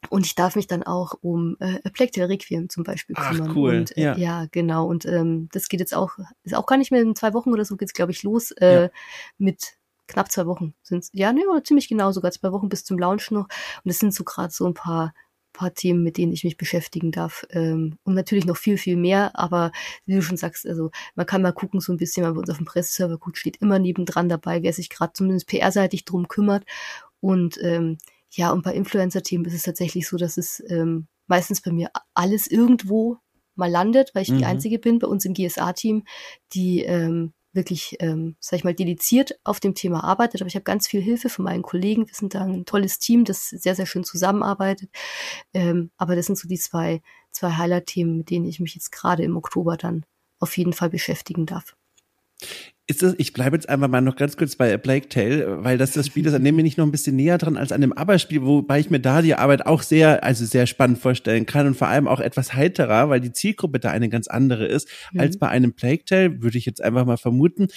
und 0.09 0.25
ich 0.25 0.35
darf 0.35 0.55
mich 0.55 0.67
dann 0.67 0.83
auch 0.83 1.13
um 1.21 1.57
äh, 1.59 1.79
A 1.83 1.89
Plague 1.89 2.11
Tale 2.11 2.29
Requiem 2.29 2.69
zum 2.69 2.83
Beispiel 2.83 3.15
Ach, 3.17 3.29
kümmern. 3.29 3.51
cool, 3.55 3.77
Und, 3.79 3.97
äh, 3.97 4.01
ja. 4.01 4.17
ja, 4.17 4.45
genau. 4.51 4.87
Und 4.87 5.05
ähm, 5.05 5.47
das 5.51 5.67
geht 5.69 5.79
jetzt 5.79 5.93
auch, 5.93 6.17
ist 6.43 6.55
auch 6.55 6.65
gar 6.65 6.77
nicht 6.77 6.91
mehr 6.91 7.01
in 7.01 7.15
zwei 7.15 7.33
Wochen 7.33 7.51
oder 7.51 7.65
so, 7.65 7.77
geht's 7.77 7.93
glaube 7.93 8.11
ich, 8.11 8.23
los 8.23 8.51
äh, 8.51 8.83
Ja. 8.83 8.89
mit 9.37 9.77
knapp 10.07 10.31
zwei 10.31 10.45
Wochen. 10.47 10.73
Sind's, 10.81 11.09
ja, 11.13 11.31
oder 11.31 11.63
ziemlich 11.63 11.87
genau, 11.87 12.11
sogar 12.11 12.31
zwei 12.31 12.51
Wochen 12.51 12.67
bis 12.69 12.83
zum 12.83 12.97
Launch 12.97 13.31
noch. 13.31 13.45
Und 13.45 13.85
das 13.85 13.99
sind 13.99 14.13
so 14.13 14.23
gerade 14.23 14.51
so 14.51 14.65
ein 14.65 14.73
paar 14.73 15.13
paar 15.53 15.73
Themen, 15.73 16.01
mit 16.01 16.17
denen 16.17 16.31
ich 16.31 16.45
mich 16.45 16.55
beschäftigen 16.55 17.11
darf. 17.11 17.45
Ähm, 17.49 17.97
und 18.03 18.13
natürlich 18.13 18.45
noch 18.45 18.55
viel, 18.55 18.77
viel 18.77 18.95
mehr. 18.95 19.37
Aber 19.37 19.73
wie 20.05 20.15
du 20.15 20.21
schon 20.21 20.37
sagst, 20.37 20.65
also 20.65 20.91
man 21.15 21.25
kann 21.25 21.41
mal 21.41 21.51
gucken, 21.51 21.81
so 21.81 21.91
ein 21.91 21.97
bisschen, 21.97 22.23
weil 22.25 22.31
bei 22.33 22.39
uns 22.39 22.49
auf 22.49 22.55
dem 22.57 22.65
Presseserver 22.65 23.17
gut 23.17 23.37
steht 23.37 23.57
immer 23.57 23.77
nebendran 23.77 24.29
dabei, 24.29 24.63
wer 24.63 24.71
sich 24.71 24.89
gerade 24.89 25.11
zumindest 25.13 25.47
PR-seitig 25.47 26.05
drum 26.05 26.29
kümmert. 26.29 26.63
Und 27.19 27.57
ähm, 27.61 27.97
ja, 28.31 28.51
und 28.51 28.63
bei 28.63 28.73
Influencer-Themen 28.73 29.45
ist 29.45 29.53
es 29.53 29.63
tatsächlich 29.63 30.07
so, 30.07 30.17
dass 30.17 30.37
es 30.37 30.63
ähm, 30.69 31.07
meistens 31.27 31.61
bei 31.61 31.71
mir 31.71 31.91
alles 32.13 32.47
irgendwo 32.47 33.17
mal 33.55 33.69
landet, 33.69 34.11
weil 34.13 34.23
ich 34.23 34.29
Mhm. 34.29 34.37
die 34.39 34.45
Einzige 34.45 34.79
bin 34.79 34.99
bei 34.99 35.07
uns 35.07 35.25
im 35.25 35.33
GSA-Team, 35.33 36.03
die 36.53 36.81
ähm, 36.83 37.33
wirklich, 37.53 37.97
ähm, 37.99 38.37
sag 38.39 38.57
ich 38.59 38.63
mal, 38.63 38.73
dediziert 38.73 39.37
auf 39.43 39.59
dem 39.59 39.75
Thema 39.75 40.03
arbeitet. 40.05 40.41
Aber 40.41 40.47
ich 40.47 40.55
habe 40.55 40.63
ganz 40.63 40.87
viel 40.87 41.01
Hilfe 41.01 41.27
von 41.29 41.43
meinen 41.43 41.63
Kollegen. 41.63 42.07
Wir 42.07 42.15
sind 42.15 42.33
da 42.33 42.43
ein 42.43 42.65
tolles 42.65 42.97
Team, 42.99 43.25
das 43.25 43.49
sehr, 43.49 43.75
sehr 43.75 43.85
schön 43.85 44.05
zusammenarbeitet. 44.05 44.89
Ähm, 45.53 45.91
aber 45.97 46.15
das 46.15 46.27
sind 46.27 46.37
so 46.37 46.47
die 46.47 46.57
zwei, 46.57 47.01
zwei 47.31 47.51
Highlight-Themen, 47.51 48.17
mit 48.19 48.29
denen 48.29 48.45
ich 48.45 48.61
mich 48.61 48.75
jetzt 48.75 48.91
gerade 48.91 49.23
im 49.23 49.35
Oktober 49.35 49.75
dann 49.75 50.05
auf 50.39 50.57
jeden 50.57 50.73
Fall 50.73 50.89
beschäftigen 50.89 51.45
darf. 51.45 51.75
Ist 52.91 53.01
das, 53.01 53.15
ich 53.17 53.31
bleibe 53.31 53.55
jetzt 53.55 53.69
einfach 53.69 53.87
mal 53.87 54.01
noch 54.01 54.17
ganz 54.17 54.35
kurz 54.35 54.55
bei 54.57 54.77
Plague 54.77 55.07
Tale, 55.07 55.63
weil 55.63 55.77
das 55.77 55.93
das 55.93 56.07
Spiel 56.07 56.25
ist, 56.25 56.33
an 56.33 56.43
dem 56.43 56.57
bin 56.57 56.65
ich 56.65 56.75
noch 56.75 56.85
ein 56.85 56.91
bisschen 56.91 57.15
näher 57.15 57.37
dran 57.37 57.55
als 57.55 57.71
an 57.71 57.81
dem 57.81 57.93
Aber-Spiel, 57.93 58.43
wobei 58.43 58.79
ich 58.79 58.89
mir 58.89 58.99
da 58.99 59.21
die 59.21 59.35
Arbeit 59.35 59.65
auch 59.65 59.81
sehr, 59.81 60.23
also 60.23 60.45
sehr 60.45 60.67
spannend 60.67 60.99
vorstellen 60.99 61.45
kann 61.45 61.67
und 61.67 61.77
vor 61.77 61.87
allem 61.87 62.07
auch 62.07 62.19
etwas 62.19 62.53
heiterer, 62.53 63.09
weil 63.09 63.21
die 63.21 63.31
Zielgruppe 63.31 63.79
da 63.79 63.91
eine 63.91 64.09
ganz 64.09 64.27
andere 64.27 64.65
ist, 64.65 64.89
mhm. 65.13 65.21
als 65.21 65.39
bei 65.39 65.47
einem 65.47 65.73
Plague 65.73 66.03
Tale, 66.05 66.41
würde 66.41 66.57
ich 66.57 66.65
jetzt 66.65 66.83
einfach 66.83 67.05
mal 67.05 67.17
vermuten. 67.17 67.67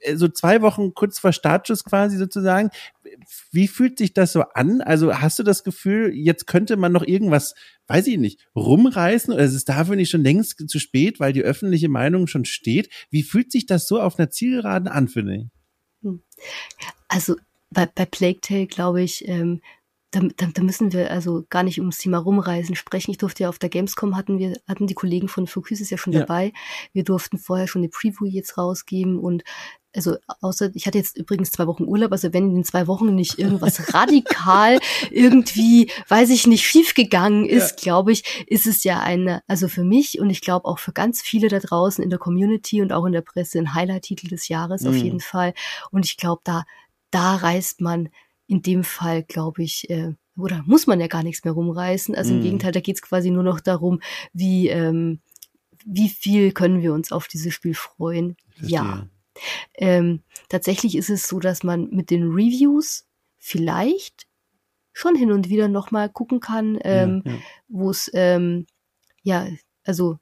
Äh, 0.00 0.16
so 0.16 0.28
zwei 0.28 0.62
Wochen 0.62 0.94
kurz 0.94 1.18
vor 1.18 1.32
Startschuss 1.32 1.84
quasi 1.84 2.16
sozusagen. 2.16 2.70
Wie 3.50 3.68
fühlt 3.68 3.98
sich 3.98 4.14
das 4.14 4.32
so 4.32 4.42
an? 4.42 4.80
Also 4.80 5.14
hast 5.14 5.38
du 5.38 5.42
das 5.42 5.64
Gefühl, 5.64 6.12
jetzt 6.14 6.46
könnte 6.46 6.76
man 6.76 6.92
noch 6.92 7.06
irgendwas, 7.06 7.54
weiß 7.86 8.06
ich 8.06 8.18
nicht, 8.18 8.46
rumreißen 8.56 9.32
oder 9.32 9.44
ist 9.44 9.54
es 9.54 9.64
dafür 9.64 9.96
nicht 9.96 10.10
schon 10.10 10.22
längst 10.22 10.62
zu 10.68 10.78
spät, 10.78 11.20
weil 11.20 11.32
die 11.32 11.42
öffentliche 11.42 11.88
Meinung 11.88 12.26
schon 12.26 12.44
steht? 12.44 12.88
Wie 13.10 13.22
fühlt 13.22 13.52
sich 13.52 13.66
das 13.66 13.86
so 13.86 14.00
auf 14.00 14.18
einer 14.18 14.30
Zielgeraden 14.30 14.88
an, 14.88 15.08
finde 15.08 15.36
ich? 15.36 15.46
Hm. 16.02 16.22
Also 17.08 17.36
bei, 17.70 17.86
bei 17.86 18.06
Plague 18.06 18.40
Tale, 18.40 18.66
glaube 18.66 19.02
ich, 19.02 19.26
ähm, 19.28 19.60
da, 20.14 20.20
da, 20.36 20.46
da 20.52 20.62
müssen 20.62 20.92
wir 20.92 21.10
also 21.10 21.44
gar 21.50 21.64
nicht 21.64 21.80
ums 21.80 21.98
Thema 21.98 22.18
rumreisen 22.18 22.76
sprechen. 22.76 23.10
Ich 23.10 23.18
durfte 23.18 23.42
ja 23.42 23.48
auf 23.48 23.58
der 23.58 23.68
Gamescom 23.68 24.16
hatten 24.16 24.38
wir, 24.38 24.56
hatten 24.68 24.86
die 24.86 24.94
Kollegen 24.94 25.28
von 25.28 25.46
Focuses 25.46 25.90
ja 25.90 25.98
schon 25.98 26.12
ja. 26.12 26.20
dabei. 26.20 26.52
Wir 26.92 27.02
durften 27.02 27.38
vorher 27.38 27.66
schon 27.66 27.82
eine 27.82 27.88
Preview 27.88 28.26
jetzt 28.26 28.56
rausgeben 28.56 29.18
und 29.18 29.42
also 29.96 30.16
außer 30.40 30.70
ich 30.74 30.86
hatte 30.86 30.98
jetzt 30.98 31.16
übrigens 31.16 31.52
zwei 31.52 31.66
Wochen 31.68 31.84
Urlaub, 31.84 32.12
also 32.12 32.32
wenn 32.32 32.48
in 32.48 32.54
den 32.54 32.64
zwei 32.64 32.86
Wochen 32.86 33.14
nicht 33.14 33.38
irgendwas 33.38 33.94
radikal 33.94 34.78
irgendwie, 35.10 35.90
weiß 36.08 36.30
ich 36.30 36.46
nicht, 36.46 36.66
schiefgegangen 36.66 37.46
ist, 37.46 37.70
ja. 37.70 37.76
glaube 37.92 38.12
ich, 38.12 38.44
ist 38.48 38.66
es 38.66 38.84
ja 38.84 39.00
eine, 39.00 39.42
also 39.46 39.68
für 39.68 39.84
mich 39.84 40.20
und 40.20 40.30
ich 40.30 40.40
glaube 40.40 40.66
auch 40.66 40.78
für 40.78 40.92
ganz 40.92 41.22
viele 41.22 41.48
da 41.48 41.60
draußen 41.60 42.02
in 42.02 42.10
der 42.10 42.18
Community 42.18 42.82
und 42.82 42.92
auch 42.92 43.04
in 43.04 43.12
der 43.12 43.20
Presse 43.20 43.58
ein 43.58 43.74
Highlight-Titel 43.74 44.28
des 44.28 44.48
Jahres 44.48 44.82
mhm. 44.82 44.88
auf 44.88 44.96
jeden 44.96 45.20
Fall. 45.20 45.54
Und 45.90 46.06
ich 46.06 46.16
glaube, 46.16 46.40
da, 46.44 46.64
da 47.10 47.36
reißt 47.36 47.80
man 47.80 48.08
in 48.46 48.62
dem 48.62 48.84
Fall, 48.84 49.22
glaube 49.22 49.62
ich, 49.62 49.88
äh, 49.90 50.14
oder 50.36 50.62
muss 50.66 50.86
man 50.86 51.00
ja 51.00 51.06
gar 51.06 51.22
nichts 51.22 51.44
mehr 51.44 51.52
rumreißen. 51.52 52.14
Also 52.14 52.32
im 52.32 52.40
mhm. 52.40 52.44
Gegenteil, 52.44 52.72
da 52.72 52.80
geht 52.80 52.96
es 52.96 53.02
quasi 53.02 53.30
nur 53.30 53.42
noch 53.42 53.60
darum, 53.60 54.00
wie, 54.32 54.68
ähm, 54.68 55.20
wie 55.84 56.08
viel 56.08 56.52
können 56.52 56.82
wir 56.82 56.92
uns 56.92 57.12
auf 57.12 57.28
dieses 57.28 57.54
Spiel 57.54 57.74
freuen. 57.74 58.36
Ja. 58.60 59.08
Ähm, 59.74 60.22
tatsächlich 60.48 60.96
ist 60.96 61.10
es 61.10 61.28
so, 61.28 61.40
dass 61.40 61.62
man 61.62 61.90
mit 61.90 62.10
den 62.10 62.30
Reviews 62.30 63.06
vielleicht 63.38 64.26
schon 64.92 65.16
hin 65.16 65.32
und 65.32 65.48
wieder 65.48 65.68
nochmal 65.68 66.08
gucken 66.08 66.40
kann, 66.40 66.78
ähm, 66.82 67.22
ja, 67.24 67.32
ja. 67.32 67.38
wo 67.68 67.90
es, 67.90 68.10
ähm, 68.14 68.66
ja, 69.22 69.48
also 69.84 70.18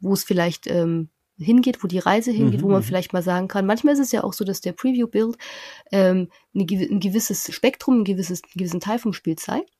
wo 0.00 0.12
es 0.12 0.24
vielleicht 0.24 0.66
ähm, 0.66 1.10
hingeht, 1.38 1.82
wo 1.82 1.88
die 1.88 1.98
Reise 1.98 2.30
hingeht, 2.30 2.60
mhm. 2.60 2.64
wo 2.64 2.68
man 2.68 2.80
mhm. 2.80 2.84
vielleicht 2.84 3.12
mal 3.12 3.22
sagen 3.22 3.48
kann. 3.48 3.66
Manchmal 3.66 3.94
ist 3.94 4.00
es 4.00 4.12
ja 4.12 4.24
auch 4.24 4.32
so, 4.32 4.44
dass 4.44 4.60
der 4.60 4.72
Preview-Build 4.72 5.36
ähm, 5.92 6.28
ein, 6.54 6.66
gewisses 6.66 7.52
Spektrum, 7.54 8.00
ein 8.00 8.04
gewisses, 8.04 8.42
einen 8.42 8.52
gewissen 8.56 8.80
Teil 8.80 8.98
vom 8.98 9.12
Spiel 9.12 9.36
zeigt 9.36 9.70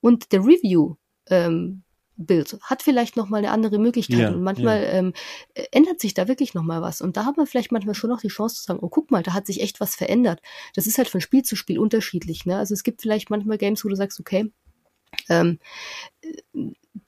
und 0.00 0.32
der 0.32 0.40
Review 0.40 0.96
ähm, 1.28 1.82
Bild 2.18 2.58
hat 2.62 2.82
vielleicht 2.82 3.16
noch 3.16 3.28
mal 3.28 3.38
eine 3.38 3.52
andere 3.52 3.78
Möglichkeit 3.78 4.18
ja, 4.18 4.30
und 4.30 4.42
manchmal 4.42 4.82
ja. 4.82 4.88
ähm, 4.90 5.12
ändert 5.70 6.00
sich 6.00 6.14
da 6.14 6.26
wirklich 6.26 6.52
noch 6.52 6.64
mal 6.64 6.82
was 6.82 7.00
und 7.00 7.16
da 7.16 7.24
hat 7.24 7.36
man 7.36 7.46
vielleicht 7.46 7.70
manchmal 7.70 7.94
schon 7.94 8.10
noch 8.10 8.20
die 8.20 8.28
Chance 8.28 8.56
zu 8.56 8.62
sagen, 8.64 8.80
oh 8.82 8.88
guck 8.88 9.12
mal, 9.12 9.22
da 9.22 9.34
hat 9.34 9.46
sich 9.46 9.62
echt 9.62 9.78
was 9.78 9.94
verändert. 9.94 10.40
Das 10.74 10.88
ist 10.88 10.98
halt 10.98 11.08
von 11.08 11.20
Spiel 11.20 11.44
zu 11.44 11.54
Spiel 11.54 11.78
unterschiedlich. 11.78 12.44
Ne? 12.44 12.56
Also 12.56 12.74
es 12.74 12.82
gibt 12.82 13.02
vielleicht 13.02 13.30
manchmal 13.30 13.56
Games, 13.56 13.84
wo 13.84 13.88
du 13.88 13.94
sagst, 13.94 14.18
okay, 14.18 14.50
ähm, 15.28 15.60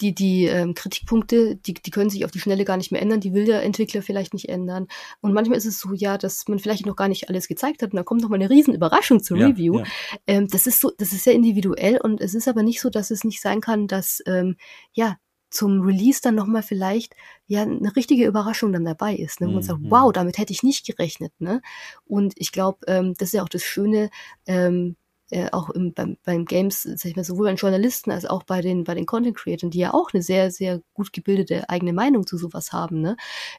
die, 0.01 0.15
die 0.15 0.47
ähm, 0.47 0.75
Kritikpunkte, 0.75 1.57
die, 1.57 1.75
die 1.75 1.91
können 1.91 2.11
sich 2.11 2.25
auf 2.25 2.31
die 2.31 2.41
Schnelle 2.41 2.65
gar 2.65 2.77
nicht 2.77 2.93
mehr 2.93 3.03
ändern, 3.03 3.21
die 3.21 3.35
will 3.35 3.45
der 3.45 3.63
Entwickler 3.63 4.03
vielleicht 4.03 4.35
nicht 4.35 4.49
ändern. 4.49 4.87
Und 5.21 5.33
manchmal 5.33 5.59
ist 5.59 5.67
es 5.67 5.79
so, 5.79 5.93
ja, 5.93 6.19
dass 6.19 6.49
man 6.49 6.59
vielleicht 6.59 6.87
noch 6.87 6.97
gar 6.97 7.09
nicht 7.09 7.29
alles 7.29 7.49
gezeigt 7.49 7.83
hat 7.83 7.93
und 7.93 7.97
dann 7.97 8.05
kommt 8.05 8.23
noch 8.23 8.29
mal 8.29 8.37
eine 8.37 8.51
riesen 8.51 8.75
Überraschung 8.75 9.23
zur 9.23 9.39
ja, 9.39 9.49
Review. 9.49 9.79
Ja. 9.79 9.85
Ähm, 10.27 10.49
das 10.49 10.67
ist 10.67 10.81
so, 10.81 10.91
das 10.99 11.13
ist 11.13 11.25
sehr 11.25 11.35
individuell 11.35 11.99
und 11.99 12.21
es 12.21 12.35
ist 12.35 12.49
aber 12.49 12.63
nicht 12.63 12.81
so, 12.81 12.91
dass 12.91 13.11
es 13.11 13.25
nicht 13.25 13.41
sein 13.41 13.61
kann, 13.61 13.87
dass 13.87 14.23
ähm, 14.27 14.57
ja 14.93 15.17
zum 15.51 15.81
Release 15.83 16.21
dann 16.23 16.37
nochmal 16.37 16.63
vielleicht 16.63 17.15
ja 17.47 17.63
eine 17.63 17.95
richtige 17.97 18.25
Überraschung 18.25 18.73
dann 18.73 18.85
dabei 18.85 19.15
ist. 19.15 19.41
Ne? 19.41 19.49
Und 19.49 19.55
man 19.55 19.63
sagt, 19.63 19.81
mhm. 19.81 19.91
wow, 19.91 20.13
damit 20.13 20.39
hätte 20.39 20.53
ich 20.53 20.63
nicht 20.63 20.87
gerechnet. 20.87 21.33
Ne? 21.41 21.61
Und 22.05 22.35
ich 22.37 22.53
glaube, 22.53 22.79
ähm, 22.87 23.15
das 23.19 23.29
ist 23.29 23.35
ja 23.35 23.43
auch 23.43 23.49
das 23.49 23.65
Schöne, 23.65 24.11
ähm, 24.47 24.97
äh, 25.31 25.49
auch 25.53 25.71
im, 25.71 25.93
beim, 25.93 26.17
beim 26.25 26.45
Games, 26.45 26.83
sag 26.83 27.05
ich 27.07 27.17
mal, 27.17 27.25
sowohl 27.25 27.47
bei 27.47 27.53
den 27.53 27.57
Journalisten 27.57 28.11
als 28.11 28.27
auch 28.27 28.43
bei 28.43 28.61
den, 28.61 28.85
bei 28.85 28.95
den 28.95 29.07
Content 29.07 29.37
Creators, 29.37 29.71
die 29.71 29.79
ja 29.79 29.95
auch 29.95 30.13
eine 30.13 30.23
sehr, 30.23 30.51
sehr 30.51 30.83
gut 30.93 31.13
gebildete 31.13 31.69
eigene 31.69 31.93
Meinung 31.93 32.27
zu 32.27 32.37
sowas 32.37 32.73
haben, 32.73 33.01
ne? 33.01 33.17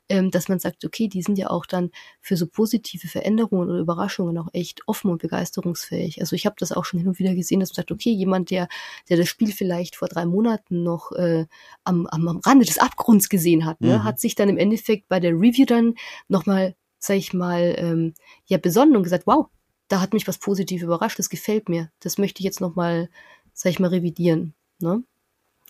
Ähm, 0.10 0.32
dass 0.32 0.50
man 0.50 0.60
sagt, 0.60 0.84
okay, 0.86 1.08
die 1.08 1.22
sind 1.22 1.38
ja 1.38 1.50
auch 1.50 1.66
dann 1.66 1.92
für 2.20 2.36
so 2.36 2.48
positive 2.48 3.08
Veränderungen 3.08 3.70
oder 3.70 3.80
Überraschungen 3.80 4.38
auch 4.38 4.50
echt 4.54 4.82
offen 4.88 5.12
und 5.12 5.22
begeisterungsfähig. 5.22 6.20
Also 6.20 6.36
ich 6.36 6.46
habe 6.46 6.56
das 6.60 6.72
auch 6.72 6.86
schon 6.86 7.00
hin 7.00 7.08
und 7.08 7.20
wieder 7.20 7.36
gesehen, 7.36 7.60
dass 7.60 7.70
man 7.70 7.76
sagt, 7.76 7.92
okay, 7.92 8.12
jemand, 8.12 8.50
der, 8.50 8.68
der 9.10 9.18
das 9.18 9.28
Spiel 9.28 9.52
vielleicht 9.52 9.96
vor 9.96 10.08
drei 10.08 10.26
Monaten 10.26 10.84
noch 10.84 11.12
äh, 11.14 11.46
am, 11.84 12.08
am, 12.08 12.28
am 12.28 12.40
Rande 12.40 12.66
des 12.66 12.80
Abgrunds 12.80 13.30
gesehen 13.30 13.66
hat, 13.66 13.82
ne, 13.82 14.00
mhm. 14.00 14.04
hat 14.04 14.20
sich 14.20 14.36
dann 14.36 14.50
im 14.50 14.58
Endeffekt 14.58 15.08
bei 15.08 15.20
der 15.20 15.32
Review 15.32 15.66
dann 15.66 15.96
nochmal, 16.28 16.76
sag 17.00 17.18
ich 17.18 17.34
mal, 17.34 17.76
ähm, 17.78 18.14
ja 18.46 18.58
besonnen 18.58 18.96
und 18.96 19.04
gesagt, 19.04 19.26
wow, 19.26 19.48
da 19.92 20.00
hat 20.00 20.14
mich 20.14 20.28
was 20.28 20.38
positiv 20.38 20.84
überrascht, 20.84 21.20
das 21.20 21.30
gefällt 21.30 21.68
mir. 21.68 21.92
Das 22.00 22.18
möchte 22.18 22.40
ich 22.40 22.46
jetzt 22.46 22.62
nochmal, 22.62 23.10
sag 23.54 23.72
ich 23.72 23.80
mal, 23.80 23.90
revidieren. 23.90 24.54
Ne? 24.80 25.04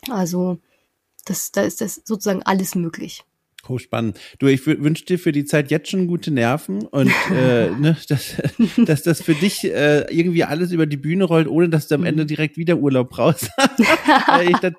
Also, 0.09 0.59
das, 1.25 1.51
da 1.51 1.61
ist 1.63 1.81
das 1.81 2.01
sozusagen 2.05 2.43
alles 2.43 2.75
möglich. 2.75 3.25
Hochspannend. 3.67 4.19
Du, 4.39 4.47
ich 4.47 4.65
wünsche 4.65 5.05
dir 5.05 5.19
für 5.19 5.31
die 5.31 5.45
Zeit 5.45 5.71
jetzt 5.71 5.89
schon 5.89 6.07
gute 6.07 6.31
Nerven 6.31 6.83
und 6.87 7.11
äh, 7.31 7.69
ne, 7.69 7.97
dass, 8.09 8.35
dass 8.85 9.03
das 9.03 9.21
für 9.21 9.35
dich 9.35 9.63
äh, 9.63 10.05
irgendwie 10.09 10.43
alles 10.43 10.71
über 10.71 10.85
die 10.85 10.97
Bühne 10.97 11.23
rollt, 11.25 11.47
ohne 11.47 11.69
dass 11.69 11.87
du 11.87 11.95
am 11.95 12.03
Ende 12.03 12.23
mhm. 12.23 12.27
direkt 12.27 12.57
wieder 12.57 12.77
Urlaub 12.77 13.09
brauchst. 13.09 13.43
ich, 14.47 14.57
das 14.57 14.73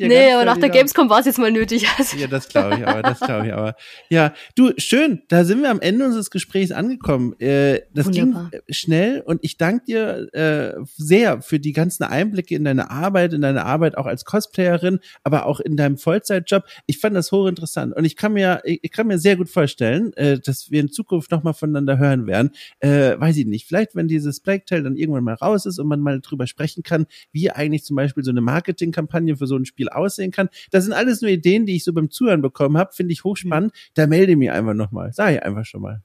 nee, 0.00 0.32
aber 0.32 0.44
nach 0.44 0.58
der 0.58 0.70
Gamescom 0.70 1.10
war 1.10 1.20
es 1.20 1.26
jetzt 1.26 1.38
mal 1.38 1.52
nötig. 1.52 1.86
Also. 1.98 2.16
Ja, 2.16 2.26
das 2.26 2.48
glaube 2.48 2.76
ich 2.76 2.86
aber, 2.86 3.02
das 3.02 3.20
glaube 3.20 3.46
ich 3.46 3.52
aber. 3.52 3.74
Ja, 4.08 4.32
du, 4.54 4.72
schön, 4.78 5.22
da 5.28 5.44
sind 5.44 5.62
wir 5.62 5.70
am 5.70 5.80
Ende 5.80 6.04
unseres 6.04 6.30
Gesprächs 6.30 6.72
angekommen. 6.72 7.38
Äh, 7.40 7.82
das 7.92 8.06
Wunderbar. 8.06 8.50
ging 8.50 8.60
schnell 8.70 9.20
und 9.20 9.40
ich 9.42 9.58
danke 9.58 9.84
dir 9.86 10.28
äh, 10.32 10.74
sehr 10.96 11.42
für 11.42 11.58
die 11.58 11.72
ganzen 11.72 12.04
Einblicke 12.04 12.54
in 12.54 12.64
deine 12.64 12.90
Arbeit, 12.90 13.32
in 13.32 13.42
deine 13.42 13.64
Arbeit 13.64 13.96
auch 13.96 14.06
als 14.06 14.24
Cosplayerin, 14.24 15.00
aber 15.24 15.46
auch 15.46 15.60
in 15.60 15.76
deinem 15.76 15.98
Vollzeitjob. 15.98 16.64
Ich 16.86 16.98
fand 16.98 17.16
das 17.16 17.32
hochinteressant 17.32 17.94
und 17.94 18.04
ich 18.04 18.16
kann 18.16 18.27
kann 18.28 18.34
mir, 18.34 18.60
ich 18.64 18.92
kann 18.92 19.06
mir 19.06 19.18
sehr 19.18 19.36
gut 19.36 19.48
vorstellen, 19.48 20.12
äh, 20.14 20.38
dass 20.38 20.70
wir 20.70 20.80
in 20.80 20.90
Zukunft 20.90 21.30
nochmal 21.30 21.54
voneinander 21.54 21.98
hören 21.98 22.26
werden. 22.26 22.50
Äh, 22.80 23.18
weiß 23.18 23.38
ich 23.38 23.46
nicht, 23.46 23.66
vielleicht 23.66 23.94
wenn 23.94 24.06
dieses 24.06 24.40
Plague 24.40 24.64
Tale 24.66 24.82
dann 24.82 24.96
irgendwann 24.96 25.24
mal 25.24 25.34
raus 25.34 25.64
ist 25.64 25.78
und 25.78 25.88
man 25.88 26.00
mal 26.00 26.20
drüber 26.20 26.46
sprechen 26.46 26.82
kann, 26.82 27.06
wie 27.32 27.50
eigentlich 27.50 27.84
zum 27.84 27.96
Beispiel 27.96 28.22
so 28.22 28.30
eine 28.30 28.42
Marketingkampagne 28.42 29.36
für 29.36 29.46
so 29.46 29.56
ein 29.56 29.64
Spiel 29.64 29.88
aussehen 29.88 30.30
kann. 30.30 30.48
Das 30.70 30.84
sind 30.84 30.92
alles 30.92 31.22
nur 31.22 31.30
Ideen, 31.30 31.64
die 31.64 31.76
ich 31.76 31.84
so 31.84 31.92
beim 31.94 32.10
Zuhören 32.10 32.42
bekommen 32.42 32.76
habe, 32.76 32.92
finde 32.92 33.12
ich 33.12 33.24
hochspannend. 33.24 33.72
Da 33.94 34.06
melde 34.06 34.32
ich 34.32 34.38
mich 34.38 34.50
einfach 34.50 34.74
nochmal. 34.74 35.12
Sag 35.14 35.32
ich 35.32 35.42
einfach 35.42 35.64
schon 35.64 35.80
mal. 35.82 36.02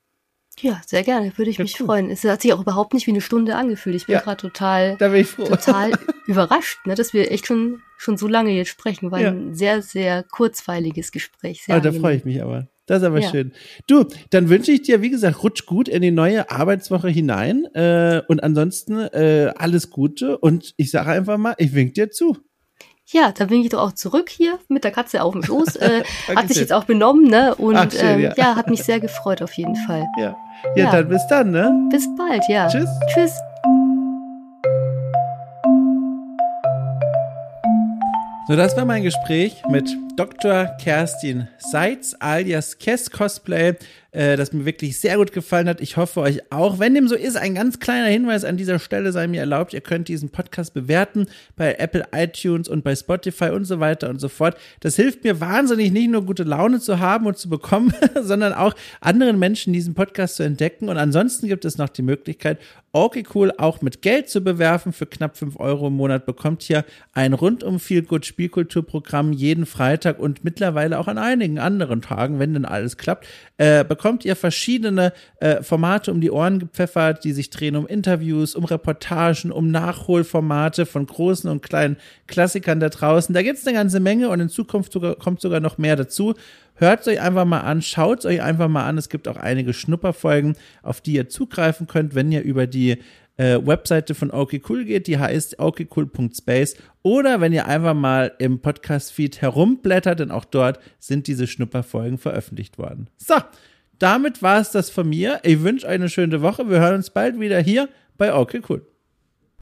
Ja, 0.60 0.82
sehr 0.86 1.04
gerne, 1.04 1.38
würde 1.38 1.50
ich 1.50 1.58
ja, 1.58 1.64
mich 1.64 1.80
cool. 1.80 1.88
freuen. 1.88 2.10
Es 2.10 2.24
hat 2.24 2.42
sich 2.42 2.54
auch 2.54 2.62
überhaupt 2.62 2.94
nicht 2.94 3.08
wie 3.08 3.12
eine 3.12 3.22
Stunde 3.22 3.56
angefühlt. 3.56 3.96
Ich 3.96 4.06
bin 4.06 4.14
ja, 4.14 4.22
gerade 4.22 4.38
total, 4.38 4.98
da 4.98 5.10
bin 5.10 5.26
total 5.26 5.92
überrascht, 6.28 6.86
ne, 6.86 6.96
dass 6.96 7.14
wir 7.14 7.32
echt 7.32 7.48
schon, 7.48 7.82
schon 7.98 8.18
so 8.18 8.28
lange 8.28 8.52
jetzt 8.52 8.70
sprechen. 8.70 9.12
War 9.12 9.20
ja. 9.20 9.30
ein 9.30 9.56
sehr, 9.56 9.82
sehr 9.82 10.24
kurzweiliges 10.24 11.12
Gespräch. 11.12 11.64
Sehr 11.64 11.76
ah, 11.76 11.80
da 11.80 11.92
freue 11.92 12.18
ich 12.18 12.26
mich 12.26 12.42
aber. 12.42 12.68
Das 12.86 13.02
ist 13.02 13.08
aber 13.08 13.22
ja. 13.22 13.30
schön. 13.30 13.54
Du, 13.88 14.06
dann 14.30 14.50
wünsche 14.50 14.72
ich 14.72 14.82
dir, 14.82 15.02
wie 15.02 15.10
gesagt, 15.10 15.42
rutsch 15.42 15.66
gut 15.66 15.88
in 15.88 16.02
die 16.02 16.12
neue 16.12 16.52
Arbeitswoche 16.52 17.08
hinein 17.08 17.66
äh, 17.74 18.22
und 18.28 18.44
ansonsten 18.44 19.00
äh, 19.00 19.54
alles 19.56 19.90
Gute 19.90 20.38
und 20.38 20.74
ich 20.76 20.92
sage 20.92 21.12
einfach 21.12 21.38
mal, 21.38 21.56
ich 21.58 21.74
wink 21.74 21.94
dir 21.94 22.12
zu. 22.12 22.38
Ja, 23.14 23.32
da 23.32 23.46
bin 23.46 23.62
ich 23.62 23.70
doch 23.70 23.80
auch 23.80 23.92
zurück 23.92 24.28
hier 24.28 24.58
mit 24.70 24.84
der 24.84 24.90
Katze 24.90 25.22
auf 25.22 25.34
dem 25.34 25.44
Schoß. 25.44 25.76
Äh, 25.76 26.04
hat 26.36 26.48
sich 26.48 26.58
jetzt 26.58 26.74
auch 26.74 26.86
benommen, 26.86 27.26
ne? 27.26 27.54
Und 27.54 27.76
Ach, 27.76 27.92
schön, 27.92 28.02
ähm, 28.02 28.22
ja. 28.22 28.34
ja. 28.36 28.56
hat 28.56 28.72
mich 28.72 28.84
sehr 28.84 29.00
gefreut 29.00 29.44
auf 29.44 29.54
jeden 29.54 29.76
Fall. 29.88 30.08
Ja. 30.18 30.36
ja. 30.76 30.86
Ja, 30.86 30.92
dann 30.92 31.10
bis 31.10 31.22
dann, 31.28 31.52
ne? 31.52 31.72
Bis 31.92 32.08
bald, 32.18 32.44
ja. 32.50 32.68
Tschüss. 32.68 32.90
Tschüss. 33.14 33.40
So, 38.48 38.56
das 38.56 38.76
war 38.76 38.86
mein 38.86 39.04
Gespräch 39.04 39.62
mit 39.70 39.96
Dr. 40.16 40.66
Kerstin 40.82 41.48
Seitz 41.60 42.16
alias 42.20 42.80
Kess 42.80 43.12
Cosplay 43.12 43.76
äh, 44.14 44.38
das 44.38 44.54
mir 44.54 44.66
wirklich 44.66 45.00
sehr 45.00 45.18
gut 45.18 45.32
gefallen 45.34 45.68
hat. 45.68 45.82
Ich 45.82 45.98
hoffe 45.98 46.22
euch 46.22 46.52
auch. 46.52 46.80
Wenn 46.80 46.94
dem 46.94 47.08
so 47.08 47.16
ist, 47.16 47.36
ein 47.36 47.56
ganz 47.56 47.80
kleiner 47.80 48.08
Hinweis 48.08 48.46
an 48.46 48.58
dieser 48.58 48.80
Stelle 48.80 49.12
sei 49.12 49.28
mir 49.28 49.42
erlaubt. 49.42 49.74
Ihr 49.74 49.82
könnt 49.82 50.08
diesen 50.08 50.30
Podcast 50.30 50.74
bewerten 50.74 51.26
bei 51.56 51.76
Apple 51.76 52.06
iTunes 52.14 52.68
und 52.70 52.84
bei 52.84 52.96
Spotify 52.96 53.50
und 53.50 53.66
so 53.66 53.80
weiter 53.80 54.10
und 54.10 54.20
so 54.20 54.30
fort. 54.30 54.56
Das 54.80 54.96
hilft 54.96 55.24
mir 55.24 55.40
wahnsinnig, 55.40 55.92
nicht 55.92 56.10
nur 56.10 56.26
gute 56.26 56.44
Laune 56.44 56.80
zu 56.80 57.00
haben 57.00 57.26
und 57.26 57.38
zu 57.38 57.50
bekommen, 57.50 57.94
sondern 58.22 58.54
auch 58.54 58.76
anderen 59.02 59.40
Menschen 59.40 59.74
diesen 59.74 59.96
Podcast 59.96 60.36
zu 60.36 60.44
entdecken. 60.44 60.90
Und 60.90 60.98
ansonsten 60.98 61.48
gibt 61.48 61.66
es 61.66 61.78
noch 61.78 61.90
die 61.90 62.04
Möglichkeit, 62.04 62.60
Okay 62.96 63.24
Cool 63.34 63.52
auch 63.58 63.82
mit 63.82 64.04
Geld 64.04 64.30
zu 64.30 64.42
bewerfen. 64.42 64.94
Für 64.94 65.08
knapp 65.08 65.36
fünf 65.36 65.60
Euro 65.60 65.88
im 65.88 65.96
Monat 65.96 66.28
bekommt 66.28 66.70
ihr 66.70 66.86
ein 67.14 67.34
rundum 67.34 67.80
viel 67.80 68.04
gut 68.04 68.24
Spielkulturprogramm 68.28 69.34
jeden 69.34 69.66
Freitag 69.66 70.20
und 70.20 70.44
mittlerweile 70.44 71.00
auch 71.00 71.08
an 71.08 71.18
einigen 71.18 71.58
anderen 71.58 72.04
Tagen, 72.04 72.38
wenn 72.38 72.54
denn 72.54 72.66
alles 72.66 72.98
klappt, 72.98 73.26
äh, 73.58 73.84
bekommt 73.84 74.03
bekommt 74.04 74.26
ihr 74.26 74.36
verschiedene 74.36 75.14
äh, 75.40 75.64
Formate 75.64 76.12
um 76.12 76.20
die 76.20 76.30
Ohren 76.30 76.60
gepfeffert, 76.60 77.24
die 77.24 77.32
sich 77.32 77.50
drehen 77.50 77.78
um 77.78 77.88
Interviews, 77.88 78.54
um 78.54 78.66
Reportagen, 78.66 79.50
um 79.50 79.72
Nachholformate 79.72 80.86
von 80.86 81.06
großen 81.06 81.50
und 81.50 81.62
kleinen 81.62 81.96
Klassikern 82.28 82.82
da 82.82 82.90
draußen. 82.90 83.34
Da 83.34 83.42
gibt's 83.42 83.66
eine 83.66 83.78
ganze 83.78 84.02
Menge 84.02 84.28
und 84.28 84.42
in 84.42 84.50
Zukunft 84.50 84.92
sogar, 84.92 85.16
kommt 85.16 85.40
sogar 85.40 85.62
noch 85.62 85.78
mehr 85.78 85.96
dazu. 85.96 86.34
Hört 86.76 87.00
es 87.00 87.08
euch 87.08 87.22
einfach 87.22 87.46
mal 87.46 87.62
an, 87.62 87.82
schaut 87.82 88.20
es 88.20 88.26
euch 88.26 88.42
einfach 88.42 88.68
mal 88.68 88.86
an. 88.86 88.98
Es 88.98 89.08
gibt 89.08 89.30
auch 89.30 89.38
einige 89.38 89.72
Schnupperfolgen, 89.72 90.58
auf 90.82 91.00
die 91.00 91.14
ihr 91.14 91.30
zugreifen 91.30 91.88
könnt, 91.88 92.14
wenn 92.14 92.30
ihr 92.30 92.42
über 92.42 92.68
die 92.68 92.98
äh, 93.38 93.58
Webseite 93.66 94.16
von 94.16 94.32
OK 94.32 94.60
Cool 94.68 94.84
geht, 94.84 95.08
die 95.08 95.18
heißt 95.18 95.60
okcool.space 95.60 96.76
oder 97.04 97.40
wenn 97.40 97.54
ihr 97.54 97.68
einfach 97.68 97.94
mal 97.94 98.34
im 98.38 98.60
Podcast-Feed 98.60 99.42
herumblättert, 99.42 100.20
denn 100.20 100.32
auch 100.32 100.44
dort 100.46 100.80
sind 101.00 101.28
diese 101.28 101.48
Schnupperfolgen 101.48 102.18
veröffentlicht 102.18 102.78
worden. 102.78 103.08
So, 103.18 103.36
damit 104.04 104.44
war 104.44 104.60
es 104.60 104.72
das 104.72 104.90
von 104.90 105.08
mir. 105.08 105.40
Ich 105.44 105.64
wünsche 105.64 105.88
eine 105.88 106.10
schöne 106.10 106.42
Woche. 106.42 106.70
Wir 106.70 106.80
hören 106.82 106.96
uns 106.96 107.10
bald 107.10 107.40
wieder 107.40 107.60
hier 107.60 107.88
bei 108.18 108.36
OK 108.36 108.56
Cool. 108.68 108.86